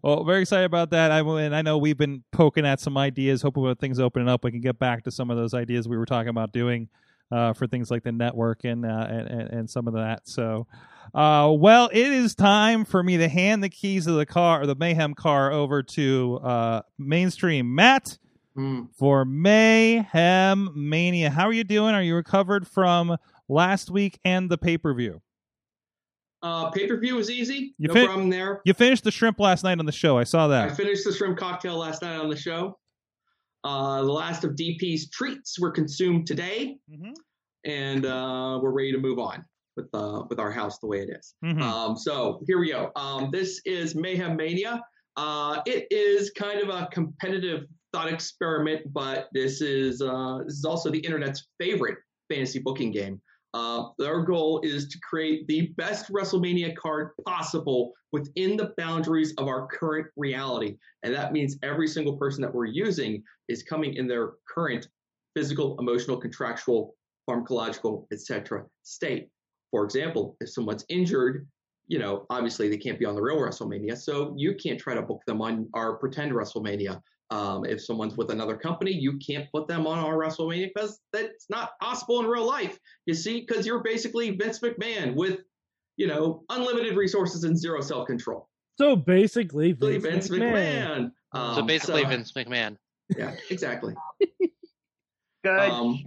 Well, 0.03 0.25
very 0.25 0.43
excited 0.43 0.65
about 0.65 0.91
that. 0.91 1.13
I 1.13 1.21
and 1.21 1.55
I 1.55 1.63
know 1.63 1.79
we've 1.79 1.97
been 1.97 2.25
poking 2.33 2.67
at 2.67 2.81
some 2.81 2.97
ideas, 2.99 3.43
hoping 3.43 3.63
when 3.63 3.75
things 3.77 4.01
opening 4.01 4.29
up, 4.29 4.45
we 4.45 4.51
can 4.51 4.61
get 4.61 4.79
back 4.79 5.05
to 5.05 5.11
some 5.11 5.31
of 5.31 5.37
those 5.37 5.55
ideas 5.55 5.89
we 5.89 5.97
were 5.97 6.07
talking 6.07 6.29
about 6.29 6.53
doing 6.53 6.89
uh, 7.31 7.53
for 7.53 7.67
things 7.67 7.91
like 7.91 8.03
the 8.03 8.13
network 8.13 8.65
and, 8.65 8.85
uh, 8.85 9.07
and 9.09 9.29
and 9.29 9.51
and 9.51 9.71
some 9.71 9.87
of 9.87 9.95
that. 9.95 10.27
So, 10.29 10.67
uh, 11.15 11.53
well, 11.57 11.89
it 11.93 12.13
is 12.13 12.35
time 12.35 12.85
for 12.85 13.03
me 13.03 13.17
to 13.19 13.29
hand 13.29 13.63
the 13.63 13.69
keys 13.69 14.07
of 14.07 14.17
the 14.17 14.27
car, 14.27 14.63
or 14.63 14.67
the 14.67 14.75
Mayhem 14.75 15.15
car, 15.15 15.53
over 15.53 15.83
to 15.83 16.41
uh, 16.43 16.83
mainstream 16.99 17.75
Matt 17.75 18.19
Hmm. 18.57 18.83
for 18.97 19.25
Mayhem 19.25 20.71
Mania. 20.77 21.29
How 21.29 21.49
are 21.49 21.53
you 21.53 21.65
doing? 21.65 21.93
Are 21.93 22.03
you 22.03 22.15
recovered 22.15 22.69
from 22.69 23.17
last 23.49 23.91
week 23.91 24.19
and 24.25 24.51
the 24.51 24.59
pay 24.59 24.79
per 24.79 24.95
view? 24.95 25.21
Uh, 26.43 26.71
pay 26.71 26.87
per 26.87 26.99
view 26.99 27.15
was 27.17 27.31
easy. 27.31 27.75
You 27.79 27.89
no 27.89 27.95
fin- 27.95 28.07
problem 28.07 28.31
there. 28.31 28.61
You 28.65 28.75
finished 28.75 29.05
the 29.05 29.11
shrimp 29.11 29.41
last 29.41 29.65
night 29.65 29.79
on 29.79 29.87
the 29.87 29.93
show. 29.93 30.19
I 30.19 30.25
saw 30.25 30.47
that. 30.49 30.71
I 30.71 30.75
finished 30.75 31.05
the 31.05 31.13
shrimp 31.13 31.39
cocktail 31.39 31.77
last 31.79 32.03
night 32.03 32.17
on 32.17 32.29
the 32.29 32.37
show. 32.37 32.79
Uh, 33.63 34.03
the 34.03 34.13
last 34.13 34.45
of 34.45 34.51
DP's 34.53 35.09
treats 35.09 35.59
were 35.59 35.71
consumed 35.71 36.27
today, 36.27 36.77
Mm-hmm. 36.93 37.13
and 37.65 38.05
uh, 38.05 38.59
we're 38.63 38.73
ready 38.73 38.93
to 38.93 38.99
move 38.99 39.19
on 39.19 39.43
with 39.75 39.89
uh, 39.95 40.25
with 40.29 40.39
our 40.39 40.51
house 40.53 40.79
the 40.81 40.87
way 40.87 41.01
it 41.01 41.09
is. 41.09 41.35
Mhm. 41.43 41.63
Um, 41.63 41.97
so 41.97 42.43
here 42.47 42.59
we 42.59 42.71
go. 42.71 42.93
Um, 42.95 43.31
this 43.33 43.63
is 43.65 43.95
Mayhem 43.95 44.37
Mania. 44.37 44.83
Uh, 45.17 45.63
it 45.65 45.87
is 45.91 46.31
kind 46.33 46.61
of 46.61 46.69
a 46.69 46.89
competitive 46.93 47.65
thought 47.95 48.13
experiment, 48.13 48.83
but 48.93 49.29
this 49.33 49.63
is 49.63 50.03
uh, 50.03 50.41
this 50.45 50.57
is 50.59 50.67
also 50.67 50.91
the 50.91 50.99
internet's 50.99 51.47
favorite 51.59 51.97
fantasy 52.31 52.59
booking 52.59 52.91
game. 52.91 53.19
Uh, 53.55 53.91
our 54.05 54.23
goal 54.23 54.61
is 54.65 54.89
to 54.89 54.99
create 54.99 55.47
the 55.47 55.69
best 55.77 56.13
WrestleMania 56.13 56.75
card 56.75 57.13
possible 57.25 57.93
within 58.11 58.57
the 58.57 58.75
boundaries 58.77 59.33
of 59.39 59.47
our 59.47 59.69
current 59.69 60.09
reality, 60.17 60.77
and 61.05 61.15
that 61.15 61.33
means 61.33 61.57
every 61.63 61.87
single 61.87 62.17
person 62.17 62.43
that 62.43 62.53
we're 62.53 62.65
using 62.65 63.23
is 63.49 63.63
coming 63.63 63.95
in 63.95 64.09
their 64.09 64.33
current 64.53 64.89
physical, 65.37 65.79
emotional, 65.79 66.17
contractual, 66.17 66.97
pharmacological, 67.31 68.07
etc. 68.13 68.65
state. 68.83 69.29
For 69.71 69.85
example, 69.85 70.37
if 70.41 70.51
someone's 70.51 70.85
injured, 70.89 71.47
you 71.87 72.01
know, 72.01 72.27
obviously 72.31 72.69
they 72.69 72.77
can't 72.77 72.99
be 72.99 73.05
on 73.05 73.15
the 73.15 73.23
real 73.23 73.39
WrestleMania, 73.39 73.97
so 73.97 74.35
you 74.37 74.57
can't 74.57 74.81
try 74.81 74.95
to 74.95 75.03
book 75.03 75.21
them 75.29 75.41
on 75.41 75.69
our 75.75 75.97
pretend 75.97 76.33
WrestleMania. 76.33 77.01
Um, 77.31 77.65
if 77.65 77.83
someone's 77.83 78.17
with 78.17 78.31
another 78.31 78.57
company, 78.57 78.93
you 78.93 79.19
can't 79.19 79.51
put 79.51 79.67
them 79.67 79.87
on 79.87 79.99
our 79.99 80.15
WrestleMania 80.15 80.71
because 80.75 81.01
that's 81.13 81.47
not 81.49 81.71
possible 81.81 82.21
in 82.21 82.27
real 82.27 82.47
life. 82.47 82.79
You 83.07 83.15
see, 83.15 83.41
because 83.41 83.67
you're 83.67 83.83
basically 83.83 84.31
Vince 84.31 84.61
McMahon 84.61 85.15
with, 85.15 85.41
you 85.97 86.07
know, 86.07 86.45
unlimited 86.51 86.97
resources 86.97 87.45
and 87.45 87.59
zero 87.59 87.81
self 87.81 88.07
control. 88.07 88.49
So 88.79 88.95
basically, 88.95 89.73
Vince, 89.73 90.03
Vince, 90.05 90.29
Vince 90.29 90.43
McMahon. 90.43 91.11
McMahon. 91.35 91.53
so 91.55 91.61
Um, 91.61 91.67
basically, 91.67 92.03
so- 92.03 92.09
Vince 92.09 92.33
McMahon. 92.33 92.77
Yeah, 93.17 93.35
exactly. 93.51 93.95
Good. 95.45 95.59
Um! 95.71 96.05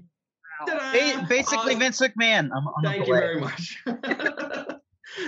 Ba- 0.65 1.25
basically, 1.29 1.75
Uh, 1.75 1.79
Vince 1.79 1.99
McMahon. 2.01 2.49
I'm, 2.55 2.67
I'm 2.67 2.83
Thank 2.83 3.07
you 3.07 3.13
boy. 3.13 3.19
very 3.19 3.39
much. 3.39 3.83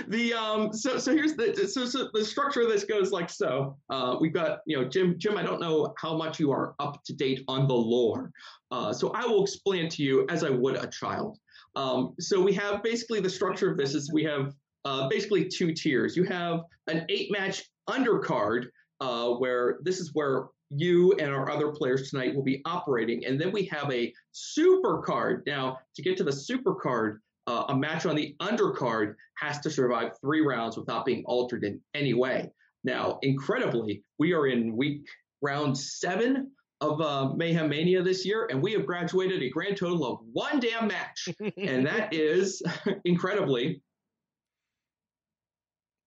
the 0.08 0.32
um 0.34 0.72
so 0.72 0.98
so 0.98 1.12
here's 1.12 1.34
the 1.34 1.68
so, 1.70 1.84
so 1.84 2.08
the 2.12 2.24
structure 2.24 2.62
of 2.62 2.68
this 2.68 2.84
goes 2.84 3.10
like 3.10 3.30
so. 3.30 3.76
Uh, 3.88 4.16
we've 4.20 4.32
got 4.32 4.60
you 4.66 4.76
know 4.76 4.88
Jim 4.88 5.16
Jim. 5.18 5.36
I 5.36 5.42
don't 5.42 5.60
know 5.60 5.94
how 5.98 6.16
much 6.16 6.38
you 6.38 6.52
are 6.52 6.74
up 6.78 7.02
to 7.04 7.12
date 7.12 7.44
on 7.48 7.66
the 7.66 7.74
lore, 7.74 8.30
uh, 8.70 8.92
so 8.92 9.10
I 9.10 9.24
will 9.26 9.42
explain 9.42 9.88
to 9.90 10.02
you 10.02 10.26
as 10.28 10.44
I 10.44 10.50
would 10.50 10.76
a 10.76 10.86
child. 10.88 11.38
Um, 11.76 12.14
so 12.18 12.40
we 12.40 12.52
have 12.54 12.82
basically 12.82 13.20
the 13.20 13.30
structure 13.30 13.70
of 13.70 13.76
this 13.76 13.94
is 13.94 14.10
we 14.12 14.24
have 14.24 14.54
uh, 14.84 15.08
basically 15.08 15.48
two 15.48 15.72
tiers. 15.72 16.16
You 16.16 16.24
have 16.24 16.60
an 16.86 17.06
eight 17.08 17.30
match 17.30 17.64
undercard 17.88 18.66
uh, 19.00 19.30
where 19.30 19.78
this 19.82 20.00
is 20.00 20.10
where 20.14 20.46
you 20.70 21.12
and 21.14 21.30
our 21.30 21.50
other 21.50 21.72
players 21.72 22.10
tonight 22.10 22.34
will 22.34 22.44
be 22.44 22.62
operating, 22.64 23.24
and 23.24 23.40
then 23.40 23.52
we 23.52 23.64
have 23.66 23.90
a 23.92 24.12
super 24.32 25.02
card. 25.02 25.42
Now 25.46 25.78
to 25.96 26.02
get 26.02 26.16
to 26.18 26.24
the 26.24 26.32
super 26.32 26.74
card, 26.74 27.20
uh, 27.50 27.64
a 27.68 27.76
match 27.76 28.06
on 28.06 28.14
the 28.14 28.36
undercard 28.40 29.14
has 29.36 29.58
to 29.60 29.70
survive 29.70 30.12
three 30.20 30.40
rounds 30.40 30.76
without 30.76 31.04
being 31.04 31.24
altered 31.26 31.64
in 31.64 31.80
any 31.94 32.14
way. 32.14 32.48
Now, 32.84 33.18
incredibly, 33.22 34.04
we 34.18 34.32
are 34.32 34.46
in 34.46 34.76
week 34.76 35.06
round 35.42 35.76
seven 35.76 36.52
of 36.80 37.00
uh, 37.00 37.34
Mayhem 37.34 37.68
Mania 37.68 38.02
this 38.02 38.24
year, 38.24 38.46
and 38.50 38.62
we 38.62 38.72
have 38.72 38.86
graduated 38.86 39.42
a 39.42 39.50
grand 39.50 39.76
total 39.76 40.06
of 40.06 40.20
one 40.32 40.60
damn 40.60 40.86
match, 40.86 41.28
and 41.56 41.86
that 41.86 42.14
is 42.14 42.62
incredibly 43.04 43.82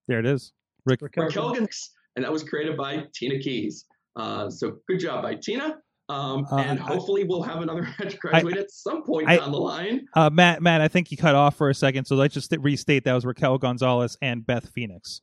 There 0.08 0.20
it 0.20 0.26
is. 0.26 0.54
Rick. 0.86 1.02
Raquel- 1.02 1.26
Raquel 1.26 1.68
and 2.16 2.24
that 2.24 2.32
was 2.32 2.44
created 2.44 2.78
by 2.78 3.06
Tina 3.14 3.40
Keys. 3.40 3.86
Uh, 4.16 4.50
so 4.50 4.78
good 4.88 5.00
job 5.00 5.24
by 5.24 5.36
Tina. 5.36 5.78
Um, 6.10 6.46
Uh, 6.52 6.58
and 6.58 6.80
hopefully 6.80 7.24
we'll 7.24 7.42
have 7.44 7.62
another 7.62 7.82
match 8.00 8.20
graduate 8.20 8.58
at 8.58 8.70
some 8.72 9.04
point 9.04 9.28
I- 9.30 9.38
down 9.38 9.52
the 9.52 9.58
line. 9.60 10.06
Uh, 10.16 10.30
Matt, 10.30 10.62
Matt, 10.62 10.82
I 10.82 10.88
think 10.88 11.12
you 11.12 11.18
cut 11.18 11.34
off 11.36 11.56
for 11.56 11.70
a 11.70 11.74
second, 11.76 12.06
so 12.06 12.16
let's 12.16 12.34
just 12.34 12.54
restate 12.60 13.04
that 13.06 13.14
was 13.14 13.26
Raquel 13.26 13.58
Gonzalez 13.58 14.18
and 14.22 14.46
Beth 14.46 14.70
Phoenix. 14.70 15.22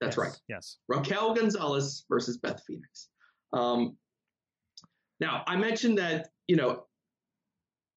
That's 0.00 0.16
Yes. 0.16 0.18
right. 0.18 0.40
Yes. 0.48 0.76
Raquel 0.88 1.34
Gonzalez 1.34 2.04
versus 2.08 2.38
Beth 2.38 2.62
Phoenix. 2.66 3.08
Um, 3.52 3.96
now, 5.18 5.42
I 5.46 5.56
mentioned 5.56 5.98
that, 5.98 6.28
you 6.48 6.56
know, 6.56 6.84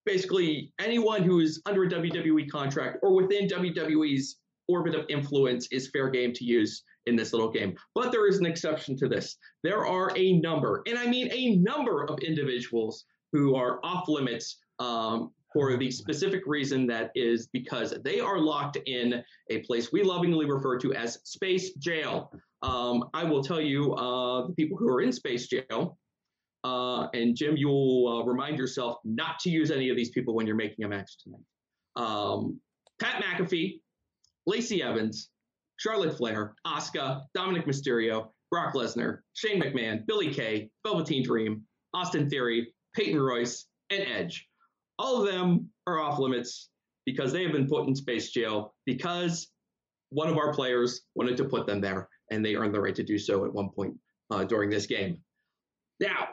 basically 0.05 0.73
anyone 0.79 1.23
who 1.23 1.39
is 1.39 1.61
under 1.65 1.83
a 1.83 1.89
WWE 1.89 2.49
contract 2.49 2.97
or 3.03 3.13
within 3.15 3.47
WWE's 3.47 4.37
orbit 4.67 4.95
of 4.95 5.05
influence 5.09 5.67
is 5.71 5.89
fair 5.91 6.09
game 6.09 6.33
to 6.33 6.43
use 6.43 6.83
in 7.05 7.15
this 7.15 7.33
little 7.33 7.51
game. 7.51 7.75
But 7.95 8.11
there 8.11 8.27
is 8.27 8.37
an 8.39 8.45
exception 8.45 8.95
to 8.97 9.07
this. 9.07 9.37
There 9.63 9.85
are 9.85 10.11
a 10.15 10.33
number, 10.39 10.83
and 10.87 10.97
I 10.97 11.07
mean 11.07 11.29
a 11.31 11.55
number 11.57 12.03
of 12.03 12.19
individuals 12.19 13.05
who 13.31 13.55
are 13.55 13.79
off 13.83 14.07
limits 14.07 14.57
um, 14.79 15.31
for 15.53 15.77
the 15.77 15.91
specific 15.91 16.43
reason 16.45 16.87
that 16.87 17.11
is 17.15 17.47
because 17.53 17.93
they 18.03 18.19
are 18.19 18.39
locked 18.39 18.77
in 18.85 19.23
a 19.49 19.59
place 19.59 19.91
we 19.91 20.03
lovingly 20.03 20.45
refer 20.45 20.77
to 20.79 20.93
as 20.93 21.19
space 21.23 21.73
jail. 21.75 22.31
Um, 22.63 23.05
I 23.13 23.23
will 23.23 23.43
tell 23.43 23.61
you, 23.61 23.93
uh, 23.93 24.47
the 24.47 24.53
people 24.53 24.77
who 24.77 24.89
are 24.89 25.01
in 25.01 25.11
space 25.11 25.47
jail, 25.47 25.97
uh, 26.63 27.07
and 27.13 27.35
Jim, 27.35 27.55
you'll 27.57 28.07
uh, 28.07 28.25
remind 28.25 28.57
yourself 28.57 28.97
not 29.03 29.37
to 29.39 29.49
use 29.49 29.69
any 29.69 29.89
of 29.89 29.97
these 29.97 30.09
people 30.09 30.33
when 30.33 30.47
you're 30.47 30.55
making 30.55 30.85
a 30.85 30.87
match 30.87 31.17
tonight. 31.23 31.43
Um, 31.95 32.59
Pat 32.99 33.21
McAfee, 33.21 33.81
Lacey 34.47 34.81
Evans, 34.81 35.29
Charlotte 35.77 36.17
Flair, 36.17 36.55
Asuka, 36.65 37.23
Dominik 37.35 37.65
Mysterio, 37.65 38.29
Brock 38.51 38.73
Lesnar, 38.75 39.19
Shane 39.33 39.61
McMahon, 39.61 40.05
Billy 40.05 40.33
Kay, 40.33 40.69
Velveteen 40.85 41.23
Dream, 41.23 41.63
Austin 41.93 42.29
Theory, 42.29 42.73
Peyton 42.95 43.19
Royce, 43.19 43.65
and 43.89 44.03
Edge. 44.03 44.47
All 44.99 45.21
of 45.21 45.31
them 45.31 45.69
are 45.87 45.99
off 45.99 46.19
limits 46.19 46.69
because 47.05 47.31
they 47.31 47.43
have 47.43 47.51
been 47.51 47.67
put 47.67 47.87
in 47.87 47.95
space 47.95 48.31
jail 48.31 48.75
because 48.85 49.49
one 50.09 50.29
of 50.29 50.37
our 50.37 50.53
players 50.53 51.01
wanted 51.15 51.35
to 51.37 51.45
put 51.45 51.65
them 51.65 51.81
there, 51.81 52.07
and 52.31 52.45
they 52.45 52.55
earned 52.55 52.73
the 52.73 52.79
right 52.79 52.95
to 52.95 53.03
do 53.03 53.17
so 53.17 53.45
at 53.45 53.53
one 53.53 53.69
point 53.69 53.95
uh, 54.29 54.43
during 54.43 54.69
this 54.69 54.85
game. 54.85 55.17
Now, 55.99 56.27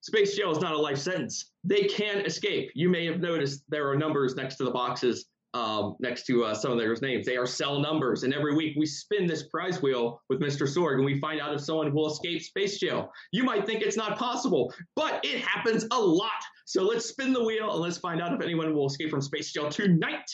space 0.00 0.36
jail 0.36 0.52
is 0.52 0.60
not 0.60 0.74
a 0.74 0.78
life 0.78 0.98
sentence. 0.98 1.52
They 1.64 1.84
can 1.84 2.24
escape. 2.24 2.70
You 2.74 2.88
may 2.88 3.04
have 3.06 3.20
noticed 3.20 3.64
there 3.68 3.90
are 3.90 3.96
numbers 3.96 4.36
next 4.36 4.56
to 4.56 4.64
the 4.64 4.70
boxes, 4.70 5.26
um, 5.54 5.96
next 6.00 6.26
to 6.26 6.44
uh, 6.44 6.54
some 6.54 6.72
of 6.72 6.78
their 6.78 6.94
names. 7.00 7.26
They 7.26 7.36
are 7.36 7.46
cell 7.46 7.80
numbers, 7.80 8.22
and 8.22 8.34
every 8.34 8.54
week 8.54 8.74
we 8.76 8.86
spin 8.86 9.26
this 9.26 9.44
prize 9.44 9.80
wheel 9.82 10.20
with 10.28 10.40
Mr. 10.40 10.66
Sorg, 10.66 10.96
and 10.96 11.04
we 11.04 11.18
find 11.20 11.40
out 11.40 11.54
if 11.54 11.60
someone 11.60 11.92
will 11.94 12.10
escape 12.10 12.42
space 12.42 12.78
jail. 12.78 13.10
You 13.32 13.44
might 13.44 13.66
think 13.66 13.82
it's 13.82 13.96
not 13.96 14.18
possible, 14.18 14.72
but 14.94 15.24
it 15.24 15.40
happens 15.40 15.86
a 15.90 15.98
lot. 15.98 16.30
So 16.66 16.82
let's 16.82 17.06
spin 17.06 17.32
the 17.32 17.42
wheel 17.42 17.72
and 17.72 17.80
let's 17.80 17.98
find 17.98 18.20
out 18.20 18.32
if 18.34 18.42
anyone 18.42 18.74
will 18.74 18.86
escape 18.86 19.10
from 19.10 19.22
space 19.22 19.52
jail 19.52 19.70
tonight. 19.70 20.28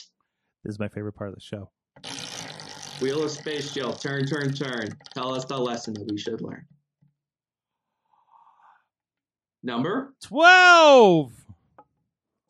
This 0.63 0.73
is 0.73 0.79
my 0.79 0.89
favorite 0.89 1.13
part 1.13 1.29
of 1.29 1.35
the 1.35 1.41
show. 1.41 1.69
Wheel 3.01 3.23
of 3.23 3.31
Space 3.31 3.73
Jail, 3.73 3.91
turn, 3.91 4.25
turn, 4.25 4.53
turn. 4.53 4.87
Tell 5.13 5.33
us 5.33 5.43
the 5.45 5.57
lesson 5.57 5.93
that 5.95 6.09
we 6.09 6.17
should 6.17 6.41
learn. 6.41 6.65
Number? 9.63 10.13
12! 10.23 11.44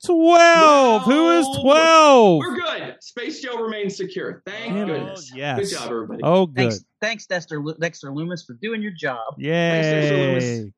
12! 0.06 1.03
Who 1.03 1.32
is 1.39 1.47
12? 1.62 2.39
We're 2.39 2.56
good. 2.56 2.95
Space 3.01 3.41
Jail 3.41 3.62
remains 3.62 3.95
secure. 3.97 4.41
Thank 4.45 4.74
Oh, 4.74 4.86
goodness. 4.86 5.32
yes. 5.36 5.60
Good 5.72 5.78
job, 5.78 5.89
everybody. 5.91 6.22
Oh, 6.24 6.45
good. 6.45 6.56
Thanks, 6.56 6.86
thanks, 7.01 7.26
Dexter, 7.28 7.62
Lu- 7.62 7.76
Dexter 7.80 8.12
Loomis, 8.14 8.43
for 8.43 8.53
doing 8.62 8.82
your 8.82 8.91
job. 8.93 9.36
Yay. 9.38 10.72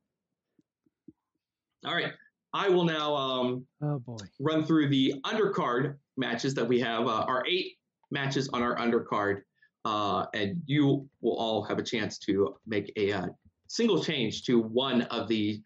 All 1.85 1.95
right. 1.95 2.11
I 2.53 2.69
will 2.69 2.85
now 2.85 3.15
um, 3.15 3.65
Oh 3.83 3.99
boy. 3.99 4.17
run 4.39 4.63
through 4.63 4.89
the 4.89 5.15
undercard 5.25 5.95
matches 6.17 6.53
that 6.55 6.67
we 6.67 6.79
have. 6.79 7.07
Uh, 7.07 7.23
our 7.27 7.45
eight 7.47 7.73
matches 8.09 8.49
on 8.53 8.63
our 8.63 8.75
undercard, 8.77 9.41
uh, 9.85 10.25
and 10.33 10.61
you 10.65 11.07
will 11.21 11.35
all 11.37 11.63
have 11.63 11.77
a 11.77 11.83
chance 11.83 12.17
to 12.19 12.55
make 12.65 12.91
a 12.95 13.11
uh, 13.11 13.27
single 13.67 14.01
change 14.03 14.43
to 14.45 14.59
one 14.61 15.03
of 15.03 15.27
the 15.27 15.61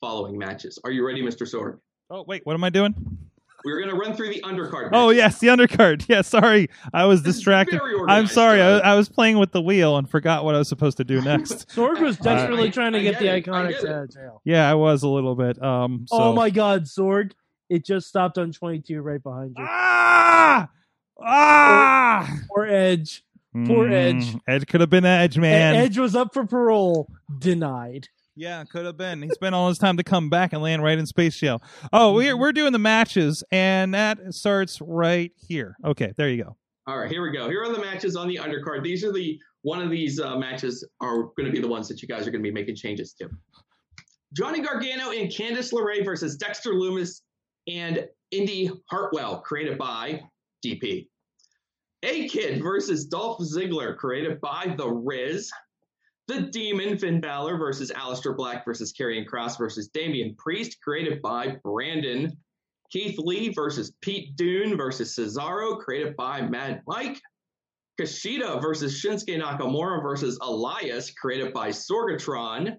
following 0.00 0.36
matches. 0.38 0.78
Are 0.84 0.90
you 0.90 1.06
ready, 1.06 1.22
Mr. 1.22 1.42
Sorg? 1.46 1.78
Oh, 2.10 2.24
wait, 2.26 2.42
what 2.44 2.54
am 2.54 2.64
I 2.64 2.70
doing? 2.70 2.94
We're 3.64 3.78
going 3.78 3.90
to 3.90 3.96
run 3.96 4.14
through 4.14 4.28
the 4.28 4.42
undercard. 4.42 4.90
Oh, 4.92 5.08
yes, 5.08 5.38
the 5.38 5.46
undercard. 5.46 6.04
Yeah, 6.08 6.20
sorry. 6.20 6.68
I 6.92 7.06
was 7.06 7.22
This 7.22 7.36
distracted. 7.36 7.80
I'm 8.08 8.26
sorry. 8.26 8.60
I, 8.60 8.72
uh, 8.74 8.80
I 8.80 8.94
was 8.94 9.08
playing 9.08 9.38
with 9.38 9.52
the 9.52 9.62
wheel 9.62 9.96
and 9.96 10.08
forgot 10.08 10.44
what 10.44 10.54
I 10.54 10.58
was 10.58 10.68
supposed 10.68 10.98
to 10.98 11.04
do 11.04 11.22
next. 11.22 11.68
Sorg 11.70 11.98
was 12.00 12.18
desperately 12.18 12.68
I- 12.68 12.70
trying 12.70 12.92
to 12.92 12.98
I 12.98 13.02
get, 13.02 13.12
get 13.12 13.20
the 13.20 13.28
it. 13.28 13.32
I 13.32 13.40
iconics 13.40 13.80
get 13.80 13.84
it. 13.84 14.18
out 14.26 14.40
yeah, 14.44 14.70
I 14.70 14.74
was 14.74 15.02
a 15.02 15.08
little 15.08 15.34
bit. 15.34 15.62
Um, 15.62 16.04
so. 16.08 16.16
Oh 16.18 16.32
my 16.34 16.50
god, 16.50 16.84
Sorg. 16.84 17.32
It 17.70 17.86
just 17.86 18.06
stopped 18.08 18.36
on 18.36 18.52
22 18.52 19.00
right 19.00 19.22
behind 19.22 19.54
you. 19.56 19.64
Ah! 19.66 20.68
Ah! 21.22 22.38
Or 22.50 22.66
Edge. 22.66 23.24
Poor 23.66 23.88
Edge. 23.88 24.32
Mm, 24.34 24.40
Edge 24.46 24.66
could 24.66 24.80
have 24.82 24.90
been 24.90 25.06
Edge, 25.06 25.38
man. 25.38 25.74
Edge 25.76 25.96
was 25.96 26.14
up 26.14 26.34
for 26.34 26.44
parole. 26.44 27.08
Denied. 27.38 28.08
Yeah, 28.36 28.64
could 28.64 28.84
have 28.84 28.96
been. 28.96 29.22
He 29.22 29.28
spent 29.30 29.54
all 29.54 29.68
his 29.68 29.78
time 29.78 29.96
to 29.96 30.04
come 30.04 30.28
back 30.28 30.52
and 30.52 30.60
land 30.62 30.82
right 30.82 30.98
in 30.98 31.06
space 31.06 31.36
jail. 31.36 31.62
Oh, 31.92 32.14
we're 32.14 32.36
we're 32.36 32.52
doing 32.52 32.72
the 32.72 32.78
matches, 32.78 33.44
and 33.52 33.94
that 33.94 34.18
starts 34.34 34.80
right 34.80 35.30
here. 35.36 35.76
Okay, 35.84 36.12
there 36.16 36.28
you 36.28 36.42
go. 36.42 36.56
All 36.86 36.98
right, 36.98 37.10
here 37.10 37.22
we 37.22 37.30
go. 37.30 37.48
Here 37.48 37.62
are 37.62 37.72
the 37.72 37.80
matches 37.80 38.16
on 38.16 38.26
the 38.28 38.36
undercard. 38.36 38.82
These 38.82 39.04
are 39.04 39.12
the 39.12 39.38
one 39.62 39.80
of 39.80 39.90
these 39.90 40.20
uh, 40.20 40.36
matches 40.36 40.86
are 41.00 41.24
going 41.36 41.46
to 41.46 41.50
be 41.50 41.60
the 41.60 41.68
ones 41.68 41.88
that 41.88 42.02
you 42.02 42.08
guys 42.08 42.26
are 42.26 42.30
going 42.30 42.42
to 42.42 42.48
be 42.48 42.52
making 42.52 42.76
changes 42.76 43.14
to. 43.14 43.30
Johnny 44.34 44.60
Gargano 44.60 45.12
and 45.12 45.30
Candice 45.30 45.72
LeRae 45.72 46.04
versus 46.04 46.36
Dexter 46.36 46.74
Loomis 46.74 47.22
and 47.68 48.06
Indi 48.32 48.70
Hartwell, 48.90 49.40
created 49.40 49.78
by 49.78 50.20
DP. 50.64 51.06
A 52.02 52.28
Kid 52.28 52.62
versus 52.62 53.06
Dolph 53.06 53.40
Ziggler, 53.40 53.96
created 53.96 54.40
by 54.40 54.74
The 54.76 54.88
Riz. 54.88 55.50
The 56.26 56.40
Demon, 56.40 56.96
Finn 56.96 57.20
Balor 57.20 57.58
versus 57.58 57.92
Aleister 57.92 58.34
Black 58.34 58.64
versus 58.64 58.92
Karrion 58.92 59.26
Kross 59.26 59.58
versus 59.58 59.88
Damian 59.88 60.34
Priest, 60.36 60.80
created 60.82 61.20
by 61.20 61.56
Brandon. 61.62 62.36
Keith 62.90 63.18
Lee 63.18 63.50
versus 63.50 63.92
Pete 64.00 64.34
Dunne 64.36 64.76
versus 64.76 65.14
Cesaro, 65.14 65.78
created 65.78 66.16
by 66.16 66.40
Mad 66.40 66.82
Mike. 66.86 67.20
Kushida 68.00 68.60
versus 68.60 69.00
Shinsuke 69.00 69.38
Nakamura 69.38 70.02
versus 70.02 70.38
Elias, 70.40 71.10
created 71.10 71.52
by 71.52 71.68
Sorgatron. 71.68 72.76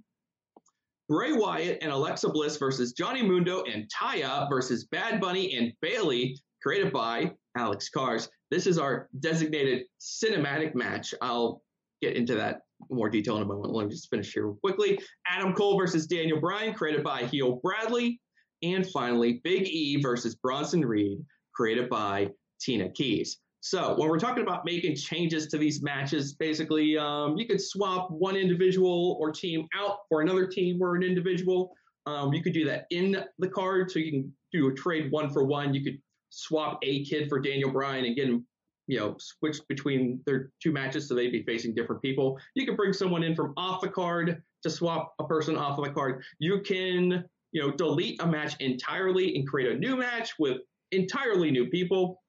Bray 1.08 1.34
Wyatt 1.34 1.78
and 1.82 1.92
Alexa 1.92 2.30
Bliss 2.30 2.58
versus 2.58 2.94
Johnny 2.94 3.22
Mundo 3.22 3.64
and 3.64 3.88
Taya 3.90 4.50
versus 4.50 4.86
Bad 4.86 5.22
Bunny 5.22 5.56
and 5.56 5.72
Bayley, 5.82 6.36
created 6.64 6.92
by 6.92 7.32
Alex 7.56 7.90
Cars. 7.90 8.28
This 8.50 8.66
is 8.66 8.80
our 8.80 9.08
designated 9.20 9.84
cinematic 10.00 10.74
match. 10.74 11.14
I'll 11.22 11.62
get 12.02 12.16
into 12.16 12.34
that 12.36 12.62
more 12.90 13.10
detail 13.10 13.38
in 13.38 13.44
a 13.44 13.46
moment. 13.46 13.74
Let 13.74 13.86
me 13.86 13.92
just 13.92 14.10
finish 14.10 14.34
here 14.34 14.52
quickly. 14.64 15.00
Adam 15.28 15.54
Cole 15.54 15.78
versus 15.78 16.08
Daniel 16.08 16.40
Bryan, 16.40 16.74
created 16.74 17.04
by 17.04 17.26
Heel 17.26 17.60
Bradley. 17.64 18.20
And 18.64 18.88
finally, 18.90 19.42
Big 19.44 19.68
E 19.68 20.02
versus 20.02 20.36
Bronson 20.36 20.86
Reed, 20.86 21.20
created 21.54 21.90
by 21.90 22.30
Tina 22.60 22.90
Keys. 22.90 23.38
So 23.62 23.96
when 23.98 24.10
we're 24.10 24.20
talking 24.20 24.44
about 24.44 24.64
making 24.64 24.96
changes 24.96 25.48
to 25.48 25.58
these 25.58 25.82
matches, 25.82 26.36
basically 26.36 26.98
um, 26.98 27.36
you 27.36 27.48
could 27.48 27.60
swap 27.60 28.12
one 28.12 28.36
individual 28.36 29.18
or 29.20 29.32
team 29.32 29.66
out 29.76 29.98
for 30.08 30.22
another 30.22 30.46
team 30.46 30.80
or 30.82 30.96
an 30.96 31.02
individual. 31.02 31.74
Um, 32.06 32.32
you 32.32 32.44
could 32.44 32.54
do 32.54 32.64
that 32.66 32.86
in 32.92 33.24
the 33.40 33.50
card, 33.50 33.90
so 33.90 33.98
you 33.98 34.12
can 34.12 34.34
do 34.52 34.68
a 34.68 34.74
trade 34.76 35.12
one 35.12 35.32
for 35.32 35.44
one. 35.44 35.74
You 35.74 35.84
could 35.84 36.00
swap 36.30 36.78
a 36.84 37.04
kid 37.06 37.28
for 37.28 37.40
Daniel 37.40 37.72
Bryan 37.72 38.06
and 38.06 38.16
get 38.16 38.28
him, 38.28 38.46
you 38.88 39.00
know, 39.00 39.16
switch 39.20 39.58
between 39.68 40.22
their 40.26 40.52
two 40.62 40.72
matches 40.72 41.08
so 41.08 41.16
they'd 41.16 41.32
be 41.32 41.44
facing 41.44 41.74
different 41.74 42.02
people. 42.02 42.40
You 42.56 42.66
can 42.66 42.76
bring 42.76 42.94
someone 42.94 43.24
in 43.24 43.36
from 43.36 43.54
off 43.58 43.82
the 43.82 43.90
card 43.90 44.42
to 44.64 44.70
swap 44.70 45.14
a 45.20 45.24
person 45.26 45.58
off 45.58 45.78
of 45.78 45.86
the 45.86 45.92
card. 45.92 46.24
You 46.40 46.62
can, 46.62 47.26
you 47.52 47.62
know, 47.62 47.72
delete 47.72 48.22
a 48.22 48.28
match 48.28 48.56
entirely 48.60 49.36
and 49.36 49.48
create 49.48 49.72
a 49.72 49.80
new 49.80 49.96
match 49.98 50.34
with 50.40 50.58
entirely 50.92 51.52
new 51.52 51.68
people 51.68 52.22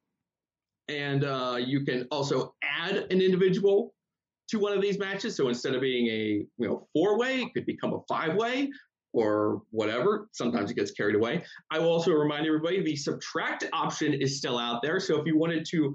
and 0.89 1.25
uh, 1.25 1.59
you 1.59 1.85
can 1.85 2.07
also 2.11 2.55
add 2.63 2.97
an 3.11 3.21
individual 3.21 3.95
to 4.49 4.59
one 4.59 4.73
of 4.73 4.81
these 4.81 4.99
matches. 4.99 5.37
So 5.37 5.49
instead 5.49 5.75
of 5.75 5.81
being 5.81 6.07
a 6.07 6.47
you 6.59 6.69
know 6.69 6.87
four 6.93 7.19
way, 7.19 7.43
it 7.43 7.55
could 7.55 7.67
become 7.67 7.93
a 7.93 8.01
five 8.09 8.37
way 8.37 8.71
or 9.13 9.63
whatever. 9.71 10.29
Sometimes 10.33 10.71
it 10.71 10.75
gets 10.75 10.91
carried 10.91 11.17
away. 11.17 11.43
I 11.71 11.79
will 11.79 11.89
also 11.89 12.13
remind 12.13 12.47
everybody 12.47 12.83
the 12.83 12.97
subtract 12.97 13.65
option 13.73 14.13
is 14.15 14.37
still 14.37 14.59
out 14.59 14.83
there. 14.83 15.01
So 15.01 15.19
if 15.19 15.27
you 15.27 15.39
wanted 15.39 15.67
to 15.71 15.95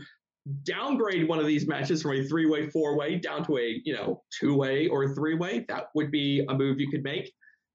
downgrade 0.63 1.27
one 1.27 1.39
of 1.39 1.45
these 1.45 1.67
matches 1.67 2.01
from 2.01 2.13
a 2.13 2.23
three 2.23 2.45
way, 2.45 2.69
four 2.69 2.97
way 2.97 3.17
down 3.17 3.45
to 3.45 3.57
a 3.57 3.81
you 3.83 3.93
know 3.93 4.23
two 4.37 4.55
way 4.55 4.87
or 4.87 5.13
three 5.13 5.35
way, 5.35 5.65
that 5.67 5.87
would 5.95 6.11
be 6.11 6.45
a 6.49 6.53
move 6.53 6.79
you 6.79 6.89
could 6.89 7.03
make. 7.03 7.31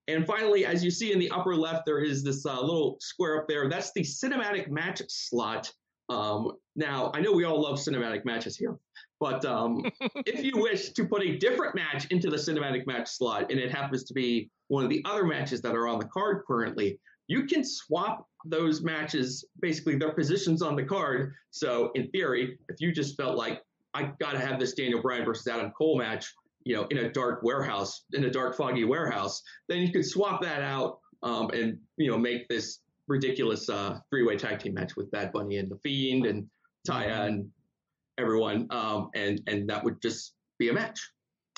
And 0.08 0.26
finally, 0.26 0.64
as 0.64 0.84
you 0.84 0.90
see 0.90 1.12
in 1.12 1.18
the 1.18 1.30
upper 1.30 1.56
left, 1.56 1.84
there 1.84 1.98
is 1.98 2.22
this 2.22 2.46
uh, 2.46 2.60
little 2.60 2.96
square 3.00 3.40
up 3.40 3.48
there. 3.48 3.68
That's 3.68 3.92
the 3.92 4.02
cinematic 4.02 4.68
match 4.68 5.02
slot. 5.08 5.70
Um, 6.08 6.52
now, 6.76 7.10
I 7.14 7.20
know 7.20 7.32
we 7.32 7.44
all 7.44 7.60
love 7.60 7.78
cinematic 7.78 8.24
matches 8.24 8.56
here, 8.56 8.76
but 9.18 9.44
um, 9.44 9.82
if 10.24 10.44
you 10.44 10.62
wish 10.62 10.90
to 10.90 11.04
put 11.06 11.22
a 11.22 11.36
different 11.38 11.74
match 11.74 12.06
into 12.10 12.30
the 12.30 12.36
cinematic 12.36 12.86
match 12.86 13.08
slot, 13.08 13.50
and 13.50 13.58
it 13.58 13.72
happens 13.72 14.04
to 14.04 14.14
be 14.14 14.48
one 14.68 14.84
of 14.84 14.90
the 14.90 15.02
other 15.04 15.24
matches 15.24 15.60
that 15.62 15.74
are 15.74 15.88
on 15.88 15.98
the 15.98 16.06
card 16.06 16.42
currently, 16.46 17.00
you 17.28 17.46
can 17.46 17.64
swap 17.64 18.28
those 18.44 18.82
matches, 18.82 19.44
basically 19.60 19.96
their 19.96 20.12
positions 20.12 20.62
on 20.62 20.76
the 20.76 20.84
card. 20.84 21.32
So, 21.50 21.90
in 21.94 22.08
theory, 22.10 22.58
if 22.68 22.80
you 22.80 22.92
just 22.92 23.16
felt 23.16 23.36
like 23.36 23.62
I 23.94 24.12
got 24.20 24.32
to 24.32 24.38
have 24.38 24.60
this 24.60 24.74
Daniel 24.74 25.00
Bryan 25.00 25.24
versus 25.24 25.46
Adam 25.46 25.72
Cole 25.76 25.98
match, 25.98 26.32
you 26.64 26.76
know, 26.76 26.86
in 26.90 26.98
a 26.98 27.10
dark 27.10 27.42
warehouse, 27.42 28.04
in 28.12 28.24
a 28.24 28.30
dark, 28.30 28.56
foggy 28.56 28.84
warehouse, 28.84 29.42
then 29.68 29.78
you 29.78 29.92
could 29.92 30.04
swap 30.04 30.42
that 30.42 30.62
out 30.62 30.98
um, 31.22 31.50
and 31.50 31.78
you 31.96 32.10
know 32.10 32.18
make 32.18 32.48
this 32.48 32.80
ridiculous 33.08 33.68
uh, 33.68 33.98
three-way 34.10 34.36
tag 34.36 34.60
team 34.60 34.74
match 34.74 34.96
with 34.96 35.10
Bad 35.10 35.32
Bunny 35.32 35.58
and 35.58 35.70
the 35.70 35.78
Fiend 35.82 36.26
and 36.26 36.48
Taya 36.88 37.26
and 37.26 37.48
everyone, 38.18 38.66
um, 38.70 39.10
and 39.14 39.40
and 39.46 39.68
that 39.68 39.82
would 39.84 40.00
just 40.02 40.34
be 40.58 40.68
a 40.68 40.72
match. 40.72 41.10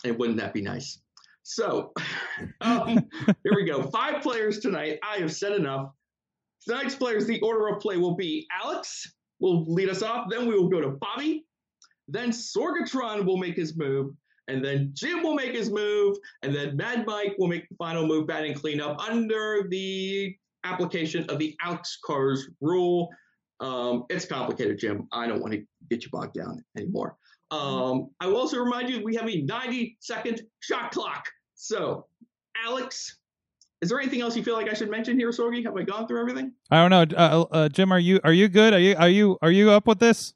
And 0.04 0.16
wouldn't 0.18 0.38
that 0.38 0.54
be 0.54 0.62
nice? 0.62 1.00
So 1.48 1.92
um, 2.60 3.08
here 3.42 3.54
we 3.56 3.64
go. 3.64 3.82
Five 3.84 4.22
players 4.22 4.58
tonight. 4.60 4.98
I 5.02 5.16
have 5.16 5.32
said 5.32 5.52
enough. 5.52 5.90
Tonight's 6.66 6.94
players, 6.94 7.26
the 7.26 7.40
order 7.40 7.68
of 7.68 7.80
play 7.80 7.96
will 7.96 8.14
be 8.14 8.46
Alex 8.62 9.14
will 9.40 9.64
lead 9.72 9.88
us 9.88 10.02
off. 10.02 10.26
Then 10.30 10.46
we 10.46 10.58
will 10.58 10.68
go 10.68 10.80
to 10.82 10.90
Bobby. 10.90 11.46
Then 12.06 12.30
Sorgatron 12.30 13.24
will 13.24 13.38
make 13.38 13.56
his 13.56 13.76
move. 13.78 14.12
And 14.48 14.62
then 14.62 14.90
Jim 14.92 15.22
will 15.22 15.34
make 15.34 15.54
his 15.54 15.70
move. 15.70 16.16
And 16.42 16.54
then 16.54 16.76
Mad 16.76 17.06
Mike 17.06 17.34
will 17.38 17.48
make 17.48 17.66
the 17.68 17.76
final 17.76 18.06
move, 18.06 18.26
batting 18.26 18.54
cleanup 18.54 19.00
under 19.00 19.66
the 19.70 20.36
application 20.64 21.24
of 21.30 21.38
the 21.38 21.56
Alex 21.62 21.98
Cars 22.04 22.48
rule. 22.60 23.08
Um, 23.60 24.04
it's 24.10 24.26
complicated, 24.26 24.78
Jim. 24.78 25.08
I 25.12 25.26
don't 25.26 25.40
want 25.40 25.54
to 25.54 25.64
get 25.88 26.04
you 26.04 26.10
bogged 26.10 26.34
down 26.34 26.62
anymore. 26.76 27.16
Um, 27.50 28.10
I 28.20 28.26
will 28.26 28.36
also 28.36 28.58
remind 28.58 28.90
you 28.90 29.02
we 29.02 29.14
have 29.16 29.28
a 29.28 29.40
90 29.42 29.96
second 30.00 30.42
shot 30.60 30.92
clock. 30.92 31.24
So, 31.60 32.06
Alex, 32.64 33.18
is 33.82 33.88
there 33.88 33.98
anything 33.98 34.20
else 34.20 34.36
you 34.36 34.44
feel 34.44 34.54
like 34.54 34.70
I 34.70 34.74
should 34.74 34.90
mention 34.90 35.18
here, 35.18 35.30
Sorgi? 35.30 35.64
Have 35.64 35.76
I 35.76 35.82
gone 35.82 36.06
through 36.06 36.20
everything? 36.20 36.52
I 36.70 36.86
don't 36.88 37.10
know, 37.10 37.16
uh, 37.16 37.44
uh, 37.50 37.68
Jim. 37.68 37.92
Are 37.92 37.98
you 37.98 38.20
are 38.22 38.32
you 38.32 38.48
good? 38.48 38.72
Are 38.74 38.78
you 38.78 38.94
are 38.96 39.08
you 39.08 39.38
are 39.42 39.50
you 39.50 39.70
up 39.72 39.88
with 39.88 39.98
this? 39.98 40.34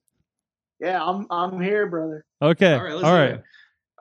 Yeah, 0.81 1.01
I'm 1.01 1.29
I'm 1.31 1.61
here, 1.61 1.87
brother. 1.87 2.25
Okay, 2.43 2.75
All 2.75 2.83
right, 2.83 2.95
let's 2.95 3.05
all 3.05 3.13
do 3.13 3.19
right, 3.19 3.31
it. 3.35 3.45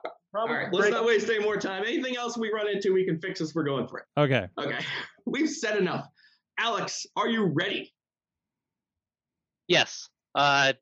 All 0.04 0.12
Probably 0.32 0.56
right, 0.56 0.72
let's 0.72 0.90
not 0.90 1.04
waste 1.04 1.28
any 1.28 1.44
more 1.44 1.56
time. 1.56 1.84
Anything 1.86 2.16
else 2.16 2.36
we 2.36 2.50
run 2.52 2.68
into, 2.68 2.92
we 2.92 3.04
can 3.04 3.20
fix 3.20 3.40
as 3.40 3.54
we're 3.54 3.62
going 3.62 3.86
through. 3.86 4.00
It. 4.00 4.20
Okay. 4.20 4.48
Okay, 4.58 4.84
we've 5.24 5.48
said 5.48 5.78
enough. 5.78 6.08
Alex, 6.58 7.06
are 7.14 7.28
you 7.28 7.44
ready? 7.44 7.94
Yes. 9.68 10.08
Uh, 10.34 10.72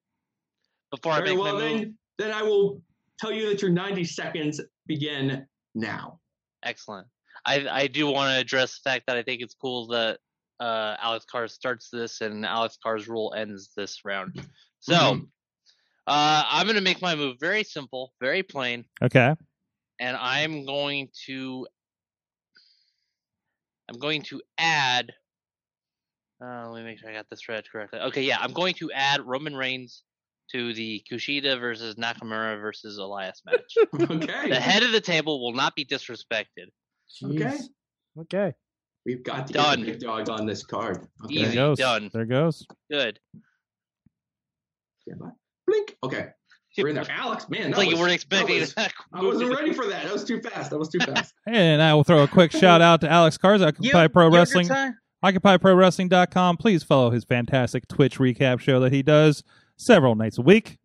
before 0.91 1.13
I 1.13 1.19
Very 1.19 1.31
make 1.33 1.45
well, 1.45 1.55
my 1.55 1.61
move, 1.61 1.81
then, 1.81 1.99
then 2.19 2.31
I 2.33 2.43
will 2.43 2.81
tell 3.19 3.31
you 3.31 3.51
that 3.51 3.61
your 3.61 3.71
90 3.71 4.05
seconds 4.05 4.61
begin 4.87 5.47
now. 5.75 6.20
Excellent. 6.63 7.07
I 7.45 7.67
I 7.71 7.87
do 7.87 8.07
want 8.07 8.35
to 8.35 8.41
address 8.41 8.79
the 8.79 8.91
fact 8.91 9.05
that 9.07 9.17
I 9.17 9.23
think 9.23 9.41
it's 9.43 9.55
cool 9.55 9.87
that 9.89 10.19
uh, 10.61 10.97
Alex 11.01 11.25
Carr 11.25 11.49
starts 11.49 11.89
this 11.91 12.21
and 12.21 12.45
Alex 12.45 12.77
Carr's 12.83 13.09
rule 13.09 13.33
ends 13.37 13.71
this 13.77 14.05
round. 14.05 14.39
So 14.81 14.93
Mhm. 14.95 15.29
uh, 16.07 16.45
I'm 16.47 16.67
going 16.67 16.77
to 16.77 16.83
make 16.83 17.01
my 17.01 17.15
move 17.15 17.37
very 17.41 17.65
simple, 17.65 18.13
very 18.21 18.43
plain, 18.43 18.85
Okay. 19.03 19.35
and 19.99 20.17
I'm 20.17 20.65
going 20.67 21.09
to 21.27 21.67
I'm 23.89 23.99
going 23.99 24.23
to 24.25 24.41
add. 24.59 25.13
Uh, 26.43 26.71
let 26.71 26.81
me 26.81 26.85
make 26.91 26.99
sure 26.99 27.11
I 27.11 27.13
got 27.13 27.29
this 27.29 27.49
read 27.49 27.65
correctly. 27.71 28.01
Okay, 28.01 28.23
yeah, 28.23 28.39
I'm 28.41 28.53
going 28.53 28.75
to 28.75 28.91
add 28.93 29.21
Roman 29.27 29.55
Reigns 29.57 30.05
to 30.53 30.73
the 30.75 31.03
Kushida 31.11 31.59
versus 31.61 31.95
Nakamura 31.97 32.61
versus 32.61 32.99
Elias 32.99 33.43
match. 33.47 33.75
Okay. 34.11 34.49
the 34.49 34.57
head 34.61 34.83
of 34.83 34.93
the 34.93 35.01
table 35.01 35.41
will 35.43 35.53
not 35.53 35.75
be 35.75 35.85
disrespected. 35.85 36.69
Okay. 37.25 37.37
Jeez. 37.45 37.63
Okay. 38.19 38.55
We've 39.07 39.23
got 39.23 39.47
to 39.47 39.53
Done. 39.53 39.79
get 39.81 39.87
the 39.87 39.93
big 39.93 40.01
dog 40.01 40.29
on 40.29 40.47
this 40.47 40.63
card. 40.65 41.07
Okay. 41.25 41.45
There 41.45 41.55
goes. 41.55 41.79
done. 41.79 42.11
There 42.13 42.27
goes. 42.27 42.67
Good. 42.91 43.19
Stand. 45.03 45.21
Blink. 45.67 45.97
Okay. 46.03 46.27
We're 46.79 46.89
in 46.89 46.95
there. 46.95 47.05
Alex, 47.11 47.49
man. 47.49 47.63
It's 47.63 47.71
that 47.71 47.79
like 47.79 47.87
you 47.89 47.93
was- 47.93 48.01
weren't 48.01 48.11
that 48.11 48.15
expecting 48.15 48.61
was- 48.61 48.75
that. 48.75 48.93
I 49.13 49.23
wasn't 49.23 49.51
ready 49.55 49.73
for 49.73 49.87
that. 49.87 50.05
That 50.05 50.13
was 50.13 50.25
too 50.25 50.41
fast. 50.41 50.71
That 50.71 50.79
was 50.79 50.89
too 50.89 50.99
fast. 51.01 51.35
And 51.47 51.83
I 51.83 51.95
will 51.95 52.05
throw 52.05 52.23
a 52.23 52.29
quick 52.29 52.53
shout 52.53 52.81
out 52.81 53.01
to 53.01 53.11
Alex 53.11 53.37
Cars, 53.39 53.63
Occupy 53.63 54.07
Pro 54.09 54.25
Yield 54.25 54.33
your 54.35 54.41
Wrestling, 54.41 54.69
time. 54.69 54.97
OccupyProWrestling.com. 55.25 56.57
Please 56.59 56.83
follow 56.83 57.11
his 57.11 57.25
fantastic 57.25 57.87
Twitch 57.89 58.19
recap 58.19 58.61
show 58.61 58.81
that 58.81 58.93
he 58.93 59.03
does 59.03 59.43
several 59.81 60.15
nights 60.15 60.39
a 60.39 60.43
week. 60.43 60.77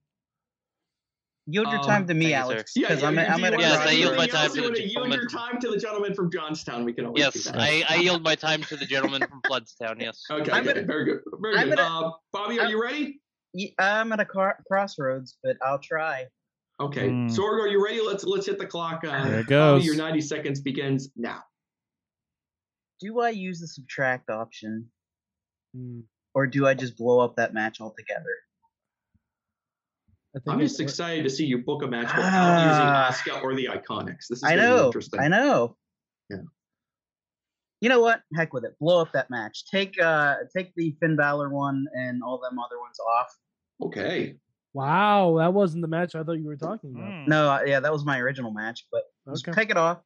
Yield 1.48 1.68
your 1.68 1.80
Um, 1.82 1.86
time 1.86 2.08
to 2.08 2.14
me, 2.16 2.34
Alex, 2.34 2.74
because 2.74 3.02
yeah, 3.04 3.08
I'm, 3.08 3.16
yeah, 3.16 3.32
I'm 3.32 3.44
at 3.44 3.54
a 3.54 3.58
wanna 3.58 3.68
Yes, 3.68 3.88
I 3.88 3.92
yield 3.92 4.16
my 4.18 4.26
time 4.26 4.50
to 4.50 4.56
the 4.56 4.62
wanna 4.64 4.78
yield 4.80 4.92
gentleman 4.94 5.20
your 5.20 5.30
from- 5.30 5.40
time 5.40 5.60
to 5.62 5.68
the 5.70 5.78
gentleman 5.78 6.14
from 6.16 6.32
Johnstown. 6.32 6.86
We 6.86 6.94
can 6.94 7.06
always 7.06 7.22
do 7.24 7.32
Yes, 7.36 7.44
that. 7.46 7.56
I, 7.60 7.84
I 7.88 7.96
yield 7.98 8.24
my 8.24 8.34
time 8.34 8.64
to 8.64 8.76
the 8.76 8.86
gentleman 8.86 9.22
from 9.28 9.42
Floodstown. 9.46 10.00
Yes. 10.00 10.24
Okay, 10.32 10.52
I'm 10.52 10.68
okay, 10.68 10.80
at- 10.80 10.88
very 10.88 11.06
good. 11.06 11.20
Very 11.40 11.58
I'm 11.58 11.70
good. 11.70 11.80
at 11.80 11.86
a- 11.86 11.88
uh, 12.08 12.12
Bobby, 12.34 12.60
are 12.60 12.68
you 12.68 12.82
ready? 12.82 13.22
I'm 13.78 14.12
at 14.12 14.20
a 14.20 14.26
car- 14.26 14.58
crossroads, 14.68 15.38
but 15.44 15.58
I'll 15.64 15.78
try. 15.80 16.26
Okay. 16.80 17.10
Hmm. 17.10 17.28
Sorg, 17.28 17.60
are 17.62 17.68
you 17.68 17.84
ready? 17.84 18.02
Let's 18.02 18.24
let's 18.24 18.48
hit 18.48 18.58
the 18.58 18.66
clock. 18.66 19.04
Uh, 19.06 19.24
There 19.26 19.34
it 19.42 19.44
Bobby, 19.44 19.50
goes. 19.50 19.86
your 19.86 19.96
90 19.96 20.22
seconds 20.22 20.62
begins 20.62 21.10
now. 21.16 21.44
Do 23.02 23.20
I 23.20 23.30
use 23.30 23.60
the 23.60 23.68
subtract 23.68 24.32
option, 24.32 24.90
Hmm. 25.76 26.00
or 26.34 26.48
do 26.48 26.66
I 26.66 26.74
just 26.74 26.98
blow 26.98 27.20
up 27.20 27.36
that 27.36 27.54
match 27.54 27.80
altogether? 27.80 28.36
I 30.36 30.40
think 30.40 30.53
I'm 30.53 30.60
just 30.60 30.80
excited 30.82 31.24
to 31.24 31.30
see 31.30 31.45
you 31.45 31.60
book 31.60 31.82
a 31.84 31.88
match 31.88 32.14
without 32.16 32.32
Ah. 32.34 33.07
using 33.10 33.34
Asuka 33.34 33.41
or 33.44 33.56
the 33.56 33.68
Iconics. 33.72 34.28
This 34.30 34.40
is 34.40 34.44
I 34.44 34.56
know. 34.56 34.88
interesting. 34.88 35.20
I 35.22 35.28
know. 35.30 35.78
Yeah. 36.30 36.38
You 37.82 37.90
know 37.90 38.02
what? 38.02 38.22
Heck 38.36 38.52
with 38.53 38.66
it. 38.66 38.78
Blow 38.80 39.02
up 39.02 39.12
that 39.14 39.30
match. 39.30 39.66
Take 39.66 39.99
uh 40.02 40.36
take 40.56 40.74
the 40.76 40.95
Finn 40.99 41.16
Balor 41.16 41.49
one 41.49 41.86
and 41.94 42.22
all 42.24 42.38
them 42.40 42.60
other 42.60 42.80
ones 42.80 42.98
off. 42.99 43.34
Okay. 43.82 44.36
Wow, 44.74 45.38
that 45.38 45.53
wasn't 45.53 45.82
the 45.84 45.88
match 45.88 46.16
I 46.16 46.24
thought 46.24 46.34
you 46.34 46.48
were 46.48 46.57
talking 46.57 46.94
about. 46.94 47.10
Mm. 47.10 47.28
No, 47.30 47.49
uh, 47.49 47.62
yeah, 47.66 47.80
that 47.80 47.94
was 47.94 48.03
my 48.03 48.20
original 48.20 48.52
match, 48.52 48.86
but 48.91 49.03
just 49.30 49.48
Okay. 49.48 49.56
take 49.57 49.70
it 49.70 49.78
off. 49.78 50.02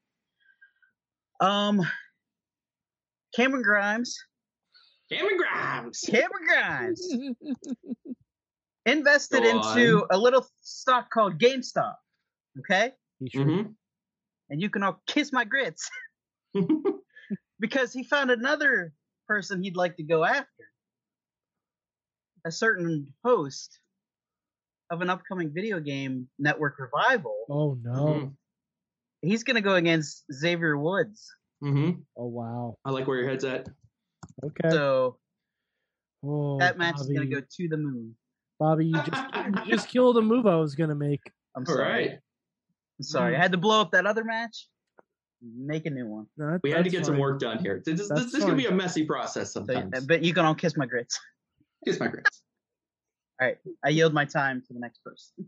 Um, 1.40 1.82
Cameron 3.36 3.64
Grimes. 3.64 4.16
Cameron 5.12 5.38
Grimes. 5.38 6.02
Cameron 6.02 6.46
Grimes 6.46 7.08
invested 8.86 9.44
Go 9.44 9.50
into 9.50 10.06
a 10.12 10.18
little 10.18 10.46
stock 10.62 11.10
called 11.10 11.40
GameStop. 11.40 11.96
Okay, 12.60 12.94
He 13.20 13.30
sure 13.30 13.46
Mhm. 13.46 13.76
and 14.50 14.62
you 14.62 14.70
can 14.70 14.84
all 14.84 15.02
kiss 15.08 15.32
my 15.32 15.46
grits 15.46 15.90
because 17.60 17.94
he 17.94 18.04
found 18.04 18.32
another 18.32 18.94
person 19.28 19.64
he'd 19.64 19.76
like 19.76 19.98
to 19.98 20.04
go 20.04 20.24
after. 20.24 20.48
A 22.46 22.52
certain 22.52 23.14
host 23.24 23.80
of 24.90 25.02
an 25.02 25.10
upcoming 25.10 25.52
video 25.54 25.80
game 25.80 26.30
network 26.40 26.80
revival. 26.80 27.46
Oh 27.50 27.78
no. 27.82 27.92
Mhm. 27.92 28.36
He's 29.22 29.44
going 29.44 29.56
to 29.56 29.62
go 29.62 29.76
against 29.76 30.24
Xavier 30.32 30.78
Woods. 30.78 31.30
Mhm. 31.62 32.06
Oh 32.18 32.28
wow. 32.28 32.78
I 32.86 32.92
like 32.92 33.06
where 33.08 33.18
your 33.20 33.30
head's 33.30 33.44
at. 33.44 33.68
Okay. 34.44 34.70
So 34.70 35.20
oh, 36.24 36.58
that 36.60 36.78
match 36.78 36.96
is 36.96 37.08
gonna 37.08 37.26
go 37.26 37.42
to 37.42 37.68
the 37.68 37.78
moon. 37.78 38.16
Bobby, 38.60 38.88
you 38.88 38.94
just 38.94 39.36
you 39.66 39.72
just 39.72 39.88
killed 39.88 40.18
a 40.18 40.22
move 40.22 40.46
I 40.46 40.56
was 40.56 40.76
gonna 40.76 40.96
make. 40.96 41.22
I'm 41.56 41.66
sorry. 41.66 41.82
right. 41.84 42.12
I'm 42.12 43.04
sorry. 43.04 43.36
I 43.36 43.40
had 43.40 43.52
to 43.54 43.58
blow 43.58 43.80
up 43.82 43.92
that 43.92 44.06
other 44.06 44.24
match. 44.24 44.68
Make 45.42 45.86
a 45.86 45.90
new 45.90 46.06
one. 46.06 46.26
No, 46.38 46.52
that- 46.52 46.60
We 46.64 46.72
had 46.72 46.78
to 46.78 46.84
that's 46.84 46.96
get 46.96 47.06
some 47.06 47.18
work 47.18 47.40
done 47.40 47.60
here. 47.60 47.82
This, 47.86 48.00
this, 48.00 48.10
That's 48.10 48.26
this 48.26 48.34
is 48.34 48.40
going 48.42 48.52
to 48.52 48.58
be 48.58 48.66
a 48.66 48.72
messy 48.76 49.06
process 49.06 49.54
So, 49.54 49.66
sometimes. 49.66 50.06
but 50.06 50.22
you 50.22 50.34
can 50.34 50.44
all 50.44 50.54
kiss 50.54 50.76
my 50.76 50.86
grits. 50.86 51.18
Kiss 51.86 51.98
my 51.98 52.08
grits. 52.10 52.42
All 53.40 53.48
right. 53.48 53.58
I 53.86 53.90
yield 53.90 54.14
my 54.14 54.26
time 54.26 54.62
to 54.68 54.74
the 54.74 54.80
next 54.82 55.02
person. 55.02 55.48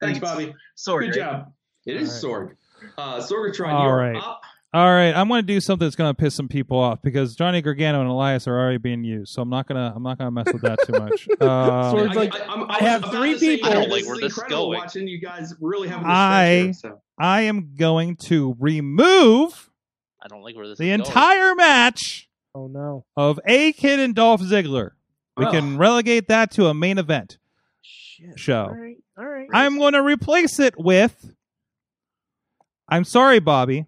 Thanks, 0.00 0.18
Bobby. 0.20 0.54
Sorry. 0.74 1.08
Good 1.08 1.16
job. 1.16 1.52
It 1.84 1.96
is 1.98 2.08
Sorg. 2.10 2.56
Uh, 2.96 3.18
Sorgatron, 3.20 3.74
All 3.74 3.84
you're 3.86 3.96
right. 3.96 4.16
up. 4.16 4.40
All 4.74 4.92
right, 4.92 5.12
I'm 5.14 5.28
going 5.28 5.40
to 5.42 5.46
do 5.46 5.58
something 5.60 5.86
that's 5.86 5.96
going 5.96 6.14
to 6.14 6.20
piss 6.20 6.34
some 6.34 6.48
people 6.48 6.78
off 6.78 7.00
because 7.00 7.34
Johnny 7.34 7.62
Gargano 7.62 8.00
and 8.00 8.10
Elias 8.10 8.46
are 8.46 8.58
already 8.58 8.76
being 8.76 9.04
used, 9.04 9.32
so 9.32 9.40
I'm 9.40 9.48
not 9.48 9.66
gonna 9.66 9.92
I'm 9.96 10.02
not 10.02 10.18
gonna 10.18 10.30
mess 10.32 10.48
with 10.52 10.60
that 10.62 10.78
too 10.86 10.92
much. 10.92 11.28
Um, 11.40 11.90
So 11.92 11.98
it's 12.04 12.14
like, 12.16 12.34
I'm- 12.48 12.66
I 12.68 12.78
have 12.80 13.02
three 13.04 13.30
about 13.30 13.32
to 13.34 13.38
say, 13.38 13.56
people- 13.56 13.70
I 13.70 13.74
don't 13.74 13.88
like 13.90 14.06
where 14.06 14.16
this 14.18 14.36
is 14.36 14.42
going. 14.48 14.78
Watching 14.78 15.08
you 15.08 15.18
guys 15.20 15.54
really 15.60 15.88
having 15.88 16.04
I- 16.06 16.54
here, 16.64 16.72
so. 16.74 17.00
I 17.18 17.42
am 17.42 17.74
going 17.78 18.16
to 18.16 18.54
remove 18.60 19.70
I 20.22 20.28
don't 20.28 20.42
like 20.42 20.56
where 20.56 20.66
this 20.68 20.76
the 20.78 20.90
is 20.90 20.98
going. 20.98 21.08
entire 21.08 21.54
match 21.54 22.28
oh 22.54 22.66
no. 22.66 23.06
of 23.16 23.40
A 23.46 23.72
Kid 23.72 24.00
and 24.00 24.14
Dolph 24.14 24.42
Ziggler. 24.42 24.90
We 25.38 25.46
Ugh. 25.46 25.52
can 25.52 25.78
relegate 25.78 26.28
that 26.28 26.50
to 26.52 26.66
a 26.66 26.74
main 26.74 26.98
event 26.98 27.38
Shit. 27.82 28.38
show. 28.38 28.64
All 28.64 28.74
right. 28.74 28.96
All 29.16 29.24
right. 29.26 29.48
I'm 29.54 29.78
going 29.78 29.92
to 29.94 30.02
replace 30.02 30.58
it 30.58 30.74
with. 30.76 31.32
I'm 32.88 33.04
sorry, 33.04 33.38
Bobby. 33.38 33.86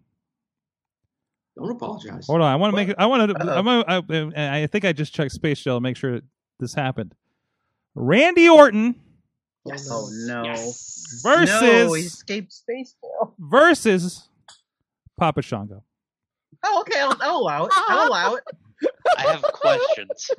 Don't 1.58 1.70
apologize. 1.70 2.26
Hold 2.26 2.40
on, 2.40 2.52
I 2.52 2.56
want 2.56 2.72
to 2.72 2.76
make 2.76 2.88
it. 2.88 2.96
I 2.98 3.06
want 3.06 3.30
to. 3.30 3.36
Uh-oh. 3.36 3.58
I'm 3.58 4.04
gonna, 4.06 4.32
I, 4.36 4.62
I 4.62 4.66
think 4.68 4.84
I 4.84 4.92
just 4.92 5.12
checked 5.12 5.32
Space 5.32 5.58
Shell 5.58 5.76
to 5.76 5.80
make 5.80 5.96
sure 5.96 6.20
this 6.60 6.72
happened. 6.72 7.14
Randy 7.94 8.48
Orton 8.48 8.94
Yes. 9.68 9.88
Oh 9.90 10.08
no. 10.26 10.44
Yes. 10.44 11.20
versus 11.22 11.60
No, 11.60 11.92
he 11.94 12.02
escaped 12.04 12.52
space 12.52 12.94
jail. 13.02 13.34
versus 13.38 14.28
Papa 15.18 15.42
Shango. 15.42 15.82
Oh, 16.64 16.80
okay. 16.80 17.00
I'll, 17.00 17.16
I'll 17.20 17.36
allow 17.38 17.64
it. 17.66 17.72
I'll 17.74 18.08
allow 18.08 18.34
it. 18.34 18.44
I 19.16 19.22
have 19.22 19.42
questions. 19.42 20.30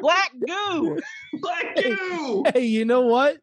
Black 0.00 0.32
goo. 0.46 0.98
Black 1.40 1.76
goo. 1.76 2.44
Hey, 2.52 2.66
you 2.66 2.84
know 2.84 3.02
what? 3.02 3.38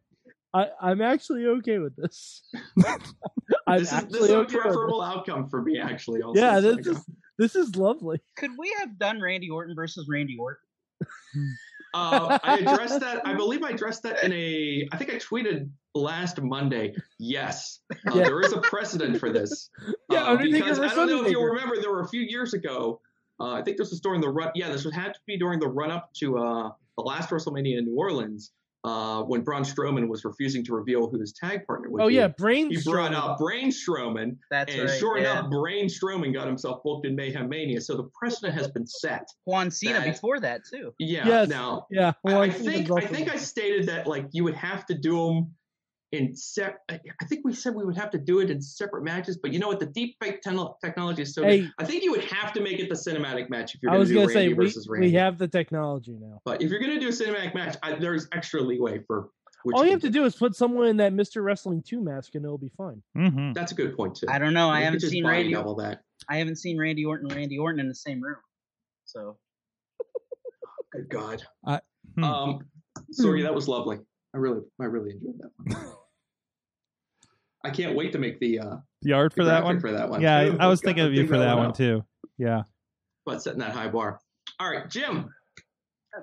I, 0.54 0.68
I'm 0.82 1.02
actually 1.02 1.46
okay 1.46 1.78
with 1.80 1.96
this. 1.96 2.42
I'm 3.68 3.80
This 3.80 3.92
is, 3.92 4.06
this 4.08 4.22
is 4.24 4.30
a 4.30 4.38
okay 4.38 4.56
with 4.56 4.64
preferable 4.64 5.02
outcome 5.02 5.50
for 5.50 5.62
me, 5.62 5.80
actually. 5.80 6.22
Also, 6.22 6.40
Yeah, 6.40 6.60
this 6.60 6.88
I 6.88 6.92
is 6.92 7.06
this 7.38 7.56
is 7.56 7.76
lovely. 7.76 8.20
Could 8.38 8.52
we 8.58 8.74
have 8.80 8.98
done 8.98 9.22
Randy 9.22 9.50
Orton 9.50 9.76
versus 9.76 10.08
Randy 10.10 10.38
Orton? 10.40 10.58
Uh, 11.94 12.38
I 12.44 12.58
addressed 12.60 13.00
that. 13.00 13.22
I 13.26 13.34
believe 13.34 13.64
I 13.64 13.70
addressed 13.70 14.04
that 14.04 14.24
in 14.24 14.32
a. 14.34 14.88
I 14.92 14.98
think 14.98 15.12
I 15.12 15.16
tweeted 15.18 15.70
last 15.96 16.42
Monday. 16.42 16.94
Yes, 17.20 17.80
uh, 17.92 17.96
Yeah. 18.16 18.24
there 18.24 18.42
is 18.42 18.54
a 18.54 18.62
precedent 18.62 19.20
for 19.20 19.30
this. 19.32 19.70
Yeah, 20.10 20.24
Uh, 20.24 20.38
because 20.38 20.80
I 20.80 20.88
don't 20.96 21.08
know 21.10 21.24
if 21.26 21.32
you 21.32 21.40
Undertaker. 21.40 21.46
remember, 21.52 21.82
there 21.82 21.92
were 21.92 22.02
a 22.02 22.08
few 22.08 22.22
years 22.22 22.54
ago. 22.54 23.02
Uh, 23.40 23.52
I 23.52 23.62
think 23.62 23.78
this 23.78 23.90
was 23.92 24.00
during 24.00 24.22
the 24.22 24.30
run. 24.30 24.52
Yeah, 24.56 24.70
this 24.72 24.84
would 24.86 24.94
had 24.96 25.14
to 25.14 25.20
be 25.28 25.38
during 25.38 25.60
the 25.60 25.68
run 25.68 25.92
up 25.92 26.12
to 26.20 26.38
uh, 26.40 26.72
the 26.98 27.04
last 27.04 27.30
WrestleMania 27.30 27.78
in 27.78 27.86
New 27.86 27.96
Orleans 27.98 28.52
uh, 28.88 29.22
when 29.24 29.42
Braun 29.42 29.64
Strowman 29.64 30.08
was 30.08 30.24
refusing 30.24 30.64
to 30.66 30.74
reveal 30.74 31.10
who 31.10 31.20
his 31.20 31.34
tag 31.34 31.66
partner 31.68 31.90
would 31.90 32.02
Oh 32.02 32.08
be. 32.08 32.16
yeah, 32.16 32.28
brain. 32.30 32.70
He 32.70 32.78
brought 32.90 33.12
Strowman. 33.12 33.16
up 33.32 33.38
Brain 33.38 33.70
Strowman, 33.70 34.38
That's 34.50 34.74
and 34.74 34.84
right. 34.90 35.00
sure 35.00 35.18
yeah. 35.18 35.40
enough, 35.40 35.50
Brain 35.52 35.88
Strowman 35.88 36.34
got 36.34 36.48
himself 36.48 36.82
booked 36.84 37.06
in 37.06 37.16
Mayhem 37.16 37.50
Mania. 37.50 37.82
So 37.82 37.98
the 37.98 38.10
precedent 38.18 38.54
has 38.54 38.68
been 38.70 38.88
set. 38.88 39.28
Juan 39.46 39.70
Cena 39.72 40.00
That- 40.00 40.06
before 40.14 40.40
that 40.40 40.62
too. 40.72 40.94
Yeah. 41.00 41.28
Yes. 41.28 41.50
Now, 41.50 41.88
Yeah, 41.92 42.10
I, 42.10 42.14
well, 42.24 42.42
I 42.42 42.50
think 42.50 42.88
think 42.88 43.04
I 43.04 43.06
think 43.08 43.32
I 43.32 43.38
stated 43.38 43.88
that 43.88 44.08
like 44.08 44.28
you 44.32 44.44
would 44.46 44.56
have 44.56 44.86
to 44.88 44.94
do 44.96 45.16
them 45.18 45.52
in 46.12 46.36
sep. 46.36 46.80
I 46.90 47.00
I 47.22 47.26
think 47.26 47.46
we 47.46 47.54
said 47.54 47.76
we 47.76 47.86
would 47.86 47.98
have 47.98 48.10
to 48.12 48.18
do 48.18 48.40
it 48.40 48.50
in 48.50 48.62
separate 48.62 49.04
matches, 49.04 49.38
but 49.38 49.52
you 49.52 49.60
know 49.60 49.68
what? 49.68 49.80
The 49.80 49.88
deep 49.88 50.16
fake 50.22 50.42
ten- 50.42 50.60
technology 50.84 51.24
is 51.24 51.34
so. 51.34 51.44
Hey. 51.44 51.62
good. 51.62 51.72
I 51.78 51.86
think 51.86 52.04
you 52.04 52.12
would 52.12 52.24
have 52.26 52.54
to 52.54 52.62
make 52.62 52.80
it 52.80 52.90
the 52.90 52.96
cinematic 52.96 53.50
match 53.50 53.76
if 53.76 53.82
you're 53.82 53.92
going 53.92 54.04
to 54.06 54.08
do 54.08 54.14
gonna 54.16 54.28
Randy 54.28 54.42
say 54.42 54.48
we, 54.54 54.66
versus 54.66 54.88
Randy. 54.90 55.08
we 55.08 55.14
have 55.16 55.38
the 55.38 55.48
technology 55.48 56.18
now. 56.20 56.40
But 56.46 56.62
if 56.62 56.70
you're 56.70 56.80
going 56.80 56.94
to 56.94 57.00
do 57.00 57.10
a 57.10 57.12
cinematic 57.12 57.54
match, 57.54 57.78
I, 57.84 57.96
there's 57.96 58.28
extra 58.34 58.62
leeway 58.62 59.02
for. 59.06 59.30
Which 59.64 59.76
All 59.76 59.84
you 59.84 59.92
have 59.92 60.02
to 60.02 60.10
do 60.10 60.24
is 60.24 60.36
put 60.36 60.56
someone 60.56 60.88
in 60.88 60.98
that 60.98 61.12
Mr. 61.14 61.44
Wrestling 61.44 61.84
2 61.86 62.00
mask 62.00 62.36
and 62.36 62.46
it'll 62.46 62.60
be 62.60 62.72
fine. 62.78 63.02
Mm-hmm. 63.18 63.52
That's 63.52 63.74
a 63.74 63.76
good 63.76 63.98
point 63.98 64.16
too. 64.16 64.28
I 64.30 64.38
don't 64.40 64.54
know. 64.54 64.70
I 64.70 64.76
You 64.76 64.80
could 64.80 64.86
haven't 64.86 65.00
just 65.02 65.12
seen 65.12 65.28
Randy. 65.28 65.52
double 65.52 65.76
that. 65.78 66.04
I 66.30 66.38
haven't 66.38 66.56
seen 66.58 66.80
Randy 66.80 67.04
Orton. 67.04 67.28
and 67.28 67.36
Randy 67.36 67.58
Orton 67.58 67.80
in 67.82 67.90
the 67.90 67.96
same 67.96 68.22
room. 68.22 68.38
So 69.06 69.38
Good 70.94 71.10
God. 71.10 71.44
I- 71.66 71.82
hmm. 72.16 72.24
Um, 72.24 72.60
sorry, 73.12 73.42
that 73.42 73.54
was 73.54 73.68
lovely. 73.68 73.98
I 74.38 74.40
really, 74.40 74.62
I 74.80 74.86
really 74.86 75.10
enjoyed 75.10 75.40
that 75.40 75.50
one. 75.56 75.94
I 77.64 77.72
can't 77.72 77.96
wait 77.96 78.12
to 78.12 78.20
make 78.20 78.40
the 78.40 78.60
uh, 78.60 78.76
The 79.02 79.14
art 79.14 79.34
the 79.34 79.42
for 79.42 79.46
that 79.46 79.64
one. 79.64 79.80
For 79.80 79.92
that 79.92 80.08
one. 80.08 80.22
Yeah, 80.22 80.46
too. 80.46 80.58
I, 80.60 80.66
I 80.66 80.68
was 80.68 80.80
thinking 80.80 81.04
of 81.04 81.12
you 81.12 81.26
for 81.26 81.40
that 81.40 81.58
one 81.58 81.68
up. 81.68 81.76
too. 81.76 82.06
Yeah. 82.38 82.62
But 83.26 83.42
setting 83.42 83.60
that 83.60 83.72
high 83.72 83.88
bar. 83.88 84.20
All 84.60 84.70
right, 84.70 84.88
Jim. 84.92 85.34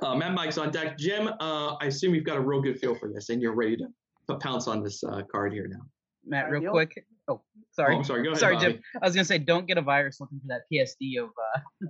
Uh, 0.01 0.15
Matt 0.15 0.33
Mike's 0.33 0.59
on 0.59 0.71
deck. 0.71 0.97
Jim, 0.97 1.29
uh, 1.41 1.75
I 1.81 1.87
assume 1.87 2.15
you've 2.15 2.25
got 2.25 2.37
a 2.37 2.41
real 2.41 2.63
good 2.63 2.79
feel 2.79 2.95
for 2.95 3.09
this, 3.13 3.31
and 3.31 3.43
you're 3.43 3.55
ready 3.55 3.77
to, 3.79 3.87
to 4.31 4.37
pounce 4.37 4.69
on 4.69 4.85
this 4.85 5.03
uh, 5.03 5.23
card 5.31 5.53
here 5.53 5.67
now. 5.67 5.81
Matt, 6.25 6.51
real 6.51 6.71
quick. 6.71 7.05
Oh, 7.27 7.43
sorry. 7.73 7.97
Oh, 7.97 7.99
I'm 7.99 8.05
sorry. 8.05 8.23
Go 8.23 8.31
ahead. 8.31 8.39
Sorry, 8.39 8.55
Bobby. 8.55 8.73
Jim. 8.75 8.83
I 9.03 9.07
was 9.07 9.15
gonna 9.17 9.25
say, 9.25 9.39
don't 9.39 9.67
get 9.67 9.77
a 9.77 9.83
virus 9.83 10.21
looking 10.21 10.39
for 10.39 10.47
that 10.47 10.63
PSD 10.73 11.21
of 11.21 11.31
uh, 11.31 11.87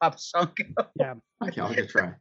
Papa 0.00 0.52
Yeah, 0.94 1.14
Okay, 1.42 1.60
I'll 1.60 1.70
give 1.70 1.78
it 1.78 1.84
a 1.84 1.88
try. 1.88 2.12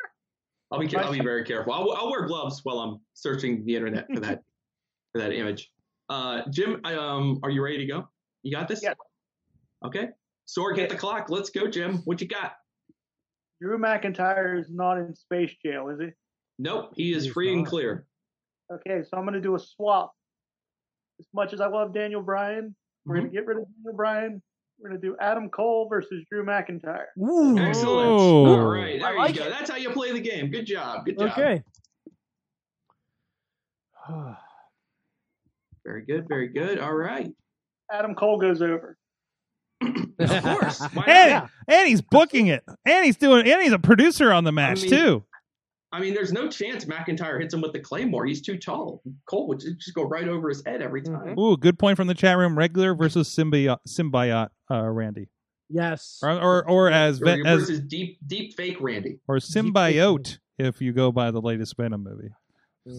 I'll 0.76 0.88
be 0.88 0.96
I'll 0.98 1.12
be 1.12 1.22
very 1.22 1.44
careful. 1.44 1.74
I'll, 1.74 1.92
I'll 1.94 2.12
wear 2.12 2.26
gloves 2.26 2.62
while 2.64 2.80
I'm 2.80 3.00
searching 3.14 3.66
the 3.66 3.76
internet 3.76 4.08
for 4.14 4.20
that 4.20 4.42
for 5.14 5.22
that 5.22 5.32
image. 5.32 5.72
Uh, 6.10 6.42
Jim, 6.50 6.82
um, 6.86 7.40
are 7.44 7.50
you 7.50 7.64
ready 7.64 7.78
to 7.78 7.86
go? 7.86 8.08
You 8.44 8.52
got 8.52 8.68
this? 8.68 8.84
Yeah. 8.84 8.94
Okay. 9.86 10.10
Sorg, 10.48 10.78
hit 10.78 10.90
the 10.90 10.96
clock. 10.96 11.30
Let's 11.30 11.50
go, 11.50 11.68
Jim. 11.68 12.00
What 12.06 12.22
you 12.22 12.28
got? 12.28 12.54
Drew 13.62 13.80
McIntyre 13.80 14.60
is 14.60 14.70
not 14.70 14.98
in 14.98 15.16
space 15.16 15.52
jail, 15.66 15.90
is 15.90 16.00
he? 16.00 16.10
Nope, 16.60 16.92
he 16.96 17.14
is 17.14 17.24
He's 17.24 17.34
free 17.34 17.54
and 17.54 17.66
clear. 17.66 18.06
Okay, 18.72 19.04
so 19.04 19.18
I'm 19.18 19.24
going 19.24 19.34
to 19.34 19.42
do 19.42 19.56
a 19.56 19.60
swap. 19.60 20.14
As 21.20 21.28
much 21.34 21.54
as 21.54 21.62
I 21.62 21.68
love 21.68 21.94
Daniel 21.94 22.22
Bryan, 22.22 22.76
we're 23.06 23.16
going 23.16 23.28
to 23.28 23.34
get 23.34 23.46
rid 23.46 23.58
of 23.58 23.64
Daniel 23.78 23.96
Bryan. 23.96 24.42
We're 24.80 24.90
going 24.90 25.02
to 25.02 25.08
do 25.08 25.16
Adam 25.20 25.50
Cole 25.50 25.88
versus 25.90 26.24
Drew 26.30 26.46
McIntyre. 26.46 27.06
Ooh. 27.20 27.58
Excellent. 27.58 28.10
All 28.10 28.60
right, 28.60 29.00
there 29.00 29.10
I 29.10 29.12
you 29.14 29.18
like 29.20 29.36
go. 29.36 29.44
it. 29.46 29.50
That's 29.50 29.70
how 29.70 29.78
you 29.78 29.90
play 29.92 30.12
the 30.12 30.20
game. 30.20 30.52
Good 30.52 30.66
job. 30.66 31.06
Good 31.06 31.18
job. 31.18 31.30
Okay. 31.32 31.64
Very 35.86 36.06
good. 36.06 36.28
Very 36.28 36.50
good. 36.50 36.80
All 36.80 36.94
right. 36.94 37.32
Adam 37.92 38.16
Cole 38.16 38.40
goes 38.40 38.62
over. 38.62 38.98
Of 39.82 40.44
course. 40.44 40.82
And, 41.08 41.48
and 41.68 41.88
he's 41.88 42.02
booking 42.02 42.48
it. 42.48 42.64
And 42.86 43.06
he's 43.06 43.18
doing 43.18 43.48
and 43.50 43.62
he's 43.62 43.72
a 43.74 43.80
producer 43.80 44.32
on 44.32 44.44
the 44.44 44.52
match 44.52 44.82
mean- 44.82 44.92
too. 44.92 45.24
I 45.96 46.02
mean, 46.02 46.14
there's 46.14 46.34
no 46.34 46.50
chance 46.50 46.84
McIntyre 46.86 47.40
hits 47.40 47.54
him 47.54 47.62
with 47.62 47.72
the 47.72 47.80
claymore. 47.80 48.26
He's 48.26 48.42
too 48.42 48.58
tall. 48.58 49.02
Cole 49.30 49.48
would 49.48 49.60
just 49.62 49.94
go 49.94 50.04
right 50.04 50.28
over 50.28 50.50
his 50.50 50.62
head 50.66 50.82
every 50.82 51.02
time. 51.02 51.40
Ooh, 51.40 51.56
good 51.56 51.80
point 51.80 51.96
from 51.96 52.08
the 52.08 52.14
chat 52.14 52.38
room. 52.38 52.58
Regular 52.58 52.94
versus 52.94 53.30
symbiote 53.30 53.78
symbiote 53.88 54.50
uh, 54.70 54.82
Randy. 54.90 55.30
Yes. 55.70 56.20
Or 56.22 56.32
or, 56.32 56.70
or 56.70 56.92
as 56.92 57.22
Or 57.22 57.30
as 57.30 57.62
versus 57.62 57.80
deep, 57.80 58.20
deep 58.28 58.56
fake 58.56 58.78
Randy. 58.82 59.20
or 59.28 59.38
symbiote 59.38 60.38
if 60.60 60.82
you 60.82 60.92
go 60.92 61.12
by 61.14 61.32
the 61.32 61.40
latest 61.42 61.78
Venom 61.78 62.04
movie. 62.04 62.30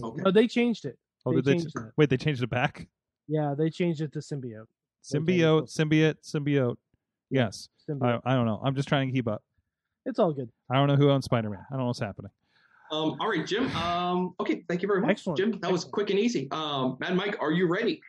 Okay. 0.03 0.23
Oh, 0.25 0.31
they 0.31 0.47
changed 0.47 0.85
it. 0.85 0.97
Oh, 1.25 1.31
They 1.31 1.37
did 1.37 1.45
they 1.45 1.51
changed 1.53 1.69
ch- 1.69 1.75
it. 1.79 1.91
wait, 1.97 2.09
they 2.09 2.17
changed 2.17 2.41
it 2.41 2.49
back? 2.49 2.87
Yeah, 3.27 3.53
they 3.57 3.69
changed 3.69 4.01
it 4.01 4.11
to 4.13 4.19
symbiote. 4.19 4.65
Symbiote, 5.03 5.69
symbiote, 5.73 6.15
symbiote. 6.23 6.75
Yes. 7.29 7.69
Symbiote. 7.89 8.21
I, 8.25 8.33
I 8.33 8.35
don't 8.35 8.45
know. 8.47 8.59
I'm 8.63 8.75
just 8.75 8.87
trying 8.87 9.07
to 9.09 9.13
keep 9.13 9.27
up. 9.27 9.43
It's 10.05 10.19
all 10.19 10.33
good. 10.33 10.49
I 10.71 10.75
don't 10.75 10.87
know 10.87 10.95
who 10.95 11.09
owns 11.11 11.25
Spider 11.25 11.49
Man. 11.49 11.59
I 11.69 11.73
don't 11.73 11.81
know 11.81 11.87
what's 11.87 11.99
happening. 11.99 12.31
Um, 12.91 13.17
all 13.19 13.29
right, 13.29 13.45
Jim. 13.45 13.67
Um, 13.75 14.33
okay, 14.39 14.63
thank 14.69 14.81
you 14.81 14.87
very 14.87 15.01
much, 15.01 15.11
Excellent. 15.11 15.37
Jim. 15.37 15.59
That 15.61 15.71
was 15.71 15.83
quick 15.83 16.09
and 16.09 16.19
easy. 16.19 16.47
Um, 16.51 16.97
Mad 16.99 17.15
Mike, 17.15 17.37
are 17.41 17.51
you 17.51 17.67
ready? 17.67 17.99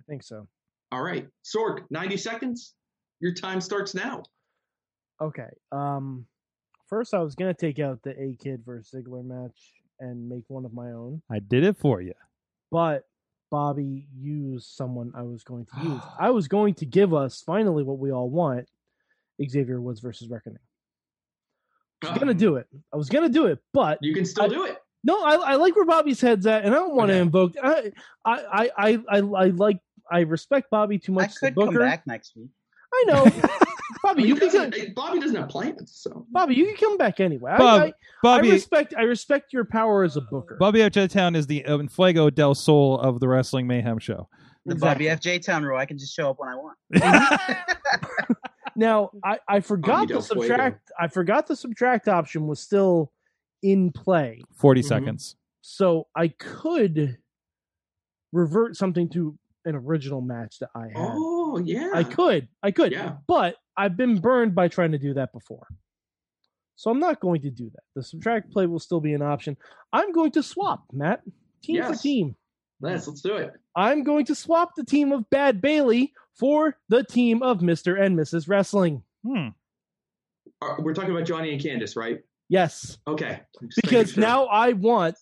I 0.00 0.02
think 0.08 0.22
so. 0.22 0.46
All 0.90 1.02
right, 1.02 1.26
Sorg, 1.44 1.84
90 1.90 2.16
seconds. 2.16 2.74
Your 3.20 3.34
time 3.34 3.60
starts 3.60 3.94
now. 3.94 4.22
Okay. 5.20 5.48
Um, 5.72 6.24
first 6.88 7.12
I 7.12 7.18
was 7.18 7.34
gonna 7.34 7.52
take 7.52 7.78
out 7.80 8.00
the 8.02 8.10
A 8.18 8.36
Kid 8.42 8.62
versus 8.64 8.94
Ziggler 8.94 9.24
match 9.24 9.72
and 10.00 10.28
make 10.28 10.44
one 10.48 10.64
of 10.64 10.72
my 10.72 10.92
own, 10.92 11.20
I 11.30 11.40
did 11.40 11.64
it 11.64 11.76
for 11.76 12.00
you. 12.00 12.14
but 12.70 13.02
Bobby 13.50 14.06
used 14.16 14.66
someone 14.76 15.10
I 15.16 15.22
was 15.22 15.42
going 15.42 15.66
to 15.66 15.82
use. 15.82 16.02
I 16.20 16.30
was 16.30 16.48
going 16.48 16.74
to 16.74 16.86
give 16.86 17.12
us 17.14 17.42
finally 17.44 17.82
what 17.82 17.98
we 17.98 18.12
all 18.12 18.28
want: 18.30 18.68
Xavier 19.44 19.80
Woods 19.80 20.00
versus 20.00 20.28
Reckoning. 20.28 20.58
I 22.04 22.10
was 22.10 22.18
gonna 22.18 22.34
do 22.34 22.56
it. 22.56 22.66
I 22.92 22.96
was 22.96 23.08
gonna 23.08 23.28
do 23.28 23.46
it, 23.46 23.58
but 23.72 23.98
You 24.02 24.14
can 24.14 24.24
still 24.24 24.44
I- 24.44 24.48
do 24.48 24.64
it. 24.64 24.78
no, 25.04 25.22
I, 25.22 25.34
I 25.34 25.54
like 25.56 25.74
where 25.76 25.84
Bobby's 25.84 26.20
head's 26.20 26.46
at, 26.46 26.64
and 26.64 26.74
I 26.74 26.78
don't 26.78 26.94
want 26.94 27.08
to 27.08 27.14
Okay. 27.14 27.20
invoke. 27.22 27.52
I, 27.62 27.92
I, 28.24 28.32
I, 28.52 28.70
I, 28.76 28.98
I, 29.08 29.18
I 29.18 29.44
like. 29.50 29.78
I 30.10 30.20
respect 30.20 30.70
Bobby 30.70 30.98
too 30.98 31.12
I 31.12 31.22
much. 31.22 31.34
to 31.34 31.40
could 31.40 31.54
come 31.54 31.66
Booker. 31.66 31.80
back 31.80 32.06
next 32.06 32.34
week. 32.36 32.48
I 32.94 33.04
know, 33.08 33.26
Bobby. 34.02 34.22
He 34.22 34.28
You 34.28 34.36
can 34.36 34.46
doesn't- 34.48 34.70
come, 34.72 34.80
eh, 34.80 34.86
Bobby 34.96 35.20
doesn't 35.20 35.36
have 35.36 35.48
plans, 35.50 35.92
so 35.94 36.24
Bobby. 36.30 36.54
You 36.54 36.66
can 36.66 36.76
come 36.76 36.96
back 36.96 37.20
anyway. 37.20 37.50
I- 37.52 37.58
Bob- 37.58 37.80
I, 37.82 37.84
I, 37.86 37.92
Bobby 38.22 38.50
respect. 38.50 38.94
I 38.96 39.02
respect 39.02 39.52
your 39.52 39.64
power 39.66 40.04
as 40.04 40.16
a 40.16 40.20
booker. 40.22 40.56
Bobby 40.58 40.80
F. 40.82 40.92
Town 41.10 41.34
is 41.36 41.46
the 41.46 41.64
um, 41.66 41.88
Fuego 41.88 42.30
del 42.30 42.54
Sol 42.54 42.98
of 43.00 43.20
the 43.20 43.28
Wrestling 43.28 43.66
Mayhem 43.66 43.98
show. 43.98 44.28
The 44.68 44.74
Exactly. 44.74 45.06
Bobby 45.08 45.18
FJ 45.20 45.42
Town 45.44 45.64
rule. 45.64 45.78
I 45.78 45.86
can 45.86 45.98
just 45.98 46.14
show 46.14 46.30
up 46.30 46.38
when 46.38 46.48
I 46.48 46.54
want. 46.54 46.76
Now, 48.76 49.10
I, 49.24 49.40
I 49.48 49.58
forgot 49.58 50.06
del 50.06 50.18
the 50.20 50.22
subtract. 50.22 50.92
I 51.00 51.08
forgot 51.08 51.48
the 51.48 51.56
subtract 51.56 52.06
option 52.06 52.46
was 52.46 52.60
still 52.60 53.10
in 53.60 53.90
play, 53.90 54.40
40 54.54 54.82
Mhm. 54.82 54.84
seconds. 54.84 55.36
so 55.62 56.06
I 56.14 56.28
could 56.28 57.18
revert 58.32 58.76
something 58.76 59.08
to 59.10 59.36
an 59.64 59.74
original 59.74 60.20
match 60.20 60.60
that 60.60 60.70
I 60.76 60.86
had. 60.94 60.94
Oh 61.16 61.58
yeah. 61.58 61.90
I 61.92 62.04
could, 62.04 62.46
I 62.62 62.70
could, 62.70 62.92
Yeah. 62.92 63.16
but 63.26 63.56
I've 63.76 63.96
been 63.96 64.20
burned 64.20 64.54
by 64.54 64.68
trying 64.68 64.92
to 64.92 64.98
do 64.98 65.12
that 65.14 65.32
before. 65.32 65.66
So 66.76 66.88
I'm 66.90 67.00
not 67.00 67.18
going 67.18 67.42
to 67.42 67.50
do 67.50 67.68
that. 67.70 67.82
The 67.96 68.02
subtract 68.04 68.52
play 68.52 68.66
will 68.66 68.78
still 68.78 69.00
be 69.00 69.12
an 69.12 69.22
option. 69.22 69.56
I'm 69.92 70.12
going 70.12 70.30
to 70.32 70.42
swap, 70.42 70.84
Matt. 70.92 71.22
Team 71.64 71.82
for 71.82 71.96
team. 71.96 72.36
Let's 72.80 73.08
let's 73.08 73.20
do 73.22 73.34
it. 73.36 73.52
I'm 73.74 74.04
going 74.04 74.24
to 74.26 74.34
swap 74.34 74.74
the 74.76 74.84
team 74.84 75.12
of 75.12 75.28
Bad 75.30 75.60
Bayley 75.60 76.12
for 76.34 76.76
the 76.88 77.02
team 77.02 77.42
of 77.42 77.58
Mr. 77.60 78.00
and 78.00 78.16
Mrs. 78.16 78.48
Wrestling. 78.48 79.02
Hmm. 79.26 79.48
Uh, 80.62 80.76
we're 80.78 80.94
talking 80.94 81.10
about 81.10 81.24
Johnny 81.26 81.52
and 81.52 81.60
Candice, 81.60 81.96
right? 81.96 82.20
Yes, 82.48 82.96
Okay. 83.06 83.40
Because 83.82 84.12
sure. 84.12 84.20
now 84.22 84.46
I 84.46 84.72
want 84.72 85.16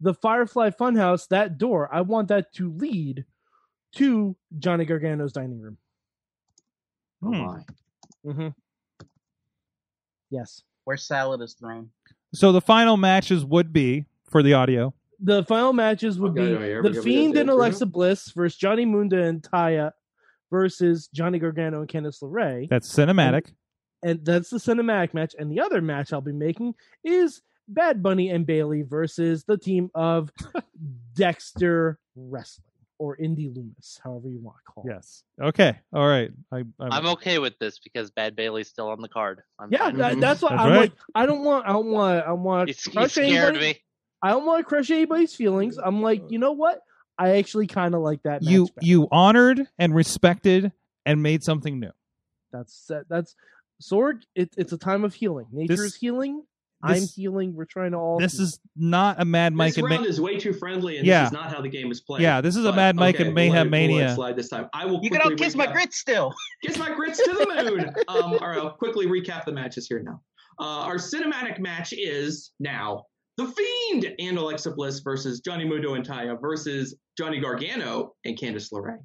the 0.00 0.14
Firefly 0.14 0.70
Funhouse, 0.70 1.28
that 1.28 1.58
door, 1.58 1.88
I 1.94 2.00
want 2.00 2.28
that 2.28 2.52
to 2.54 2.72
lead 2.72 3.24
to 3.96 4.34
Johnny 4.58 4.84
Gargano's 4.84 5.32
dining 5.32 5.60
room. 5.60 5.78
Oh 7.22 7.28
Hmm. 7.28 7.38
my. 7.38 7.62
Mm-hmm. 8.26 8.48
Yes. 10.30 10.62
Where 10.84 10.96
salad 10.96 11.40
is 11.40 11.54
thrown. 11.54 11.90
So 12.34 12.52
the 12.52 12.60
final 12.60 12.96
matches 12.96 13.44
would 13.44 13.72
be 13.72 14.06
for 14.28 14.42
the 14.42 14.54
audio. 14.54 14.92
The 15.20 15.44
final 15.44 15.72
matches 15.72 16.18
would 16.20 16.32
Okay, 16.32 16.46
be 16.46 16.52
yeah, 16.52 16.58
yeah, 16.58 16.80
The 16.82 16.82
got- 16.82 16.90
we 16.90 16.94
got 16.94 17.04
Fiend 17.04 17.36
and 17.38 17.48
for 17.48 17.52
now. 17.54 17.58
Alexa 17.60 17.86
Bliss 17.86 18.32
versus 18.32 18.58
Johnny 18.58 18.84
Mundo 18.84 19.22
and 19.22 19.42
Taya 19.42 19.92
versus 20.50 21.08
Johnny 21.08 21.38
Gargano 21.38 21.80
and 21.80 21.88
Candice 21.88 22.22
LeRae. 22.22 22.68
That's 22.68 22.92
cinematic. 22.94 23.52
and 24.04 24.24
that's 24.24 24.50
the 24.50 24.58
cinematic 24.58 25.14
match. 25.14 25.34
And 25.38 25.50
the 25.50 25.60
other 25.60 25.80
match 25.80 26.12
I'll 26.12 26.20
be 26.20 26.32
making 26.32 26.74
is 27.02 27.40
Bad 27.68 28.02
Bunny 28.02 28.30
and 28.30 28.46
Bayley 28.46 28.82
versus 28.82 29.44
the 29.44 29.56
team 29.58 29.90
of 29.94 30.30
Dexter 31.14 31.98
Wrestling 32.14 32.64
or 32.98 33.16
Indi 33.16 33.50
Loomis, 33.54 34.00
however 34.02 34.28
you 34.28 34.38
want 34.40 34.56
to 34.66 34.72
call 34.72 34.84
it. 34.86 34.92
Yes. 34.94 35.22
Okay. 35.42 35.76
All 35.92 36.06
right. 36.06 36.30
I, 36.52 36.58
I'm, 36.58 36.74
I'm 36.80 37.06
okay 37.08 37.38
with 37.38 37.58
this 37.58 37.78
because 37.78 38.10
Bad 38.10 38.34
Bayley's 38.36 38.68
still 38.68 38.88
on 38.88 39.02
the 39.02 39.08
card. 39.08 39.42
I'm 39.58 39.70
Yeah, 39.70 39.90
that, 39.90 40.18
that's 40.20 40.40
what 40.40 40.50
That's 40.50 40.62
I'm 40.62 40.70
right. 40.70 40.78
like. 40.80 40.92
I 41.14 41.26
don't 41.26 41.44
want. 41.44 41.66
I 41.66 41.72
don't 41.72 41.90
want. 41.90 42.26
I 42.26 42.32
want 42.32 42.68
You, 42.68 42.74
to 42.74 43.00
you 43.02 43.08
scared 43.08 43.28
anybody. 43.56 43.58
me. 43.74 43.80
I 44.26 44.30
don't 44.30 44.44
want 44.44 44.58
to 44.60 44.64
crush 44.64 44.90
anybody's 44.90 45.34
feelings. 45.34 45.78
I'm 45.78 46.02
like, 46.02 46.30
you 46.30 46.38
know 46.38 46.52
what? 46.52 46.80
I 47.18 47.36
actually 47.38 47.66
kind 47.66 47.94
of 47.94 48.00
like 48.00 48.22
that. 48.24 48.42
Match 48.42 48.50
you 48.52 48.66
better. 48.66 48.86
you 48.86 49.08
honored 49.12 49.66
and 49.78 49.94
respected 49.94 50.72
and 51.04 51.22
made 51.22 51.42
something 51.44 51.78
new. 51.80 51.92
That's 52.52 52.90
that's 53.08 53.34
Sorg. 53.82 54.22
It, 54.34 54.52
it's 54.56 54.72
a 54.72 54.78
time 54.78 55.04
of 55.04 55.14
healing. 55.14 55.46
Nature 55.52 55.72
This- 55.76 55.80
is 55.80 55.94
healing. 55.94 56.42
I'm 56.82 56.94
this- 57.00 57.14
healing. 57.14 57.54
We're 57.54 57.64
trying 57.64 57.92
to 57.92 57.96
all. 57.98 58.18
This 58.18 58.34
heal. 58.34 58.42
is 58.44 58.60
not 58.76 59.20
a 59.20 59.24
Mad 59.24 59.54
Mike 59.54 59.70
This 59.74 59.78
and 59.78 59.86
round 59.90 60.02
Ma- 60.02 60.08
is 60.08 60.20
way 60.20 60.38
too 60.38 60.52
friendly, 60.52 60.98
and 60.98 61.06
Yeah. 61.06 61.22
this 61.22 61.28
is 61.28 61.32
not 61.32 61.50
how 61.52 61.60
the 61.62 61.68
game 61.70 61.90
is 61.90 62.00
played. 62.02 62.22
Yeah, 62.22 62.40
this 62.42 62.54
is 62.54 62.64
a 62.66 62.70
But, 62.70 62.76
Mad 62.76 62.96
Mike 62.96 63.14
okay, 63.14 63.24
and 63.26 63.34
we'll 63.34 63.44
Mayhem 63.46 63.70
let 63.70 63.78
it- 63.80 63.88
we'll 63.88 63.96
let 63.96 64.02
it 64.02 64.04
Mania. 64.04 64.14
slide 64.14 64.36
this 64.36 64.48
time. 64.50 64.68
I 64.74 64.84
will. 64.84 65.00
You 65.02 65.08
can 65.10 65.20
quickly 65.20 65.32
all 65.32 65.38
kiss 65.38 65.54
my 65.56 65.66
recap- 65.68 65.72
grits 65.72 65.96
still. 65.98 66.34
Kiss 66.62 66.78
my 66.78 66.92
grits 66.94 67.18
to 67.22 67.32
the 67.32 67.46
moon. 67.70 67.94
um, 68.08 68.22
all 68.40 68.48
right, 68.48 68.58
I'll 68.58 68.70
quickly 68.76 69.06
recap 69.06 69.44
the 69.46 69.52
matches 69.52 69.86
here 69.86 70.02
now. 70.02 70.20
Uh, 70.58 70.64
our 70.84 70.96
cinematic 70.96 71.58
match 71.60 71.92
is 71.94 72.50
now 72.60 73.04
The 73.36 73.46
Fiend 73.46 74.14
and 74.18 74.38
Alexa 74.38 74.70
Bliss 74.70 75.00
versus 75.00 75.40
Johnny 75.40 75.66
Mundo 75.66 75.92
and 75.94 76.06
Taya 76.06 76.40
versus 76.40 76.94
Johnny 77.18 77.38
Gargano 77.38 78.14
and 78.24 78.38
Candice 78.38 78.72
LeRae. 78.72 78.98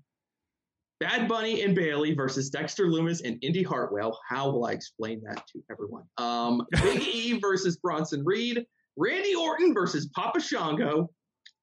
Bad 1.02 1.28
Bunny 1.28 1.64
and 1.64 1.76
Bayley 1.76 2.14
versus 2.14 2.50
Dexter 2.50 2.88
Loomis 2.88 3.22
and 3.22 3.38
Indi 3.42 3.64
Hartwell. 3.64 4.18
How 4.30 4.50
will 4.50 4.66
I 4.66 4.72
explain 4.72 5.22
that 5.26 5.44
to 5.48 5.62
everyone? 5.70 6.04
Um, 6.18 6.66
Big 6.84 7.02
E 7.02 7.40
versus 7.40 7.76
Bronson 7.78 8.24
Reed. 8.24 8.66
Randy 8.96 9.36
Orton 9.36 9.74
versus 9.74 10.08
Papa 10.16 10.40
Shango. 10.40 11.10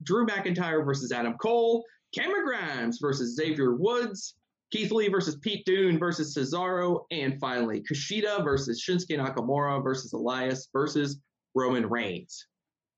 Drew 0.02 0.26
McIntyre 0.26 0.84
versus 0.84 1.10
Adam 1.10 1.36
Cole. 1.40 1.84
Cameron 2.14 2.44
Grimes 2.44 2.98
versus 3.00 3.34
Xavier 3.34 3.76
Woods. 3.76 4.34
Keith 4.70 4.90
Lee 4.90 5.08
versus 5.08 5.36
Pete 5.36 5.64
Dunne 5.64 5.98
versus 5.98 6.36
Cesaro. 6.36 7.04
And 7.10 7.40
finally, 7.40 7.82
Kushida 7.90 8.44
versus 8.44 8.84
Shinsuke 8.84 9.18
Nakamura 9.18 9.82
versus 9.82 10.12
Elias 10.12 10.68
versus 10.72 11.18
Roman 11.54 11.88
Reigns. 11.88 12.46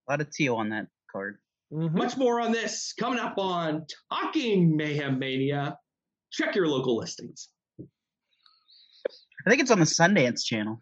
A 0.08 0.12
lot 0.12 0.20
of 0.20 0.30
teal 0.32 0.56
on 0.56 0.70
that 0.70 0.86
card. 1.10 1.38
Mhm. 1.72 1.92
Much 1.92 2.16
more 2.16 2.40
on 2.40 2.52
this 2.52 2.92
coming 2.98 3.18
up 3.18 3.38
on 3.38 3.86
Talking 4.12 4.76
Mayhem 4.76 5.18
Mania. 5.18 5.78
Check 6.32 6.54
your 6.54 6.66
local 6.66 6.96
listings. 6.96 7.48
I 7.80 9.48
think 9.50 9.62
it's 9.62 9.70
on 9.70 9.78
the 9.78 9.84
Sundance 9.86 10.44
channel. 10.44 10.80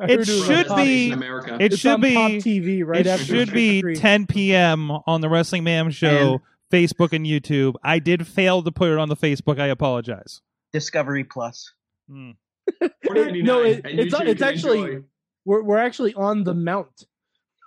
I 0.00 0.04
It 0.04 0.10
heard 0.10 0.18
was 0.20 0.46
should 0.46 0.68
be- 0.76 1.06
in 1.08 1.12
America. 1.14 1.56
It 1.60 1.76
should 1.78 2.00
be 2.00 2.14
Pop 2.14 2.30
TV 2.32 2.82
right 2.86 3.00
it 3.00 3.06
after 3.08 3.24
should 3.24 3.52
be 3.52 3.82
10 3.96 4.26
p.m. 4.26 4.90
on 4.90 5.20
the 5.20 5.28
Wrestling 5.28 5.64
Mayhem 5.64 5.90
Show, 5.90 6.40
Facebook 6.72 7.12
and 7.12 7.26
YouTube. 7.26 7.74
I 7.82 7.98
did 7.98 8.26
fail 8.26 8.62
to 8.62 8.70
put 8.70 8.90
it 8.90 8.98
on 8.98 9.08
the 9.08 9.16
Facebook. 9.16 9.60
I 9.60 9.66
apologize. 9.66 10.40
Discovery 10.72 11.24
Plus. 11.24 11.72
Hmm. 12.08 12.30
no, 12.80 13.62
it- 13.64 13.80
it's 13.84 14.14
it's 14.14 14.42
actually 14.42 14.78
enjoy. 14.78 15.02
we're 15.44 15.62
we're 15.64 15.78
actually 15.78 16.14
on 16.14 16.44
the 16.44 16.54
mount. 16.54 17.06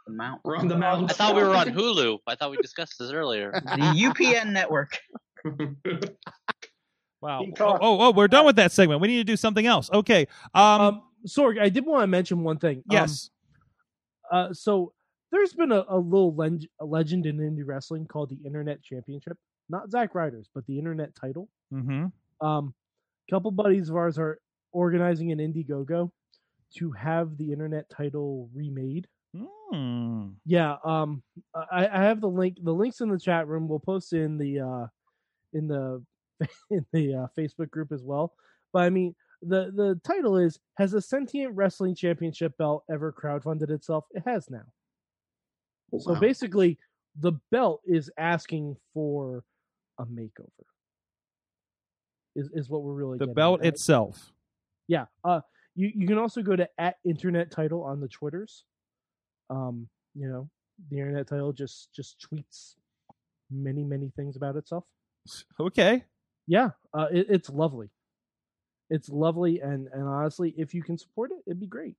The 0.06 0.14
Mount. 0.14 0.42
We're 0.44 0.58
on 0.58 0.68
the 0.68 0.78
mountain. 0.78 1.10
I 1.10 1.14
thought 1.14 1.36
we 1.36 1.42
were 1.44 1.56
on 1.56 1.68
Hulu. 1.68 2.20
I 2.28 2.36
thought 2.36 2.52
we 2.52 2.58
discussed 2.58 2.96
this 3.00 3.12
earlier. 3.12 3.52
The 3.66 4.12
UPN 4.12 4.52
network. 4.52 5.00
Wow. 7.22 7.40
Oh, 7.40 7.46
Peacock. 7.46 7.80
oh, 7.82 8.02
oh, 8.02 8.12
we're 8.12 8.28
done 8.28 8.46
with 8.46 8.58
that 8.58 8.74
segment. 8.74 9.00
We 9.00 9.08
need 9.08 9.18
to 9.20 9.24
do 9.24 9.38
something 9.38 9.66
else. 9.66 9.90
Okay. 9.94 10.28
Um, 10.54 10.82
Um, 10.82 11.02
Sorg, 11.26 11.58
I 11.58 11.70
did 11.70 11.86
want 11.86 12.04
to 12.04 12.08
mention 12.08 12.44
one 12.44 12.58
thing. 12.58 12.80
Um, 12.80 12.84
yes. 12.90 13.30
uh, 14.30 14.52
so 14.52 14.92
there's 15.32 15.54
been 15.54 15.72
a, 15.72 15.86
a 15.88 15.98
little 15.98 16.36
leg- 16.36 16.68
a 16.82 16.86
legend 16.86 17.26
in 17.26 17.38
indie 17.38 17.64
wrestling 17.66 18.08
called 18.08 18.30
the 18.30 18.40
Internet 18.46 18.84
Championship. 18.84 19.38
Not 19.70 19.90
Zack 19.90 20.14
Ryder's, 20.16 20.50
but 20.54 20.66
the 20.68 20.78
Internet 20.78 21.16
title. 21.16 21.48
mm-hmm. 21.74 22.08
Um, 22.46 22.74
couple 23.32 23.52
buddies 23.52 23.90
of 23.90 23.96
ours 23.96 24.18
are 24.20 24.38
organizing 24.74 25.32
an 25.32 25.40
Indiegogo 25.40 26.12
to 26.76 26.92
have 26.92 27.38
the 27.38 27.54
Internet 27.54 27.90
title 27.90 28.50
remade. 28.54 29.08
Hmm. 29.74 30.28
Yeah, 30.46 30.76
um, 30.86 31.24
I, 31.56 31.88
I 31.88 32.04
have 32.04 32.22
the 32.22 32.30
link. 32.30 32.58
The 32.62 32.72
links 32.74 33.02
in 33.02 33.10
the 33.10 33.20
chat 33.20 33.48
room. 33.48 33.68
We'll 33.68 33.80
post 33.80 34.14
in 34.14 34.38
the 34.38 34.60
uh, 34.60 34.88
in 35.54 35.68
the 35.68 36.04
in 36.70 36.86
the 36.94 37.16
uh, 37.16 37.28
Facebook 37.38 37.72
group 37.72 37.92
as 37.92 38.04
well. 38.04 38.34
But 38.72 38.84
I 38.84 38.90
mean, 38.92 39.16
the 39.42 39.72
the 39.76 40.00
title 40.04 40.38
is: 40.38 40.60
Has 40.78 40.94
a 40.94 41.02
sentient 41.02 41.56
wrestling 41.56 41.96
championship 41.96 42.56
belt 42.58 42.84
ever 42.92 43.12
crowdfunded 43.12 43.72
itself? 43.72 44.06
It 44.12 44.24
has 44.28 44.48
now. 44.50 44.66
So 46.00 46.12
Oh, 46.16 46.20
basically, 46.20 46.78
the 47.20 47.34
belt 47.52 47.82
is 47.86 48.12
asking 48.18 48.78
for 48.94 49.44
a 50.00 50.06
makeover. 50.06 50.66
Is 52.36 52.50
is 52.54 52.70
what 52.70 52.84
we're 52.84 52.94
really 52.94 53.18
The 53.18 53.26
getting 53.26 53.34
belt 53.36 53.62
at. 53.62 53.68
itself. 53.68 54.32
Yeah. 54.88 55.06
Uh 55.24 55.42
you, 55.76 55.92
you 55.96 56.08
can 56.08 56.20
also 56.20 56.44
go 56.44 56.56
to 56.56 56.70
at 56.78 56.98
internet 57.04 57.50
title 57.50 57.84
on 57.84 58.00
the 58.00 58.08
Twitters. 58.08 58.64
Um, 59.54 59.88
you 60.16 60.28
know, 60.28 60.50
the 60.90 60.98
internet 61.00 61.28
title 61.28 61.54
just 61.54 61.94
just 61.94 62.26
tweets 62.32 62.76
many, 63.52 63.84
many 63.84 64.12
things 64.16 64.36
about 64.36 64.56
itself. 64.56 64.86
Okay. 65.60 66.04
Yeah, 66.48 66.72
uh 66.94 67.08
it, 67.12 67.28
it's 67.30 67.50
lovely. 67.50 67.90
It's 68.90 69.10
lovely 69.10 69.60
and 69.60 69.88
and 69.94 70.08
honestly, 70.08 70.54
if 70.58 70.74
you 70.74 70.84
can 70.84 70.98
support 70.98 71.32
it, 71.32 71.38
it'd 71.48 71.60
be 71.60 71.68
great. 71.68 71.96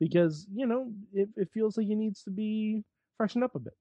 Because, 0.00 0.46
you 0.52 0.66
know, 0.66 0.90
it, 1.12 1.28
it 1.36 1.48
feels 1.54 1.76
like 1.76 1.86
it 1.88 1.94
needs 1.94 2.22
to 2.24 2.30
be 2.30 2.82
freshened 3.16 3.44
up 3.44 3.54
a 3.54 3.60
bit. 3.60 3.74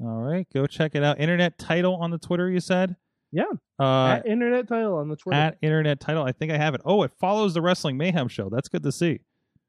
All 0.00 0.22
right. 0.22 0.46
Go 0.54 0.66
check 0.66 0.94
it 0.94 1.04
out. 1.04 1.20
Internet 1.20 1.58
title 1.58 1.96
on 1.96 2.10
the 2.10 2.16
Twitter, 2.18 2.48
you 2.48 2.60
said? 2.60 2.96
Yeah. 3.32 3.52
Uh, 3.78 4.16
at 4.16 4.26
internet 4.26 4.68
title 4.68 4.96
on 4.96 5.08
the 5.08 5.16
Twitter. 5.16 5.38
at 5.38 5.58
internet 5.60 6.00
title. 6.00 6.24
I 6.24 6.32
think 6.32 6.52
I 6.52 6.56
have 6.56 6.74
it. 6.74 6.80
Oh, 6.84 7.02
it 7.02 7.12
follows 7.20 7.52
the 7.54 7.60
Wrestling 7.60 7.98
Mayhem 7.98 8.28
show. 8.28 8.48
That's 8.48 8.68
good 8.68 8.82
to 8.84 8.92
see. 8.92 9.20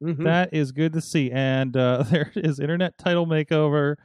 Mhm. 0.01 0.23
That 0.23 0.53
is 0.53 0.71
good 0.71 0.93
to 0.93 1.01
see. 1.01 1.31
And 1.31 1.75
uh, 1.77 2.03
there 2.09 2.31
is 2.35 2.59
internet 2.59 2.97
title 2.97 3.25
makeover, 3.25 3.95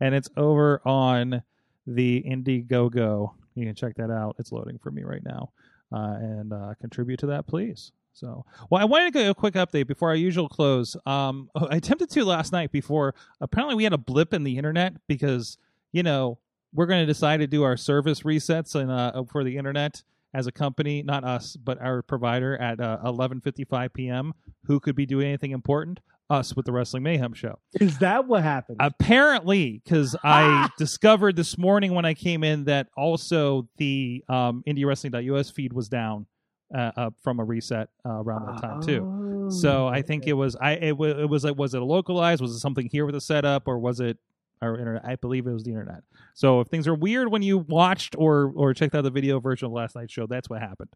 and 0.00 0.14
it's 0.14 0.28
over 0.36 0.80
on 0.86 1.42
the 1.86 2.22
Indiegogo. 2.26 3.32
You 3.54 3.66
can 3.66 3.74
check 3.74 3.94
that 3.96 4.10
out. 4.10 4.36
It's 4.38 4.52
loading 4.52 4.78
for 4.78 4.90
me 4.90 5.02
right 5.04 5.22
now, 5.24 5.50
uh, 5.92 6.16
and 6.20 6.52
uh, 6.52 6.74
contribute 6.80 7.18
to 7.20 7.26
that, 7.28 7.46
please. 7.46 7.92
So, 8.12 8.44
well, 8.70 8.80
I 8.80 8.84
wanted 8.86 9.12
to 9.12 9.18
go 9.24 9.30
a 9.30 9.34
quick 9.34 9.54
update 9.54 9.86
before 9.86 10.08
our 10.08 10.14
usual 10.16 10.48
close. 10.48 10.96
Um, 11.06 11.50
I 11.54 11.76
attempted 11.76 12.10
to 12.10 12.24
last 12.24 12.52
night 12.52 12.72
before. 12.72 13.14
Apparently, 13.40 13.74
we 13.74 13.84
had 13.84 13.92
a 13.92 13.98
blip 13.98 14.32
in 14.34 14.42
the 14.42 14.56
internet 14.58 14.94
because 15.06 15.58
you 15.92 16.02
know 16.02 16.38
we're 16.74 16.86
going 16.86 17.00
to 17.00 17.06
decide 17.06 17.38
to 17.38 17.46
do 17.46 17.62
our 17.62 17.76
service 17.76 18.22
resets 18.22 18.74
and 18.74 18.90
uh, 18.90 19.22
for 19.30 19.44
the 19.44 19.56
internet 19.56 20.02
as 20.34 20.46
a 20.46 20.52
company, 20.52 21.02
not 21.02 21.24
us, 21.24 21.56
but 21.56 21.80
our 21.80 22.02
provider 22.02 22.56
at 22.56 22.80
uh, 22.80 22.98
11:55 23.04 23.92
p.m. 23.92 24.32
Who 24.64 24.80
could 24.80 24.96
be 24.96 25.06
doing 25.06 25.28
anything 25.28 25.52
important? 25.52 26.00
Us 26.28 26.56
with 26.56 26.66
the 26.66 26.72
Wrestling 26.72 27.04
Mayhem 27.04 27.34
show. 27.34 27.60
Is 27.80 27.98
that 27.98 28.26
what 28.26 28.42
happened? 28.42 28.78
Apparently, 28.80 29.80
because 29.84 30.16
I 30.24 30.68
discovered 30.76 31.36
this 31.36 31.56
morning 31.56 31.94
when 31.94 32.04
I 32.04 32.14
came 32.14 32.42
in 32.42 32.64
that 32.64 32.88
also 32.96 33.68
the 33.76 34.24
um, 34.28 34.64
IndieWrestling.us 34.66 35.50
feed 35.50 35.72
was 35.72 35.88
down 35.88 36.26
uh, 36.74 36.90
uh, 36.96 37.10
from 37.22 37.38
a 37.38 37.44
reset 37.44 37.90
uh, 38.04 38.22
around 38.22 38.46
that 38.46 38.60
time 38.60 38.80
too. 38.80 39.06
So 39.50 39.86
I 39.86 40.02
think 40.02 40.26
it 40.26 40.32
was 40.32 40.56
I 40.56 40.72
it, 40.72 40.98
wa- 40.98 41.06
it 41.06 41.28
was 41.28 41.44
like 41.44 41.56
was 41.56 41.74
it 41.74 41.78
localized? 41.80 42.42
Was 42.42 42.50
it 42.50 42.58
something 42.58 42.88
here 42.90 43.06
with 43.06 43.14
the 43.14 43.20
setup, 43.20 43.68
or 43.68 43.78
was 43.78 44.00
it 44.00 44.18
our 44.62 44.78
internet? 44.78 45.04
I 45.04 45.16
believe 45.16 45.46
it 45.46 45.52
was 45.52 45.64
the 45.64 45.70
internet. 45.70 46.02
So 46.34 46.60
if 46.60 46.68
things 46.68 46.86
are 46.88 46.94
weird 46.94 47.30
when 47.30 47.42
you 47.42 47.58
watched 47.58 48.14
or 48.16 48.52
or 48.54 48.74
checked 48.74 48.94
out 48.94 49.02
the 49.02 49.10
video 49.10 49.40
version 49.40 49.66
of 49.66 49.72
last 49.72 49.94
night's 49.96 50.12
show, 50.12 50.26
that's 50.26 50.48
what 50.48 50.60
happened. 50.60 50.90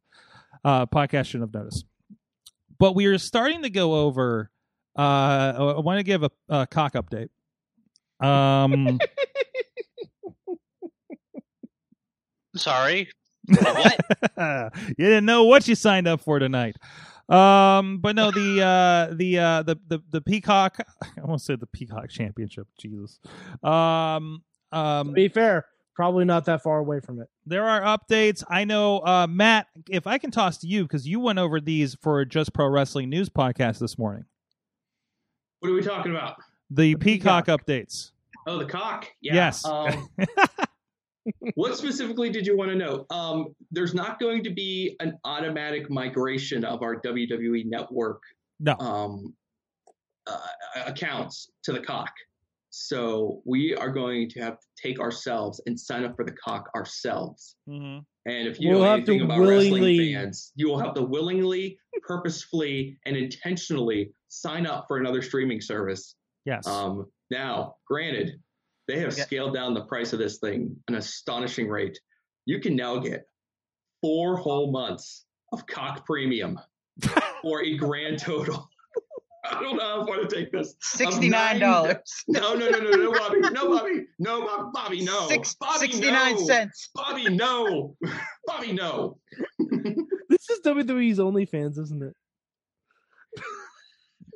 Uh, 0.65 0.87
podcast 0.87 1.27
shouldn't 1.27 1.55
have 1.55 1.63
noticed. 1.63 1.85
But 2.79 2.95
we 2.95 3.07
are 3.07 3.19
starting 3.19 3.63
to 3.63 3.71
go 3.71 3.95
over. 3.95 4.51
Uh, 4.99 5.03
I 5.77 5.81
want 5.81 5.99
to 5.99 6.03
give 6.03 6.23
a, 6.23 6.31
a 6.49 6.67
cock 6.67 6.95
update. 6.95 7.29
Um, 8.25 8.99
Sorry. 12.57 13.09
You 14.39 14.71
didn't 14.97 15.25
know 15.25 15.45
what 15.45 15.67
you 15.69 15.75
signed 15.75 16.07
up 16.09 16.21
for 16.21 16.39
tonight. 16.39 16.77
Um, 17.31 17.99
but 17.99 18.17
no, 18.17 18.31
the 18.31 18.63
uh, 18.63 19.15
the 19.15 19.39
uh, 19.39 19.63
the 19.63 19.79
the 19.87 20.03
the 20.11 20.21
Peacock. 20.21 20.79
I 21.03 21.25
won't 21.25 21.41
say 21.41 21.57
the 21.57 21.67
Peacock 21.67 22.11
Championship. 22.11 22.67
Jesus. 22.79 23.21
Um, 23.63 24.43
To 24.73 24.79
um, 24.79 25.13
be 25.13 25.29
fair, 25.29 25.67
probably 25.95 26.25
not 26.25 26.45
that 26.47 26.63
far 26.63 26.79
away 26.79 27.01
from 27.01 27.21
it. 27.21 27.29
There 27.47 27.69
are 27.69 27.83
updates. 27.83 28.43
I 28.49 28.65
know, 28.65 28.99
uh, 28.99 29.27
Matt. 29.29 29.69
If 29.89 30.07
I 30.07 30.19
can 30.19 30.31
toss 30.31 30.59
to 30.59 30.67
you 30.67 30.83
because 30.83 31.07
you 31.07 31.21
went 31.21 31.39
over 31.39 31.61
these 31.61 31.97
for 32.03 32.25
Just 32.25 32.53
Pro 32.53 32.67
Wrestling 32.67 33.11
News 33.11 33.29
podcast 33.29 33.79
this 33.79 33.97
morning. 33.97 34.25
What 35.61 35.71
are 35.71 35.75
we 35.75 35.83
talking 35.83 36.13
about? 36.13 36.37
The, 36.71 36.95
Peacock, 36.97 37.47
updates. 37.47 38.13
Oh, 38.47 38.59
the 38.59 38.65
cock. 38.65 39.07
Yeah. 39.21 39.35
Yes. 39.35 39.65
Um, 39.65 40.09
what 41.55 41.77
specifically 41.77 42.31
did 42.31 42.47
you 42.47 42.57
want 42.57 42.71
to 42.71 42.77
know? 42.77 43.07
Um, 43.11 43.55
there's 43.71 43.95
not 43.95 44.19
going 44.21 44.43
to 44.45 44.51
be 44.51 44.97
an 45.01 45.19
automatic 45.25 45.91
migration 45.91 46.65
of 46.65 46.83
our 46.83 47.01
WWE 47.01 47.65
Network 47.67 48.23
No. 48.59 48.75
um, 48.79 49.35
uh, 50.27 50.39
accounts 50.87 51.51
to 51.65 51.73
the 51.73 51.81
cock. 51.81 52.11
So 52.73 53.43
we 53.45 53.75
are 53.75 53.91
going 53.91 54.29
to 54.31 54.41
have 54.41 54.61
to 54.61 54.67
take 54.81 55.01
ourselves 55.01 55.61
and 55.67 55.79
sign 55.79 56.05
up 56.05 56.15
for 56.15 56.25
the 56.25 56.33
cock 56.33 56.71
ourselves. 56.77 57.57
Mhm. 57.69 58.05
And 58.27 58.47
if 58.49 58.61
you 58.61 58.71
We'll 58.71 58.81
know 58.81 58.85
have 58.85 59.05
to 59.07 59.11
anything 59.13 59.25
about 59.25 59.41
willingly- 59.41 59.81
wrestling 59.99 60.15
fans, 60.15 60.53
you 60.55 60.69
will 60.69 60.79
have 60.79 60.95
to 60.95 61.03
willingly, 61.03 61.79
purposefully, 62.03 62.97
and 63.07 63.17
intentionally 63.17 64.13
sign 64.29 64.67
up 64.67 64.85
for 64.87 64.99
another 64.99 65.21
streaming 65.23 65.61
service. 65.61 66.15
Yes. 66.45 66.65
Um, 66.67 67.11
now, 67.31 67.77
granted, 67.87 68.41
they 68.91 68.99
have 69.01 69.17
Yeah. 69.17 69.25
scaled 69.25 69.55
down 69.55 69.75
the 69.75 69.85
price 69.85 70.13
of 70.13 70.19
this 70.19 70.39
thing 70.39 70.77
an 70.89 70.97
astonishing 70.97 71.69
rate. 71.69 71.99
You 72.47 72.59
can 72.61 72.75
now 72.75 72.99
get 72.99 73.27
four 74.01 74.37
whole 74.37 74.73
months 74.73 75.25
of 75.53 75.67
cock 75.67 76.05
premium 76.07 76.59
for 77.43 77.63
a 77.63 77.77
grand 77.77 78.19
total. 78.19 78.69
I 79.45 79.61
don't 79.63 79.77
know 79.77 79.83
how 79.83 80.01
I 80.03 80.05
want 80.05 80.29
to 80.29 80.37
take 80.37 80.51
this. 80.53 80.75
Sixty-nine 80.81 81.61
dollars. 81.61 81.97
No, 82.29 82.55
no, 82.55 82.69
no, 82.69 82.79
no, 82.79 82.91
no, 82.91 83.13
Bobby, 83.13 83.41
no, 83.41 83.69
Bobby, 83.79 84.07
no, 84.19 84.45
Bob- 84.47 84.73
Bobby, 84.73 85.05
no, 85.05 85.29
Six, 85.29 85.55
Bobby, 85.55 85.79
69 85.93 86.35
no. 86.35 86.47
cents. 86.47 86.91
Bobby, 86.95 87.29
no, 87.31 87.97
Bobby, 88.47 88.73
no. 88.73 89.19
This 90.29 90.49
is 90.51 90.61
WWE's 90.65 91.19
OnlyFans, 91.19 91.79
isn't 91.79 92.03
it? 92.03 92.15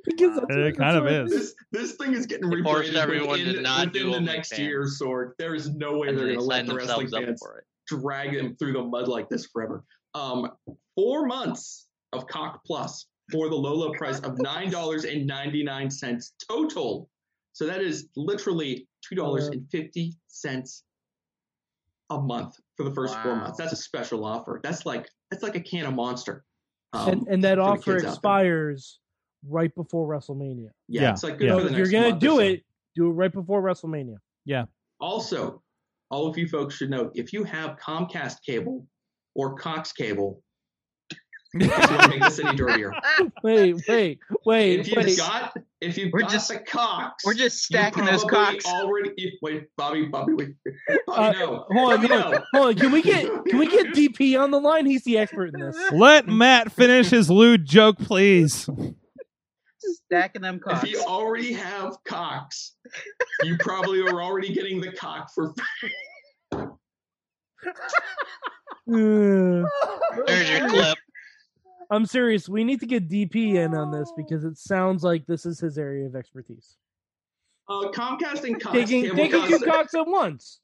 Because 0.05 0.37
that's 0.37 0.47
It 0.51 0.63
what- 0.65 0.77
kind 0.77 0.97
of 0.97 1.05
that's 1.05 1.31
what 1.33 1.33
is. 1.41 1.55
This 1.55 1.55
this 1.73 1.93
thing 1.97 2.13
is 2.15 2.27
getting 2.27 2.49
They 2.51 2.63
forced 2.63 2.89
rebranded 2.91 2.97
everyone 2.97 3.39
to 3.39 3.47
within, 3.47 3.63
not 3.63 3.87
within 3.87 4.03
do 4.03 4.13
the 4.13 4.21
next 4.21 4.53
OnlyFans. 4.53 4.59
year, 4.59 4.87
Sword. 4.87 5.35
There 5.39 5.55
is 5.55 5.71
no 5.71 5.99
way 5.99 6.09
And 6.09 6.19
they're 6.19 6.27
they 6.27 6.35
going 6.35 6.41
to 6.41 6.47
let 6.47 6.67
the 6.67 6.75
wrestling 6.75 7.07
themselves 7.07 7.15
up 7.15 7.25
fans 7.25 7.41
for 7.43 7.59
it. 7.59 7.65
drag 7.87 8.33
them 8.37 8.57
through 8.57 8.73
the 8.75 8.83
mud 8.83 9.09
like 9.09 9.29
this 9.29 9.47
forever. 9.47 9.85
Um, 10.15 10.51
four 10.95 11.27
months 11.27 11.87
of 12.13 12.27
Cock 12.27 12.61
Plus 12.65 13.07
for 13.33 13.49
the 13.49 13.55
low 13.57 13.75
low 13.75 13.93
price 13.93 14.21
of 14.21 14.39
nine 14.39 14.71
dollars 14.71 15.05
and 15.05 15.27
ninety 15.27 15.63
nine 15.65 15.91
cents 15.91 16.35
total. 16.49 17.09
So 17.53 17.67
that 17.67 17.81
is 17.81 18.09
literally 18.17 18.87
two 19.09 19.15
dollars 19.17 19.47
and 19.49 19.69
fifty 19.71 20.15
cents 20.29 20.85
a 22.11 22.21
month 22.21 22.57
for 22.77 22.85
the 22.85 22.91
first 22.95 23.19
four 23.21 23.35
months. 23.37 23.57
That's 23.59 23.73
a 23.73 23.77
special 23.77 24.25
offer. 24.25 24.61
That's 24.63 24.85
like 24.85 25.09
that's 25.31 25.43
like 25.43 25.57
a 25.57 25.61
can 25.61 25.87
of 25.87 25.95
Monster. 25.95 26.45
Um, 26.93 27.09
and, 27.09 27.27
and 27.29 27.45
that 27.45 27.57
for 27.57 27.63
the 27.65 27.69
offer 27.71 27.79
kids 27.95 27.95
out 27.97 28.01
there. 28.03 28.11
expires 28.11 29.01
right 29.49 29.75
before 29.75 30.07
WrestleMania. 30.09 30.69
Yeah, 30.89 31.03
Yeah, 31.03 31.11
it's 31.13 31.23
like 31.23 31.39
good 31.39 31.49
yeah. 31.49 31.55
for 31.57 31.61
So 31.63 31.67
the 31.69 31.73
if 31.73 31.79
you're 31.79 31.91
gonna 31.91 32.11
month 32.11 32.21
do 32.21 32.29
so. 32.29 32.39
it, 32.41 32.65
do 32.95 33.07
it 33.09 33.13
right 33.13 33.33
before 33.33 33.63
WrestleMania. 33.63 34.17
Yeah. 34.45 34.65
Also, 35.01 35.63
all 36.11 36.27
of 36.27 36.39
you 36.39 36.47
folks 36.49 36.75
should 36.77 36.91
know 36.91 37.11
if 37.15 37.33
you 37.33 37.45
have 37.45 37.77
Comcast 37.79 38.37
cable 38.47 38.87
or 39.35 39.55
Cox 39.55 39.93
cable, 39.93 40.41
if 41.57 41.63
you 41.63 41.69
want 41.71 42.03
to 42.03 42.09
make 42.09 42.21
this 42.23 42.39
any 42.41 42.57
dirtier. 42.57 42.93
Wait, 43.45 43.75
wait, 43.89 44.19
wait, 44.45 44.81
If 44.81 44.89
you've 44.89 44.97
wait. 44.97 45.17
got 45.19 45.57
if 45.81 45.97
you've 45.97 46.13
We're 46.13 46.21
got 46.23 46.31
just- 46.31 46.49
the 46.49 46.59
Cox, 46.59 47.25
We're 47.25 47.35
just 47.35 47.63
stacking 47.63 48.05
those 48.05 48.25
probably 48.25 48.59
cocks. 48.61 48.67
Already, 48.75 49.39
wait, 49.43 49.65
Bobby, 49.77 50.07
Bobby, 50.07 50.33
wait, 50.35 50.49
Uh, 51.09 51.31
no, 51.33 51.65
hold 51.71 51.93
on, 51.93 51.97
Bobby, 52.03 52.09
hold 52.09 52.23
on, 52.25 52.31
no. 52.33 52.43
hold 52.55 52.67
on. 52.69 52.75
Can 52.75 52.91
we 52.93 53.03
get 53.03 53.25
can 53.47 53.59
we 53.59 53.69
get 53.69 53.89
DP 53.95 54.41
on 54.41 54.51
the 54.51 54.59
line? 54.61 54.85
He's 54.87 55.05
the 55.05 55.19
expert 55.19 55.55
in 55.55 55.61
this. 55.61 55.77
Let 55.93 56.27
Matt 56.27 56.73
finish 56.73 57.11
his 57.11 57.31
lewd 57.31 57.65
joke, 57.67 57.99
please. 57.99 58.69
Stacking 60.07 60.43
them 60.43 60.61
cocks. 60.61 60.85
If 60.85 60.91
you 60.91 61.01
already 61.01 61.53
have 61.53 61.97
Cox, 62.05 62.77
you 63.43 63.57
probably 63.59 64.01
are 64.01 64.23
already 64.23 64.55
getting 64.55 64.81
the 64.81 64.93
cock 64.93 65.31
for 65.35 65.53
free. 65.81 65.93
There's 68.87 70.51
your 70.51 70.69
clip. 70.69 70.99
I'm 71.91 72.07
serious. 72.07 72.49
We 72.49 72.65
need 72.65 72.81
to 72.81 72.87
get 72.87 73.09
DP 73.09 73.55
in 73.55 73.75
on 73.75 73.91
this 73.91 74.13
because 74.17 74.45
it 74.45 74.59
sounds 74.59 75.05
like 75.05 75.27
this 75.27 75.47
is 75.47 75.61
his 75.61 75.79
area 75.79 76.07
of 76.07 76.17
expertise. 76.17 76.77
Uh, 77.69 77.89
Comcast 77.93 78.45
and 78.45 78.61
Cox 78.61 78.75
Taking 78.77 79.03
cable 79.05 79.17
taking 79.17 79.41
two 79.43 79.49
costs- 79.59 79.65
Cox 79.65 79.95
at 79.95 80.07
once. 80.07 80.61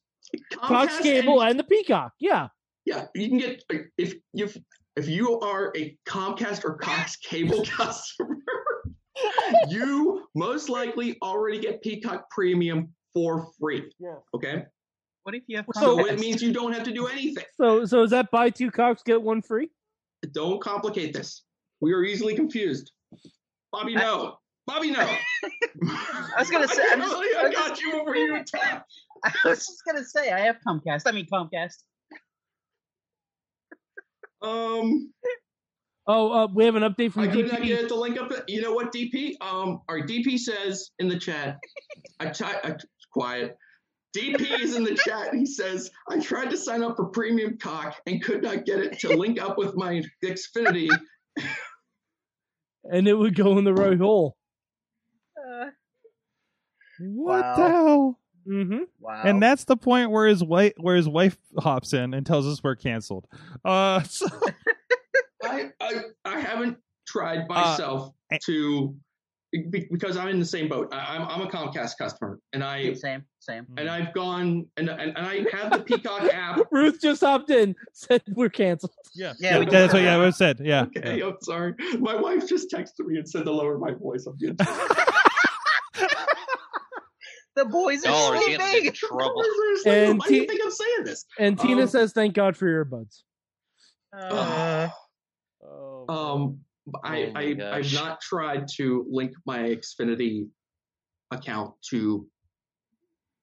Cox 0.53 0.99
cable 1.01 1.41
and 1.41 1.51
and 1.51 1.59
the 1.59 1.65
Peacock. 1.65 2.13
Yeah. 2.21 2.49
Yeah, 2.85 3.07
you 3.15 3.29
can 3.29 3.39
get 3.39 3.63
if 3.99 4.15
you 4.33 4.49
if 4.97 5.09
you 5.09 5.39
are 5.41 5.73
a 5.77 5.97
Comcast 6.07 6.65
or 6.65 6.75
Cox 6.75 7.17
cable 7.17 7.65
customer, 7.65 8.37
you 9.69 10.27
most 10.35 10.69
likely 10.69 11.17
already 11.23 11.59
get 11.59 11.83
Peacock 11.83 12.29
Premium 12.31 12.93
for 13.15 13.49
free. 13.59 13.91
Yeah. 13.99 14.15
Okay, 14.35 14.65
what 15.25 15.35
if 15.35 15.43
you 15.47 15.57
have 15.57 15.67
so 15.75 15.99
Comcast? 15.99 16.13
it 16.13 16.21
means 16.21 16.43
you 16.43 16.53
don't 16.53 16.73
have 16.73 16.85
to 16.85 16.93
do 16.93 17.07
anything. 17.07 17.45
So 17.61 17.85
so 17.85 18.03
is 18.03 18.11
that 18.11 18.31
buy 18.31 18.51
two 18.51 18.71
Cox 18.71 19.03
get 19.03 19.21
one 19.21 19.43
free? 19.43 19.71
Don't 20.33 20.61
complicate 20.63 21.13
this. 21.13 21.45
We 21.81 21.93
are 21.95 22.03
easily 22.05 22.35
confused. 22.35 22.93
Bobby, 23.73 23.95
no. 23.95 24.37
Bobby, 24.67 24.91
no. 24.91 25.01
I 25.89 26.35
was 26.39 26.51
gonna 26.51 26.69
say, 26.69 26.83
I'm 26.93 27.01
just- 27.01 27.15
I 27.17 27.51
got 27.53 27.81
you 27.81 27.93
over 28.01 28.15
you 28.15 28.37
attack. 28.37 28.85
I 29.25 29.33
was 29.45 29.59
just 29.67 29.83
gonna 29.87 30.05
say 30.05 30.31
I 30.31 30.41
have 30.41 30.57
Comcast. 30.67 31.03
I 31.07 31.13
mean 31.13 31.27
Comcast. 31.33 31.77
Um, 34.43 35.13
Oh, 36.07 36.33
uh, 36.33 36.47
we 36.53 36.65
have 36.65 36.75
an 36.77 36.83
update 36.83 37.13
from 37.13 37.23
I 37.23 37.29
could 37.29 37.47
not 37.47 37.61
DP. 37.61 37.67
get 37.67 37.89
the 37.89 37.95
link 37.95 38.19
up. 38.19 38.33
You 38.49 38.63
know 38.63 38.73
what, 38.73 38.93
DP? 38.93 39.35
Um, 39.41 39.81
our 39.89 40.01
DP 40.01 40.39
says 40.39 40.91
in 40.99 41.09
the 41.09 41.19
chat. 41.19 41.59
I 42.19 42.27
tried. 42.27 42.57
I, 42.65 42.77
quiet. 43.13 43.57
DP 44.17 44.61
is 44.61 44.75
in 44.75 44.83
the 44.83 44.95
chat. 44.95 45.33
He 45.35 45.47
says 45.47 45.91
I 46.09 46.19
tried 46.21 46.51
to 46.51 46.57
sign 46.57 46.83
up 46.83 46.97
for 46.97 47.07
Premium 47.07 47.59
Cock 47.59 47.95
and 48.07 48.21
could 48.23 48.43
not 48.43 48.65
get 48.65 48.81
it 48.81 48.99
to 49.01 49.17
link 49.17 49.41
up 49.41 49.57
with 49.57 49.77
my 49.77 50.03
Xfinity. 50.25 50.91
and 52.85 53.07
it 53.07 53.15
would 53.15 53.37
go 53.37 53.57
in 53.59 53.65
the 53.65 53.75
right 53.75 53.99
hole. 53.99 54.37
Uh, 55.39 55.67
What 56.99 57.41
Wow. 57.45 57.55
the 57.57 57.69
hell? 57.69 58.19
Mm-hmm. 58.49 58.79
wow. 58.99 59.23
And 59.25 59.41
that's 59.43 59.65
the 59.65 59.77
point 59.77 60.11
where 60.11 60.27
his 60.27 60.43
wife 60.43 60.73
where 60.79 60.97
his 60.97 61.09
wife 61.09 61.37
hops 61.59 61.93
in 61.93 62.15
and 62.15 62.27
tells 62.27 62.47
us 62.47 62.63
we're 62.65 62.75
canceled. 62.75 63.27
Uh, 63.65 64.03
so, 64.03 64.27
I, 65.91 66.01
I 66.25 66.37
I 66.37 66.41
haven't 66.41 66.77
tried 67.07 67.41
Uh, 67.51 67.55
myself 67.55 68.13
eh. 68.33 68.39
to 68.47 68.95
because 69.91 70.17
I'm 70.17 70.29
in 70.29 70.39
the 70.39 70.45
same 70.45 70.69
boat. 70.69 70.95
I, 70.95 71.17
I'm 71.17 71.23
I'm 71.23 71.41
a 71.43 71.51
Comcast 71.51 71.99
customer, 71.99 72.39
and 72.53 72.63
I 72.63 72.95
same, 72.95 73.25
same. 73.41 73.67
and 73.77 73.89
I've 73.91 74.15
gone 74.15 74.67
and 74.77 74.89
and, 74.89 75.17
and 75.17 75.19
I 75.19 75.45
have 75.53 75.73
the 75.73 75.81
Peacock 75.81 76.23
app. 76.33 76.61
Ruth 76.71 77.01
just 77.03 77.21
hopped 77.23 77.51
in, 77.51 77.75
said 77.93 78.23
we're 78.29 78.49
canceled. 78.49 78.93
yeah, 79.15 79.33
Yeah, 79.41 79.59
we 79.59 79.65
that's 79.67 79.93
what 79.93 80.01
don't- 80.03 80.21
yeah, 80.21 80.25
I 80.27 80.31
said. 80.31 80.61
Yeah, 80.63 80.83
Okay, 80.97 81.21
I'm 81.21 81.37
sorry. 81.43 81.75
My 81.99 82.15
wife 82.15 82.47
just 82.49 82.71
texted 82.71 83.07
me 83.07 83.19
and 83.19 83.29
said 83.29 83.45
to 83.47 83.51
lower 83.53 83.77
my 83.79 83.93
voice. 83.93 84.27
I'm 84.29 84.37
getting 84.37 84.57
The 87.57 87.65
boys 87.65 88.05
are 88.05 88.11
Y'all 88.11 88.33
are 88.35 88.39
getting 88.39 88.61
sleeping. 88.61 88.87
in 88.87 88.93
trouble. 88.93 89.43
And 89.85 90.19
Why 90.21 90.27
do 90.29 90.35
you 90.37 90.47
think 90.47 90.61
I'm 90.65 90.71
saying 90.71 91.05
this? 91.05 91.25
And 91.41 91.59
Tina 91.59 91.83
Um, 91.83 91.89
says, 91.89 92.13
"Thank 92.13 92.35
God 92.35 92.57
for 92.57 92.69
your 92.69 92.85
buds." 92.85 93.25
Uh, 95.63 96.13
Um, 96.13 96.61
I, 97.05 97.25
Oh 97.25 97.33
I 97.35 97.77
I've 97.77 97.93
not 97.93 98.21
tried 98.21 98.67
to 98.77 99.07
link 99.09 99.33
my 99.47 99.59
Xfinity 99.61 100.49
account 101.31 101.75
to 101.91 102.27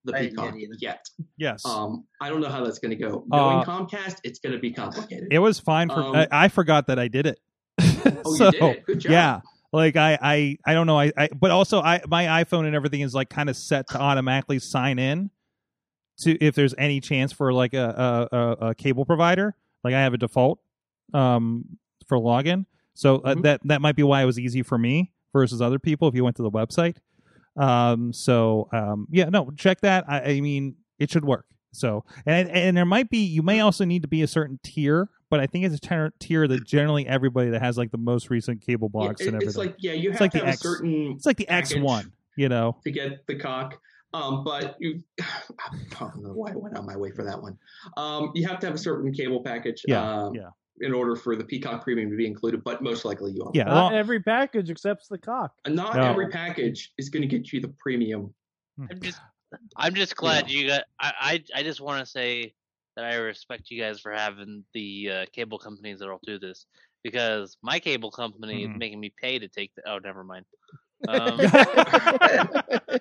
the 0.04 0.16
I 0.16 0.22
didn't 0.24 0.38
Peacock 0.38 0.56
yet. 0.80 1.06
yes. 1.38 1.66
Um, 1.66 2.06
I 2.22 2.30
don't 2.30 2.42
know 2.42 2.50
how 2.50 2.64
that's 2.64 2.80
going 2.80 2.98
to 2.98 3.04
go. 3.04 3.26
Uh, 3.32 3.38
Knowing 3.38 3.66
Comcast, 3.66 4.18
it's 4.24 4.40
going 4.40 4.54
to 4.54 4.60
be 4.60 4.72
complicated. 4.72 5.28
it 5.32 5.40
was 5.40 5.60
fine 5.60 5.90
for. 5.90 6.02
um, 6.02 6.16
I, 6.16 6.28
I 6.32 6.48
forgot 6.48 6.88
that 6.88 6.98
I 7.00 7.08
did 7.08 7.26
it. 7.28 7.40
oh, 8.26 8.36
so 8.36 8.46
you 8.46 8.52
did. 8.52 8.86
Good 8.86 9.00
job. 9.00 9.12
yeah, 9.12 9.42
like 9.72 9.96
I 9.96 10.18
I 10.22 10.58
I 10.66 10.74
don't 10.74 10.88
know. 10.88 11.00
I, 11.00 11.12
I 11.18 11.30
but 11.36 11.52
also 11.52 11.82
I 11.82 12.02
my 12.08 12.44
iPhone 12.44 12.66
and 12.66 12.76
everything 12.76 13.02
is 13.02 13.14
like 13.14 13.30
kind 13.30 13.50
of 13.50 13.56
set 13.56 13.88
to 13.90 14.00
automatically 14.00 14.60
sign 14.60 14.98
in 14.98 15.30
to 16.22 16.32
if 16.44 16.56
there's 16.56 16.74
any 16.78 17.00
chance 17.02 17.32
for 17.32 17.54
like 17.54 17.74
a 17.74 18.28
a, 18.32 18.38
a, 18.38 18.68
a 18.70 18.76
cable 18.76 19.06
provider. 19.06 19.56
Like 19.84 19.94
I 19.94 20.02
have 20.02 20.14
a 20.14 20.18
default 20.18 20.60
um 21.14 21.78
for 22.08 22.18
login, 22.18 22.66
so 22.94 23.18
uh, 23.18 23.36
Mhm. 23.36 23.44
that 23.44 23.62
that 23.66 23.82
might 23.82 23.96
be 23.96 24.04
why 24.04 24.22
it 24.22 24.26
was 24.26 24.40
easy 24.40 24.64
for 24.64 24.78
me 24.78 25.12
versus 25.34 25.62
other 25.62 25.78
people 25.80 26.08
if 26.08 26.16
you 26.16 26.24
went 26.24 26.36
to 26.38 26.44
the 26.44 26.52
website. 26.52 26.98
Um. 27.56 28.14
So 28.14 28.70
um. 28.72 29.08
Yeah. 29.12 29.26
No. 29.30 29.50
Check 29.56 29.82
that. 29.82 30.06
I, 30.08 30.22
I 30.34 30.42
mean, 30.42 30.76
it 31.00 31.10
should 31.12 31.26
work. 31.26 31.46
So 31.74 32.06
and 32.26 32.50
and 32.50 32.76
there 32.78 32.86
might 32.86 33.10
be 33.10 33.20
you 33.20 33.42
may 33.44 33.60
also 33.60 33.86
need 33.86 34.02
to 34.04 34.08
be 34.08 34.22
a 34.24 34.28
certain 34.28 34.60
tier, 34.64 35.10
but 35.30 35.40
I 35.40 35.48
think 35.48 35.66
it's 35.66 35.76
a 35.76 35.80
tier, 35.80 36.14
tier 36.20 36.48
that 36.48 36.66
generally 36.66 37.06
everybody 37.08 37.50
that 37.52 37.62
has 37.62 37.78
like 37.78 37.92
the 37.92 37.98
most 37.98 38.30
recent 38.30 38.62
cable 38.62 38.90
Yeah, 38.94 39.08
box 39.08 39.22
it- 39.22 39.28
and 39.28 39.36
everything. 39.36 39.50
it's 39.50 39.58
like 39.58 39.76
yeah, 39.80 39.92
you 39.94 40.10
It's 40.10 40.20
have 40.20 40.22
like 40.22 40.32
to 40.32 40.40
the 40.40 40.46
have 40.46 40.54
X- 40.54 40.66
a 40.66 40.68
certain 40.70 41.12
it's 41.18 41.26
like 41.26 41.38
the 41.38 41.48
X 41.50 41.76
one, 41.76 42.12
you 42.36 42.50
know. 42.50 42.78
to 42.84 42.92
get 42.92 43.28
the 43.28 43.36
cock. 43.36 43.80
Um, 44.14 44.44
but 44.46 44.78
you, 44.80 45.04
I 45.22 45.76
don't 46.00 46.24
know 46.24 46.32
why 46.34 46.52
I 46.52 46.56
went 46.56 46.78
out 46.78 46.86
my 46.86 46.96
way 46.96 47.12
for 47.12 47.24
that 47.26 47.40
one. 47.42 47.58
Um, 47.98 48.32
you 48.34 48.48
have 48.48 48.60
to 48.62 48.66
have 48.68 48.76
a 48.76 48.80
certain 48.80 49.12
cable 49.12 49.44
package. 49.44 49.84
Yeah, 49.88 50.02
um, 50.24 50.34
yeah. 50.36 50.50
In 50.80 50.94
order 50.94 51.16
for 51.16 51.36
the 51.36 51.44
Peacock 51.44 51.84
Premium 51.84 52.12
to 52.12 52.16
be 52.16 52.28
included, 52.28 52.64
but 52.64 52.84
most 52.84 53.04
likely 53.04 53.32
you 53.32 53.44
are. 53.44 53.52
Yeah, 53.54 53.64
Not 53.64 53.94
every 53.94 54.22
package 54.22 54.70
accepts 54.70 55.08
the 55.08 55.18
cock. 55.18 55.52
And 55.66 55.76
not 55.76 55.96
No. 55.96 56.04
every 56.04 56.28
package 56.28 56.92
is 57.00 57.10
going 57.10 57.22
to 57.22 57.28
get 57.28 57.52
you 57.52 57.60
the 57.60 57.74
premium. 57.80 58.34
I'm 58.92 59.02
just 59.02 59.20
I'm 59.76 59.96
just 59.96 60.16
glad 60.16 60.50
you 60.52 60.68
got. 60.68 60.84
I 61.00 61.14
I, 61.20 61.60
I 61.60 61.64
just 61.64 61.82
want 61.82 62.00
to 62.00 62.06
say 62.06 62.54
that 62.96 63.06
I 63.06 63.16
respect 63.16 63.72
you 63.72 63.82
guys 63.82 64.00
for 64.00 64.12
having 64.12 64.64
the 64.74 65.10
uh, 65.12 65.26
cable 65.34 65.58
companies 65.58 66.00
that'll 66.00 66.20
do 66.28 66.38
this 66.38 66.68
because 67.04 67.58
my 67.64 67.80
cable 67.80 68.12
company 68.12 68.64
is 68.64 68.70
Mhm. 68.70 68.78
making 68.78 69.00
me 69.00 69.12
pay 69.20 69.40
to 69.40 69.48
take 69.48 69.72
the. 69.76 69.90
Oh, 69.90 69.98
never 69.98 70.24
mind. 70.24 70.46
Um, 71.08 71.40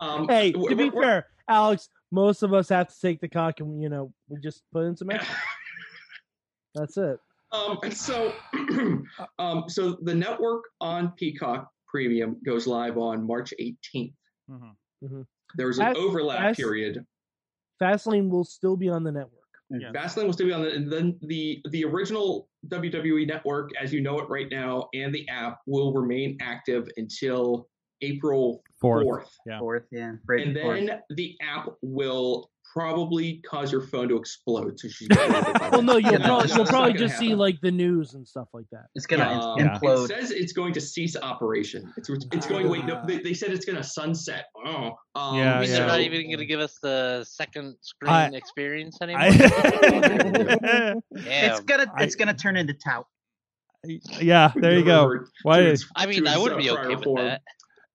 Um, 0.00 0.26
hey, 0.28 0.52
to 0.52 0.74
be 0.74 0.90
fair, 0.90 1.26
Alex, 1.48 1.88
most 2.10 2.42
of 2.42 2.52
us 2.52 2.68
have 2.70 2.88
to 2.88 3.00
take 3.00 3.20
the 3.20 3.28
cock, 3.28 3.60
and 3.60 3.80
you 3.80 3.88
know, 3.88 4.12
we 4.28 4.40
just 4.40 4.62
put 4.72 4.84
in 4.84 4.96
some 4.96 5.10
extra. 5.10 5.36
That's 6.74 6.96
it. 6.96 7.18
Um, 7.52 7.78
and 7.82 7.94
so, 7.96 8.32
um, 9.38 9.64
so 9.68 9.98
the 10.02 10.14
network 10.14 10.62
on 10.80 11.12
Peacock 11.18 11.68
Premium 11.86 12.36
goes 12.46 12.66
live 12.66 12.96
on 12.96 13.26
March 13.26 13.52
18th. 13.60 14.14
Mhm. 14.50 15.26
There's 15.56 15.78
an 15.78 15.86
Fast- 15.86 15.98
overlap 15.98 16.38
Fast- 16.38 16.58
period. 16.58 17.04
Fastlane 17.82 18.30
will 18.30 18.44
still 18.44 18.76
be 18.76 18.88
on 18.88 19.02
the 19.04 19.12
network. 19.12 19.38
Fastlane 19.94 20.26
will 20.26 20.32
still 20.32 20.46
be 20.46 20.52
on 20.52 20.62
the, 20.62 20.72
and 20.74 20.90
then 20.92 21.18
the 21.22 21.60
the 21.70 21.84
original 21.84 22.48
WWE 22.68 23.26
network, 23.26 23.70
as 23.80 23.92
you 23.92 24.00
know 24.02 24.18
it 24.20 24.28
right 24.28 24.48
now, 24.50 24.88
and 24.94 25.14
the 25.14 25.26
app 25.28 25.58
will 25.66 25.92
remain 25.94 26.36
active 26.40 26.88
until 26.98 27.68
April 28.02 28.62
Fourth. 28.80 29.06
4th. 29.06 29.28
Yeah. 29.46 29.58
Fourth, 29.58 29.86
yeah. 29.90 30.12
Right 30.28 30.44
And 30.46 30.54
before. 30.54 30.74
then 30.76 31.00
the 31.10 31.36
app 31.42 31.68
will 31.82 32.50
probably 32.72 33.42
cause 33.48 33.70
your 33.70 33.82
phone 33.82 34.08
to 34.08 34.16
explode. 34.16 34.78
So 34.80 34.88
she's 34.88 35.08
gonna 35.08 35.68
Well, 35.72 35.82
no, 35.82 35.96
you'll 35.98 36.12
Yeah, 36.12 36.18
probably 36.26 36.46
that's 36.46 36.56
you'll 36.56 36.66
probably 36.66 36.92
gonna 36.94 37.06
just 37.06 37.18
see 37.18 37.34
like 37.34 37.60
the 37.60 37.70
news 37.70 38.14
and 38.14 38.26
stuff 38.26 38.48
like 38.54 38.64
that. 38.72 38.86
it's 38.94 39.06
gonna 39.06 39.24
Um, 39.24 39.58
implode. 39.58 40.04
It 40.04 40.08
says 40.08 40.30
it's 40.30 40.52
going 40.52 40.72
to 40.74 40.80
cease 40.80 41.16
operation. 41.16 41.92
It's 41.96 42.08
it's 42.08 42.46
going. 42.46 42.68
Wait, 42.68 42.84
no, 42.86 43.02
they, 43.06 43.18
they 43.18 43.34
said 43.34 43.50
it's 43.50 43.64
going 43.66 43.76
to 43.76 43.84
sunset. 43.84 44.46
Oh, 44.64 44.92
um, 45.14 45.36
Yeah, 45.36 45.56
I 45.56 45.60
mean, 45.60 45.68
yeah. 45.70 45.76
they're 45.78 45.86
not 45.86 46.00
even 46.00 46.22
going 46.26 46.38
to 46.38 46.46
give 46.46 46.60
us 46.60 46.78
the 46.82 47.24
second 47.28 47.76
screen 47.82 48.12
I- 48.12 48.28
experience 48.30 48.98
anymore. 49.02 49.22
I- 49.26 50.94
yeah, 51.10 51.52
it's 51.52 51.60
gonna 51.60 51.92
I- 51.96 52.04
it's 52.04 52.14
gonna 52.14 52.34
turn 52.34 52.56
into 52.56 52.74
tout. 52.74 53.06
yeah, 53.84 54.52
there 54.56 54.78
you 54.78 54.84
go. 54.84 55.12
Why 55.42 55.60
to 55.60 55.76
I 55.96 56.06
mean, 56.06 56.24
to 56.24 56.30
I 56.30 56.38
would 56.38 56.56
be 56.56 56.70
okay 56.70 56.82
prior 56.82 56.90
with 56.96 57.04
form. 57.04 57.26
that. 57.26 57.42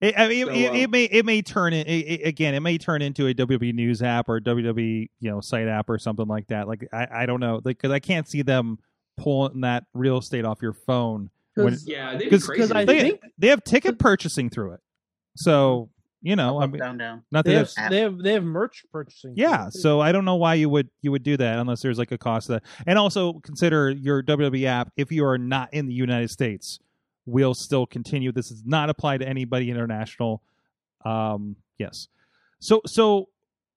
It, 0.00 0.14
I 0.16 0.28
mean, 0.28 0.46
So, 0.46 0.52
it, 0.52 0.66
um, 0.68 0.76
it 0.76 0.90
may 0.90 1.04
it 1.04 1.24
may 1.24 1.42
turn 1.42 1.72
it, 1.72 1.88
it, 1.88 1.90
it- 2.20 2.26
again. 2.26 2.54
It 2.54 2.60
may 2.60 2.78
turn 2.78 3.02
into 3.02 3.26
a 3.26 3.34
WWE 3.34 3.74
News 3.74 4.02
app 4.02 4.28
or 4.28 4.40
WWE 4.40 5.08
you 5.20 5.30
know 5.30 5.40
site 5.40 5.66
app 5.68 5.90
or 5.90 5.98
something 5.98 6.26
like 6.28 6.46
that. 6.48 6.68
Like 6.68 6.86
I, 6.92 7.06
I 7.22 7.26
don't 7.26 7.40
know 7.40 7.60
because 7.60 7.90
I 7.90 7.98
can't 7.98 8.28
see 8.28 8.42
them 8.42 8.78
pulling 9.16 9.62
that 9.62 9.84
real 9.94 10.18
estate 10.18 10.44
off 10.44 10.62
your 10.62 10.72
phone. 10.74 11.30
When, 11.56 11.76
Yeah, 11.84 12.12
they'd 12.16 12.30
be 12.30 12.36
because. 12.38 12.70
I 12.70 12.84
they, 12.84 13.00
think- 13.00 13.20
they 13.38 13.48
have 13.48 13.64
ticket 13.64 13.98
purchasing 13.98 14.48
through 14.50 14.74
it. 14.74 14.80
So 15.36 15.90
you 16.20 16.34
know, 16.34 16.58
I 16.58 16.64
Up, 16.64 16.70
mean, 16.72 16.80
down, 16.80 16.98
down. 16.98 17.22
not 17.30 17.44
they 17.44 17.52
that 17.52 17.58
have 17.58 17.66
that's- 17.74 17.90
they 17.90 18.00
have 18.00 18.18
they 18.18 18.32
have 18.34 18.44
merch 18.44 18.84
purchasing. 18.92 19.34
yeah. 19.36 19.68
So 19.70 20.00
I 20.00 20.10
don't 20.12 20.24
know 20.24 20.34
why 20.36 20.54
you 20.54 20.68
would 20.68 20.88
you 21.00 21.10
would 21.12 21.22
do 21.24 21.36
that 21.36 21.58
unless 21.58 21.80
there's 21.82 21.98
like 21.98 22.12
a 22.12 22.18
cost 22.18 22.46
to 22.46 22.52
that. 22.54 22.62
And 22.86 22.98
also 22.98 23.34
consider 23.34 23.90
your 23.90 24.22
WWE 24.22 24.64
app 24.66 24.92
if 24.96 25.10
you 25.12 25.24
are 25.24 25.38
not 25.38 25.72
in 25.74 25.86
the 25.86 25.94
United 25.94 26.30
States 26.30 26.78
will 27.28 27.54
still 27.54 27.86
continue. 27.86 28.32
This 28.32 28.48
does 28.48 28.64
not 28.64 28.90
apply 28.90 29.18
to 29.18 29.28
anybody 29.28 29.70
international. 29.70 30.42
Um, 31.04 31.56
yes. 31.78 32.08
So 32.60 32.80
so 32.86 33.28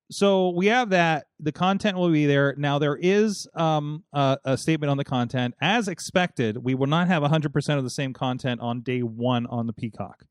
so 0.10 0.49
we 0.49 0.65
have 0.68 0.90
that. 0.90 1.28
The 1.40 1.52
content 1.52 1.98
will 1.98 2.11
be 2.11 2.26
there. 2.26 2.56
Now 2.57 2.80
there 2.80 2.98
is 2.98 3.48
um 3.53 4.03
a, 4.14 4.38
a 4.44 4.57
statement 4.57 4.90
on 4.90 4.98
the 4.98 5.06
content. 5.06 5.53
As 5.61 5.88
expected, 5.88 6.57
we 6.57 6.76
will 6.76 6.88
not 6.88 7.07
have 7.07 7.23
100% 7.23 7.78
of 7.78 7.84
the 7.84 7.90
same 7.90 8.14
content 8.14 8.60
on 8.61 8.82
day 8.82 9.02
one 9.02 9.45
on 9.48 9.68
the 9.68 9.73
Peacock. 9.73 10.26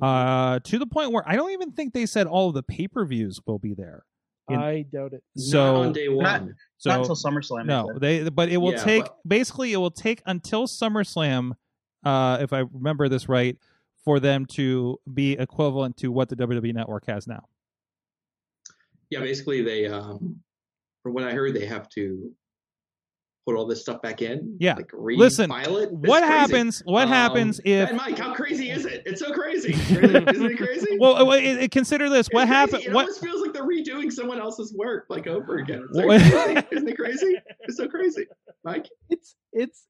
Uh, 0.00 0.58
to 0.64 0.78
the 0.78 0.86
point 0.86 1.12
where 1.12 1.22
I 1.26 1.36
don't 1.36 1.50
even 1.52 1.72
think 1.72 1.92
they 1.94 2.06
said 2.06 2.26
all 2.26 2.48
of 2.48 2.54
the 2.54 2.62
pay 2.62 2.88
per 2.88 3.04
views 3.06 3.40
will 3.46 3.58
be 3.58 3.74
there. 3.74 4.04
in- 4.48 4.56
I 4.58 4.82
doubt 4.82 5.12
it. 5.12 5.22
So 5.36 5.58
not 5.74 5.86
on 5.86 5.92
day 5.92 6.08
one. 6.08 6.22
Not- 6.24 6.42
so 6.78 6.90
Not 6.90 7.00
until 7.00 7.14
SummerSlam. 7.16 7.62
they 7.62 7.66
no, 7.66 7.98
they 8.24 8.28
but 8.30 8.48
it 8.50 8.58
will 8.58 8.72
Yeah, 8.72 8.84
take 8.84 9.04
but- 9.04 9.16
basically 9.26 9.72
it 9.72 9.78
will 9.78 9.90
take 9.90 10.20
until 10.26 10.66
SummerSlam, 10.66 11.52
uh, 12.06 12.38
if 12.40 12.52
I 12.52 12.60
remember 12.72 13.08
this 13.08 13.28
right, 13.28 13.56
for 14.04 14.20
them 14.20 14.46
to 14.46 14.98
be 15.12 15.32
equivalent 15.32 15.96
to 15.98 16.12
what 16.12 16.28
the 16.28 16.36
WWE 16.36 16.72
Network 16.74 17.06
has 17.06 17.26
now. 17.26 17.44
yeah, 19.10 19.20
basically 19.20 19.62
they, 19.62 19.86
um, 19.86 20.36
from 21.02 21.14
what 21.14 21.24
I 21.24 21.32
heard, 21.32 21.54
they 21.54 21.66
have 21.66 21.88
to 21.90 22.30
put 23.46 23.54
all 23.56 23.66
this 23.66 23.80
stuff 23.80 24.02
back 24.02 24.22
in. 24.22 24.56
Yeah. 24.58 24.74
like 24.74 24.88
refile 24.90 25.18
Listen, 25.18 25.50
it. 25.52 25.92
What 25.92 26.22
crazy. 26.24 26.24
happens? 26.32 26.82
What 26.84 27.04
Um, 27.04 27.08
happens 27.10 27.60
if? 27.64 27.88
Ben 27.88 27.96
Mike, 27.96 28.18
how 28.18 28.34
crazy 28.34 28.70
is 28.70 28.84
it? 28.86 29.02
It's 29.06 29.20
so 29.20 29.32
crazy. 29.32 29.72
Isn't 29.94 30.24
it 30.50 30.56
crazy? 30.58 30.98
Well, 30.98 31.16
uh, 31.30 31.34
it, 31.36 31.62
it- 31.62 31.70
consider 31.70 32.08
this. 32.08 32.26
What 32.32 32.42
It's 32.42 32.50
crazy. 32.50 32.54
happened? 32.54 32.82
It 32.84 32.92
What? 32.92 33.02
almost 33.02 33.20
feels 33.22 33.42
like 33.42 33.52
they're 33.52 33.66
redoing 33.66 34.10
someone 34.12 34.40
else's 34.40 34.74
work 34.74 35.06
like 35.08 35.26
over 35.28 35.58
again. 35.58 35.84
It's 35.88 35.96
so 35.98 36.06
What- 36.06 36.20
crazy. 36.22 36.66
Isn't 36.72 36.88
it 36.88 36.96
crazy? 36.96 37.36
It's 37.60 37.76
so 37.76 37.86
crazy, 37.88 38.26
Mike. 38.64 38.88
It's 39.10 39.36
it's 39.52 39.84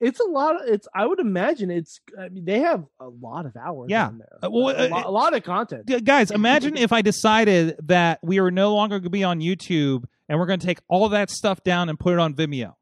it's 0.00 0.20
a 0.20 0.24
lot. 0.24 0.56
Of, 0.62 0.68
it's 0.68 0.86
I 0.94 1.06
would 1.06 1.18
imagine 1.20 1.70
it's. 1.70 2.00
I 2.18 2.28
mean, 2.28 2.44
they 2.44 2.60
have 2.60 2.84
a 3.00 3.08
lot 3.08 3.46
of 3.46 3.56
hours. 3.56 3.88
Yeah. 3.90 4.10
Uh, 4.42 4.50
well, 4.50 4.68
a, 4.68 4.86
uh, 4.86 4.88
lot, 4.88 5.06
a 5.06 5.10
lot 5.10 5.34
of 5.34 5.42
content. 5.42 6.04
Guys 6.04 6.30
imagine 6.42 6.76
if 6.76 6.92
i 6.92 7.02
decided 7.02 7.76
that 7.84 8.18
we 8.22 8.38
are 8.38 8.50
no 8.50 8.74
longer 8.74 8.96
going 8.96 9.04
to 9.04 9.10
be 9.10 9.24
on 9.24 9.40
youtube 9.40 10.04
and 10.28 10.38
we're 10.38 10.46
going 10.46 10.60
to 10.60 10.66
take 10.66 10.78
all 10.88 11.08
that 11.08 11.30
stuff 11.30 11.62
down 11.64 11.88
and 11.88 11.98
put 11.98 12.12
it 12.12 12.18
on 12.18 12.34
vimeo 12.34 12.74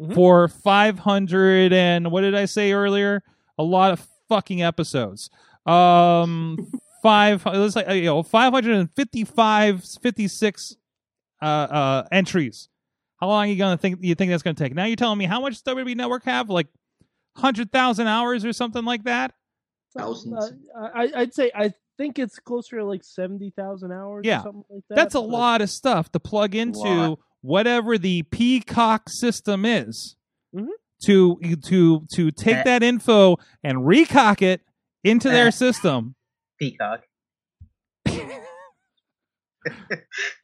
Mhm. 0.00 0.14
for 0.14 0.48
500 0.48 1.74
and 1.74 2.10
what 2.10 2.22
did 2.22 2.34
i 2.34 2.46
say 2.46 2.72
earlier 2.72 3.22
a 3.58 3.62
lot 3.62 3.92
of 3.92 4.06
fucking 4.30 4.62
episodes 4.62 5.28
um 5.66 6.56
five 7.02 7.44
let's 7.44 7.74
say 7.74 7.84
uh, 7.84 7.92
you 7.92 8.04
know 8.04 8.22
555 8.22 9.84
56 10.02 10.76
uh 11.42 11.44
uh 11.44 12.04
entries 12.10 12.69
how 13.20 13.28
long 13.28 13.44
are 13.44 13.48
you 13.48 13.56
gonna 13.56 13.76
think 13.76 13.98
you 14.02 14.14
think 14.14 14.30
that's 14.30 14.42
gonna 14.42 14.54
take 14.54 14.74
now 14.74 14.84
you're 14.84 14.96
telling 14.96 15.18
me 15.18 15.24
how 15.26 15.40
much 15.40 15.62
does 15.62 15.74
wwe 15.74 15.94
network 15.96 16.24
have 16.24 16.48
like 16.50 16.66
100000 17.34 18.06
hours 18.06 18.44
or 18.44 18.52
something 18.52 18.84
like 18.84 19.04
that 19.04 19.32
Thousands. 19.96 20.52
Uh, 20.78 20.88
I, 20.94 21.10
I'd 21.16 21.34
say 21.34 21.50
I 21.52 21.72
think 21.98 22.20
it's 22.20 22.38
closer 22.38 22.76
to 22.78 22.84
like 22.84 23.02
seventy 23.02 23.50
thousand 23.50 23.90
hours. 23.90 24.24
Yeah. 24.24 24.38
or 24.38 24.42
something 24.44 24.64
like 24.70 24.84
that. 24.88 24.94
That's 24.94 25.14
a 25.16 25.20
but- 25.20 25.28
lot 25.28 25.62
of 25.62 25.68
stuff 25.68 26.12
to 26.12 26.20
plug 26.20 26.54
into 26.54 27.18
whatever 27.40 27.98
the 27.98 28.22
Peacock 28.22 29.08
system 29.08 29.64
is. 29.64 30.14
Mhm. 30.54 30.68
To 31.06 31.40
to 31.64 32.06
to 32.14 32.30
take 32.30 32.58
Eh. 32.58 32.62
that 32.62 32.84
info 32.84 33.38
and 33.64 33.78
recock 33.78 34.42
it 34.42 34.60
into 35.02 35.28
Eh. 35.28 35.32
their 35.32 35.50
system. 35.50 36.14
Peacock. 36.60 37.00
Got 38.06 38.16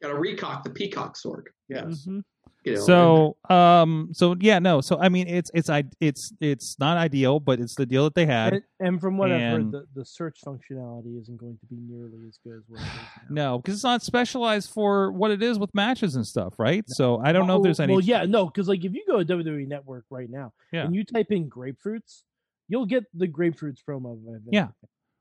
to 0.01 0.07
recock 0.15 0.63
the 0.63 0.71
peacock 0.71 1.15
sword. 1.15 1.49
Yes. 1.69 2.05
Mhm. 2.07 2.23
You 2.67 2.75
know, 2.75 2.81
So 2.81 3.37
um 3.49 4.09
so 4.13 4.35
yeah 4.39 4.59
no 4.59 4.81
so 4.81 4.99
I 4.99 5.09
mean 5.09 5.27
it's 5.27 5.49
it's 5.53 5.69
I 5.69 5.83
it's 5.99 6.33
it's 6.39 6.77
not 6.79 6.97
ideal 6.97 7.39
but 7.39 7.59
it's 7.59 7.75
the 7.75 7.85
deal 7.85 8.03
that 8.05 8.15
they 8.15 8.25
had. 8.25 8.53
And, 8.53 8.63
and 8.79 9.01
from 9.01 9.17
what 9.17 9.31
I've 9.31 9.41
heard, 9.53 9.71
the, 9.71 9.85
the 9.95 10.05
search 10.05 10.39
functionality 10.45 11.19
isn't 11.21 11.37
going 11.37 11.57
to 11.59 11.65
be 11.65 11.77
nearly 11.79 12.27
as 12.27 12.37
good 12.43 12.57
as 12.57 12.63
what 12.67 12.81
it 12.81 12.85
is 12.85 12.91
now. 13.29 13.51
No, 13.51 13.57
because 13.59 13.75
it's 13.75 13.83
not 13.83 14.01
specialized 14.03 14.69
for 14.71 15.11
what 15.11 15.31
it 15.31 15.41
is 15.41 15.57
with 15.59 15.73
matches 15.73 16.15
and 16.15 16.25
stuff, 16.25 16.53
right? 16.57 16.83
So 16.87 17.19
I 17.23 17.31
don't 17.31 17.47
know 17.47 17.57
if 17.57 17.63
there's 17.63 17.79
any. 17.79 17.93
Well, 17.93 18.01
yeah, 18.03 18.25
no, 18.25 18.45
because 18.45 18.67
like 18.67 18.83
if 18.85 18.93
you 18.93 19.03
go 19.07 19.23
to 19.23 19.25
WWE 19.25 19.67
Network 19.67 20.05
right 20.09 20.29
now 20.29 20.53
Yeah. 20.71 20.85
and 20.85 20.95
you 20.95 21.03
type 21.03 21.27
in 21.31 21.49
grapefruits, 21.49 22.23
you'll 22.67 22.85
get 22.85 23.03
the 23.13 23.27
grapefruits 23.27 23.79
promo. 23.87 24.17
Yeah. 24.51 24.67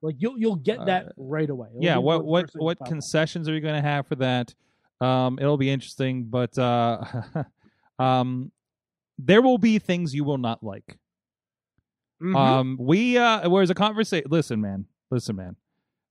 like 0.02 0.16
you'll 0.18 0.38
you'll 0.38 0.56
get 0.56 0.84
that 0.86 1.06
Uh, 1.06 1.10
right 1.16 1.48
away. 1.48 1.68
It'll 1.70 1.84
yeah 1.84 1.96
what 1.96 2.24
what 2.24 2.42
first 2.44 2.52
thing 2.54 2.58
that 2.60 2.64
what 2.64 2.78
concessions 2.86 3.48
are 3.48 3.54
you 3.54 3.60
going 3.60 3.80
to 3.82 3.88
have 3.88 4.06
for 4.06 4.16
that 4.16 4.54
um 5.00 5.38
it'll 5.38 5.56
be 5.58 5.70
interesting 5.70 6.24
but 6.24 6.56
uh 6.58 7.02
um 7.98 8.50
there 9.18 9.42
will 9.42 9.58
be 9.58 9.78
things 9.78 10.14
you 10.14 10.24
will 10.24 10.38
not 10.38 10.62
like 10.62 10.98
Mhm. 12.22 12.34
um 12.36 12.76
we 12.80 13.18
uh 13.18 13.46
where's 13.48 13.68
a 13.68 13.74
conversation 13.74 14.26
listen 14.30 14.58
man 14.60 14.86
listen 15.10 15.36
man 15.36 15.54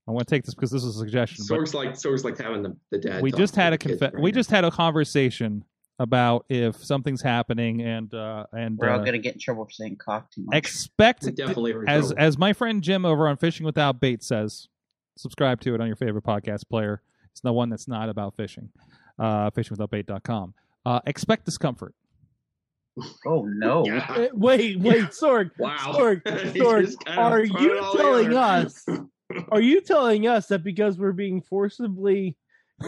i 0.06 0.12
want 0.12 0.28
to 0.28 0.32
take 0.32 0.44
this 0.44 0.54
because 0.54 0.70
this 0.70 0.84
is 0.84 0.94
a 0.94 0.98
suggestion 1.00 1.44
but 1.48 1.56
Sorg's 1.56 1.74
like 1.74 1.96
Sorg's 1.96 2.24
like 2.24 2.38
having 2.38 2.62
the, 2.62 2.76
the 2.92 2.98
dad. 2.98 3.22
we 3.22 3.32
just 3.32 3.56
had 3.56 3.72
a 3.72 3.78
conf- 3.78 4.00
right 4.00 4.14
we 4.20 4.30
now. 4.30 4.34
just 4.36 4.50
had 4.50 4.64
a 4.64 4.70
conversation 4.70 5.64
about 5.98 6.44
if 6.48 6.76
something's 6.84 7.22
happening 7.22 7.80
and 7.82 8.14
uh 8.14 8.46
and 8.52 8.78
We're 8.78 8.90
all 8.90 9.00
uh, 9.00 9.04
gonna 9.04 9.18
get 9.18 9.34
in 9.34 9.40
trouble 9.40 9.64
for 9.64 9.70
saying 9.72 9.96
cock 9.96 10.30
too 10.30 10.44
much. 10.44 10.54
expect 10.56 11.24
We 11.24 11.32
definitely 11.32 11.72
are 11.72 11.88
as 11.88 12.08
trouble. 12.08 12.22
as 12.22 12.38
my 12.38 12.52
friend 12.52 12.82
Jim 12.84 13.04
over 13.04 13.26
on 13.26 13.36
Fishing 13.38 13.66
Without 13.66 13.98
Bait 14.00 14.22
says, 14.22 14.68
subscribe 15.16 15.60
to 15.62 15.74
it 15.74 15.80
on 15.80 15.86
your 15.88 15.96
favorite 15.96 16.22
podcast 16.22 16.68
player. 16.68 17.02
It's 17.36 17.42
the 17.42 17.52
one 17.52 17.68
that's 17.68 17.86
not 17.86 18.08
about 18.08 18.34
fishing. 18.34 18.70
Uh, 19.18 19.50
fishingwithoutbait.com. 19.50 20.54
Uh, 20.86 21.00
expect 21.04 21.44
discomfort. 21.44 21.94
oh 23.26 23.44
no. 23.44 23.84
Yeah. 23.86 24.06
Eh, 24.16 24.28
wait, 24.32 24.80
wait, 24.80 25.04
Sorg, 25.10 25.50
Wow. 25.58 25.76
Sorg, 25.94 26.22
Sorg, 26.24 26.86
just 26.86 27.04
kind 27.04 27.18
of 27.18 27.32
are 27.32 27.44
you 27.44 27.78
telling 27.94 28.28
together. 28.28 28.38
us 28.40 28.86
Are 29.50 29.60
you 29.60 29.82
telling 29.82 30.26
us 30.26 30.46
that 30.46 30.64
because 30.64 30.96
we're 30.96 31.12
being 31.12 31.42
forcibly, 31.42 32.38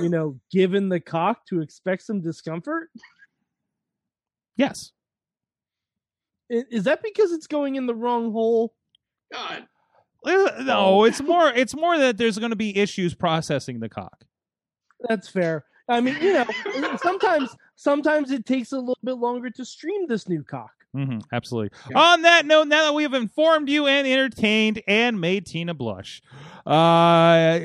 you 0.01 0.09
know, 0.09 0.41
given 0.51 0.89
the 0.89 1.01
cock 1.01 1.45
to 1.49 1.61
expect 1.61 2.05
some 2.05 2.23
discomfort? 2.23 2.89
Yes. 4.57 4.93
Is 6.49 6.85
that 6.85 7.03
because 7.03 7.33
it's 7.33 7.47
going 7.49 7.77
in 7.77 7.85
the 7.85 7.95
wrong 7.95 8.33
hole? 8.33 8.73
God. 9.31 9.67
Uh, 10.25 10.63
No, 10.63 11.05
it's 11.05 11.21
more. 11.21 11.51
It's 11.51 11.77
more 11.77 11.99
that 11.99 12.17
there's 12.17 12.39
going 12.39 12.49
to 12.51 12.57
be 12.57 12.79
issues 12.79 13.13
processing 13.15 13.81
the 13.81 13.91
cock. 13.91 14.25
That's 15.09 15.29
fair. 15.29 15.65
I 15.89 16.01
mean, 16.01 16.17
you 16.21 16.35
know, 16.35 16.47
sometimes 17.03 17.57
sometimes 17.77 18.31
it 18.31 18.45
takes 18.45 18.73
a 18.73 18.79
little 18.79 18.99
bit 19.03 19.15
longer 19.15 19.51
to 19.51 19.65
stream 19.65 20.07
this 20.07 20.29
new 20.29 20.43
cock. 20.43 20.73
hmm 20.93 21.19
absolutely. 21.33 21.71
On 21.95 22.23
that 22.23 22.45
note, 22.45 22.69
now 22.69 22.85
that 22.85 22.95
we 22.95 23.05
have 23.05 23.15
informed 23.15 23.69
you 23.71 23.87
and 23.87 24.07
entertained 24.07 24.83
and 24.87 25.21
made 25.21 25.47
Tina 25.47 25.73
blush, 25.73 26.23
uh, 26.67 27.59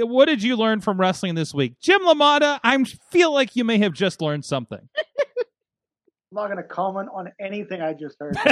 what 0.00 0.26
did 0.26 0.42
you 0.42 0.56
learn 0.56 0.80
from 0.80 0.98
wrestling 1.00 1.34
this 1.34 1.54
week, 1.54 1.78
Jim 1.80 2.02
LaMotta? 2.02 2.58
I 2.64 2.82
feel 3.10 3.32
like 3.32 3.54
you 3.54 3.64
may 3.64 3.78
have 3.78 3.92
just 3.92 4.20
learned 4.20 4.44
something. 4.44 4.88
I'm 4.98 6.36
not 6.36 6.46
going 6.46 6.56
to 6.56 6.62
comment 6.62 7.10
on 7.12 7.30
anything 7.38 7.82
I 7.82 7.92
just 7.92 8.16
heard. 8.18 8.36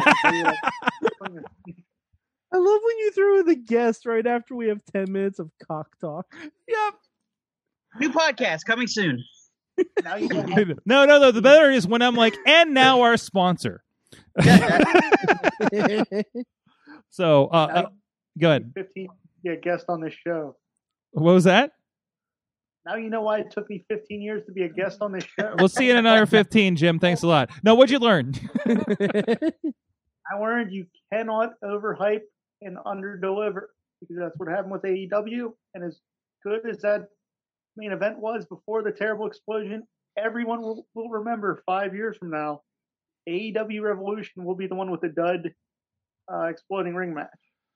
I 2.52 2.56
love 2.56 2.80
when 2.84 2.98
you 2.98 3.10
throw 3.12 3.40
in 3.40 3.46
the 3.46 3.54
guest 3.54 4.06
right 4.06 4.26
after 4.26 4.54
we 4.54 4.68
have 4.68 4.80
ten 4.92 5.10
minutes 5.10 5.38
of 5.38 5.50
cock 5.66 5.88
talk. 6.00 6.26
Yep. 6.68 6.94
New 7.98 8.10
podcast 8.10 8.64
coming 8.64 8.86
soon. 8.86 9.24
now 10.04 10.16
you 10.16 10.28
no, 10.84 11.04
no, 11.04 11.18
no. 11.18 11.30
The 11.30 11.42
better 11.42 11.70
is 11.70 11.86
when 11.86 12.02
I'm 12.02 12.14
like, 12.14 12.36
and 12.46 12.74
now 12.74 13.02
our 13.02 13.16
sponsor. 13.16 13.82
So, 17.10 17.46
uh, 17.46 17.56
uh, 17.56 17.86
go 18.38 18.50
ahead. 18.50 18.72
15 18.74 19.08
be 19.42 19.50
a 19.50 19.56
guest 19.56 19.86
on 19.88 20.00
this 20.00 20.14
show. 20.14 20.56
What 21.12 21.34
was 21.34 21.44
that? 21.44 21.72
Now 22.86 22.96
you 22.96 23.10
know 23.10 23.22
why 23.22 23.40
it 23.40 23.50
took 23.50 23.68
me 23.68 23.84
15 23.88 24.22
years 24.22 24.44
to 24.46 24.52
be 24.52 24.62
a 24.62 24.68
guest 24.68 24.98
on 25.00 25.12
this 25.12 25.24
show. 25.24 25.54
We'll 25.58 25.68
see 25.68 25.86
you 25.86 25.92
in 25.92 25.98
another 25.98 26.26
15, 26.26 26.76
Jim. 26.76 26.98
Thanks 26.98 27.22
a 27.22 27.26
lot. 27.26 27.50
No, 27.62 27.74
what'd 27.74 27.90
you 27.90 27.98
learn? 27.98 28.34
I 28.66 30.38
learned 30.38 30.72
you 30.72 30.86
cannot 31.12 31.54
overhype 31.64 32.22
and 32.62 32.78
underdeliver 32.86 33.62
because 34.00 34.16
that's 34.18 34.36
what 34.36 34.48
happened 34.48 34.72
with 34.72 34.82
AEW. 34.82 35.52
And 35.74 35.84
as 35.84 36.00
good 36.42 36.60
as 36.68 36.78
that 36.78 37.08
main 37.80 37.92
event 37.92 38.18
was 38.18 38.44
before 38.46 38.82
the 38.82 38.92
terrible 38.92 39.26
explosion, 39.26 39.82
everyone 40.16 40.60
will, 40.60 40.86
will 40.94 41.08
remember 41.08 41.62
five 41.66 41.94
years 41.94 42.16
from 42.16 42.30
now, 42.30 42.62
AEW 43.28 43.82
Revolution 43.82 44.44
will 44.44 44.54
be 44.54 44.66
the 44.66 44.74
one 44.74 44.90
with 44.90 45.00
the 45.00 45.08
dud 45.08 45.50
uh, 46.32 46.44
exploding 46.44 46.94
ring 46.94 47.14
match. 47.14 47.28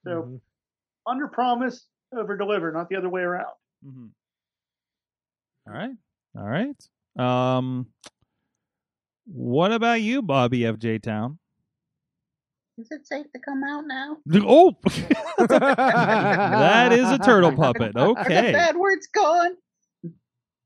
So 0.06 0.40
under 1.06 1.28
promise, 1.28 1.86
over 2.16 2.36
deliver, 2.36 2.70
not 2.72 2.88
the 2.88 2.96
other 2.96 3.08
way 3.08 3.22
around. 3.22 3.54
Mm-hmm. 3.86 4.06
All 5.66 5.74
right. 5.74 5.96
All 6.36 6.46
right. 6.46 6.76
Um, 7.18 7.86
what 9.26 9.72
about 9.72 10.02
you, 10.02 10.20
Bobby 10.20 10.60
FJ 10.60 11.02
Town? 11.02 11.38
Is 12.76 12.88
it 12.90 13.06
safe 13.06 13.30
to 13.32 13.38
come 13.38 13.62
out 13.64 13.84
now? 13.86 14.16
Oh, 14.46 14.76
that 15.38 16.92
is 16.92 17.10
a 17.10 17.18
turtle 17.18 17.52
puppet. 17.52 17.96
Are 17.96 18.14
the 18.14 18.20
Okay. 18.20 18.52
bad 18.52 18.76
words 18.76 19.06
gone? 19.14 19.56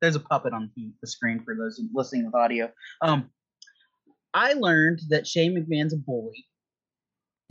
There's 0.00 0.16
a 0.16 0.20
puppet 0.20 0.52
on 0.52 0.70
the, 0.76 0.92
the 1.00 1.06
screen 1.08 1.42
for 1.44 1.54
those 1.56 1.80
listening 1.92 2.26
with 2.26 2.34
audio. 2.34 2.70
Um, 3.02 3.30
I 4.34 4.52
learned 4.52 5.00
that 5.08 5.26
Shane 5.26 5.54
McMahon's 5.56 5.92
a 5.94 5.96
bully, 5.96 6.46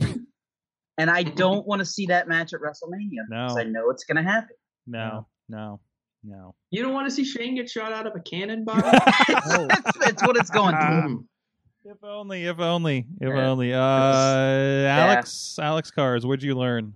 and 0.98 1.10
I 1.10 1.22
don't 1.24 1.66
want 1.66 1.80
to 1.80 1.84
see 1.84 2.06
that 2.06 2.28
match 2.28 2.54
at 2.54 2.60
WrestleMania 2.60 3.24
because 3.28 3.56
No. 3.56 3.60
I 3.60 3.64
know 3.64 3.90
it's 3.90 4.04
going 4.04 4.16
to 4.16 4.22
happen. 4.30 4.56
No, 4.86 5.26
no, 5.48 5.80
no. 6.24 6.54
You 6.70 6.82
don't 6.82 6.94
want 6.94 7.06
to 7.08 7.14
see 7.14 7.24
Shane 7.24 7.56
get 7.56 7.68
shot 7.68 7.92
out 7.92 8.06
of 8.06 8.14
a 8.16 8.20
cannon, 8.20 8.64
Bob? 8.64 8.82
it's, 8.86 9.96
it's 10.06 10.22
what 10.22 10.36
it's 10.36 10.50
going 10.50 10.76
through. 10.76 11.24
If 11.84 12.02
only, 12.02 12.44
if 12.44 12.58
only, 12.58 13.06
if 13.20 13.28
Yeah. 13.28 13.48
only. 13.48 13.72
Uh, 13.74 13.78
Alex, 13.78 15.58
Alex 15.60 15.90
Cars, 15.90 16.24
what'd 16.26 16.42
you 16.42 16.54
learn? 16.54 16.94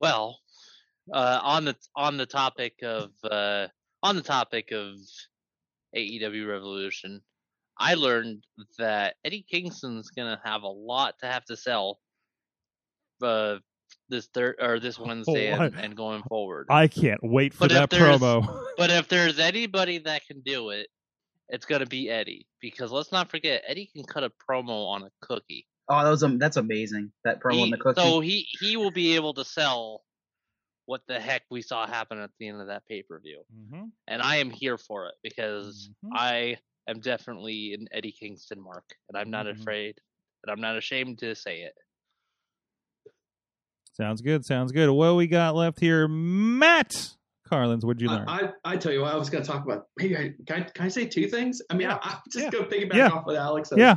Well, 0.00 0.38
uh, 1.12 1.40
on 1.42 1.64
the 1.64 1.76
on 1.94 2.16
the 2.16 2.26
topic 2.26 2.74
of 2.82 3.10
uh, 3.30 3.66
on 4.02 4.16
the 4.16 4.22
topic 4.22 4.72
of 4.72 4.96
AEW 5.96 6.48
Revolution, 6.48 7.20
I 7.78 7.94
learned 7.94 8.44
that 8.78 9.14
Eddie 9.24 9.46
Kingston's 9.50 10.10
gonna 10.10 10.40
have 10.44 10.62
a 10.62 10.68
lot 10.68 11.14
to 11.20 11.26
have 11.26 11.44
to 11.46 11.56
sell 11.56 11.98
uh, 13.22 13.56
this 14.08 14.28
third 14.34 14.56
or 14.60 14.80
this 14.80 14.98
Wednesday 14.98 15.52
I- 15.52 15.66
and, 15.66 15.74
and 15.76 15.96
going 15.96 16.22
forward. 16.28 16.66
I 16.70 16.88
can't 16.88 17.20
wait 17.22 17.54
for 17.54 17.68
But 17.68 17.70
that 17.70 17.90
promo. 17.90 18.62
But 18.76 18.90
if 18.90 19.08
there's 19.08 19.38
anybody 19.38 19.98
that 20.00 20.26
can 20.26 20.42
do 20.42 20.68
it, 20.70 20.88
it's 21.48 21.64
gonna 21.64 21.86
be 21.86 22.10
Eddie. 22.10 22.46
Because 22.60 22.90
let's 22.92 23.12
not 23.12 23.30
forget, 23.30 23.62
Eddie 23.66 23.90
can 23.94 24.04
cut 24.04 24.24
a 24.24 24.30
promo 24.30 24.88
on 24.88 25.04
a 25.04 25.10
cookie. 25.22 25.66
Oh, 25.88 26.02
that 26.02 26.10
was 26.10 26.22
um, 26.24 26.38
that's 26.38 26.56
amazing. 26.56 27.12
That 27.24 27.40
promo 27.40 27.52
in 27.52 27.58
He- 27.66 27.70
the 27.70 27.76
cookie. 27.78 28.00
So 28.00 28.20
he 28.20 28.46
he 28.60 28.76
will 28.76 28.90
be 28.90 29.14
able 29.14 29.34
to 29.34 29.44
sell 29.44 30.02
what 30.86 31.02
the 31.08 31.20
heck 31.20 31.42
we 31.50 31.60
saw 31.62 31.86
happen 31.86 32.18
at 32.18 32.30
the 32.38 32.48
end 32.48 32.60
of 32.60 32.68
that 32.68 32.86
pay 32.86 33.02
per 33.02 33.18
view, 33.20 33.42
Mhm. 33.54 33.90
and 34.08 34.22
I 34.22 34.36
am 34.36 34.50
here 34.50 34.78
for 34.78 35.06
it 35.08 35.14
because 35.22 35.90
Mhm. 36.04 36.10
I 36.14 36.58
am 36.88 37.00
definitely 37.00 37.74
an 37.74 37.88
Eddie 37.92 38.12
Kingston 38.12 38.60
mark, 38.60 38.84
and 39.08 39.18
I'm 39.18 39.30
not 39.30 39.46
Mhm. 39.46 39.60
afraid, 39.60 40.00
and 40.44 40.50
I'm 40.50 40.60
not 40.60 40.76
ashamed 40.76 41.18
to 41.20 41.34
say 41.34 41.62
it. 41.62 41.74
Sounds 43.92 44.20
good. 44.20 44.44
Sounds 44.44 44.72
good. 44.72 44.90
What 44.90 45.16
we 45.16 45.26
got 45.26 45.54
left 45.54 45.80
here, 45.80 46.06
Matt 46.06 46.92
Carlins? 47.46 47.84
What'd 47.84 48.00
you 48.02 48.08
learn? 48.08 48.28
I, 48.28 48.52
I, 48.64 48.72
I 48.72 48.76
tell 48.76 48.92
you 48.92 49.00
what, 49.00 49.12
I 49.12 49.16
was 49.16 49.30
going 49.30 49.42
to 49.42 49.50
talk 49.50 49.64
about. 49.64 49.86
Maybe 49.96 50.16
I, 50.16 50.34
can, 50.46 50.62
I, 50.62 50.68
can 50.68 50.84
I 50.84 50.88
say 50.88 51.06
two 51.06 51.28
things? 51.28 51.62
I 51.70 51.74
mean, 51.74 51.88
I, 51.88 51.94
I 52.02 52.20
just 52.30 52.44
Yeah. 52.44 52.50
go 52.50 52.64
piggyback 52.64 52.94
Yeah. 52.94 53.08
off 53.08 53.26
with 53.26 53.36
Alex 53.36 53.70
said. 53.70 53.78
yeah, 53.78 53.96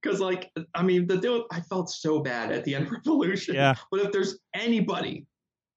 Because, 0.00 0.20
like, 0.20 0.52
I 0.74 0.82
mean, 0.84 1.08
the 1.08 1.16
deal, 1.18 1.46
I 1.50 1.60
felt 1.60 1.90
so 1.90 2.20
bad 2.20 2.52
at 2.52 2.64
the 2.64 2.74
end 2.76 2.86
of 2.86 2.92
Revolution. 3.04 3.56
Yeah. 3.56 3.74
But 3.90 4.00
if 4.00 4.12
there's 4.12 4.38
anybody 4.54 5.26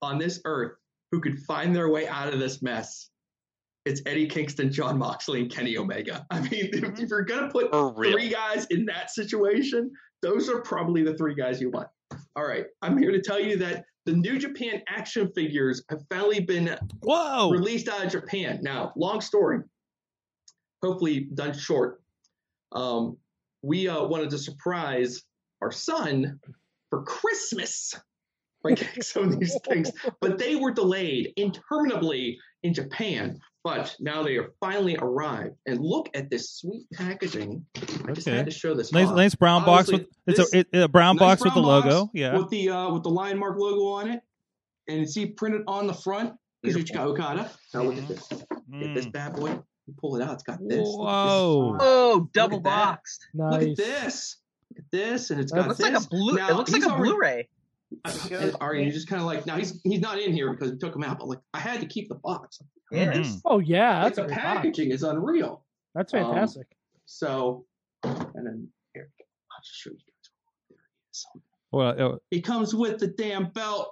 on 0.02 0.18
this 0.18 0.42
earth 0.46 0.74
who 1.12 1.22
could 1.22 1.40
find 1.40 1.76
their 1.76 1.90
way 1.90 2.08
out 2.08 2.34
of 2.34 2.40
this 2.40 2.62
mess, 2.62 3.10
it's 3.86 4.02
Eddie 4.06 4.28
Kingston, 4.28 4.72
Jon 4.72 4.98
Moxley, 4.98 5.42
and 5.42 5.52
Kenny 5.52 5.78
Omega. 5.78 6.26
I 6.32 6.42
mean, 6.42 6.70
if, 6.74 7.00
if 7.00 7.10
you're 7.10 7.24
going 7.24 7.44
to 7.44 7.50
put 7.50 7.72
three 7.96 8.30
guys 8.30 8.66
in 8.68 8.86
that 8.86 9.12
situation, 9.12 9.92
those 10.22 10.50
are 10.50 10.62
probably 10.62 11.04
the 11.04 11.16
three 11.16 11.36
guys 11.36 11.62
you 11.62 11.70
want. 11.70 11.88
All 12.36 12.46
right. 12.46 12.66
I'm 12.82 12.98
here 12.98 13.12
to 13.12 13.22
tell 13.22 13.40
you 13.40 13.58
that 13.58 13.86
the 14.06 14.14
New 14.14 14.38
Japan 14.38 14.82
action 14.88 15.32
figures 15.34 15.84
have 15.90 16.02
finally 16.10 16.40
been 16.40 16.78
Whoa. 17.02 17.50
released 17.50 17.88
out 17.88 18.06
of 18.06 18.12
Japan. 18.12 18.60
Now, 18.62 18.92
long 18.96 19.22
story, 19.22 19.60
hopefully 20.84 21.28
done 21.34 21.58
short. 21.58 22.02
Um, 22.72 23.18
we 23.62 23.88
uh, 23.88 24.04
wanted 24.04 24.30
to 24.32 24.38
surprise 24.38 25.24
our 25.62 25.72
son 25.72 26.40
for 26.90 27.04
Christmas 27.04 27.96
by 28.70 28.74
getting 28.76 29.02
some 29.14 29.24
of 29.30 29.40
these 29.40 29.58
things, 29.68 29.92
but 30.22 30.38
they 30.38 30.56
were 30.56 30.72
delayed 30.72 31.34
interminably 31.38 32.38
in 32.64 32.74
Japan. 32.74 33.40
But 33.64 33.96
now 34.00 34.22
they 34.22 34.38
are 34.38 34.52
finally 34.60 34.96
arrived. 34.98 35.56
And 35.66 35.80
look 35.80 36.10
at 36.14 36.30
this 36.30 36.52
sweet 36.52 36.86
packaging. 36.94 37.66
I 37.76 38.12
just 38.12 38.28
Okay. 38.28 38.38
had 38.38 38.46
to 38.46 38.52
show 38.52 38.76
this. 38.76 38.92
Nice, 38.92 39.10
nice 39.10 39.34
brown 39.34 39.66
box 39.66 39.92
with 39.92 40.06
it's 40.28 40.38
this- 40.38 40.54
a, 40.54 40.60
it, 40.60 40.82
a 40.84 40.88
brown 40.88 41.16
nice 41.16 41.40
box 41.40 41.44
with 41.44 41.56
the 41.56 41.62
brown 41.62 41.82
box 41.82 41.88
logo. 41.96 42.12
Yeah. 42.14 42.38
With 42.38 42.50
the 42.50 42.70
uh, 42.70 42.94
with 42.94 43.02
the 43.04 43.10
lion 43.10 43.40
mark 43.40 43.58
logo 43.58 43.86
on 43.88 44.10
it, 44.12 44.22
and 44.88 45.00
you 45.00 45.08
see 45.08 45.26
printed 45.26 45.64
on 45.68 45.88
the 45.88 45.94
front. 45.96 46.34
Here's 46.62 46.76
what 46.76 46.88
you 46.90 46.94
got, 46.96 47.08
Okada. 47.08 47.50
Now 47.74 47.82
look 47.84 47.98
at 47.98 48.08
this. 48.08 48.28
Get 48.30 48.94
this 48.94 49.06
Mm. 49.08 49.12
bad 49.12 49.36
boy. 49.36 49.50
You 49.88 49.94
pull 50.00 50.16
it 50.16 50.22
out. 50.24 50.34
It's 50.34 50.44
got 50.44 50.60
this. 50.60 50.78
Look 50.78 50.78
at 50.78 50.84
this 50.84 50.96
Whoa. 50.96 51.78
oh, 51.80 52.30
double 52.34 52.58
Look 52.58 52.68
at 52.68 52.70
that. 52.70 52.86
boxed. 52.88 53.28
Look 53.34 53.62
at 53.64 53.76
this. 53.78 54.38
Look 54.72 54.80
at 54.80 54.92
this, 54.92 55.30
and 55.32 55.40
it's 55.42 55.52
got 55.52 55.66
It 55.66 55.68
looks 55.70 55.78
this. 55.80 55.92
like 55.94 56.04
a 56.04 56.08
blue. 56.08 56.36
Now, 56.36 56.50
it 56.50 56.56
looks 56.56 56.72
like 56.72 56.84
a 56.84 56.88
already- 56.90 57.04
Blu-ray. 57.12 57.50
And 58.32 58.56
Ari, 58.62 58.84
you 58.86 58.92
just 58.92 59.08
kind 59.08 59.22
of 59.22 59.26
like 59.28 59.46
now 59.46 59.58
he's 59.58 59.80
he's 59.84 60.00
not 60.02 60.20
in 60.20 60.34
here 60.34 60.52
because 60.54 60.72
we 60.72 60.78
took 60.78 60.96
him 60.96 61.04
out, 61.04 61.20
but 61.20 61.28
like 61.28 61.40
I 61.54 61.60
had 61.60 61.80
to 61.82 61.86
keep 61.88 62.10
the 62.10 62.16
box. 62.16 62.60
Yes. 62.92 63.16
Mhm. 63.18 63.42
Oh 63.46 63.60
yeah, 63.60 64.04
Like, 64.04 64.16
that's 64.16 64.18
a 64.20 64.22
the 64.22 64.28
great 64.28 64.36
box. 64.44 64.56
packaging 64.58 64.92
is 64.92 65.04
unreal. 65.04 65.64
That's 65.94 66.14
Um, 66.14 66.22
fantastic. 66.24 66.68
So, 67.06 67.66
and 68.04 68.46
then 68.48 68.68
here, 68.94 69.10
I'll 69.20 69.62
just 69.64 69.76
show 69.80 69.90
you 69.92 69.98
guys. 69.98 70.30
There 70.70 70.78
he 70.78 71.10
is. 71.12 71.26
Hold 71.72 71.84
on, 71.84 72.02
oh, 72.02 72.20
He 72.32 72.42
comes 72.42 72.74
with 72.76 73.00
the 73.00 73.08
damn 73.08 73.50
belt. 73.52 73.92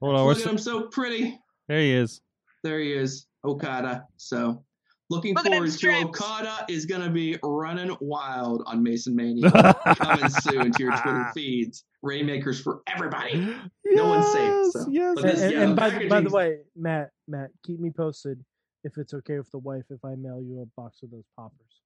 hold 0.00 0.16
on. 0.16 0.24
we're 0.24 0.32
Look 0.32 0.38
at 0.40 0.44
s- 0.46 0.50
him, 0.50 0.58
so 0.58 0.88
pretty. 0.88 1.38
there 1.68 1.80
he 1.80 1.92
is. 1.92 2.20
There 2.62 2.78
he 2.80 2.92
is, 2.92 3.26
Okada. 3.44 4.06
So, 4.16 4.64
looking 5.12 5.34
Look 5.34 5.44
forward 5.46 5.66
to 5.66 5.72
strips. 5.72 6.02
Okada 6.04 6.64
is 6.68 6.86
going 6.86 7.02
to 7.02 7.10
be 7.10 7.38
running 7.42 7.96
wild 8.00 8.62
on 8.66 8.82
Mason 8.82 9.14
Mania. 9.14 9.50
Coming 9.96 10.28
soon 10.30 10.72
to 10.72 10.82
your 10.82 10.92
Twitter 10.96 11.30
feeds. 11.34 11.84
Rainmakers 12.02 12.60
for 12.60 12.82
everybody. 12.88 13.56
No 13.94 14.08
one's 14.08 14.32
safe, 14.32 14.82
so- 14.84 14.88
Yes. 14.90 15.12
but 15.16 15.24
And, 15.24 15.32
this- 15.34 15.42
and- 15.42 15.52
yeah, 15.52 15.62
and 15.64 15.76
by, 15.76 16.08
by 16.08 16.20
the 16.22 16.30
way, 16.30 16.60
Matt, 16.74 17.10
Matt, 17.28 17.50
keep 17.62 17.78
me 17.78 17.90
posted 17.90 18.42
if 18.84 18.96
it's 18.96 19.12
okay 19.12 19.36
with 19.36 19.50
the 19.50 19.58
wife 19.58 19.84
if 19.90 20.02
I 20.02 20.14
mail 20.14 20.40
you 20.40 20.62
a 20.62 20.80
box 20.80 21.02
of 21.02 21.10
those 21.10 21.26
poppers. 21.36 21.82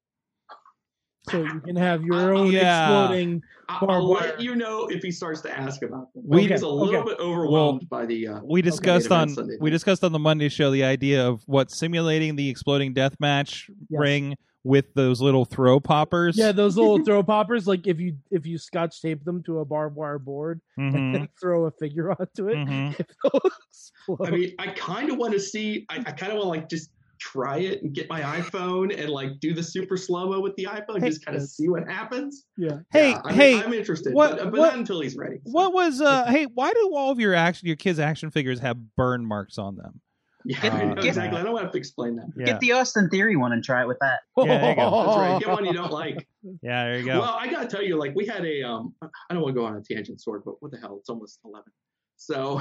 So 1.30 1.42
you 1.42 1.60
can 1.60 1.76
have 1.76 2.02
your 2.02 2.34
own 2.34 2.52
Yeah. 2.52 3.04
exploding 3.04 3.42
I'll, 3.68 3.80
barbed 3.86 3.92
I'll 4.04 4.08
wire. 4.10 4.20
let 4.28 4.40
you 4.40 4.54
know 4.54 4.86
if 4.86 5.02
he 5.02 5.10
starts 5.10 5.40
to 5.42 5.58
ask 5.58 5.82
about 5.82 6.12
them. 6.14 6.22
We- 6.26 6.46
He's 6.46 6.62
a 6.62 6.68
little 6.68 7.00
okay. 7.00 7.10
bit 7.10 7.18
overwhelmed 7.20 7.88
by 7.88 8.06
the. 8.06 8.28
Uh, 8.28 8.40
we 8.44 8.62
discussed 8.62 9.10
main 9.10 9.18
on 9.20 9.28
Sunday 9.30 9.56
we 9.60 9.70
discussed 9.70 10.04
on 10.04 10.12
the 10.12 10.18
Monday 10.18 10.48
show 10.48 10.70
the 10.70 10.84
idea 10.84 11.26
of 11.26 11.42
what 11.46 11.70
simulating 11.70 12.36
the 12.36 12.48
exploding 12.48 12.92
death 12.94 13.16
match 13.18 13.68
Yes. 13.88 14.00
ring 14.00 14.36
with 14.62 14.92
those 14.94 15.20
little 15.20 15.44
throw 15.44 15.78
poppers. 15.78 16.36
Yeah, 16.36 16.50
those 16.52 16.76
little 16.76 16.98
throw 17.04 17.22
poppers. 17.22 17.66
Like 17.66 17.86
if 17.86 17.98
you 18.00 18.16
if 18.30 18.46
you 18.46 18.58
scotch 18.58 19.00
tape 19.00 19.24
them 19.24 19.42
to 19.44 19.58
a 19.60 19.64
barbed 19.64 19.96
wire 19.96 20.18
board 20.18 20.60
and 20.76 20.92
Mhm. 20.94 21.12
then 21.12 21.28
throw 21.40 21.66
a 21.66 21.70
figure 21.72 22.10
onto 22.10 22.48
it, 22.48 22.56
Mhm. 22.56 22.90
if 23.00 23.06
those 23.24 23.52
explode. 23.68 24.28
I 24.28 24.30
mean, 24.30 24.54
I 24.58 24.68
kind 24.68 25.10
of 25.10 25.18
want 25.18 25.32
to 25.34 25.40
see. 25.40 25.86
I, 25.88 25.96
I 25.98 26.12
kind 26.12 26.32
of 26.32 26.38
want 26.38 26.44
to 26.44 26.48
like 26.48 26.68
just 26.68 26.90
try 27.18 27.58
it 27.58 27.82
and 27.82 27.94
get 27.94 28.08
my 28.08 28.20
iPhone 28.20 28.96
and 28.98 29.08
like 29.10 29.38
do 29.40 29.54
the 29.54 29.62
super 29.62 29.96
slow 29.96 30.28
mo 30.30 30.40
with 30.40 30.54
the 30.56 30.64
iPhone, 30.70 31.00
just 31.04 31.24
kind 31.24 31.36
of 31.36 31.42
Yes. 31.42 31.52
see 31.56 31.68
what 31.68 31.88
happens. 31.88 32.44
yeah. 32.56 32.78
Hey, 32.92 33.10
Yeah, 33.10 33.20
I'm, 33.24 33.34
hey, 33.34 33.62
I'm 33.62 33.72
interested, 33.72 34.14
what- 34.14 34.38
but, 34.38 34.50
but 34.50 34.58
what- 34.60 34.66
not 34.70 34.74
until 34.78 35.00
he's 35.00 35.16
ready. 35.16 35.36
so. 35.44 35.52
What 35.52 35.72
was 35.72 36.00
uh 36.00 36.24
hey, 36.26 36.44
why 36.46 36.72
do 36.72 36.92
all 36.94 37.10
of 37.10 37.18
your 37.20 37.34
action 37.34 37.66
your 37.66 37.76
kids 37.76 37.98
action 37.98 38.30
figures 38.30 38.60
have 38.60 38.76
burn 38.96 39.24
marks 39.26 39.58
on 39.58 39.76
them? 39.76 40.00
Yeah, 40.44 40.60
Get- 40.62 40.72
I 40.74 40.84
know, 40.84 40.94
get- 40.94 41.04
exactly. 41.06 41.40
I 41.40 41.42
don't 41.42 41.58
have 41.60 41.72
to 41.72 41.78
explain 41.78 42.14
that. 42.16 42.26
Yeah. 42.36 42.44
Get 42.46 42.60
the 42.60 42.70
Austin 42.72 43.08
Theory 43.10 43.34
one 43.34 43.52
and 43.52 43.64
try 43.64 43.82
it 43.82 43.88
with 43.88 43.98
that. 44.00 44.20
Yeah, 44.36 44.44
there 44.58 44.70
you 44.70 44.76
go. 44.76 44.90
That's 45.04 45.16
right. 45.18 45.40
Get 45.40 45.48
one 45.48 45.64
you 45.64 45.72
don't 45.72 45.90
like. 45.92 46.26
Yeah, 46.62 46.84
there 46.84 46.98
you 47.00 47.04
go. 47.06 47.18
Well, 47.20 47.36
I 47.36 47.48
gotta 47.48 47.66
tell 47.66 47.82
you, 47.82 47.96
like 47.98 48.14
we 48.14 48.24
had 48.24 48.44
a 48.44 48.62
um 48.62 48.94
I 49.02 49.34
don't 49.34 49.42
want 49.42 49.56
to 49.56 49.60
go 49.60 49.66
on 49.66 49.76
a 49.76 49.80
tangent 49.82 50.20
sword, 50.20 50.42
but 50.44 50.54
what 50.62 50.70
the 50.70 50.78
hell? 50.78 50.96
It's 51.00 51.08
almost 51.08 51.40
eleven. 51.44 51.72
So 52.16 52.60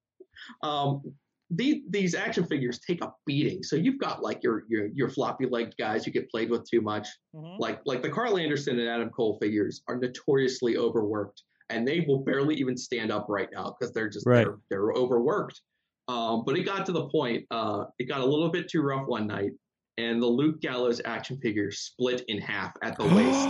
um 0.62 1.02
these 1.50 1.82
these 1.90 2.14
action 2.14 2.44
figures 2.44 2.78
take 2.78 3.02
a 3.02 3.12
beating. 3.26 3.62
So 3.62 3.74
you've 3.76 3.98
got 3.98 4.22
like 4.22 4.42
your 4.42 4.64
your 4.68 4.86
your 4.94 5.08
floppy 5.08 5.46
legged 5.46 5.74
guys 5.78 6.04
who 6.04 6.10
get 6.12 6.30
played 6.30 6.48
with 6.50 6.64
too 6.68 6.80
much. 6.80 7.08
Mhm. 7.34 7.58
Like 7.58 7.80
like 7.86 8.02
the 8.02 8.08
Karl 8.10 8.38
Anderson 8.38 8.78
and 8.78 8.88
Adam 8.88 9.10
Cole 9.10 9.38
figures 9.42 9.82
are 9.88 9.96
notoriously 9.96 10.76
overworked 10.76 11.42
and 11.68 11.86
they 11.86 12.00
will 12.06 12.20
barely 12.24 12.54
even 12.56 12.76
stand 12.76 13.10
up 13.12 13.26
right 13.28 13.48
now 13.52 13.74
because 13.78 13.92
they're 13.92 14.08
just 14.08 14.26
Right. 14.26 14.44
they're 14.46 14.58
they're 14.70 14.92
overworked. 14.92 15.60
Um, 16.08 16.42
but 16.44 16.56
it 16.56 16.64
got 16.64 16.86
to 16.86 16.92
the 16.92 17.08
point, 17.08 17.44
uh, 17.52 17.84
it 18.00 18.04
got 18.08 18.20
a 18.20 18.24
little 18.24 18.50
bit 18.50 18.68
too 18.68 18.82
rough 18.82 19.06
one 19.06 19.28
night, 19.28 19.52
and 19.96 20.20
the 20.20 20.26
Luke 20.26 20.60
Gallows 20.60 21.00
action 21.04 21.38
figure 21.40 21.70
split 21.70 22.22
in 22.26 22.38
half 22.40 22.72
at 22.82 22.96
the 22.98 23.04
waist. 23.04 23.48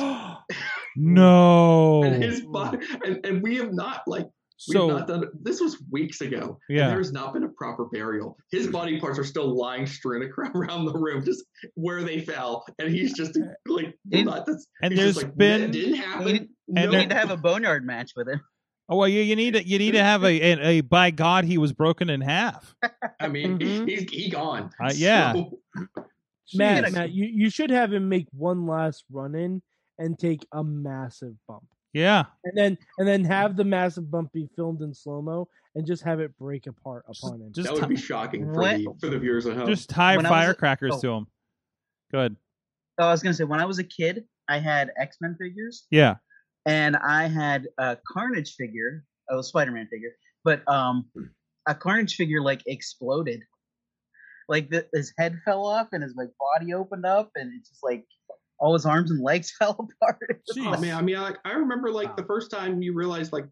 no. 0.97 2.03
and 2.03 2.23
his 2.23 2.41
body 2.43 2.79
and, 3.05 3.25
and 3.25 3.43
we 3.43 3.57
have 3.57 3.73
not 3.73 4.03
like 4.07 4.27
we've 4.69 4.75
So 4.77 4.89
not 4.89 5.07
done 5.09 5.25
this 5.43 5.61
was 5.61 5.83
weeks 5.91 6.21
ago 6.21 6.59
Yeah. 6.69 6.85
and 6.89 6.93
there's 6.93 7.13
not 7.13 7.33
been 7.33 7.45
a 7.45 7.49
proper 7.51 7.87
burial 7.87 8.37
his 8.51 8.67
body 8.67 9.01
parts 9.01 9.19
are 9.19 9.25
still 9.25 9.57
lying 9.57 9.87
strewn 9.87 10.23
ac- 10.23 10.51
around 10.55 10.85
the 10.85 10.93
room 10.93 11.25
just 11.25 11.45
where 11.75 12.03
they 12.03 12.21
fell 12.21 12.65
and 12.79 12.91
he's 12.91 13.13
just 13.15 13.39
like 13.67 13.95
And- 14.13 14.27
not 14.27 14.47
this 14.47 14.67
and 14.83 14.97
there's 14.97 15.17
like, 15.17 15.37
been- 15.37 15.61
that 15.63 15.73
didn't 15.73 15.95
You 15.95 16.03
happen 16.03 16.25
need, 16.27 16.49
And 16.77 16.93
you 16.93 16.99
need 16.99 17.09
to 17.11 17.17
have 17.17 17.31
a 17.31 17.37
boneyard 17.37 17.85
match 17.87 18.13
with 18.17 18.29
him. 18.29 18.41
Oh 18.93 18.97
well, 18.97 19.09
you, 19.09 19.21
you 19.23 19.37
need 19.37 19.55
to 19.55 19.65
you 19.67 19.79
need 19.79 19.93
to 19.93 20.03
have 20.03 20.25
a, 20.25 20.27
a, 20.27 20.61
a 20.61 20.81
by 20.81 21.11
God 21.13 21.45
he 21.45 21.59
was 21.59 21.73
broken 21.73 22.11
in 22.11 22.21
half. 22.21 22.75
i 23.21 23.29
mean 23.29 23.59
Mhm. 23.59 23.89
he's 23.89 24.03
he 24.11 24.29
gone 24.31 24.71
Uh, 24.83 24.93
yeah. 24.95 25.33
So, 25.33 26.59
Matt, 26.59 26.91
Matt, 26.93 27.13
you, 27.13 27.25
you 27.27 27.49
should 27.51 27.71
have 27.71 27.93
him 27.93 28.09
make 28.09 28.27
one 28.33 28.67
last 28.67 29.05
run 29.11 29.37
in 29.37 29.63
and 29.99 30.19
take 30.19 30.45
a 30.53 30.65
massive 30.65 31.35
bump. 31.47 31.67
Yeah, 31.93 32.25
And 32.45 32.57
then 32.57 32.79
and 32.99 33.09
then 33.09 33.25
have 33.25 33.57
the 33.57 33.65
massive 33.65 34.11
bump 34.11 34.33
be 34.33 34.49
filmed 34.55 34.81
in 34.83 34.95
slow 34.95 35.21
mo 35.23 35.49
and 35.75 35.85
just 35.87 36.03
have 36.05 36.21
it 36.21 36.37
break 36.39 36.67
apart 36.69 37.05
upon 37.09 37.41
him. 37.41 37.53
just 37.53 37.69
that 37.69 37.75
would 37.81 37.89
be 37.89 37.97
shocking 37.97 38.45
for 38.47 38.61
What? 38.61 38.77
the 38.79 38.95
for 39.01 39.09
the 39.09 39.19
viewers 39.19 39.47
at 39.47 39.57
home 39.57 39.67
just 39.67 39.91
tie 39.91 40.17
When 40.17 40.25
I 40.27 40.31
was 40.31 40.37
a- 40.39 40.43
firecrackers 40.43 40.93
oh. 40.95 41.01
to 41.01 41.09
him. 41.13 41.27
Good. 42.13 42.37
Oh, 42.99 43.07
I 43.07 43.11
was 43.11 43.23
gonna 43.23 43.35
say 43.35 43.45
when 43.45 43.61
I 43.61 43.65
was 43.65 43.79
a 43.81 43.85
kid, 43.85 44.25
I 44.49 44.59
had 44.59 44.91
X 45.01 45.17
Men 45.21 45.37
figures, 45.41 45.87
Yeah. 45.91 46.17
and 46.67 46.97
I 46.97 47.27
had 47.29 47.67
a 47.79 47.97
Carnage 48.07 48.55
figure, 48.55 49.05
a 49.29 49.43
Spider 49.43 49.73
Man 49.73 49.89
figure, 49.91 50.11
but 50.45 50.63
um, 50.69 51.11
a 51.67 51.75
Carnage 51.75 52.15
figure 52.17 52.41
like 52.43 52.63
exploded, 52.67 53.43
like 54.49 54.71
the, 54.71 54.87
his 54.93 55.13
head 55.19 55.41
fell 55.45 55.65
off 55.67 55.89
and 55.93 56.03
his 56.03 56.15
like 56.17 56.29
body 56.39 56.73
opened 56.75 57.07
up, 57.07 57.31
and 57.37 57.53
it's 57.59 57.69
just 57.71 57.83
like 57.83 58.05
all 58.61 58.75
his 58.75 58.87
arms 58.87 59.11
and 59.11 59.21
legs 59.23 59.51
fell 59.59 59.73
apart. 60.01 60.19
It 60.29 60.41
was 60.49 60.59
Oh, 60.59 60.71
like- 60.71 60.81
man, 60.81 60.97
I 60.97 61.03
mean, 61.03 61.17
I, 61.17 61.33
I 61.45 61.53
remember 61.53 61.91
like 61.91 62.17
the 62.17 62.25
first 62.25 62.51
time 62.51 62.83
you 62.83 62.93
realized 62.95 63.33
like 63.33 63.47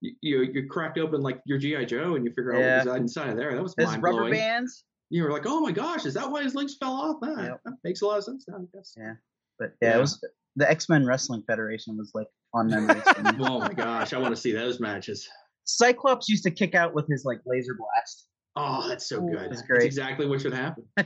you 0.00 0.12
you, 0.22 0.42
you 0.42 0.68
cracked 0.68 0.98
open 0.98 1.20
like 1.22 1.40
your 1.44 1.58
GI 1.58 1.86
Joe 1.86 2.14
and 2.16 2.24
you 2.24 2.30
figure 2.32 2.54
out 2.54 2.60
Yeah. 2.60 2.78
what 2.84 2.86
was 2.86 2.96
inside 3.02 3.30
of 3.30 3.36
there. 3.36 3.54
That 3.54 3.62
was 3.62 3.74
his 3.76 3.96
rubber 3.98 4.30
bands. 4.30 4.84
You 5.10 5.22
were 5.24 5.30
like, 5.32 5.44
oh 5.46 5.60
my 5.60 5.70
gosh, 5.72 6.06
is 6.06 6.14
that 6.14 6.30
why 6.30 6.42
his 6.42 6.54
legs 6.54 6.76
fell 6.80 6.92
off? 6.94 7.16
Ah, 7.22 7.42
Yep. 7.42 7.60
That 7.64 7.74
makes 7.84 8.00
a 8.02 8.06
lot 8.06 8.18
of 8.18 8.24
sense 8.24 8.46
now. 8.48 8.56
I 8.56 8.76
guess. 8.76 8.94
Yeah. 8.96 9.14
But 9.58 9.72
yeah, 9.82 9.90
Yeah. 9.90 9.96
it 9.98 10.00
was 10.00 10.24
the 10.56 10.70
X 10.70 10.88
Men 10.88 11.04
Wrestling 11.06 11.42
Federation 11.46 11.96
was 11.96 12.10
like 12.14 12.28
on 12.52 12.68
memories. 12.68 13.02
Oh 13.40 13.58
my 13.60 13.72
gosh, 13.72 14.12
I 14.12 14.18
want 14.18 14.34
to 14.34 14.40
see 14.40 14.52
those 14.52 14.80
matches. 14.80 15.28
Cyclops 15.64 16.28
used 16.28 16.44
to 16.44 16.50
kick 16.50 16.74
out 16.74 16.94
with 16.94 17.06
his 17.08 17.24
like 17.24 17.40
laser 17.46 17.74
blast. 17.76 18.26
Oh, 18.56 18.86
that's 18.88 19.08
so 19.08 19.16
Ooh, 19.22 19.30
good. 19.30 19.50
that's 19.50 19.62
That's 19.68 19.84
exactly 19.84 20.26
what 20.26 20.40
should 20.40 20.54
happen. 20.54 20.84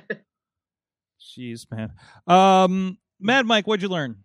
Jeez, 1.20 1.66
man. 1.70 1.92
Um, 2.26 2.98
Mad 3.20 3.46
Mike, 3.46 3.66
what'd 3.66 3.82
you 3.82 3.88
learn? 3.88 4.16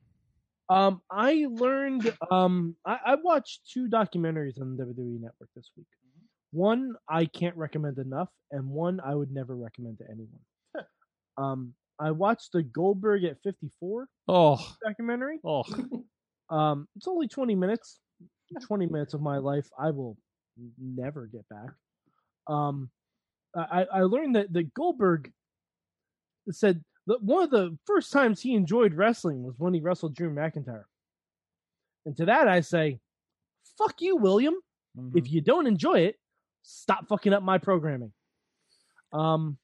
Um, 0.70 1.02
I 1.12 1.46
learned. 1.50 2.16
Um, 2.32 2.76
I, 2.86 2.98
I 3.06 3.16
watched 3.16 3.62
two 3.72 3.88
documentaries 3.88 4.60
on 4.62 4.78
the 4.78 4.84
WWE 4.84 5.20
Network 5.22 5.50
this 5.56 5.70
week. 5.76 5.88
One 6.52 6.94
I 7.10 7.26
can't 7.26 7.56
recommend 7.58 7.98
enough, 7.98 8.30
and 8.52 8.70
one 8.70 9.00
I 9.04 9.16
would 9.16 9.32
never 9.32 9.56
recommend 9.56 9.98
to 10.00 10.06
anyone. 10.12 10.86
um, 11.38 11.74
I 12.00 12.12
watched 12.12 12.52
the 12.54 12.64
Goldberg 12.64 13.24
at 13.24 13.38
54 13.44 14.08
Oh, 14.28 14.74
documentary. 14.86 15.40
oh, 15.46 15.64
Um, 16.50 16.88
it's 16.96 17.08
only 17.08 17.28
20 17.28 17.56
minutes. 17.56 18.00
20 18.68 18.86
minutes 18.88 19.16
of 19.16 19.22
my 19.22 19.38
life 19.40 19.68
I 19.80 19.90
will 19.90 20.16
never 20.80 21.26
get 21.26 21.48
back. 21.50 21.70
Um, 22.48 22.92
I, 23.56 23.86
I 23.92 24.02
learned 24.02 24.36
that, 24.36 24.54
that 24.54 24.72
Goldberg 24.76 25.32
said 26.52 26.84
that 27.08 27.22
one 27.22 27.44
of 27.44 27.50
the 27.50 27.78
first 27.86 28.12
times 28.12 28.42
he 28.42 28.54
enjoyed 28.54 28.94
wrestling 28.94 29.44
was 29.44 29.56
when 29.58 29.74
he 29.74 29.82
wrestled 29.82 30.16
Drew 30.16 30.34
McIntyre. 30.34 30.86
And 32.06 32.16
to 32.18 32.26
that 32.26 32.48
I 32.48 32.62
say, 32.62 33.00
fuck 33.78 34.02
you, 34.02 34.16
William. 34.16 34.56
Mm-hmm. 34.98 35.18
If 35.18 35.32
you 35.32 35.42
don't 35.42 35.68
enjoy 35.68 36.00
it, 36.02 36.16
stop 36.64 37.08
fucking 37.08 37.34
up 37.34 37.44
my 37.44 37.58
programming. 37.58 38.14
Um, 39.12 39.58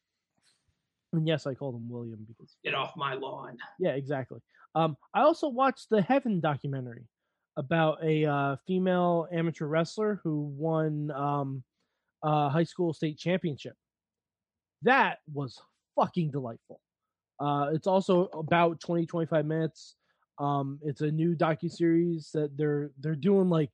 and 1.13 1.27
yes, 1.27 1.47
I 1.47 1.53
called 1.53 1.75
him 1.75 1.89
William 1.89 2.25
because 2.27 2.55
Get 2.63 2.75
off 2.75 2.93
my 2.95 3.13
lawn. 3.15 3.57
yeah, 3.79 3.91
exactly. 3.91 4.39
Um, 4.75 4.95
I 5.13 5.21
also 5.21 5.47
watched 5.47 5.89
the 5.89 6.01
Heaven 6.01 6.39
documentary 6.39 7.05
about 7.57 8.03
a 8.03 8.25
uh, 8.25 8.55
female 8.67 9.27
amateur 9.31 9.65
wrestler 9.65 10.21
who 10.23 10.53
won 10.55 11.11
um, 11.11 11.63
a 12.23 12.49
high 12.49 12.63
school 12.63 12.93
state 12.93 13.17
championship. 13.17 13.73
That 14.83 15.17
was 15.33 15.59
fucking 15.95 16.31
delightful. 16.31 16.79
Uh, 17.39 17.69
it's 17.73 17.87
also 17.87 18.25
about 18.33 18.79
20, 18.79 19.05
25 19.05 19.45
minutes. 19.45 19.95
Um, 20.39 20.79
it's 20.83 21.01
a 21.01 21.11
new 21.11 21.35
docu 21.35 21.69
series 21.69 22.31
that 22.33 22.57
they're 22.57 22.91
they're 22.99 23.15
doing 23.15 23.49
like 23.49 23.71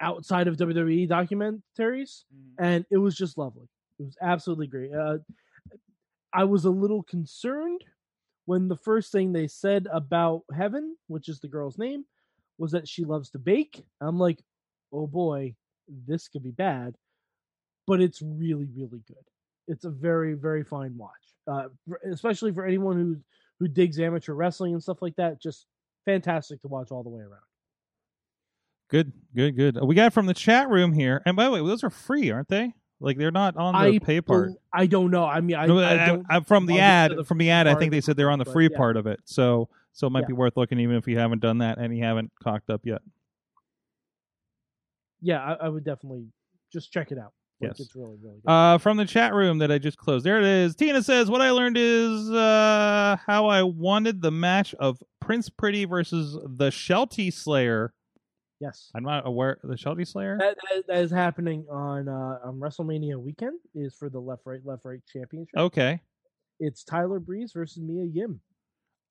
outside 0.00 0.48
of 0.48 0.56
WWE 0.56 1.08
documentaries, 1.08 2.24
and 2.58 2.84
it 2.90 2.98
was 2.98 3.16
just 3.16 3.38
lovely. 3.38 3.68
It 3.98 4.04
was 4.04 4.16
absolutely 4.20 4.66
great. 4.66 4.92
Uh, 4.92 5.18
I 6.32 6.44
was 6.44 6.64
a 6.64 6.70
little 6.70 7.02
concerned 7.02 7.82
when 8.46 8.68
the 8.68 8.76
first 8.76 9.12
thing 9.12 9.32
they 9.32 9.46
said 9.46 9.86
about 9.92 10.42
Heaven, 10.54 10.96
which 11.06 11.28
is 11.28 11.40
the 11.40 11.48
girl's 11.48 11.78
name, 11.78 12.04
was 12.58 12.72
that 12.72 12.88
she 12.88 13.04
loves 13.04 13.30
to 13.30 13.38
bake. 13.38 13.84
I'm 14.00 14.18
like, 14.18 14.40
oh 14.92 15.06
boy, 15.06 15.54
this 15.88 16.28
could 16.28 16.42
be 16.42 16.50
bad. 16.50 16.96
But 17.86 18.00
it's 18.00 18.22
really, 18.22 18.68
really 18.74 19.02
good. 19.06 19.24
It's 19.68 19.84
a 19.84 19.90
very, 19.90 20.34
very 20.34 20.64
fine 20.64 20.96
watch, 20.96 21.23
uh, 21.46 21.68
especially 22.10 22.52
for 22.52 22.64
anyone 22.64 22.96
who 22.96 23.16
who 23.60 23.68
digs 23.68 23.98
amateur 24.00 24.32
wrestling 24.34 24.72
and 24.72 24.82
stuff 24.82 25.00
like 25.02 25.14
that. 25.16 25.40
Just 25.40 25.66
fantastic 26.04 26.60
to 26.62 26.68
watch 26.68 26.90
all 26.90 27.02
the 27.02 27.10
way 27.10 27.22
around. 27.22 27.40
good, 28.90 29.12
good, 29.34 29.56
good. 29.56 29.78
We 29.82 29.94
got 29.94 30.12
from 30.12 30.26
the 30.26 30.34
chat 30.34 30.68
room 30.68 30.92
here, 30.92 31.22
and 31.26 31.36
by 31.36 31.44
the 31.44 31.50
way, 31.52 31.58
those 31.60 31.84
are 31.84 31.90
free, 31.90 32.30
aren't 32.30 32.48
they? 32.48 32.72
Like 33.00 33.18
they're 33.18 33.30
not 33.30 33.56
on 33.56 33.74
the 33.74 33.96
I 33.96 33.98
pay 33.98 34.20
part. 34.20 34.50
I 34.72 34.86
don't 34.86 35.10
know. 35.10 35.24
I 35.24 35.40
mean, 35.40 35.56
I, 35.56 35.66
No, 35.66 35.78
I 35.80 36.20
I- 36.36 36.40
from 36.40 36.66
the 36.66 36.78
ad, 36.80 37.12
the 37.16 37.24
from 37.24 37.38
the 37.38 37.50
ad, 37.50 37.66
I 37.66 37.74
think 37.74 37.90
they 37.92 38.00
said 38.00 38.16
they're 38.16 38.30
on 38.30 38.38
the 38.38 38.44
free 38.44 38.68
yeah. 38.70 38.76
part 38.76 38.96
of 38.96 39.06
it. 39.06 39.20
So, 39.24 39.68
so 39.92 40.06
it 40.06 40.10
might 40.10 40.20
Yeah. 40.20 40.26
be 40.28 40.32
worth 40.34 40.56
looking, 40.56 40.78
even 40.80 40.96
if 40.96 41.06
you 41.06 41.18
haven't 41.18 41.40
done 41.40 41.58
that 41.58 41.78
and 41.78 41.96
you 41.96 42.02
haven't 42.04 42.30
cocked 42.42 42.70
up 42.70 42.82
yet. 42.86 43.02
Yeah, 45.20 45.56
I 45.60 45.68
would 45.68 45.84
definitely 45.84 46.26
just 46.72 46.92
check 46.92 47.10
it 47.12 47.18
out. 47.18 47.32
Yes. 47.60 47.80
it's 47.80 47.94
really, 47.94 48.16
really 48.22 48.40
good. 48.44 48.50
Uh, 48.50 48.78
from 48.78 48.96
the 48.96 49.04
chat 49.06 49.32
room 49.32 49.58
that 49.58 49.70
I 49.72 49.78
just 49.78 49.96
closed. 49.96 50.24
There 50.26 50.38
it 50.38 50.44
is. 50.44 50.74
Tina 50.74 51.02
says, 51.02 51.30
"What 51.30 51.40
I 51.40 51.50
learned 51.50 51.76
is 51.78 52.30
uh, 52.30 53.16
how 53.26 53.46
I 53.46 53.62
wanted 53.62 54.20
the 54.20 54.30
match 54.30 54.74
of 54.74 55.02
Prince 55.20 55.48
Pretty 55.48 55.84
versus 55.84 56.36
the 56.44 56.70
Shelty 56.70 57.30
Slayer. 57.30 57.94
yes. 58.60 58.90
I'm 58.94 59.04
not 59.04 59.26
aware 59.26 59.58
the 59.62 59.76
Shelty 59.78 60.04
Slayer. 60.04 60.36
That, 60.38 60.56
that, 60.70 60.86
that 60.88 60.98
is 60.98 61.10
happening 61.10 61.64
on 61.70 62.08
uh, 62.08 62.38
on 62.44 62.58
WrestleMania 62.60 63.16
weekend. 63.16 63.58
Is 63.74 63.94
for 63.94 64.10
the 64.10 64.20
left 64.20 64.42
right 64.44 64.60
left 64.64 64.84
right 64.84 65.00
championship. 65.10 65.56
Okay. 65.56 66.00
It's 66.60 66.84
Tyler 66.84 67.18
Breeze 67.20 67.52
versus 67.52 67.82
Mia 67.82 68.04
Yim. 68.04 68.40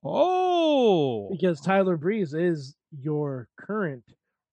Oh, 0.05 1.29
because 1.31 1.61
Tyler 1.61 1.97
Breeze 1.97 2.33
is 2.33 2.75
your 2.99 3.47
current 3.57 4.03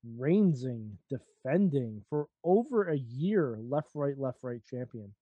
reigning, 0.05 0.99
defending 1.09 2.03
for 2.09 2.27
over 2.45 2.89
a 2.89 2.97
year 2.97 3.59
left, 3.61 3.91
right, 3.95 4.19
left, 4.19 4.39
right 4.43 4.61
champion. 4.69 5.13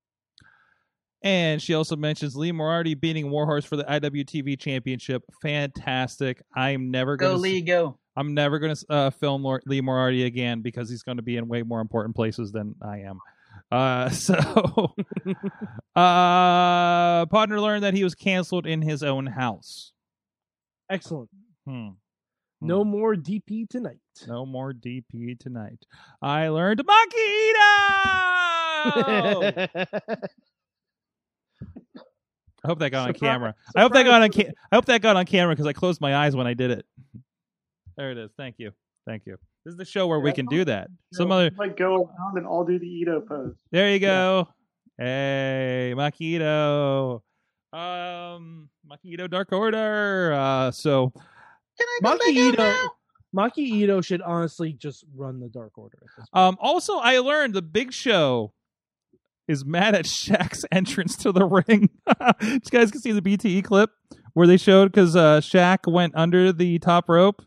And 1.22 1.60
she 1.60 1.74
also 1.74 1.96
mentions 1.96 2.36
Lee 2.36 2.52
Moriarty 2.52 2.94
beating 2.94 3.30
Warhorse 3.30 3.64
for 3.64 3.76
the 3.76 3.84
IWTV 3.84 4.58
Championship. 4.58 5.24
Fantastic. 5.42 6.42
I'm 6.54 6.92
never 6.92 7.16
Go 7.16 7.30
going 7.30 7.42
Lee, 7.42 7.60
go. 7.60 7.98
I'm 8.16 8.34
never 8.34 8.58
going 8.58 8.74
to 8.74 8.86
uh, 8.88 9.10
film 9.10 9.44
Lee 9.66 9.80
Moriarty 9.80 10.24
again 10.24 10.60
because 10.60 10.88
he's 10.88 11.02
going 11.02 11.16
to 11.16 11.22
be 11.22 11.36
in 11.36 11.48
way 11.48 11.62
more 11.62 11.80
important 11.80 12.14
places 12.14 12.52
than 12.52 12.76
I 12.80 12.98
am. 13.00 13.20
Uh, 13.70 14.08
so, 14.10 14.34
uh, 15.96 17.26
partner 17.26 17.60
learned 17.60 17.82
that 17.82 17.94
he 17.94 18.04
was 18.04 18.14
canceled 18.14 18.66
in 18.66 18.82
his 18.82 19.02
own 19.02 19.26
house. 19.26 19.92
Excellent. 20.88 21.30
Hmm. 21.66 21.88
No 22.60 22.84
more 22.84 23.14
DP 23.14 23.68
tonight. 23.68 23.98
No 24.26 24.44
more 24.44 24.72
DP 24.72 25.38
tonight. 25.38 25.84
I 26.20 26.48
learned 26.48 26.82
Makito. 26.84 26.98
I 32.64 32.66
hope 32.66 32.80
that 32.80 32.90
got 32.90 33.08
on 33.08 33.14
Surprise- 33.14 33.30
camera. 33.30 33.54
I 33.76 33.80
hope 33.82 33.92
that 33.92 34.02
got 34.04 34.22
on. 34.22 34.32
surprise. 34.32 34.46
Ca- 34.48 34.54
I 34.72 34.74
hope 34.74 34.84
that 34.86 35.00
got 35.02 35.16
on 35.16 35.24
camera 35.26 35.54
because 35.54 35.66
I 35.66 35.72
closed 35.72 36.00
my 36.00 36.16
eyes 36.16 36.34
when 36.34 36.46
I 36.46 36.54
did 36.54 36.70
it. 36.72 36.84
There 37.96 38.10
it 38.10 38.18
is. 38.18 38.30
Thank 38.36 38.56
you. 38.58 38.72
Thank 39.06 39.26
you. 39.26 39.36
This 39.64 39.72
is 39.72 39.78
the 39.78 39.84
show 39.84 40.06
where 40.06 40.20
we 40.20 40.32
can 40.32 40.46
do 40.46 40.64
that. 40.64 40.88
Some 41.12 41.28
know, 41.28 41.36
other. 41.36 41.50
might 41.56 41.76
go 41.76 41.94
around 41.96 42.36
and 42.38 42.46
all 42.46 42.64
do 42.64 42.78
the 42.78 42.86
Itoh 42.86 43.26
pose. 43.26 43.54
There 43.70 43.90
you 43.92 44.00
go. 44.00 44.48
Hey, 44.96 45.92
Makito. 45.96 47.20
Um, 47.72 48.68
Makito 48.90 49.28
Dark 49.30 49.52
Order. 49.52 50.32
Uh, 50.32 50.70
so 50.70 51.12
Maki 52.02 52.52
Itoh, 52.52 52.88
Maki 53.34 53.72
Itoh 53.72 54.04
should 54.04 54.22
honestly 54.22 54.72
just 54.72 55.04
run 55.14 55.40
the 55.40 55.48
Dark 55.48 55.76
Order. 55.76 55.98
At 56.02 56.08
this 56.16 56.28
point. 56.28 56.44
Um, 56.44 56.56
also, 56.60 56.98
I 56.98 57.18
learned 57.18 57.54
the 57.54 57.62
Big 57.62 57.92
Show 57.92 58.52
is 59.48 59.64
mad 59.64 59.94
at 59.94 60.04
Shaq's 60.04 60.64
entrance 60.72 61.16
to 61.16 61.32
the 61.32 61.46
ring. 61.46 61.90
you 62.42 62.60
guys 62.70 62.90
can 62.90 63.00
see 63.00 63.12
the 63.12 63.22
BTE 63.22 63.64
clip 63.64 63.90
where 64.34 64.46
they 64.46 64.56
showed 64.56 64.92
because 64.92 65.16
uh, 65.16 65.40
Shaq 65.40 65.90
went 65.90 66.14
under 66.14 66.52
the 66.52 66.78
top 66.78 67.08
rope, 67.08 67.42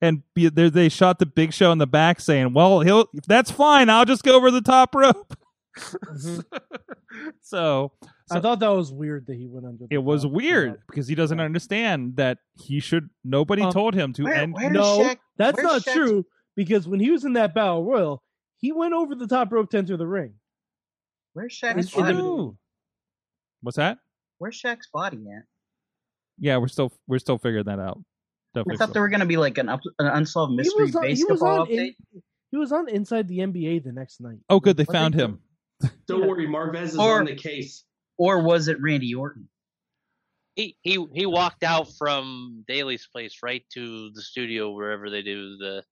and 0.00 0.22
be, 0.34 0.48
there 0.48 0.70
they 0.70 0.88
shot 0.88 1.18
the 1.18 1.26
Big 1.26 1.52
Show 1.52 1.70
in 1.70 1.78
the 1.78 1.86
back, 1.86 2.20
saying, 2.20 2.54
"Well, 2.54 2.80
he'll 2.80 3.06
that's 3.28 3.50
fine. 3.50 3.88
I'll 3.88 4.04
just 4.04 4.24
go 4.24 4.34
over 4.34 4.50
the 4.50 4.62
top 4.62 4.94
rope." 4.94 5.36
so, 7.42 7.92
I 8.30 8.40
thought 8.40 8.60
that 8.60 8.68
was 8.70 8.90
weird 8.92 9.26
that 9.26 9.36
he 9.36 9.46
went 9.46 9.66
under. 9.66 9.86
The 9.86 9.94
it 9.94 10.02
was 10.02 10.22
top. 10.22 10.32
weird 10.32 10.80
because 10.88 11.06
he 11.06 11.14
doesn't 11.14 11.40
understand 11.40 12.16
that 12.16 12.38
he 12.58 12.80
should. 12.80 13.10
Nobody 13.22 13.62
Um, 13.62 13.70
told 13.72 13.94
him 13.94 14.12
to 14.14 14.24
where- 14.24 14.34
end. 14.34 14.54
where- 14.54 14.70
No, 14.70 14.98
Shaq- 15.00 15.18
that's 15.36 15.56
where's 15.56 15.64
not 15.66 15.82
Shaq's- 15.82 15.92
true 15.92 16.26
because 16.56 16.88
when 16.88 17.00
he 17.00 17.10
was 17.10 17.24
in 17.24 17.34
that 17.34 17.54
battle 17.54 17.84
royal, 17.84 18.22
he 18.56 18.72
went 18.72 18.94
over 18.94 19.14
the 19.14 19.26
top 19.26 19.52
rope 19.52 19.70
to 19.70 19.78
enter 19.78 19.96
the 19.98 20.06
ring. 20.06 20.34
Where's 21.34 21.52
It's 21.52 21.60
Shaq's 21.90 21.96
in 21.96 22.06
the- 22.06 22.12
body? 22.12 22.26
Ooh. 22.26 22.58
What's 23.60 23.76
that? 23.76 23.98
Where's 24.38 24.60
Shaq's 24.60 24.88
body 24.92 25.18
at? 25.36 25.44
Yeah, 26.38 26.56
we're 26.56 26.68
still 26.68 26.92
we're 27.06 27.18
still 27.18 27.38
figuring 27.38 27.64
that 27.66 27.78
out. 27.78 27.98
I 27.98 28.60
Definitely. 28.60 28.76
thought 28.78 28.84
still- 28.86 28.92
there 28.94 29.02
were 29.02 29.08
going 29.08 29.20
to 29.20 29.26
be 29.26 29.36
like 29.36 29.58
an, 29.58 29.68
up, 29.68 29.80
an 29.98 30.06
unsolved 30.06 30.54
mystery 30.54 30.84
was 30.86 30.96
on, 30.96 31.02
he 31.04 31.10
was 31.10 31.20
basketball 31.24 31.60
on 31.62 31.66
update. 31.68 31.96
he 32.50 32.56
was 32.56 32.72
on 32.72 32.88
Inside 32.88 33.28
the 33.28 33.38
NBA 33.40 33.80
the 33.84 33.92
next 33.92 34.20
night. 34.20 34.38
Oh, 34.48 34.60
good. 34.60 34.76
They 34.76 34.84
What 34.84 34.92
found 34.94 35.14
him. 35.14 35.40
Don't 36.06 36.26
worry, 36.28 36.46
Marvez 36.46 36.84
is 36.84 36.98
Or- 36.98 37.18
on 37.20 37.26
the 37.26 37.34
case. 37.34 37.84
Or 38.18 38.40
was 38.42 38.68
it 38.68 38.80
Randy 38.80 39.14
Orton? 39.14 39.48
He 40.56 40.76
he 40.82 41.04
he 41.12 41.26
walked 41.26 41.64
out 41.64 41.88
from 41.98 42.64
Daily's 42.68 43.08
Place 43.10 43.38
right 43.42 43.64
to 43.74 44.10
the 44.14 44.22
studio 44.22 44.70
wherever 44.70 45.10
they 45.10 45.22
do 45.22 45.56
the 45.56 45.82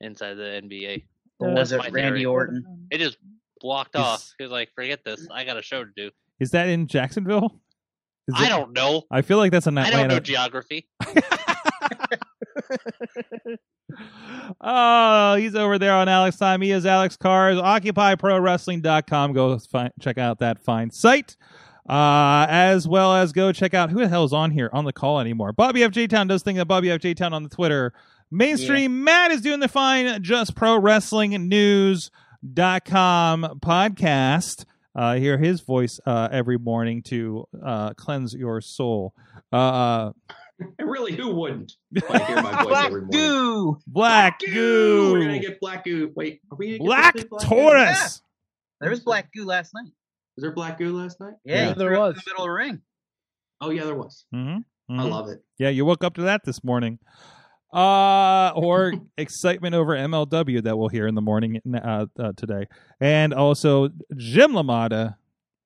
inside 0.00 0.34
the 0.34 0.60
NBA. 0.62 1.04
Or 1.40 1.48
That's 1.48 1.72
was 1.72 1.86
it 1.86 1.92
Randy 1.92 2.20
theory. 2.20 2.24
Orton? 2.26 2.86
It 2.90 2.98
just 2.98 3.16
blocked 3.60 3.96
Is- 3.96 4.00
off. 4.00 4.34
He 4.38 4.44
was 4.44 4.52
like, 4.52 4.70
"Forget 4.76 5.00
this. 5.04 5.26
I 5.32 5.44
got 5.44 5.56
a 5.56 5.62
show 5.62 5.84
to 5.84 5.90
do." 5.96 6.10
Is 6.38 6.52
that 6.52 6.68
in 6.68 6.86
Jacksonville? 6.86 7.60
Is 8.28 8.34
I 8.36 8.46
it- 8.46 8.50
don't 8.50 8.72
know. 8.72 9.02
I 9.10 9.22
feel 9.22 9.38
like 9.38 9.50
that's 9.50 9.66
an 9.66 9.78
I 9.78 9.90
don't 9.90 10.06
know 10.08 10.16
Atlanta. 10.16 10.20
geography. 10.20 10.88
oh, 14.60 15.34
he's 15.36 15.54
over 15.54 15.78
there 15.78 15.92
on 15.92 16.08
Alex 16.08 16.36
time. 16.36 16.60
He 16.60 16.70
is 16.70 16.86
Alex 16.86 17.16
Cars. 17.16 17.58
OccupyProWrestling.com. 17.58 19.32
Go 19.32 19.58
find, 19.58 19.92
check 20.00 20.18
out 20.18 20.38
that 20.40 20.60
fine 20.60 20.90
site. 20.90 21.36
Uh, 21.88 22.46
as 22.50 22.86
well 22.86 23.14
as 23.14 23.32
go 23.32 23.50
check 23.50 23.72
out 23.72 23.90
who 23.90 24.00
the 24.00 24.08
hell's 24.08 24.34
on 24.34 24.50
here 24.50 24.68
on 24.74 24.84
the 24.84 24.92
call 24.92 25.20
anymore. 25.20 25.52
Bobby 25.52 25.82
F. 25.82 25.90
J 25.90 26.06
Town 26.06 26.26
does 26.26 26.42
thing 26.42 26.58
at 26.58 26.68
Bobby 26.68 26.90
F. 26.90 27.00
J 27.00 27.14
Town 27.14 27.32
on 27.32 27.42
the 27.42 27.48
Twitter. 27.48 27.94
Mainstream 28.30 29.04
Matt 29.04 29.30
is 29.30 29.40
doing 29.40 29.60
the 29.60 29.68
fine 29.68 30.22
Just 30.22 30.54
Pro 30.54 30.78
Wrestling 30.78 31.48
News.com 31.48 32.10
podcast. 33.64 34.66
Uh, 34.94 35.14
hear 35.14 35.38
his 35.38 35.62
voice 35.62 35.98
uh, 36.04 36.28
every 36.30 36.58
morning 36.58 37.02
to 37.04 37.46
uh, 37.64 37.94
cleanse 37.94 38.34
your 38.34 38.60
soul. 38.60 39.14
Uh, 39.50 40.10
And 40.78 40.90
really, 40.90 41.12
who 41.14 41.34
wouldn't? 41.34 41.72
I 42.10 42.18
hear 42.24 42.42
my 42.42 42.56
voice 42.62 42.66
Black 42.66 42.86
every 42.86 43.00
morning. 43.02 43.10
goo. 43.20 43.78
Black 43.86 44.40
Goo! 44.40 45.12
We're 45.12 45.20
gonna 45.26 45.38
get 45.38 45.60
black 45.60 45.84
goo. 45.84 46.10
Wait, 46.16 46.40
are 46.50 46.56
we? 46.56 46.66
gonna 46.66 46.78
get 46.78 46.84
Black 46.86 47.14
this 47.14 47.22
big 47.24 47.30
black 47.30 47.42
goo? 47.42 47.48
Taurus. 47.56 48.22
There 48.80 48.90
was 48.90 49.00
black 49.00 49.32
goo 49.32 49.44
last 49.44 49.72
night. 49.74 49.92
Was 50.36 50.42
there 50.42 50.52
black 50.52 50.78
goo 50.78 50.96
last 50.96 51.20
night? 51.20 51.34
Yeah, 51.44 51.68
Yeah, 51.68 51.72
there 51.74 51.98
was. 51.98 52.14
in 52.16 52.22
the 52.24 52.30
middle 52.30 52.44
of 52.44 52.48
the 52.48 52.52
ring. 52.52 52.80
Oh 53.60 53.70
yeah, 53.70 53.84
there 53.84 53.94
was. 53.96 54.24
Mm-hmm. 54.34 55.00
I 55.00 55.04
love 55.04 55.28
it. 55.28 55.42
Yeah, 55.58 55.68
you 55.68 55.84
woke 55.84 56.02
up 56.04 56.14
to 56.14 56.22
that 56.22 56.44
this 56.44 56.62
morning. 56.64 56.98
Uh, 57.72 58.50
or 58.54 58.94
excitement 59.18 59.74
over 59.74 59.94
MLW 59.96 60.62
that 60.64 60.76
we'll 60.78 60.88
hear 60.88 61.06
in 61.06 61.14
the 61.14 61.20
morning 61.22 61.60
uh, 61.74 62.06
uh, 62.18 62.32
today. 62.36 62.66
And 63.00 63.34
also 63.34 63.90
Jim 64.16 64.52
LaMotta, 64.52 65.16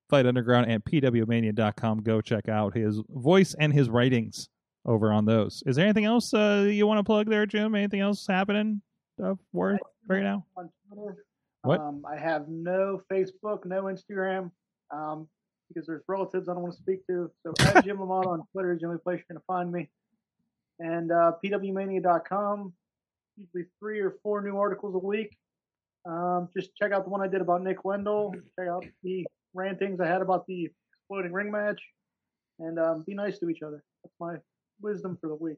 Fight 0.09 0.25
Underground, 0.25 0.69
and 0.69 0.83
PWMania.com. 0.83 2.01
Go 2.03 2.19
check 2.21 2.49
out 2.49 2.75
his 2.75 2.99
voice 3.09 3.55
and 3.57 3.71
his 3.73 3.89
writings 3.89 4.49
over 4.85 5.11
on 5.11 5.25
those. 5.25 5.63
Is 5.65 5.75
there 5.75 5.85
anything 5.85 6.05
else 6.05 6.33
uh, 6.33 6.67
you 6.69 6.85
want 6.87 6.99
to 6.99 7.03
plug 7.03 7.29
there, 7.29 7.45
Jim? 7.45 7.75
Anything 7.75 8.01
else 8.01 8.25
happening 8.27 8.81
uh, 9.23 9.35
worth 9.51 9.79
right 10.07 10.23
now? 10.23 10.45
on 10.57 10.69
Twitter. 10.87 11.25
What? 11.63 11.79
Um, 11.79 12.05
I 12.05 12.17
have 12.17 12.49
no 12.49 13.01
Facebook, 13.11 13.65
no 13.65 13.83
Instagram, 13.83 14.51
um, 14.91 15.27
because 15.69 15.87
there's 15.87 16.03
relatives 16.07 16.49
I 16.49 16.53
don't 16.53 16.63
want 16.63 16.75
to 16.75 16.79
speak 16.79 17.07
to. 17.07 17.31
So 17.43 17.53
at 17.67 17.85
Jim 17.85 17.99
Lamont 17.99 18.25
on 18.25 18.43
Twitter 18.51 18.73
is 18.73 18.81
the 18.81 18.87
only 18.87 18.99
place 18.99 19.19
you're 19.19 19.35
going 19.35 19.39
to 19.39 19.45
find 19.47 19.71
me. 19.71 19.89
And 20.79 21.11
uh, 21.11 21.33
pwmania.com, 21.43 22.73
usually 23.37 23.65
three 23.79 23.99
or 23.99 24.17
four 24.23 24.41
new 24.41 24.57
articles 24.57 24.95
a 24.95 24.99
week. 24.99 25.37
Um, 26.05 26.49
just 26.55 26.75
check 26.75 26.91
out 26.91 27.05
the 27.05 27.09
one 27.09 27.21
I 27.21 27.27
did 27.27 27.39
about 27.39 27.63
Nick 27.63 27.85
Wendell. 27.85 28.33
Check 28.59 28.67
out 28.67 28.85
the 29.03 29.25
rantings 29.53 30.01
I 30.01 30.07
had 30.07 30.21
about 30.21 30.45
the 30.47 30.69
exploding 30.99 31.31
ring 31.31 31.49
match. 31.49 31.81
And 32.59 32.77
um, 32.77 33.03
be 33.07 33.13
nice 33.13 33.39
to 33.39 33.49
each 33.49 33.61
other. 33.61 33.83
That's 34.03 34.15
my 34.19 34.35
wisdom 34.81 35.17
for 35.19 35.27
the 35.27 35.35
week. 35.35 35.57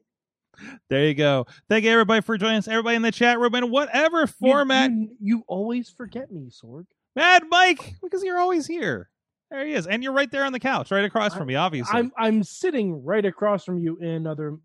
There 0.88 1.04
you 1.04 1.14
go. 1.14 1.46
Thank 1.68 1.84
you, 1.84 1.90
everybody, 1.90 2.22
for 2.22 2.38
joining 2.38 2.58
us. 2.58 2.68
Everybody 2.68 2.96
in 2.96 3.02
the 3.02 3.12
chat 3.12 3.38
room 3.38 3.54
in 3.54 3.70
whatever 3.70 4.26
format. 4.26 4.90
You, 4.90 5.10
you 5.20 5.44
always 5.46 5.90
forget 5.90 6.32
me, 6.32 6.48
Sorg. 6.50 6.86
Mad 7.14 7.44
Mike, 7.48 7.96
because 8.02 8.22
you're 8.22 8.38
always 8.38 8.66
here. 8.66 9.10
There 9.50 9.66
he 9.66 9.74
is. 9.74 9.86
And 9.86 10.02
you're 10.02 10.12
right 10.12 10.30
there 10.30 10.44
on 10.44 10.52
the 10.52 10.60
couch, 10.60 10.90
right 10.90 11.04
across 11.04 11.34
from 11.34 11.46
me, 11.46 11.54
obviously. 11.54 11.98
I'm 11.98 12.12
I'm 12.18 12.42
sitting 12.42 13.04
right 13.04 13.24
across 13.24 13.64
from 13.64 13.78
you 13.78 13.96
in 13.98 14.08
another 14.08 14.56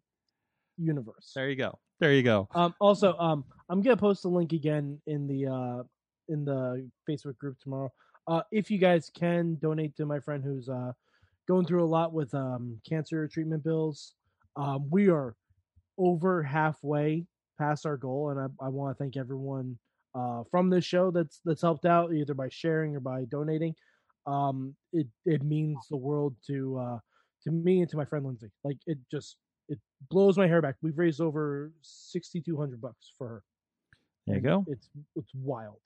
universe. 0.77 1.31
There 1.35 1.49
you 1.49 1.55
go. 1.55 1.77
There 1.99 2.13
you 2.13 2.23
go. 2.23 2.47
Um, 2.55 2.73
also, 2.79 3.15
um, 3.17 3.45
I'm 3.69 3.81
gonna 3.81 3.97
post 3.97 4.25
a 4.25 4.27
link 4.27 4.53
again 4.53 4.99
in 5.05 5.27
the 5.27 5.47
uh, 5.47 5.83
in 6.29 6.45
the 6.45 6.89
Facebook 7.07 7.37
group 7.37 7.59
tomorrow. 7.59 7.91
Uh, 8.27 8.41
if 8.51 8.71
you 8.71 8.77
guys 8.77 9.11
can 9.13 9.55
donate 9.61 9.95
to 9.97 10.05
my 10.05 10.19
friend 10.19 10.43
who's 10.43 10.67
uh, 10.67 10.93
going 11.47 11.65
through 11.65 11.83
a 11.83 11.85
lot 11.85 12.11
with 12.11 12.33
um, 12.33 12.79
cancer 12.87 13.27
treatment 13.27 13.63
bills, 13.63 14.15
um, 14.55 14.89
we 14.89 15.09
are 15.09 15.35
over 15.97 16.43
halfway 16.43 17.25
past 17.59 17.85
our 17.85 17.97
goal, 17.97 18.29
and 18.29 18.39
I, 18.39 18.65
I 18.65 18.69
want 18.69 18.95
to 18.95 19.03
thank 19.03 19.17
everyone 19.17 19.77
uh, 20.15 20.43
from 20.49 20.69
this 20.69 20.85
show 20.85 21.11
that's 21.11 21.39
that's 21.45 21.61
helped 21.61 21.85
out 21.85 22.13
either 22.13 22.33
by 22.33 22.49
sharing 22.49 22.95
or 22.95 22.99
by 22.99 23.25
donating. 23.25 23.75
Um, 24.27 24.75
it 24.93 25.07
it 25.25 25.43
means 25.43 25.77
the 25.89 25.97
world 25.97 26.35
to 26.47 26.77
uh, 26.77 26.99
to 27.43 27.51
me 27.51 27.81
and 27.81 27.89
to 27.89 27.97
my 27.97 28.05
friend 28.05 28.25
Lindsay. 28.25 28.51
Like 28.63 28.77
it 28.85 28.97
just 29.09 29.37
it 29.69 29.79
blows 30.09 30.37
my 30.37 30.47
hair 30.47 30.61
back. 30.61 30.75
We've 30.81 30.97
raised 30.97 31.21
over 31.21 31.71
sixty 31.81 32.41
two 32.41 32.57
hundred 32.57 32.81
bucks 32.81 33.13
for 33.17 33.27
her. 33.27 33.43
There 34.27 34.35
you 34.35 34.41
go. 34.41 34.65
It's 34.67 34.89
it's 35.15 35.31
wild. 35.33 35.77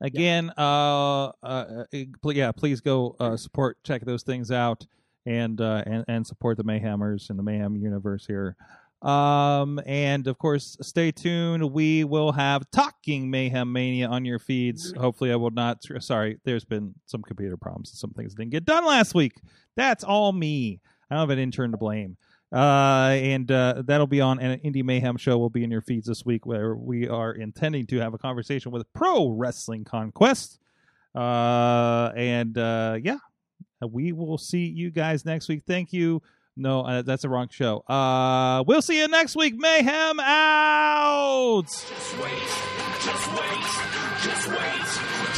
Again, 0.00 0.52
uh, 0.56 1.32
uh, 1.42 1.84
uh, 1.92 2.30
yeah, 2.30 2.52
please 2.52 2.80
go 2.80 3.16
uh, 3.18 3.36
support, 3.36 3.82
check 3.82 4.04
those 4.04 4.22
things 4.22 4.52
out, 4.52 4.86
and 5.28 5.60
uh, 5.60 5.82
and 5.86 6.04
and 6.08 6.26
support 6.26 6.56
the 6.56 6.64
Mayhemers 6.64 7.30
and 7.30 7.38
the 7.38 7.42
Mayhem 7.42 7.76
universe 7.76 8.26
here. 8.26 8.56
Um, 9.02 9.80
and 9.86 10.26
of 10.26 10.38
course, 10.38 10.76
stay 10.80 11.12
tuned. 11.12 11.72
We 11.72 12.02
will 12.02 12.32
have 12.32 12.68
Talking 12.72 13.30
Mayhem 13.30 13.72
Mania 13.72 14.08
on 14.08 14.24
your 14.24 14.40
feeds. 14.40 14.92
Hopefully, 14.96 15.30
I 15.30 15.36
will 15.36 15.50
not. 15.50 15.84
Sorry, 16.00 16.38
there's 16.44 16.64
been 16.64 16.94
some 17.06 17.22
computer 17.22 17.56
problems. 17.56 17.92
Some 17.94 18.10
things 18.10 18.34
didn't 18.34 18.50
get 18.50 18.64
done 18.64 18.84
last 18.84 19.14
week. 19.14 19.34
That's 19.76 20.02
all 20.02 20.32
me. 20.32 20.80
I 21.10 21.14
don't 21.14 21.20
have 21.20 21.30
an 21.30 21.38
intern 21.38 21.70
to 21.70 21.78
blame. 21.78 22.16
Uh, 22.50 23.14
and 23.20 23.50
uh, 23.52 23.82
that'll 23.84 24.06
be 24.06 24.22
on 24.22 24.40
an 24.40 24.58
Indie 24.60 24.82
Mayhem 24.82 25.16
show. 25.16 25.38
Will 25.38 25.50
be 25.50 25.62
in 25.62 25.70
your 25.70 25.82
feeds 25.82 26.08
this 26.08 26.24
week, 26.24 26.46
where 26.46 26.74
we 26.74 27.06
are 27.06 27.32
intending 27.32 27.86
to 27.88 27.98
have 27.98 28.14
a 28.14 28.18
conversation 28.18 28.72
with 28.72 28.90
Pro 28.94 29.28
Wrestling 29.30 29.84
Conquest. 29.84 30.58
Uh, 31.14 32.10
and 32.16 32.56
uh, 32.58 32.98
yeah, 33.02 33.18
we 33.86 34.12
will 34.12 34.38
see 34.38 34.66
you 34.66 34.90
guys 34.90 35.24
next 35.24 35.48
week. 35.48 35.62
Thank 35.66 35.92
you. 35.92 36.22
No, 36.56 36.80
uh, 36.80 37.02
that's 37.02 37.22
the 37.22 37.28
wrong 37.28 37.46
show. 37.50 37.80
Uh, 37.86 38.64
we'll 38.66 38.82
see 38.82 38.98
you 38.98 39.06
next 39.06 39.36
week. 39.36 39.54
Mayhem 39.56 40.18
out. 40.18 41.62
Just 41.66 42.18
wait, 42.18 42.32
just 42.98 43.28
wait, 43.30 43.62
just 44.24 44.48
wait, 44.48 44.86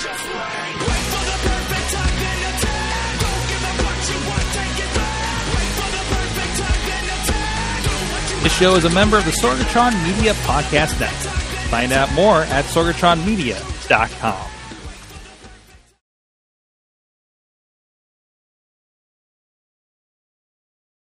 just 0.00 0.24
wait. 0.32 0.76
Wait 0.80 1.04
for 1.12 1.24
the 1.28 1.36
perfect 1.44 1.86
time 1.92 2.16
then 2.16 2.40
attack. 2.48 3.20
Don't 3.20 3.44
give 3.52 3.64
up 3.68 3.76
what 3.84 4.00
you 4.08 4.18
want, 4.30 4.48
take 4.56 4.78
it 4.80 4.92
back. 4.96 5.44
Wait 5.52 5.70
for 5.76 5.90
the 5.92 6.02
perfect 6.08 6.52
time 6.56 6.82
then 6.88 7.04
attack. 7.04 7.82
Do 7.84 7.90
what 7.90 8.24
you 8.36 8.40
This 8.44 8.54
show 8.56 8.72
is 8.76 8.84
a 8.86 8.90
member 8.90 9.18
of 9.18 9.24
the 9.26 9.32
Sorgatron 9.32 9.92
Media 10.06 10.32
Podcast 10.48 10.98
Network. 10.98 11.34
Find 11.68 11.92
out 11.92 12.10
more 12.14 12.42
at 12.44 12.64
sorgatronmedia.com. 12.64 14.59